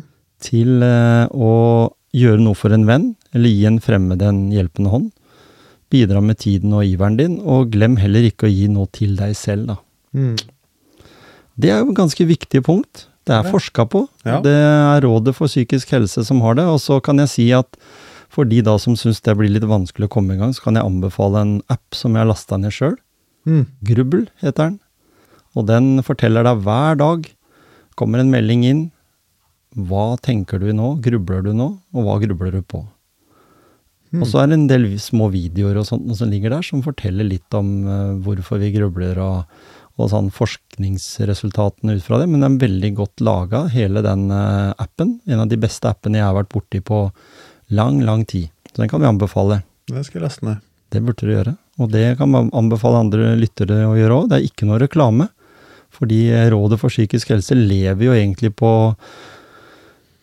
til 0.46 0.82
eh, 0.86 1.26
å 1.30 1.52
gjøre 2.16 2.42
noe 2.42 2.56
for 2.56 2.72
en 2.72 2.86
venn, 2.88 3.10
eller 3.36 3.52
gi 3.52 3.66
en 3.68 3.80
fremmed 3.82 4.22
en 4.24 4.46
hjelpende 4.54 4.92
hånd. 4.94 5.10
Bidra 5.92 6.22
med 6.24 6.40
tiden 6.42 6.72
og 6.74 6.86
iveren 6.88 7.18
din, 7.20 7.36
og 7.44 7.70
glem 7.74 7.98
heller 8.00 8.26
ikke 8.26 8.48
å 8.48 8.52
gi 8.52 8.70
noe 8.72 8.88
til 8.94 9.14
deg 9.18 9.36
selv, 9.38 9.74
da. 9.74 9.80
Mm. 10.16 10.36
Det 11.56 11.70
er 11.72 11.84
jo 11.84 11.94
ganske 11.96 12.26
viktig 12.28 12.62
punkt. 12.66 13.06
Det 13.26 13.34
er 13.34 13.48
forska 13.50 13.88
på. 13.90 14.04
Ja. 14.26 14.38
Det 14.44 14.54
er 14.54 15.00
Rådet 15.02 15.34
for 15.34 15.50
psykisk 15.50 15.90
helse 15.96 16.22
som 16.26 16.42
har 16.44 16.58
det. 16.58 16.66
Og 16.70 16.78
så 16.82 17.00
kan 17.02 17.18
jeg 17.24 17.32
si 17.32 17.46
at 17.56 17.78
for 18.30 18.46
de 18.46 18.60
da 18.62 18.76
som 18.78 18.94
syns 18.98 19.22
det 19.24 19.34
blir 19.38 19.50
litt 19.50 19.66
vanskelig 19.66 20.06
å 20.06 20.12
komme 20.12 20.36
i 20.36 20.40
gang, 20.40 20.52
så 20.54 20.68
kan 20.68 20.78
jeg 20.78 20.86
anbefale 20.86 21.42
en 21.42 21.56
app 21.72 21.96
som 21.96 22.14
jeg 22.14 22.22
har 22.22 22.30
lasta 22.30 22.58
ned 22.60 22.74
sjøl. 22.74 22.94
Mhm. 23.46 23.64
Grubbel 23.86 24.26
heter 24.42 24.70
den. 24.70 24.80
Og 25.56 25.66
den 25.70 26.02
forteller 26.04 26.44
deg 26.44 26.60
hver 26.66 26.98
dag. 27.00 27.30
Kommer 27.96 28.20
en 28.20 28.32
melding 28.32 28.66
inn. 28.66 28.82
Hva 29.76 30.16
tenker 30.20 30.60
du 30.60 30.72
nå? 30.72 30.96
Grubler 31.04 31.42
du 31.44 31.52
nå? 31.56 31.70
Og 31.94 32.04
hva 32.04 32.18
grubler 32.20 32.52
du 32.58 32.62
på? 32.62 32.82
Mm. 34.12 34.22
Og 34.22 34.28
så 34.30 34.42
er 34.42 34.50
det 34.50 34.58
en 34.60 34.68
del 34.70 34.86
små 35.02 35.28
videoer 35.32 35.80
og 35.80 35.88
sånt 35.88 36.06
som 36.16 36.30
ligger 36.30 36.54
der, 36.54 36.64
som 36.64 36.84
forteller 36.84 37.26
litt 37.26 37.56
om 37.56 37.72
uh, 37.88 38.14
hvorfor 38.24 38.60
vi 38.62 38.70
grubler 38.76 39.18
og, 39.20 39.58
og 39.98 40.12
sånn 40.12 40.30
forskningsresultatene 40.34 41.96
ut 41.96 42.04
fra 42.06 42.20
det. 42.22 42.28
Men 42.30 42.44
den 42.44 42.56
er 42.56 42.64
veldig 42.66 42.92
godt 43.00 43.24
laga, 43.26 43.66
hele 43.72 44.04
den 44.06 44.28
uh, 44.32 44.72
appen. 44.80 45.18
En 45.26 45.42
av 45.44 45.50
de 45.50 45.60
beste 45.60 45.90
appene 45.90 46.20
jeg 46.20 46.28
har 46.28 46.38
vært 46.38 46.52
borti 46.54 46.80
på 46.84 47.06
lang, 47.76 48.00
lang 48.06 48.24
tid. 48.28 48.48
Så 48.70 48.84
den 48.84 48.92
kan 48.92 49.02
vi 49.02 49.10
anbefale. 49.10 49.62
Det 49.90 50.06
skal 50.06 50.20
jeg 50.20 50.28
laste 50.28 50.48
ned. 50.48 50.64
Det 50.90 51.02
burde 51.04 51.26
du 51.26 51.32
gjøre. 51.34 51.56
Og 51.82 51.90
det 51.92 52.16
kan 52.18 52.30
man 52.32 52.50
anbefale 52.56 53.02
andre 53.04 53.34
lyttere 53.38 53.82
å 53.88 53.96
gjøre 53.98 54.20
òg. 54.22 54.28
Det 54.30 54.38
er 54.38 54.46
ikke 54.48 54.68
noe 54.68 54.80
reklame. 54.80 55.28
Fordi 55.96 56.28
Rådet 56.52 56.78
for 56.80 56.92
psykisk 56.92 57.30
helse 57.32 57.56
lever 57.56 58.08
jo 58.08 58.16
egentlig 58.16 58.52
på 58.58 58.70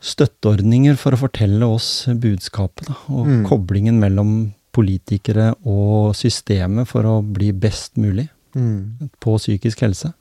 støtteordninger 0.04 0.98
for 1.00 1.16
å 1.16 1.22
fortelle 1.22 1.68
oss 1.68 2.06
budskapet, 2.08 2.88
da. 2.90 2.96
Og 3.10 3.26
Mm. 3.28 3.46
koblingen 3.48 4.00
mellom 4.00 4.54
politikere 4.74 5.54
og 5.66 6.16
systemet 6.16 6.88
for 6.88 7.04
å 7.04 7.22
bli 7.24 7.52
best 7.52 7.96
mulig 7.96 8.28
mm. 8.56 9.10
på 9.22 9.38
psykisk 9.38 9.82
helse. 9.82 10.14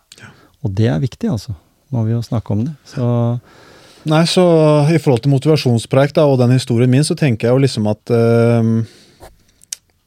Og 0.63 0.73
det 0.75 0.87
er 0.87 1.01
viktig, 1.01 1.29
altså. 1.29 1.55
Nå 1.91 1.99
har 1.99 2.05
vi 2.07 2.13
jo 2.13 2.23
snakka 2.23 2.51
om 2.53 2.65
det. 2.65 2.75
Så 2.87 3.41
Nei, 4.05 4.25
så 4.27 4.43
i 4.91 4.99
forhold 4.99 5.23
til 5.23 5.31
motivasjonspreik 5.31 6.13
da, 6.13 6.25
og 6.27 6.41
den 6.41 6.51
historien 6.51 6.91
min, 6.91 7.05
så 7.05 7.15
tenker 7.15 7.47
jeg 7.47 7.55
jo 7.55 7.63
liksom 7.63 7.87
at 7.87 8.11
eh, 8.11 8.71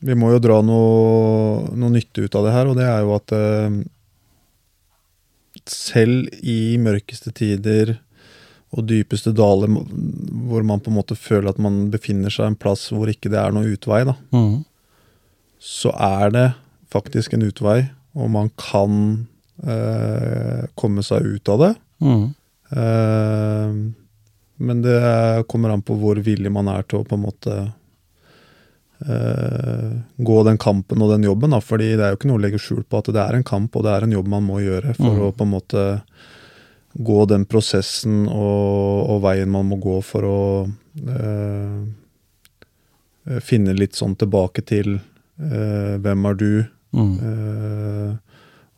vi 0.06 0.16
må 0.18 0.32
jo 0.36 0.42
dra 0.44 0.60
noe, 0.66 1.66
noe 1.74 1.94
nytte 1.94 2.26
ut 2.26 2.38
av 2.38 2.48
det 2.48 2.54
her, 2.56 2.70
og 2.70 2.78
det 2.78 2.86
er 2.88 3.02
jo 3.02 3.14
at 3.16 3.34
eh, 3.36 3.78
selv 5.72 6.30
i 6.46 6.78
mørkeste 6.82 7.34
tider 7.36 7.96
og 8.76 8.86
dypeste 8.90 9.32
daler 9.36 9.72
hvor 9.72 10.66
man 10.68 10.82
på 10.84 10.92
en 10.92 10.98
måte 11.00 11.18
føler 11.18 11.50
at 11.52 11.62
man 11.62 11.88
befinner 11.94 12.34
seg 12.34 12.52
en 12.52 12.60
plass 12.60 12.90
hvor 12.94 13.10
ikke 13.10 13.32
det 13.34 13.40
er 13.42 13.56
noen 13.56 13.72
utvei, 13.74 14.04
da, 14.08 14.18
mm, 14.36 14.56
så 15.66 15.94
er 15.96 16.34
det 16.36 16.48
faktisk 16.94 17.34
en 17.34 17.48
utvei, 17.48 17.80
og 18.16 18.30
man 18.32 18.52
kan 18.60 19.00
eh, 19.66 20.68
komme 20.78 21.04
seg 21.04 21.26
ut 21.26 21.50
av 21.52 21.64
det. 21.64 21.72
Mm. 22.06 22.28
Eh, 22.70 23.80
men 24.56 24.84
det 24.86 25.00
kommer 25.52 25.74
an 25.74 25.84
på 25.84 25.98
hvor 26.00 26.20
villig 26.24 26.52
man 26.54 26.70
er 26.72 26.86
til 26.88 27.02
å 27.02 27.08
på 27.08 27.18
en 27.18 27.26
måte 27.26 27.56
eh, 29.04 29.92
gå 30.24 30.38
den 30.48 30.58
kampen 30.62 31.02
og 31.04 31.12
den 31.12 31.24
jobben. 31.28 31.52
Da. 31.52 31.60
Fordi 31.60 31.92
det 31.98 32.04
er 32.06 32.14
jo 32.14 32.20
ikke 32.20 32.30
noe 32.32 32.40
å 32.40 32.44
legge 32.46 32.62
skjul 32.62 32.84
på 32.88 32.98
at 33.02 33.12
det 33.12 33.22
er 33.24 33.36
en 33.40 33.44
kamp 33.48 33.76
og 33.76 33.84
det 33.84 33.92
er 33.96 34.04
en 34.08 34.16
jobb 34.16 34.28
man 34.32 34.44
må 34.48 34.62
gjøre 34.64 34.96
for 34.96 35.12
Mm. 35.12 35.22
å 35.28 35.32
på 35.36 35.44
en 35.44 35.52
måte 35.56 35.84
gå 36.96 37.26
den 37.28 37.44
prosessen 37.46 38.24
og, 38.32 39.10
og 39.12 39.22
veien 39.26 39.52
man 39.52 39.68
må 39.68 39.76
gå 39.84 39.98
for 40.02 40.24
å 40.24 40.40
uh, 41.10 41.80
finne 43.44 43.74
litt 43.76 43.96
sånn 44.00 44.16
tilbake 44.16 44.64
til 44.66 44.96
uh, 45.42 45.98
hvem 46.00 46.26
er 46.32 46.34
du, 46.40 46.66
Mm. 46.96 48.16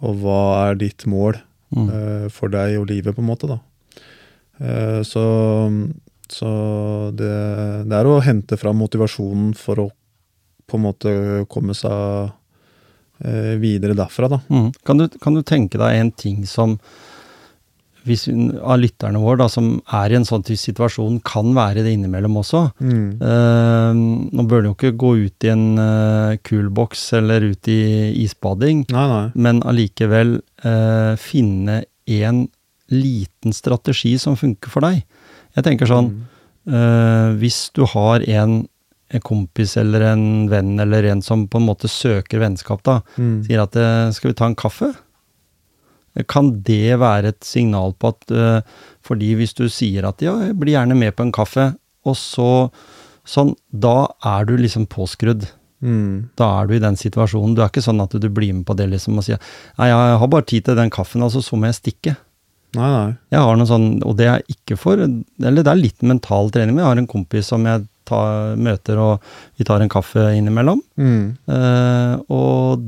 og 0.02 0.16
hva 0.24 0.40
er 0.72 0.76
ditt 0.82 1.06
mål 1.06 1.36
Mm. 1.70 2.32
for 2.34 2.50
deg 2.50 2.80
og 2.80 2.88
livet, 2.90 3.14
på 3.14 3.22
en 3.22 3.28
måte, 3.28 3.46
da. 3.46 3.60
Så 5.06 5.22
så 6.28 7.12
det, 7.16 7.30
det 7.88 7.94
er 7.94 8.06
å 8.10 8.18
hente 8.26 8.58
fram 8.58 8.80
motivasjonen 8.82 9.54
for 9.56 9.76
å 9.84 9.92
på 10.68 10.78
en 10.78 10.84
måte 10.84 11.12
komme 11.52 11.74
seg 11.78 12.32
eh, 13.24 13.54
videre 13.62 13.96
derfra, 13.98 14.28
da. 14.36 14.42
Mm. 14.52 14.72
Kan, 14.86 14.98
du, 15.02 15.08
kan 15.24 15.38
du 15.38 15.44
tenke 15.48 15.80
deg 15.82 16.02
en 16.02 16.12
ting 16.12 16.42
som 16.50 16.78
hvis, 18.08 18.22
av 18.64 18.78
lytterne 18.80 19.20
våre 19.20 19.42
da, 19.42 19.50
som 19.52 19.82
er 19.98 20.14
i 20.14 20.16
en 20.16 20.24
sånn 20.28 20.46
situasjon, 20.48 21.18
kan 21.28 21.50
være 21.58 21.82
det 21.84 21.92
innimellom 21.98 22.38
også? 22.40 22.62
Mm. 22.80 23.08
Eh, 23.20 23.98
nå 24.38 24.46
bør 24.48 24.64
du 24.64 24.70
jo 24.70 24.76
ikke 24.78 24.94
gå 25.02 25.10
ut 25.26 25.44
i 25.48 25.52
en 25.52 25.66
uh, 25.76 26.38
kulboks 26.48 27.02
eller 27.20 27.50
ut 27.50 27.68
i 27.68 27.80
isbading, 28.24 28.86
Nei, 28.96 29.08
nei. 29.12 29.26
men 29.36 29.60
allikevel 29.68 30.38
eh, 30.64 31.14
finne 31.20 31.82
en 32.08 32.46
liten 32.96 33.52
strategi 33.52 34.14
som 34.24 34.40
funker 34.40 34.72
for 34.72 34.88
deg. 34.88 35.04
Jeg 35.58 35.68
tenker 35.68 35.90
sånn, 35.92 36.14
Mm. 36.14 36.24
eh, 36.72 37.36
hvis 37.42 37.60
du 37.76 37.84
har 37.92 38.24
en, 38.24 38.62
en 39.14 39.22
kompis 39.24 39.78
eller 39.80 40.02
en 40.14 40.24
venn 40.52 40.80
eller 40.84 41.06
en 41.14 41.22
som 41.24 41.46
på 41.48 41.60
en 41.62 41.68
måte 41.70 41.88
søker 41.88 42.40
vennskap, 42.44 42.82
da, 42.84 43.02
Mm. 43.18 43.44
sier 43.48 43.62
at 43.64 43.76
eh, 43.76 44.12
skal 44.12 44.32
vi 44.32 44.36
ta 44.36 44.46
en 44.50 44.56
kaffe? 44.56 44.94
Kan 46.28 46.64
det 46.66 46.98
være 47.00 47.30
et 47.30 47.44
signal 47.46 47.94
på 47.94 48.10
at 48.10 48.32
eh, 48.34 48.62
Fordi 49.06 49.36
hvis 49.38 49.54
du 49.54 49.68
sier 49.70 50.08
at 50.10 50.22
ja, 50.26 50.34
jeg 50.48 50.56
blir 50.58 50.74
gjerne 50.74 50.98
med 50.98 51.14
på 51.16 51.24
en 51.28 51.32
kaffe, 51.36 51.76
og 52.08 52.16
så 52.18 52.48
sånn, 53.28 53.54
da 53.72 54.08
er 54.26 54.46
du 54.48 54.54
liksom 54.58 54.86
påskrudd. 54.88 55.46
Mm. 55.84 56.30
Da 56.40 56.48
er 56.62 56.68
du 56.70 56.74
i 56.78 56.80
den 56.84 56.96
situasjonen. 57.00 57.54
Du 57.56 57.62
er 57.62 57.68
ikke 57.70 57.84
sånn 57.84 58.00
at 58.02 58.16
du 58.16 58.28
blir 58.32 58.54
med 58.56 58.66
på 58.66 58.76
det 58.80 58.88
liksom 58.90 59.20
og 59.20 59.26
sier 59.28 59.38
nei, 59.78 59.90
jeg 59.92 60.18
har 60.22 60.28
bare 60.32 60.48
tid 60.48 60.66
til 60.66 60.76
den 60.80 60.90
kaffen, 60.92 61.22
altså 61.24 61.44
så 61.44 61.60
må 61.60 61.68
jeg 61.70 61.78
stikke. 61.82 62.16
Nei, 62.78 62.88
nei. 62.92 63.12
Jeg 63.32 63.44
har 63.44 63.60
noe 63.60 63.68
sånn, 63.70 63.88
og 64.04 64.18
det 64.20 64.28
er 64.32 64.42
ikke 64.52 64.76
for 64.80 65.00
Eller 65.00 65.64
det 65.64 65.72
er 65.72 65.80
litt 65.80 66.04
mental 66.04 66.50
trening, 66.52 66.76
men 66.76 66.84
jeg 66.84 66.90
har 66.92 67.02
en 67.04 67.08
kompis 67.14 67.48
som 67.54 67.64
jeg 67.68 67.86
tar, 68.08 68.56
møter, 68.58 68.98
og 69.04 69.22
vi 69.60 69.68
tar 69.68 69.84
en 69.84 69.92
kaffe 69.92 70.24
innimellom. 70.38 70.82
Mm. 70.98 71.26
Eh, 71.54 72.14
og 72.34 72.88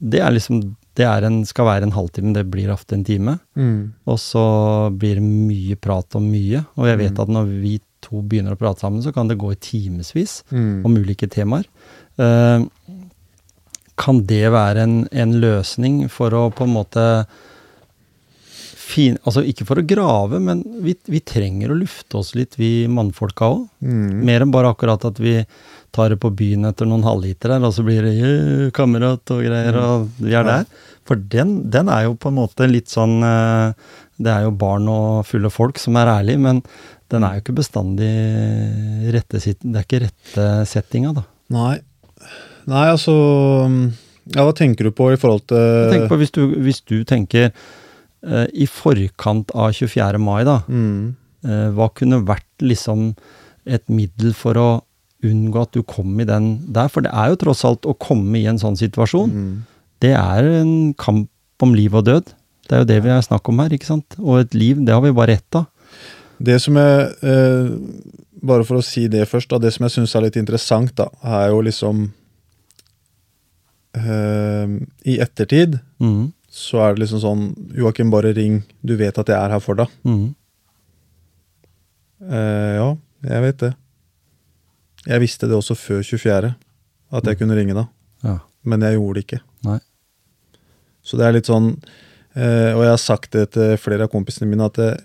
det 0.00 0.20
er 0.24 0.36
liksom 0.36 0.60
Det 1.00 1.04
er 1.06 1.22
en, 1.24 1.44
skal 1.46 1.64
være 1.64 1.86
en 1.86 1.92
halvtime, 1.94 2.32
det 2.34 2.42
blir 2.50 2.68
ofte 2.74 2.92
en 2.96 3.04
time. 3.06 3.36
Mm. 3.56 3.92
Og 4.10 4.18
så 4.20 4.42
blir 4.98 5.14
det 5.16 5.22
mye 5.24 5.76
prat 5.80 6.16
om 6.18 6.26
mye. 6.28 6.64
Og 6.76 6.88
jeg 6.90 6.98
vet 6.98 7.14
Mm. 7.14 7.20
at 7.22 7.28
når 7.36 7.46
vi 7.62 7.74
to 8.02 8.20
begynner 8.26 8.52
å 8.52 8.58
prate 8.58 8.80
sammen, 8.82 9.00
så 9.00 9.12
kan 9.14 9.28
det 9.30 9.38
gå 9.38 9.52
i 9.52 9.60
timevis 9.62 10.42
Mm. 10.50 10.84
om 10.84 10.96
ulike 10.98 11.28
temaer. 11.30 11.64
Eh, 12.18 12.66
kan 13.96 14.20
det 14.26 14.50
være 14.52 14.82
en, 14.82 15.08
en 15.12 15.32
løsning 15.40 16.08
for 16.10 16.30
å 16.36 16.50
på 16.52 16.64
en 16.66 16.74
måte 16.74 17.06
fin, 18.90 19.18
Altså 19.24 19.44
ikke 19.46 19.66
for 19.68 19.80
å 19.80 19.86
grave, 19.86 20.40
men 20.42 20.62
vi, 20.84 20.96
vi 21.10 21.22
trenger 21.24 21.72
å 21.72 21.78
lufte 21.78 22.18
oss 22.20 22.34
litt, 22.38 22.58
vi 22.60 22.88
mannfolka 22.90 23.48
òg. 23.54 23.64
Mm. 23.86 24.22
Mer 24.26 24.44
enn 24.44 24.54
bare 24.54 24.72
akkurat 24.74 25.04
at 25.08 25.20
vi 25.22 25.38
tar 25.94 26.12
det 26.12 26.20
på 26.22 26.30
byen 26.36 26.68
etter 26.68 26.86
noen 26.86 27.06
halvliter 27.06 27.54
der, 27.54 27.66
og 27.66 27.74
så 27.74 27.84
blir 27.86 28.06
det 28.06 28.70
kamerat 28.76 29.32
og 29.34 29.42
greier, 29.46 29.78
og 29.80 30.08
vi 30.20 30.36
er 30.38 30.46
der. 30.46 30.68
For 31.08 31.18
den, 31.32 31.56
den 31.72 31.90
er 31.90 32.06
jo 32.06 32.14
på 32.20 32.30
en 32.30 32.38
måte 32.38 32.68
litt 32.70 32.90
sånn 32.92 33.16
eh, 33.26 33.72
Det 34.20 34.30
er 34.30 34.44
jo 34.44 34.52
barn 34.54 34.84
og 34.92 35.24
fulle 35.26 35.50
folk 35.50 35.80
som 35.80 35.96
er 35.98 36.10
ærlige, 36.12 36.42
men 36.44 36.60
den 37.10 37.24
er 37.26 37.34
jo 37.34 37.42
ikke 37.42 37.56
bestandig 37.58 38.10
rette 39.10 39.40
sitt, 39.42 39.58
Det 39.64 39.80
er 39.80 39.88
ikke 39.88 40.02
rette 40.04 40.46
settinga, 40.70 41.14
da. 41.16 41.24
Nei. 41.56 41.80
Nei, 42.70 42.86
altså 42.92 43.14
Ja, 44.36 44.44
hva 44.44 44.52
tenker 44.54 44.86
du 44.86 44.94
på 44.94 45.08
i 45.10 45.18
forhold 45.18 45.48
til 45.50 45.90
Tenk 45.90 46.06
på 46.12 46.20
hvis 46.20 46.34
du, 46.36 46.44
hvis 46.62 46.82
du 46.86 47.00
tenker 47.08 47.50
i 48.52 48.66
forkant 48.68 49.50
av 49.56 49.72
24. 49.72 50.18
mai, 50.20 50.44
da. 50.44 50.60
mm. 50.68 51.16
Eh, 51.40 51.70
hva 51.72 51.86
kunne 51.96 52.18
vært 52.28 52.44
liksom 52.60 53.14
et 53.64 53.86
middel 53.88 54.34
for 54.36 54.58
å 54.60 54.66
unngå 55.24 55.62
at 55.62 55.72
du 55.72 55.80
kom 55.88 56.18
i 56.20 56.26
den 56.28 56.50
der? 56.68 56.90
For 56.92 57.00
det 57.00 57.14
er 57.16 57.30
jo 57.32 57.38
tross 57.40 57.64
alt 57.64 57.86
å 57.88 57.94
komme 57.96 58.36
i 58.36 58.44
en 58.50 58.58
sånn 58.60 58.76
situasjon. 58.76 59.32
Mm. 59.32 59.54
Det 60.04 60.12
er 60.16 60.50
en 60.58 60.92
kamp 61.00 61.30
om 61.64 61.72
liv 61.76 61.96
og 61.96 62.04
død. 62.10 62.28
Det 62.68 62.76
er 62.76 62.82
jo 62.84 62.88
det 62.92 62.98
vi 63.06 63.12
har 63.14 63.24
snakk 63.24 63.48
om 63.48 63.58
her, 63.64 63.72
ikke 63.72 63.88
sant? 63.88 64.16
Og 64.20 64.42
et 64.42 64.54
liv, 64.54 64.84
det 64.84 64.92
har 64.92 65.00
vi 65.04 65.14
bare 65.16 65.38
ett 65.40 65.56
av. 65.56 65.64
Det 66.40 66.60
som 66.60 66.76
jeg 66.76 67.08
eh, 67.24 67.72
Bare 68.40 68.64
for 68.64 68.78
å 68.80 68.84
si 68.84 69.02
det 69.12 69.26
først, 69.28 69.50
da, 69.52 69.58
det 69.60 69.72
som 69.74 69.84
jeg 69.84 69.92
syns 69.96 70.14
er 70.16 70.22
litt 70.24 70.36
interessant, 70.40 70.92
da, 70.96 71.10
er 71.24 71.50
jo 71.52 71.58
liksom 71.66 72.06
eh, 73.96 74.66
I 75.08 75.18
ettertid 75.24 75.78
Mhm. 76.00 76.32
Så 76.50 76.80
er 76.82 76.94
det 76.94 77.04
liksom 77.04 77.22
sånn 77.22 77.42
Joakim, 77.78 78.10
bare 78.10 78.32
ring. 78.34 78.60
Du 78.82 78.96
vet 78.98 79.18
at 79.22 79.30
jeg 79.30 79.38
er 79.38 79.54
her 79.54 79.62
for 79.62 79.78
deg. 79.78 79.92
Mm. 80.02 80.32
Eh, 82.26 82.72
ja, 82.76 82.88
jeg 83.30 83.44
vet 83.46 83.62
det. 83.62 83.70
Jeg 85.06 85.22
visste 85.22 85.48
det 85.48 85.56
også 85.56 85.76
før 85.78 86.02
24. 86.02 86.50
At 87.14 87.30
jeg 87.30 87.38
kunne 87.38 87.56
ringe 87.58 87.76
da. 87.78 87.86
Ja. 88.26 88.36
Men 88.66 88.82
jeg 88.84 88.98
gjorde 88.98 89.16
det 89.16 89.24
ikke. 89.28 89.40
Nei. 89.68 89.78
Så 91.06 91.16
det 91.16 91.26
er 91.26 91.32
litt 91.32 91.48
sånn 91.48 91.70
eh, 92.36 92.74
Og 92.76 92.82
jeg 92.84 92.90
har 92.90 93.00
sagt 93.00 93.32
det 93.32 93.46
til 93.54 93.78
flere 93.80 94.04
av 94.04 94.12
kompisene 94.12 94.50
mine, 94.50 94.66
at 94.68 94.76
jeg, 94.82 94.98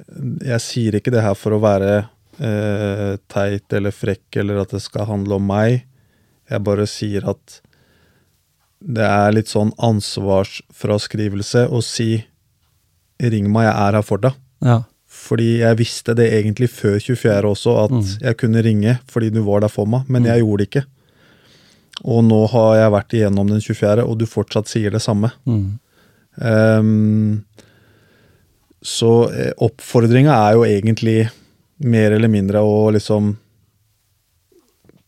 jeg 0.43 0.63
sier 0.65 0.97
ikke 0.97 1.13
det 1.13 1.23
her 1.23 1.37
for 1.39 1.55
å 1.55 1.61
være 1.63 1.93
eh, 2.41 3.15
teit 3.31 3.77
eller 3.77 3.95
frekk, 3.95 4.27
eller 4.41 4.63
at 4.65 4.75
det 4.75 4.81
skal 4.83 5.07
handle 5.13 5.39
om 5.39 5.47
meg. 5.53 5.85
Jeg 6.51 6.65
bare 6.65 6.89
sier 6.89 7.29
at 7.31 7.61
det 8.85 9.03
er 9.05 9.31
litt 9.33 9.47
sånn 9.49 9.71
ansvarsfraskrivelse 9.81 11.67
å 11.71 11.81
si 11.83 12.25
'ring 13.19 13.49
meg, 13.51 13.63
jeg 13.65 13.75
er 13.75 13.91
her 13.97 14.01
for 14.03 14.17
deg'. 14.17 14.35
Ja. 14.61 14.83
Fordi 15.07 15.59
jeg 15.59 15.77
visste 15.77 16.13
det 16.15 16.27
egentlig 16.33 16.69
før 16.69 16.99
24 16.99 17.47
også, 17.49 17.83
at 17.85 17.91
Mm. 17.91 18.19
jeg 18.21 18.37
kunne 18.37 18.63
ringe 18.63 18.99
fordi 19.07 19.29
du 19.31 19.41
var 19.43 19.61
der 19.61 19.69
for 19.69 19.85
meg, 19.85 20.03
men 20.09 20.23
jeg 20.25 20.41
gjorde 20.41 20.57
det 20.57 20.69
ikke. 20.69 20.85
Og 22.03 22.23
nå 22.25 22.47
har 22.49 22.75
jeg 22.75 22.91
vært 22.91 23.13
igjennom 23.13 23.47
den 23.47 23.61
24., 23.61 24.03
og 24.05 24.17
du 24.19 24.25
fortsatt 24.25 24.67
sier 24.67 24.91
det 24.91 25.01
samme. 25.01 25.31
Mm. 25.47 25.79
Um, 26.37 27.45
så 28.83 29.31
eh, 29.31 29.53
oppfordringa 29.57 30.33
er 30.49 30.53
jo 30.53 30.63
egentlig 30.65 31.29
mer 31.79 32.11
eller 32.11 32.27
mindre 32.27 32.59
å 32.59 32.91
liksom 32.91 33.37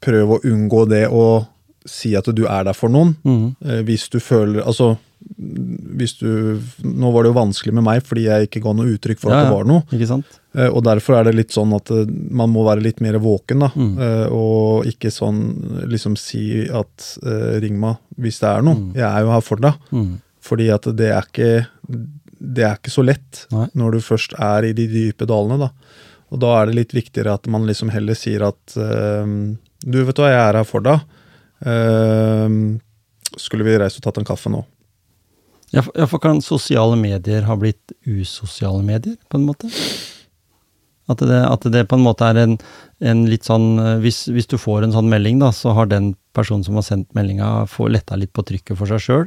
prøve 0.01 0.37
å 0.37 0.41
unngå 0.45 0.87
det 0.89 1.07
å 1.09 1.45
si 1.89 2.13
at 2.19 2.27
du 2.35 2.45
er 2.45 2.63
der 2.67 2.73
for 2.77 2.89
noen. 2.93 3.15
Mm. 3.25 3.55
Eh, 3.65 3.81
hvis 3.87 4.09
du 4.13 4.19
føler 4.23 4.61
Altså, 4.67 4.97
hvis 5.97 6.13
du 6.19 6.59
Nå 6.85 7.09
var 7.11 7.23
det 7.25 7.31
jo 7.31 7.37
vanskelig 7.39 7.73
med 7.73 7.83
meg 7.87 8.03
fordi 8.05 8.27
jeg 8.27 8.47
ikke 8.47 8.61
ga 8.63 8.73
noe 8.77 8.91
uttrykk 8.93 9.19
for 9.23 9.33
Ja, 9.33 9.39
at 9.39 9.47
det 9.47 9.55
var 9.55 9.65
noe. 9.69 9.83
Ikke 9.95 10.09
sant? 10.11 10.37
Eh, 10.55 10.69
Og 10.69 10.83
derfor 10.85 11.17
er 11.17 11.27
det 11.27 11.35
litt 11.39 11.55
sånn 11.55 11.73
at 11.75 11.89
eh, 11.91 12.05
man 12.31 12.51
må 12.53 12.63
være 12.67 12.83
litt 12.85 13.01
mer 13.03 13.17
våken, 13.23 13.63
da. 13.65 13.71
Mm. 13.75 13.95
Eh, 13.97 14.27
Og 14.35 14.85
ikke 14.91 15.11
sånn 15.13 15.41
liksom 15.89 16.15
si 16.19 16.67
at 16.69 17.07
ring 17.63 17.79
meg 17.81 17.97
hvis 18.17 18.39
det 18.43 18.49
er 18.51 18.61
noe. 18.65 18.75
Mm. 18.77 18.93
Jeg 18.97 19.07
er 19.09 19.25
jo 19.25 19.33
her 19.35 19.41
for 19.45 19.63
deg. 19.67 19.73
Mhm. 19.91 20.15
Fordi 20.47 20.69
at 20.71 20.85
det 20.95 21.09
er 21.11 21.25
ikke 21.27 21.67
Det 22.39 22.63
er 22.63 22.75
ikke 22.77 22.93
så 22.93 23.03
lett 23.03 23.47
Nei. 23.51 23.65
når 23.73 23.91
du 23.97 23.99
først 24.05 24.33
er 24.39 24.65
i 24.69 24.73
de 24.77 24.85
dype 24.87 25.25
dalene, 25.25 25.57
da. 25.65 25.71
Og 26.31 26.39
da 26.39 26.53
er 26.61 26.67
det 26.69 26.75
litt 26.75 26.93
viktigere 26.93 27.33
at 27.33 27.47
man 27.47 27.65
liksom 27.65 27.89
heller 27.89 28.13
sier 28.13 28.43
at 28.45 28.73
Du, 28.75 29.97
vet 30.05 30.15
du 30.15 30.21
hva, 30.21 30.29
jeg 30.29 30.41
er 30.49 30.57
her 30.59 30.63
for 30.67 30.81
deg. 30.85 30.99
Eh, 31.65 32.57
skulle 33.37 33.67
vi 33.67 33.77
reist 33.79 34.01
og 34.01 34.07
tatt 34.07 34.19
en 34.21 34.27
kaffe 34.27 34.51
nå? 34.53 34.63
Ja, 35.75 35.83
for, 35.83 36.19
kan 36.23 36.39
sosiale 36.43 36.95
medier 36.99 37.43
ha 37.47 37.57
blitt 37.59 37.91
usosiale 38.07 38.83
medier, 38.85 39.17
på 39.27 39.39
en 39.39 39.47
måte? 39.47 39.71
At 41.11 41.23
det, 41.23 41.39
at 41.43 41.65
det 41.71 41.85
på 41.87 41.95
en 41.95 42.03
måte 42.03 42.27
er 42.27 42.39
en, 42.41 42.57
en 42.99 43.23
litt 43.31 43.47
sånn 43.47 43.77
eh, 43.79 43.95
hvis, 44.03 44.25
hvis 44.31 44.49
du 44.51 44.57
får 44.59 44.85
en 44.85 44.95
sånn 44.95 45.11
melding, 45.11 45.41
da, 45.43 45.51
så 45.55 45.75
har 45.75 45.91
den 45.91 46.13
personen 46.35 46.65
som 46.67 46.79
har 46.79 46.87
sendt 46.87 47.09
meldinga, 47.17 47.65
letta 47.91 48.19
litt 48.19 48.35
på 48.35 48.45
trykket 48.47 48.77
for 48.79 48.89
seg 48.91 49.03
sjøl, 49.03 49.25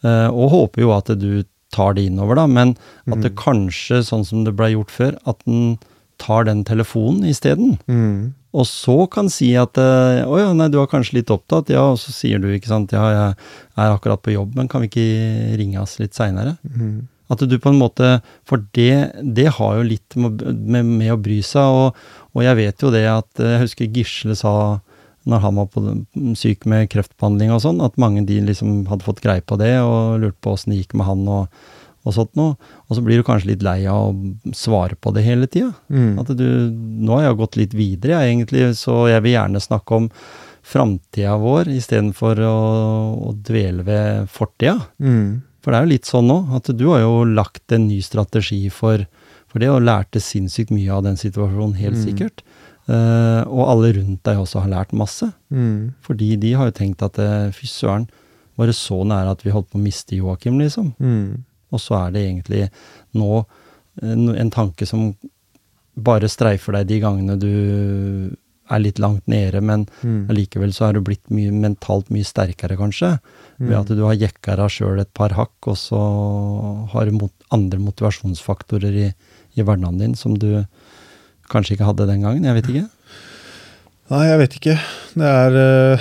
og 0.00 0.46
håper 0.52 0.80
jo 0.80 0.90
at 0.94 1.10
du 1.20 1.42
tar 1.72 1.94
det 1.96 2.06
innover, 2.08 2.38
da, 2.38 2.46
men 2.50 2.74
at 3.12 3.22
det 3.24 3.34
kanskje, 3.38 4.00
sånn 4.04 4.24
som 4.26 4.44
det 4.46 4.54
ble 4.56 4.70
gjort 4.72 4.92
før, 4.92 5.16
at 5.28 5.40
den 5.46 5.78
tar 6.20 6.44
den 6.48 6.62
telefonen 6.68 7.24
isteden. 7.30 7.78
Mm. 7.88 8.32
Og 8.50 8.66
så 8.66 8.96
kan 9.10 9.30
si 9.30 9.52
at 9.58 9.78
eh, 9.78 10.24
å 10.26 10.38
ja, 10.40 10.50
nei, 10.56 10.66
du 10.72 10.80
er 10.82 10.90
kanskje 10.90 11.20
litt 11.20 11.30
opptatt, 11.30 11.70
ja, 11.70 11.84
og 11.92 12.00
så 12.02 12.14
sier 12.14 12.42
du 12.42 12.48
ikke 12.50 12.70
sant, 12.72 12.90
ja, 12.94 13.04
jeg 13.12 13.28
er 13.78 13.94
akkurat 13.94 14.22
på 14.24 14.34
jobb, 14.34 14.56
men 14.58 14.70
kan 14.70 14.82
vi 14.82 14.90
ikke 14.90 15.56
ringe 15.60 15.78
oss 15.82 16.00
litt 16.02 16.18
seinere? 16.18 16.56
Mm. 16.66 17.06
At 17.30 17.44
du 17.46 17.56
på 17.62 17.70
en 17.70 17.78
måte 17.78 18.16
For 18.48 18.58
det, 18.74 19.12
det 19.22 19.52
har 19.54 19.76
jo 19.78 19.84
litt 19.86 20.16
med, 20.18 20.40
med, 20.42 20.88
med 20.98 21.12
å 21.14 21.20
bry 21.22 21.38
seg, 21.46 21.62
og, 21.62 22.00
og 22.34 22.42
jeg 22.42 22.58
vet 22.58 22.82
jo 22.82 22.90
det 22.90 23.04
at 23.06 23.42
eh, 23.42 23.54
Jeg 23.54 23.66
husker 23.68 23.92
Gisle 23.94 24.38
sa 24.38 24.54
når 25.28 25.42
han 25.44 25.58
var 25.60 25.66
på, 25.68 25.80
syk 26.38 26.64
med 26.70 26.88
kreftbehandling 26.90 27.50
og 27.52 27.60
sånn, 27.60 27.82
at 27.84 27.98
mange 28.00 28.22
de 28.26 28.38
liksom 28.40 28.86
hadde 28.88 29.04
fått 29.04 29.20
greie 29.20 29.44
på 29.44 29.58
det 29.60 29.74
og 29.84 30.16
lurte 30.22 30.40
på 30.40 30.54
åssen 30.56 30.72
det 30.72 30.78
gikk 30.80 30.94
med 30.96 31.06
han 31.10 31.26
og, 31.28 31.60
og 32.04 32.14
sånt 32.16 32.32
noe. 32.38 32.54
Og 32.88 32.96
så 32.96 33.02
blir 33.04 33.20
du 33.20 33.24
kanskje 33.26 33.50
litt 33.52 33.64
lei 33.66 33.82
av 33.90 34.10
å 34.10 34.52
svare 34.56 34.96
på 34.96 35.12
det 35.12 35.24
hele 35.26 35.46
tida. 35.50 35.72
Mm. 35.92 36.14
At 36.22 36.30
du 36.38 36.46
Nå 36.70 37.16
har 37.18 37.26
jeg 37.28 37.40
gått 37.40 37.56
litt 37.60 37.74
videre, 37.76 38.20
jeg 38.22 38.34
egentlig, 38.36 38.62
så 38.78 39.02
jeg 39.10 39.22
vil 39.26 39.34
gjerne 39.36 39.60
snakke 39.60 39.98
om 39.98 40.10
framtida 40.70 41.34
vår 41.40 41.70
istedenfor 41.72 42.40
å, 42.44 42.56
å 43.30 43.32
dvele 43.46 43.84
ved 43.86 44.28
fortida. 44.32 44.76
Mm. 45.02 45.40
For 45.60 45.72
det 45.72 45.78
er 45.80 45.86
jo 45.86 45.92
litt 45.94 46.08
sånn 46.08 46.28
nå, 46.30 46.38
at 46.56 46.70
du 46.76 46.86
har 46.88 47.02
jo 47.02 47.24
lagt 47.28 47.72
en 47.76 47.88
ny 47.88 47.98
strategi 48.04 48.62
for, 48.72 49.04
for 49.50 49.60
det, 49.60 49.68
og 49.72 49.84
lærte 49.84 50.20
sinnssykt 50.24 50.72
mye 50.72 50.92
av 50.94 51.04
den 51.08 51.18
situasjonen, 51.20 51.76
helt 51.80 51.98
Mm. 52.00 52.04
sikkert. 52.06 52.44
Uh, 52.90 53.44
og 53.46 53.68
alle 53.70 53.92
rundt 54.00 54.22
deg 54.26 54.38
også 54.40 54.64
har 54.64 54.70
lært 54.72 54.92
masse. 54.96 55.28
Mm. 55.52 55.92
Fordi 56.02 56.32
de 56.40 56.54
har 56.58 56.70
jo 56.70 56.74
tenkt 56.80 57.02
at 57.06 57.18
eh, 57.22 57.50
fy 57.54 57.68
søren, 57.70 58.08
var 58.58 58.66
det 58.66 58.74
så 58.74 58.98
nære 59.06 59.30
at 59.36 59.44
vi 59.44 59.52
holdt 59.54 59.68
på 59.70 59.78
å 59.78 59.82
miste 59.84 60.16
Joakim, 60.18 60.58
liksom? 60.60 60.90
Mm. 60.98 61.44
Og 61.72 61.80
så 61.80 61.96
er 62.06 62.10
det 62.14 62.24
egentlig 62.26 62.68
nå 63.14 63.44
en, 64.02 64.28
en 64.34 64.50
tanke 64.50 64.86
som 64.86 65.14
bare 66.00 66.28
streifer 66.30 66.72
deg 66.78 66.86
de 66.88 67.00
gangene 67.02 67.34
du 67.38 67.50
er 68.70 68.78
litt 68.78 69.00
langt 69.02 69.26
nede, 69.26 69.60
men 69.60 69.86
Mm. 70.04 70.28
så 70.72 70.88
er 70.88 70.92
du 70.94 71.00
blitt 71.00 71.26
mye, 71.28 71.50
mentalt 71.50 72.08
mye 72.08 72.22
sterkere, 72.24 72.76
kanskje. 72.78 73.18
Ved 73.58 73.70
Mm. 73.74 73.80
at 73.80 73.86
du 73.88 74.02
har 74.06 74.14
jekka 74.14 74.56
deg 74.56 74.70
sjøl 74.70 75.00
et 75.00 75.12
par 75.12 75.30
hakk, 75.30 75.66
og 75.66 75.76
så 75.76 76.88
har 76.92 77.04
du 77.06 77.10
mot, 77.12 77.32
andre 77.50 77.78
motivasjonsfaktorer 77.80 78.94
i, 78.94 79.14
i 79.56 79.62
hverdagen 79.62 79.98
din 79.98 80.14
som 80.14 80.38
du 80.38 80.64
kanskje 81.50 81.74
ikke 81.76 81.84
hadde 81.90 82.06
den 82.06 82.22
gangen. 82.22 82.44
Jeg 82.44 82.54
vet 82.62 82.70
ikke. 82.70 82.88
Nei, 84.10 84.24
jeg 84.28 84.38
vet 84.38 84.54
ikke. 84.60 84.76
Det 85.14 85.26
er 85.26 85.56
eh, 85.94 86.00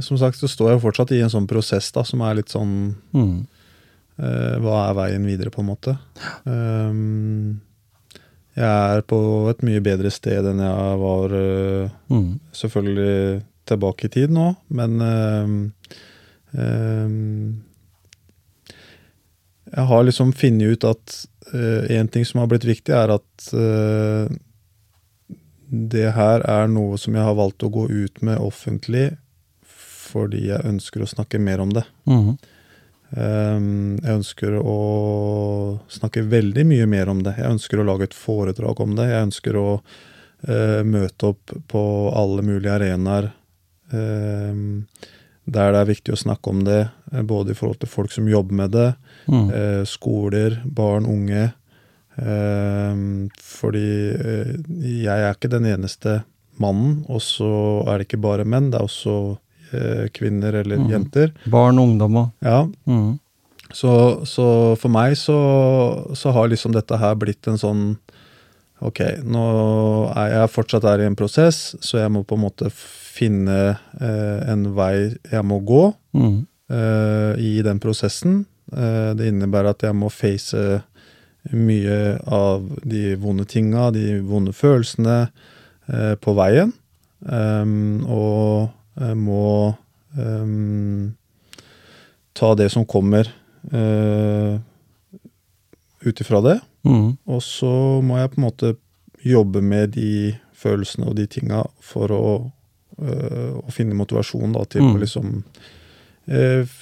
Som 0.00 0.18
sagt, 0.18 0.36
så 0.36 0.46
står 0.50 0.72
jeg 0.74 0.82
fortsatt 0.82 1.12
i 1.16 1.22
en 1.22 1.30
sånn 1.32 1.46
prosess 1.48 1.90
da, 1.92 2.02
som 2.04 2.20
er 2.20 2.34
litt 2.34 2.50
sånn 2.52 2.96
Mm. 3.14 3.46
Eh, 4.18 4.56
Hva 4.62 4.76
er 4.88 4.96
veien 4.98 5.26
videre, 5.28 5.50
på 5.54 5.62
en 5.62 5.68
måte? 5.70 5.96
Um, 6.44 7.60
jeg 8.56 8.96
er 8.96 9.02
på 9.04 9.18
et 9.50 9.60
mye 9.68 9.82
bedre 9.84 10.10
sted 10.14 10.46
enn 10.48 10.62
jeg 10.64 10.98
var 11.02 11.34
eh, 11.36 11.90
Mm. 12.08 12.38
selvfølgelig 12.56 13.42
tilbake 13.66 14.06
i 14.06 14.12
tid 14.14 14.30
nå, 14.30 14.54
men 14.70 15.00
ehm, 15.02 15.56
um, 16.54 17.62
Jeg 19.74 19.84
har 19.90 20.04
liksom 20.06 20.30
funnet 20.32 20.76
ut 20.76 20.84
at 20.86 21.16
én 21.90 22.08
ting 22.10 22.24
som 22.26 22.40
har 22.40 22.48
blitt 22.50 22.64
viktig, 22.66 22.94
er 22.94 23.10
at 23.16 23.48
uh, 23.54 24.26
det 25.68 26.12
her 26.14 26.42
er 26.46 26.68
noe 26.70 26.96
som 26.98 27.14
jeg 27.18 27.26
har 27.26 27.34
valgt 27.38 27.62
å 27.66 27.70
gå 27.74 27.88
ut 27.90 28.22
med 28.22 28.38
offentlig 28.38 29.16
fordi 29.66 30.44
jeg 30.48 30.62
ønsker 30.64 31.02
å 31.02 31.08
snakke 31.10 31.40
mer 31.42 31.60
om 31.60 31.72
det. 31.74 31.82
Mm. 32.06 32.36
Ehm, 33.14 33.98
Jeg 34.02 34.16
ønsker 34.18 34.56
å 34.58 35.78
snakke 35.88 36.24
veldig 36.26 36.64
mye 36.66 36.86
mer 36.90 37.08
om 37.08 37.22
det. 37.22 37.36
Jeg 37.38 37.52
ønsker 37.54 37.78
å 37.78 37.86
lage 37.86 38.08
et 38.08 38.14
foredrag 38.16 38.80
om 38.82 38.96
det. 38.98 39.06
Jeg 39.12 39.26
ønsker 39.28 39.56
å 39.60 39.68
eh, 40.48 40.82
møte 40.84 41.30
opp 41.32 41.52
på 41.70 41.82
alle 42.14 42.42
mulige 42.42 42.74
arenaer 42.74 43.30
ehm, 43.92 44.84
der 45.46 45.70
det 45.72 45.80
er 45.80 45.88
viktig 45.92 46.12
å 46.12 46.18
snakke 46.18 46.50
om 46.50 46.64
det, 46.66 46.88
eh, 47.12 47.22
både 47.22 47.52
i 47.54 47.54
forhold 47.58 47.78
til 47.80 47.88
folk 47.88 48.10
som 48.12 48.26
jobber 48.28 48.54
med 48.64 48.70
det, 48.74 48.94
Mm. 49.28 49.50
eh, 49.50 49.84
skoler, 49.84 50.60
barn, 50.64 51.06
unge. 51.06 51.52
Ehm, 52.18 53.28
fordi 53.42 54.16
jeg 55.02 55.06
er 55.06 55.34
ikke 55.34 55.50
den 55.50 55.64
eneste 55.66 56.24
mannen, 56.58 57.04
og 57.08 57.20
så 57.20 57.86
er 57.88 57.98
det 57.98 58.08
ikke 58.08 58.20
bare 58.22 58.44
menn, 58.44 58.70
det 58.70 58.80
er 58.80 58.86
også 58.86 59.38
kvinner 60.14 60.52
eller 60.62 60.78
mm. 60.82 60.90
jenter. 60.90 61.32
Barn, 61.50 61.78
og 61.78 62.32
Ja, 62.44 62.66
mm. 62.86 63.18
så, 63.72 63.92
så 64.24 64.76
for 64.80 64.92
meg 64.92 65.16
så, 65.20 65.38
så 66.14 66.30
har 66.32 66.48
liksom 66.48 66.72
dette 66.76 66.98
her 67.00 67.14
blitt 67.14 67.46
en 67.48 67.58
sånn 67.58 67.86
Ok, 68.84 69.00
nå 69.24 69.42
er 70.12 70.34
jeg 70.34 70.50
fortsatt 70.52 70.84
er 70.84 71.00
i 71.00 71.06
en 71.08 71.14
prosess, 71.16 71.74
så 71.80 71.96
jeg 71.96 72.10
må 72.12 72.20
på 72.28 72.36
en 72.36 72.42
måte 72.42 72.68
finne 73.16 73.54
eh, 73.72 74.50
en 74.52 74.66
vei 74.76 75.16
jeg 75.32 75.46
må 75.48 75.62
gå 75.64 75.94
Mm. 76.12 76.46
eh, 76.68 77.40
i 77.40 77.62
den 77.64 77.80
prosessen. 77.80 78.44
Eh, 78.72 79.14
det 79.16 79.30
innebærer 79.30 79.72
at 79.72 79.82
jeg 79.86 79.96
må 79.96 80.10
face 80.12 80.82
mye 81.52 82.18
av 82.26 82.66
de 82.84 83.14
vonde 83.20 83.46
tinga, 83.48 83.90
de 83.94 84.20
vonde 84.26 84.52
følelsene, 84.52 85.30
eh, 85.88 86.14
på 86.20 86.34
veien. 86.36 86.72
Um, 87.26 88.04
og 88.06 88.68
må 89.14 89.74
um, 90.16 91.14
ta 92.36 92.54
det 92.54 92.70
som 92.72 92.84
kommer 92.88 93.28
uh, 93.72 94.58
ut 96.00 96.20
ifra 96.20 96.40
det. 96.44 96.58
Mm. 96.86 97.16
Og 97.26 97.42
så 97.42 98.00
må 98.04 98.18
jeg 98.20 98.30
på 98.34 98.40
en 98.40 98.46
måte 98.46 98.74
jobbe 99.26 99.62
med 99.64 99.94
de 99.96 100.34
følelsene 100.56 101.08
og 101.10 101.16
de 101.18 101.26
tinga 101.26 101.64
for 101.82 102.12
å, 102.14 102.26
uh, 103.02 103.54
å 103.60 103.72
finne 103.74 103.96
motivasjon 103.98 104.52
da, 104.54 104.64
til 104.70 104.82
Mm. 104.86 104.94
å 104.94 105.00
liksom 105.02 105.32
uh, 106.30 106.76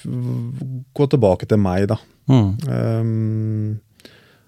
gå 0.93 1.07
tilbake 1.11 1.47
til 1.49 1.57
meg, 1.61 1.87
da. 1.91 1.97
Mm. 2.29 2.51
Um, 2.69 3.79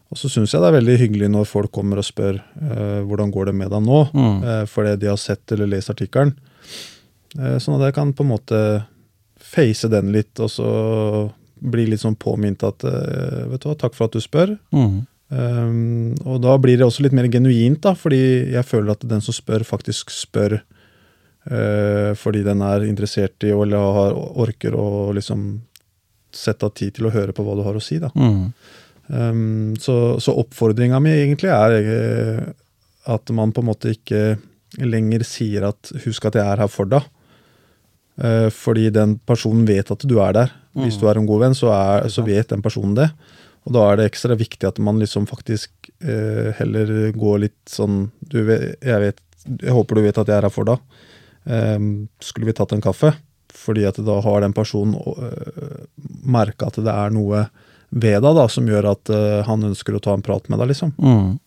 og 0.07 0.17
så 0.17 0.29
syns 0.31 0.53
jeg 0.53 0.61
det 0.63 0.69
er 0.71 0.77
veldig 0.79 0.97
hyggelig 1.01 1.27
når 1.33 1.45
folk 1.49 1.71
kommer 1.75 1.99
og 1.99 2.05
spør 2.07 2.37
uh, 2.39 3.01
hvordan 3.05 3.31
går 3.33 3.49
det 3.51 3.55
med 3.59 3.71
deg 3.73 3.83
nå, 3.83 4.03
Mm. 4.13 4.37
uh, 4.43 4.65
fordi 4.69 4.95
de 5.01 5.09
har 5.11 5.17
sett 5.19 5.51
eller 5.51 5.67
lest 5.67 5.89
artikkelen. 5.91 6.35
Eh, 7.35 7.57
sånn 7.61 7.77
at 7.77 7.89
jeg 7.89 7.97
kan 7.97 8.13
på 8.15 8.23
en 8.25 8.31
måte 8.31 8.61
face 9.37 9.89
den 9.91 10.13
litt, 10.15 10.33
og 10.39 10.51
så 10.51 10.69
bli 11.57 11.87
litt 11.89 12.03
sånn 12.03 12.17
påminnet 12.19 12.63
at 12.67 12.85
eh, 12.87 13.45
vet 13.51 13.63
du 13.63 13.69
hva, 13.69 13.77
takk 13.79 13.97
for 13.97 14.07
at 14.07 14.17
du 14.17 14.23
spør. 14.23 14.55
Mm. 14.75 15.05
Um, 15.27 16.13
og 16.23 16.39
da 16.45 16.53
blir 16.61 16.77
det 16.79 16.85
også 16.85 17.03
litt 17.03 17.15
mer 17.15 17.27
genuint, 17.31 17.81
da, 17.83 17.91
fordi 17.99 18.19
jeg 18.53 18.63
føler 18.63 18.93
at 18.93 19.03
den 19.09 19.23
som 19.23 19.35
spør, 19.35 19.65
faktisk 19.67 20.13
spør 20.15 20.61
uh, 20.61 22.13
fordi 22.15 22.45
den 22.45 22.63
er 22.63 22.85
interessert 22.87 23.43
i 23.43 23.51
eller 23.51 23.89
har, 23.97 24.15
orker 24.15 24.77
å 24.79 25.11
liksom 25.17 25.49
sette 26.31 26.69
av 26.69 26.71
tid 26.79 26.95
til 26.95 27.09
å 27.09 27.11
høre 27.11 27.35
på 27.35 27.43
hva 27.43 27.57
du 27.59 27.65
har 27.65 27.75
å 27.75 27.83
si. 27.83 27.99
da. 27.99 28.13
Mm. 28.15 28.53
Um, 29.07 29.75
så 29.79 30.15
så 30.23 30.35
oppfordringa 30.35 30.99
mi 31.03 31.11
egentlig 31.15 31.51
er 31.51 32.53
at 33.07 33.31
man 33.35 33.53
på 33.55 33.63
en 33.63 33.69
måte 33.69 33.93
ikke 33.95 34.37
lenger 34.83 35.23
sier 35.27 35.63
at 35.69 35.91
'husk 35.91 36.27
at 36.27 36.35
jeg 36.39 36.43
er 36.43 36.63
her 36.63 36.71
for 36.71 36.87
deg'. 36.91 37.07
Eh, 38.17 38.47
fordi 38.53 38.89
den 38.93 39.17
personen 39.29 39.65
vet 39.69 39.91
at 39.93 40.05
du 40.09 40.17
er 40.23 40.33
der. 40.33 40.53
Hvis 40.77 40.95
Mm. 40.97 41.01
du 41.01 41.07
er 41.09 41.17
en 41.17 41.27
god 41.27 41.39
venn, 41.41 41.55
så, 41.57 41.69
er, 41.73 42.07
så 42.09 42.23
vet 42.25 42.47
den 42.49 42.61
personen 42.61 42.95
det. 42.97 43.11
Og 43.67 43.73
da 43.73 43.83
er 43.91 43.97
det 43.97 44.11
ekstra 44.11 44.35
viktig 44.37 44.63
at 44.67 44.79
man 44.79 44.99
liksom 45.01 45.25
faktisk 45.27 45.69
eh, 46.01 46.53
heller 46.57 47.11
går 47.17 47.39
litt 47.45 47.57
sånn 47.67 48.11
du 48.23 48.43
vet, 48.47 48.77
jeg, 48.81 48.99
vet, 49.01 49.19
jeg 49.61 49.73
håper 49.75 49.95
du 49.95 50.01
vet 50.05 50.17
at 50.21 50.27
jeg 50.31 50.37
er 50.37 50.47
her 50.47 50.53
for 50.53 50.63
deg. 50.69 50.79
Eh, 51.45 51.79
skulle 52.23 52.45
vi 52.47 52.53
tatt 52.57 52.73
en 52.73 52.81
kaffe? 52.85 53.13
Fordi 53.57 53.85
at 53.89 53.97
da 54.05 54.19
har 54.21 54.41
den 54.45 54.53
personen 54.53 54.93
eh, 54.95 55.85
merka 56.23 56.67
at 56.69 56.77
det 56.79 56.93
er 56.93 57.09
noe 57.15 57.47
ved 57.91 58.21
deg 58.21 58.35
da, 58.35 58.47
som 58.51 58.67
gjør 58.67 58.91
at 58.93 59.09
eh, 59.09 59.41
han 59.47 59.63
ønsker 59.69 59.95
å 59.97 60.01
ta 60.03 60.13
en 60.13 60.21
prat 60.25 60.47
med 60.51 60.59
deg, 60.59 60.69
liksom. 60.73 60.93
Mm. 60.99 61.37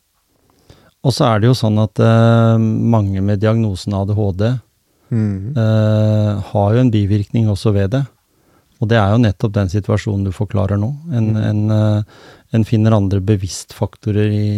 Og 1.04 1.14
så 1.16 1.24
er 1.30 1.40
det 1.40 1.48
jo 1.50 1.56
sånn 1.56 1.78
at 1.80 2.00
eh, 2.02 2.58
mange 2.60 3.22
med 3.24 3.40
diagnosen 3.40 3.94
ADHD 3.96 4.58
Mm. 5.10 5.56
eh, 5.56 6.40
har 6.52 6.74
jo 6.74 6.80
en 6.80 6.90
bivirkning 6.90 7.48
også 7.50 7.72
ved 7.74 7.90
det. 7.90 8.04
Og 8.80 8.88
det 8.88 8.96
er 8.96 9.10
jo 9.12 9.18
nettopp 9.20 9.52
den 9.52 9.68
situasjonen 9.68 10.24
du 10.24 10.30
forklarer 10.32 10.78
nå. 10.80 10.88
En, 11.12 11.32
Mm. 11.34 11.42
en, 11.44 11.70
eh, 11.70 12.02
en 12.54 12.64
finner 12.64 12.92
andre 12.96 13.20
bevisstfaktorer 13.20 14.30
i, 14.32 14.48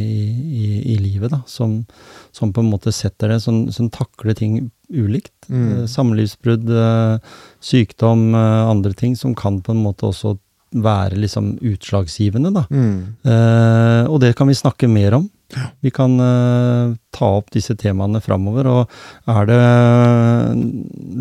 i, 0.63 0.95
i 0.95 0.97
livet 0.97 1.31
da, 1.33 1.43
som, 1.47 1.85
som 2.33 2.53
på 2.53 2.61
en 2.63 2.71
måte 2.71 2.93
setter 2.95 3.29
det, 3.35 3.41
som, 3.43 3.67
som 3.73 3.91
takler 3.91 4.35
ting 4.39 4.71
ulikt. 4.93 5.35
Mm. 5.51 5.83
Eh, 5.83 5.87
Samlivsbrudd, 5.91 6.71
sykdom, 7.61 8.35
andre 8.35 8.93
ting 8.95 9.17
som 9.17 9.35
kan 9.35 9.61
på 9.63 9.73
en 9.75 9.83
måte 9.83 10.07
også 10.09 10.37
være 10.73 11.19
liksom 11.21 11.59
utslagsgivende, 11.61 12.53
da. 12.55 12.63
Mm. 12.71 13.17
Eh, 13.29 14.05
og 14.09 14.21
det 14.23 14.35
kan 14.39 14.49
vi 14.49 14.55
snakke 14.57 14.89
mer 14.89 15.19
om. 15.19 15.27
Vi 15.85 15.91
kan 15.95 16.15
uh, 16.21 16.95
ta 17.13 17.29
opp 17.39 17.51
disse 17.53 17.75
temaene 17.79 18.21
framover. 18.25 18.69
Og 18.73 19.33
er 19.33 19.49
det 19.51 19.59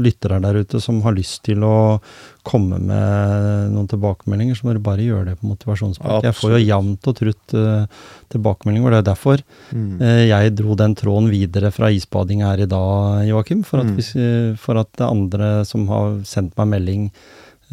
lyttere 0.02 0.40
der 0.44 0.62
ute 0.64 0.82
som 0.84 1.02
har 1.06 1.16
lyst 1.18 1.44
til 1.48 1.64
å 1.68 2.00
komme 2.48 2.80
med 2.82 3.74
noen 3.76 3.90
tilbakemeldinger, 3.92 4.58
så 4.58 4.66
må 4.66 4.74
du 4.74 4.82
bare 4.82 5.04
gjøre 5.06 5.28
det 5.30 5.36
på 5.42 5.50
motivasjonspunkt. 5.52 6.26
Jeg 6.26 6.38
får 6.40 6.56
jo 6.56 6.62
jevnt 6.64 7.10
og 7.12 7.18
trutt 7.20 7.56
uh, 7.58 7.86
tilbakemeldinger, 8.34 8.96
det 8.98 9.04
er 9.04 9.10
derfor 9.14 9.44
Mm. 9.72 10.02
uh, 10.02 10.24
jeg 10.28 10.56
dro 10.58 10.74
den 10.76 10.96
tråden 11.00 11.30
videre 11.32 11.70
fra 11.72 11.88
isbading 11.94 12.42
her 12.44 12.60
i 12.64 12.68
dag, 12.68 13.22
Joakim. 13.30 13.62
For 13.64 13.80
at, 13.84 13.92
Mm. 13.92 13.96
hvis, 13.96 14.12
for 14.60 14.78
at 14.82 15.02
andre 15.06 15.64
som 15.66 15.88
har 15.88 16.20
sendt 16.28 16.58
meg 16.58 16.68
melding, 16.68 17.12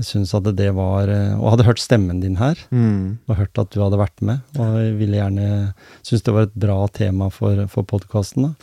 syns 0.07 0.35
at 0.37 0.47
det 0.57 0.69
var 0.77 1.09
eh, 1.11 1.35
Og 1.39 1.51
hadde 1.55 1.67
hørt 1.67 1.81
stemmen 1.83 2.21
din 2.23 2.37
her 2.39 2.59
Mm. 2.71 3.19
og 3.29 3.37
hørt 3.37 3.59
at 3.59 3.71
du 3.75 3.81
hadde 3.83 3.99
vært 3.99 4.21
med, 4.23 4.41
og 4.59 4.77
jeg 4.79 4.95
ville 4.99 5.17
gjerne 5.19 5.49
synes 6.07 6.23
det 6.23 6.35
var 6.35 6.43
et 6.47 6.55
bra 6.55 6.77
tema 6.93 7.29
for, 7.31 7.67
for 7.73 7.83
podkasten. 7.89 8.55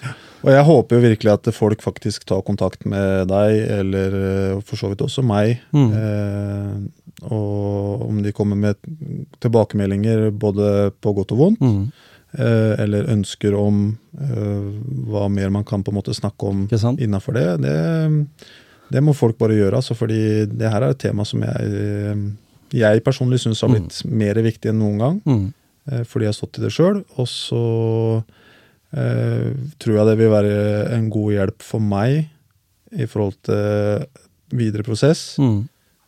Og 0.43 0.49
jeg 0.51 0.63
håper 0.67 0.95
jo 0.95 1.05
virkelig 1.07 1.33
at 1.33 1.49
folk 1.55 1.81
faktisk 1.81 2.25
tar 2.29 2.41
kontakt 2.45 2.85
med 2.85 3.27
deg, 3.31 3.55
eller 3.79 4.17
eh, 4.21 4.61
for 4.65 4.77
så 4.79 4.91
vidt 4.91 5.01
også 5.05 5.23
meg. 5.25 5.59
Mm. 5.75 5.91
Eh, 5.99 7.25
og 7.31 8.07
om 8.09 8.19
de 8.23 8.31
kommer 8.35 8.55
med 8.59 8.75
tilbakemeldinger 9.43 10.29
både 10.31 10.91
på 11.01 11.13
godt 11.15 11.31
og 11.35 11.37
vondt, 11.39 11.61
Mm, 11.61 11.91
eh, 12.37 12.73
eller 12.83 13.07
ønsker 13.13 13.55
om 13.55 13.97
eh, 14.19 14.67
hva 15.07 15.27
mer 15.31 15.49
man 15.49 15.63
kan 15.63 15.83
på 15.83 15.91
en 15.93 15.99
måte 16.01 16.13
snakke 16.13 16.43
om 16.49 16.67
innafor 16.99 17.33
det, 17.33 17.61
det, 17.63 17.75
det 18.91 19.01
må 19.03 19.13
folk 19.17 19.37
bare 19.37 19.55
gjøre. 19.57 19.75
Altså, 19.81 19.95
fordi 19.97 20.45
det 20.45 20.69
her 20.71 20.81
er 20.83 20.93
et 20.93 20.99
tema 21.01 21.25
som 21.25 21.41
jeg, 21.41 21.69
eh, 21.73 22.15
jeg 22.75 23.03
personlig 23.03 23.39
syns 23.41 23.61
har 23.61 23.69
blitt 23.73 24.01
mer 24.05 24.35
viktig 24.45 24.69
enn 24.69 24.79
noen 24.79 24.97
gang. 25.01 25.21
Mm, 25.25 25.53
eh, 25.91 26.03
fordi 26.03 26.25
jeg 26.27 26.33
har 26.33 26.39
stått 26.39 26.59
i 26.59 26.65
det 26.65 26.71
sjøl. 26.75 27.03
Og 27.17 27.27
så 27.27 28.23
eh, 28.95 29.51
tror 29.81 29.97
jeg 29.99 30.09
det 30.11 30.17
vil 30.21 30.33
være 30.33 30.57
en 30.95 31.09
god 31.13 31.31
hjelp 31.35 31.63
for 31.65 31.79
meg 31.83 32.29
i 32.95 33.07
forhold 33.09 33.35
til 33.43 34.05
videre 34.55 34.83
prosess. 34.87 35.37
mm, 35.39 35.63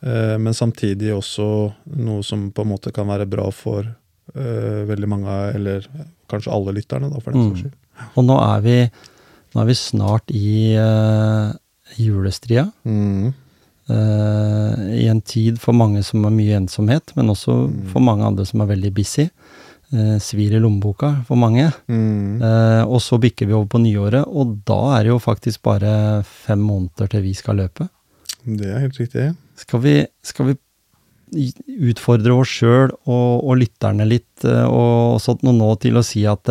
Eh, 0.06 0.38
men 0.38 0.54
samtidig 0.54 1.10
også 1.10 1.74
noe 1.98 2.22
som 2.22 2.52
på 2.54 2.62
en 2.62 2.70
måte 2.70 2.92
kan 2.94 3.08
være 3.10 3.26
bra 3.26 3.48
for 3.50 3.80
eh, 3.82 4.84
veldig 4.86 5.08
mange, 5.10 5.38
eller 5.58 5.88
kanskje 6.30 6.52
alle 6.54 6.76
lytterne, 6.78 7.10
da, 7.10 7.18
for 7.20 7.32
den 7.34 7.42
Mm. 7.42 7.48
saks 7.50 7.64
skyld. 7.64 7.74
Og 8.16 8.24
nå 8.28 8.36
er 8.38 8.62
vi, 8.62 8.76
nå 9.56 9.62
er 9.64 9.66
vi 9.66 9.74
snart 9.74 10.30
i 10.30 10.78
uh, 10.78 11.50
julestria. 11.96 12.68
Mm. 12.86 13.34
Uh, 13.88 14.74
I 15.00 15.08
en 15.08 15.22
tid 15.24 15.60
for 15.64 15.72
mange 15.78 16.02
som 16.04 16.26
har 16.28 16.34
mye 16.36 16.58
ensomhet, 16.60 17.14
men 17.16 17.30
også 17.32 17.70
Mm. 17.70 17.88
for 17.94 18.00
mange 18.04 18.26
andre 18.28 18.46
som 18.46 18.62
er 18.62 18.68
veldig 18.74 18.94
busy. 18.94 19.30
Uh, 19.94 20.18
svir 20.20 20.52
i 20.52 20.60
lommeboka 20.60 21.24
for 21.26 21.38
mange. 21.40 21.72
Mm. 21.88 22.42
Uh, 22.42 22.84
og 22.84 23.00
så 23.00 23.18
bikker 23.18 23.48
vi 23.48 23.54
over 23.54 23.68
på 23.72 23.80
nyåret, 23.80 24.26
og 24.28 24.58
da 24.68 24.98
er 25.00 25.04
det 25.04 25.14
jo 25.14 25.20
faktisk 25.24 25.62
bare 25.64 26.24
fem 26.24 26.60
måneder 26.60 27.08
til 27.08 27.22
vi 27.24 27.34
skal 27.34 27.56
løpe. 27.56 27.88
Det 28.44 28.68
er 28.68 28.80
helt 28.84 29.00
riktig. 29.00 29.36
Skal 29.56 29.80
vi, 29.80 30.06
skal 30.24 30.46
vi 30.52 30.58
utfordre 31.90 32.32
oss 32.40 32.48
sjøl 32.60 32.92
og, 33.08 33.44
og 33.48 33.58
lytterne 33.60 34.06
litt, 34.08 34.44
eh, 34.44 34.64
og 34.68 35.20
sånt 35.20 35.44
noe 35.44 35.56
nå 35.56 35.74
til 35.80 35.98
å 36.00 36.04
si 36.04 36.26
at 36.28 36.48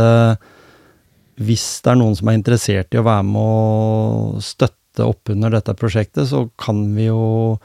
hvis 1.37 1.81
det 1.85 1.91
er 1.93 1.97
noen 2.01 2.17
som 2.17 2.29
er 2.29 2.37
interessert 2.37 2.93
i 2.93 2.99
å 3.01 3.05
være 3.05 3.25
med 3.25 3.41
og 3.41 4.43
støtte 4.45 4.75
opp 5.05 5.29
under 5.31 5.51
dette 5.51 5.75
prosjektet, 5.75 6.29
så 6.31 6.47
kan 6.57 6.95
vi 6.97 7.07
jo 7.11 7.59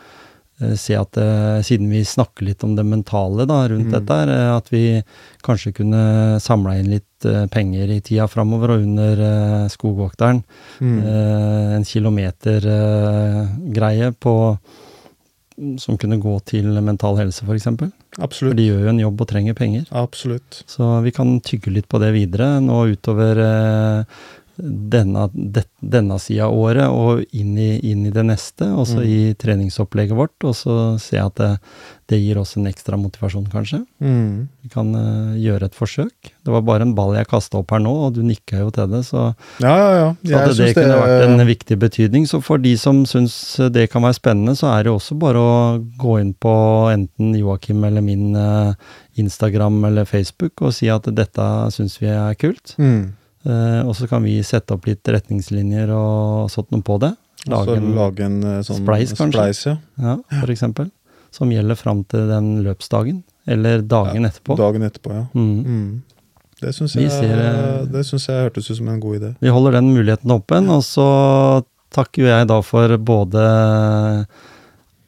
eh, 0.61 0.75
se 0.77 0.93
at 0.99 1.17
eh, 1.17 1.61
siden 1.65 1.89
vi 1.89 2.03
snakker 2.05 2.45
litt 2.45 2.63
om 2.63 2.75
det 2.75 2.83
mentale 2.85 3.45
da, 3.49 3.67
rundt 3.71 3.87
Mm. 3.87 3.95
dette, 3.95 4.17
eh, 4.29 4.55
at 4.57 4.67
vi 4.69 5.03
kanskje 5.43 5.73
kunne 5.73 6.39
samla 6.39 6.75
inn 6.79 6.89
litt 6.91 7.07
penger 7.53 7.89
i 7.93 7.99
tida 8.01 8.27
framover, 8.27 8.71
og 8.75 8.81
under 8.81 9.67
Skogvokteren 9.69 10.43
Mm. 10.81 11.03
en 11.77 11.83
kilometer-greie 12.81 14.11
på 14.19 14.35
som 15.77 15.97
kunne 15.99 16.17
gå 16.17 16.33
til 16.47 16.65
mental 16.81 17.17
helse, 17.19 17.43
f.eks. 17.45 17.63
For 17.77 17.91
Absolutt. 18.25 18.55
de 18.57 18.63
gjør 18.65 18.79
jo 18.85 18.89
en 18.89 18.99
jobb 19.03 19.21
og 19.21 19.27
trenger 19.29 19.53
penger. 19.53 19.83
Absolutt. 19.93 20.63
Så 20.65 20.87
vi 21.05 21.11
kan 21.13 21.35
tygge 21.45 21.69
litt 21.75 21.87
på 21.91 21.99
det 22.01 22.09
videre 22.15 22.55
nå 22.63 22.79
utover 22.95 23.37
eh, 23.43 24.03
denne, 24.61 25.27
det, 25.33 25.65
denne 25.81 26.17
sida 26.21 26.45
av 26.47 26.53
året 26.57 26.87
og 26.93 27.23
inn 27.33 27.57
i, 27.57 27.79
inn 27.91 28.05
i 28.05 28.11
det 28.13 28.23
neste, 28.27 28.67
også 28.71 28.99
Mm. 29.01 29.07
i 29.07 29.33
treningsopplegget 29.41 30.15
vårt. 30.17 30.35
Og 30.43 30.53
så 30.55 30.75
ser 31.01 31.17
jeg 31.17 31.25
at 31.31 31.35
det, 31.41 31.49
det 32.11 32.19
gir 32.21 32.37
oss 32.41 32.55
en 32.57 32.67
ekstra 32.69 32.97
motivasjon, 32.99 33.47
kanskje. 33.51 33.79
Mm. 34.03 34.47
Vi 34.61 34.69
kan 34.73 34.89
uh, 34.95 35.33
gjøre 35.39 35.69
et 35.69 35.75
forsøk. 35.77 36.13
Det 36.43 36.51
var 36.53 36.61
bare 36.67 36.85
en 36.85 36.93
ball 36.97 37.15
jeg 37.15 37.29
kasta 37.31 37.57
opp 37.61 37.71
her 37.71 37.79
nå, 37.83 37.93
og 38.07 38.13
du 38.17 38.21
nikka 38.25 38.59
jo 38.61 38.69
til 38.75 38.89
det, 38.91 39.03
så 39.07 39.31
Ja, 39.63 39.75
ja, 39.75 39.91
ja. 39.95 40.09
så 40.25 40.41
at 40.41 40.49
det, 40.51 40.57
det 40.57 40.73
kunne 40.75 40.97
vært 41.01 41.25
en 41.29 41.45
viktig 41.47 41.77
betydning. 41.81 42.27
Så 42.27 42.41
for 42.43 42.57
de 42.61 42.75
som 42.77 43.03
syns 43.09 43.35
det 43.71 43.87
kan 43.93 44.03
være 44.05 44.19
spennende, 44.19 44.55
så 44.59 44.71
er 44.75 44.83
det 44.85 44.91
også 44.93 45.17
bare 45.21 45.39
å 45.41 45.55
gå 46.01 46.19
inn 46.21 46.33
på 46.33 46.53
enten 46.91 47.33
Joakim 47.39 47.83
eller 47.87 48.01
min 48.05 48.35
uh, 48.35 48.73
Instagram 49.19 49.81
eller 49.89 50.05
Facebook 50.07 50.61
og 50.61 50.73
si 50.75 50.87
at 50.91 51.07
dette 51.15 51.47
syns 51.75 51.97
vi 52.01 52.07
er 52.11 52.37
kult. 52.39 52.75
mm. 52.77 53.01
Eh, 53.41 53.81
og 53.81 53.95
så 53.97 54.07
kan 54.09 54.21
vi 54.25 54.37
sette 54.45 54.75
opp 54.75 54.85
litt 54.89 55.07
retningslinjer 55.07 55.89
og 55.95 56.51
sånt 56.53 56.69
noe 56.73 56.85
på 56.85 56.99
det. 57.01 57.13
Lage 57.49 57.77
en 57.79 57.89
lage 57.97 58.25
en 58.27 58.37
eh, 58.45 58.61
sånn 58.65 58.83
spleis, 58.83 59.15
kanskje? 59.17 59.33
spleis, 59.33 59.63
ja. 59.65 59.75
ja, 59.97 60.15
for 60.35 60.53
eksempel. 60.53 60.91
Som 61.33 61.53
gjelder 61.53 61.79
fram 61.79 62.03
til 62.11 62.27
den 62.29 62.53
løpsdagen. 62.65 63.23
Eller 63.49 63.81
dagen 63.81 64.27
etterpå. 64.27 64.57
Dagen 64.59 64.85
etterpå, 64.85 65.15
ja. 65.15 65.25
Mm. 65.33 65.65
Mm. 65.65 65.91
Det 66.61 66.75
syns 66.77 66.93
jeg, 66.93 67.09
eh, 67.09 67.87
jeg 67.89 68.43
hørtes 68.45 68.69
ut 68.69 68.77
som 68.77 68.89
en 68.91 69.01
god 69.01 69.17
idé. 69.17 69.31
Vi 69.41 69.49
holder 69.49 69.79
den 69.79 69.89
muligheten 69.95 70.33
åpen, 70.35 70.69
og 70.69 70.83
så 70.85 71.07
takker 71.91 72.29
jeg 72.29 72.49
da 72.51 72.59
for 72.63 72.93
både 73.01 73.45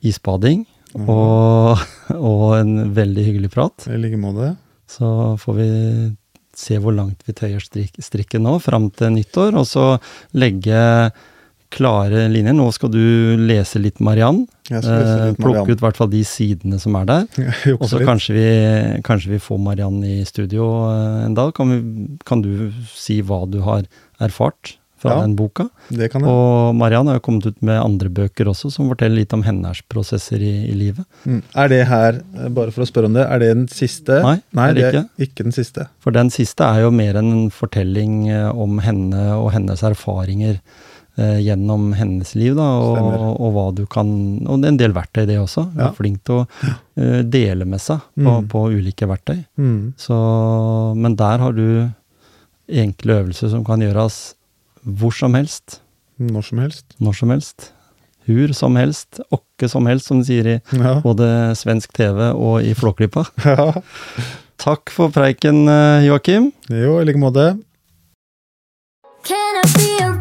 isbading 0.03 0.64
mm. 0.97 1.05
og, 1.05 1.84
og 2.31 2.47
en 2.57 2.73
veldig 2.97 3.27
hyggelig 3.30 3.53
prat. 3.53 3.85
I 3.85 4.01
like 4.01 4.18
måte. 4.18 4.55
Så 4.89 5.38
får 5.43 5.60
vi 5.60 5.69
se 6.57 6.80
hvor 6.81 6.95
langt 6.95 7.23
vi 7.27 7.35
tøyer 7.38 7.63
strik, 7.63 7.95
strikken 8.01 8.45
nå, 8.45 8.57
fram 8.63 8.89
til 8.93 9.13
nyttår, 9.15 9.57
og 9.59 9.67
så 9.69 9.85
legge 10.38 11.11
klare 11.73 12.27
linjer. 12.30 12.53
Nå 12.53 12.67
skal 12.75 12.91
du 12.93 13.01
lese 13.41 13.81
litt 13.81 14.01
Mariann. 14.03 14.43
Eh, 14.69 15.34
plukke 15.39 15.73
ut 15.73 15.80
i 15.80 15.84
hvert 15.84 15.99
fall 15.99 16.11
de 16.11 16.21
sidene 16.27 16.80
som 16.81 16.97
er 16.99 17.09
der. 17.09 17.25
Og 17.80 17.88
så 17.89 18.01
kanskje 18.03 18.38
vi, 18.38 18.45
kanskje 19.05 19.34
vi 19.35 19.41
får 19.41 19.61
Mariann 19.61 19.99
i 20.05 20.19
studio 20.30 20.69
eh, 20.91 21.25
en 21.25 21.38
dag. 21.38 21.53
Kan, 21.57 21.73
vi, 21.73 22.07
kan 22.27 22.45
du 22.45 22.69
si 22.93 23.21
hva 23.25 23.43
du 23.49 23.61
har 23.65 23.89
erfart 24.23 24.77
fra 25.03 25.17
Ja. 25.17 25.21
den 25.25 25.35
boka? 25.38 25.67
Det 25.91 26.07
kan 26.13 26.23
jeg. 26.23 26.30
Og 26.31 26.73
Mariann 26.80 27.07
har 27.11 27.19
jo 27.19 27.23
kommet 27.27 27.45
ut 27.51 27.59
med 27.61 27.77
andre 27.84 28.09
bøker 28.09 28.47
også, 28.49 28.71
som 28.71 28.88
forteller 28.89 29.19
litt 29.21 29.34
om 29.35 29.43
hennes 29.43 29.81
prosesser 29.91 30.39
i, 30.41 30.53
i 30.71 30.73
livet. 30.80 31.03
Mm. 31.27 31.41
Er 31.59 31.67
det 31.73 31.81
her, 31.91 32.21
eh, 32.39 32.47
bare 32.55 32.71
for 32.71 32.85
å 32.85 32.89
spørre 32.89 33.11
om 33.11 33.19
det, 33.19 33.27
er 33.27 33.43
det 33.43 33.51
den 33.53 33.67
siste? 33.67 34.21
Nei, 34.23 34.38
Nei 34.55 34.69
det 34.80 34.88
er 34.89 34.99
er 35.03 35.27
ikke 35.27 35.43
den 35.45 35.51
siste. 35.55 35.89
For 35.99 36.15
den 36.15 36.31
siste 36.34 36.63
er 36.65 36.81
jo 36.88 36.91
mer 36.95 37.19
en 37.19 37.49
fortelling 37.53 38.30
eh, 38.31 38.49
om 38.55 38.80
henne 38.80 39.27
og 39.38 39.51
hennes 39.53 39.84
erfaringer 39.84 40.59
eh, 41.17 41.38
gjennom 41.45 41.91
hennes 41.93 42.31
liv, 42.34 42.55
da, 42.57 42.65
og, 42.81 42.97
og, 43.38 43.49
hva 43.53 43.65
du 43.77 43.84
kan 43.85 44.07
Og 44.47 44.61
det 44.63 44.65
er 44.65 44.71
en 44.73 44.80
del 44.81 44.93
verktøy, 44.95 45.27
det 45.30 45.35
også. 45.38 45.67
Hun 45.73 45.77
Ja. 45.84 45.89
er 45.91 45.93
flink 45.99 46.23
til 46.25 46.39
å 46.41 46.47
uh, 46.97 47.21
dele 47.21 47.65
med 47.69 47.81
seg 47.81 47.99
på, 48.17 48.31
Mm. 48.41 48.47
på 48.49 48.63
ulike 48.73 49.05
verktøy. 49.11 49.43
Mm. 49.59 49.93
Så, 49.97 50.15
men 50.97 51.15
der 51.15 51.38
har 51.38 51.51
du 51.53 51.91
enkle 52.69 53.19
øvelser 53.21 53.49
som 53.51 53.63
kan 53.67 53.80
gjøres 53.84 54.34
hvor 54.85 55.14
som 55.15 55.34
helst, 55.38 55.80
Når 56.19 56.43
som 56.45 56.60
helst. 56.60 56.85
når 56.99 57.14
som 57.18 57.30
helst. 57.34 57.72
Hur 58.27 58.53
som 58.53 58.76
helst, 58.80 59.19
åkke 59.34 59.68
som 59.69 59.85
helst, 59.85 60.07
som 60.07 60.19
de 60.22 60.26
sier 60.26 60.47
i 60.47 60.61
Ja. 60.77 61.01
både 61.03 61.55
svensk 61.60 61.91
TV 61.93 62.31
og 62.34 62.61
i 62.64 62.73
Flåklypa. 62.73 63.26
ja. 63.45 63.73
Takk 64.57 64.89
for 64.93 65.10
preiken, 65.11 65.68
eh, 65.68 66.05
Joakim. 66.07 66.51
Jo, 66.69 66.99
i 67.01 67.05
like 67.05 67.19
måte. 67.19 67.60
Can 69.26 69.55
I 69.60 69.68
be 69.73 70.03
a 70.05 70.12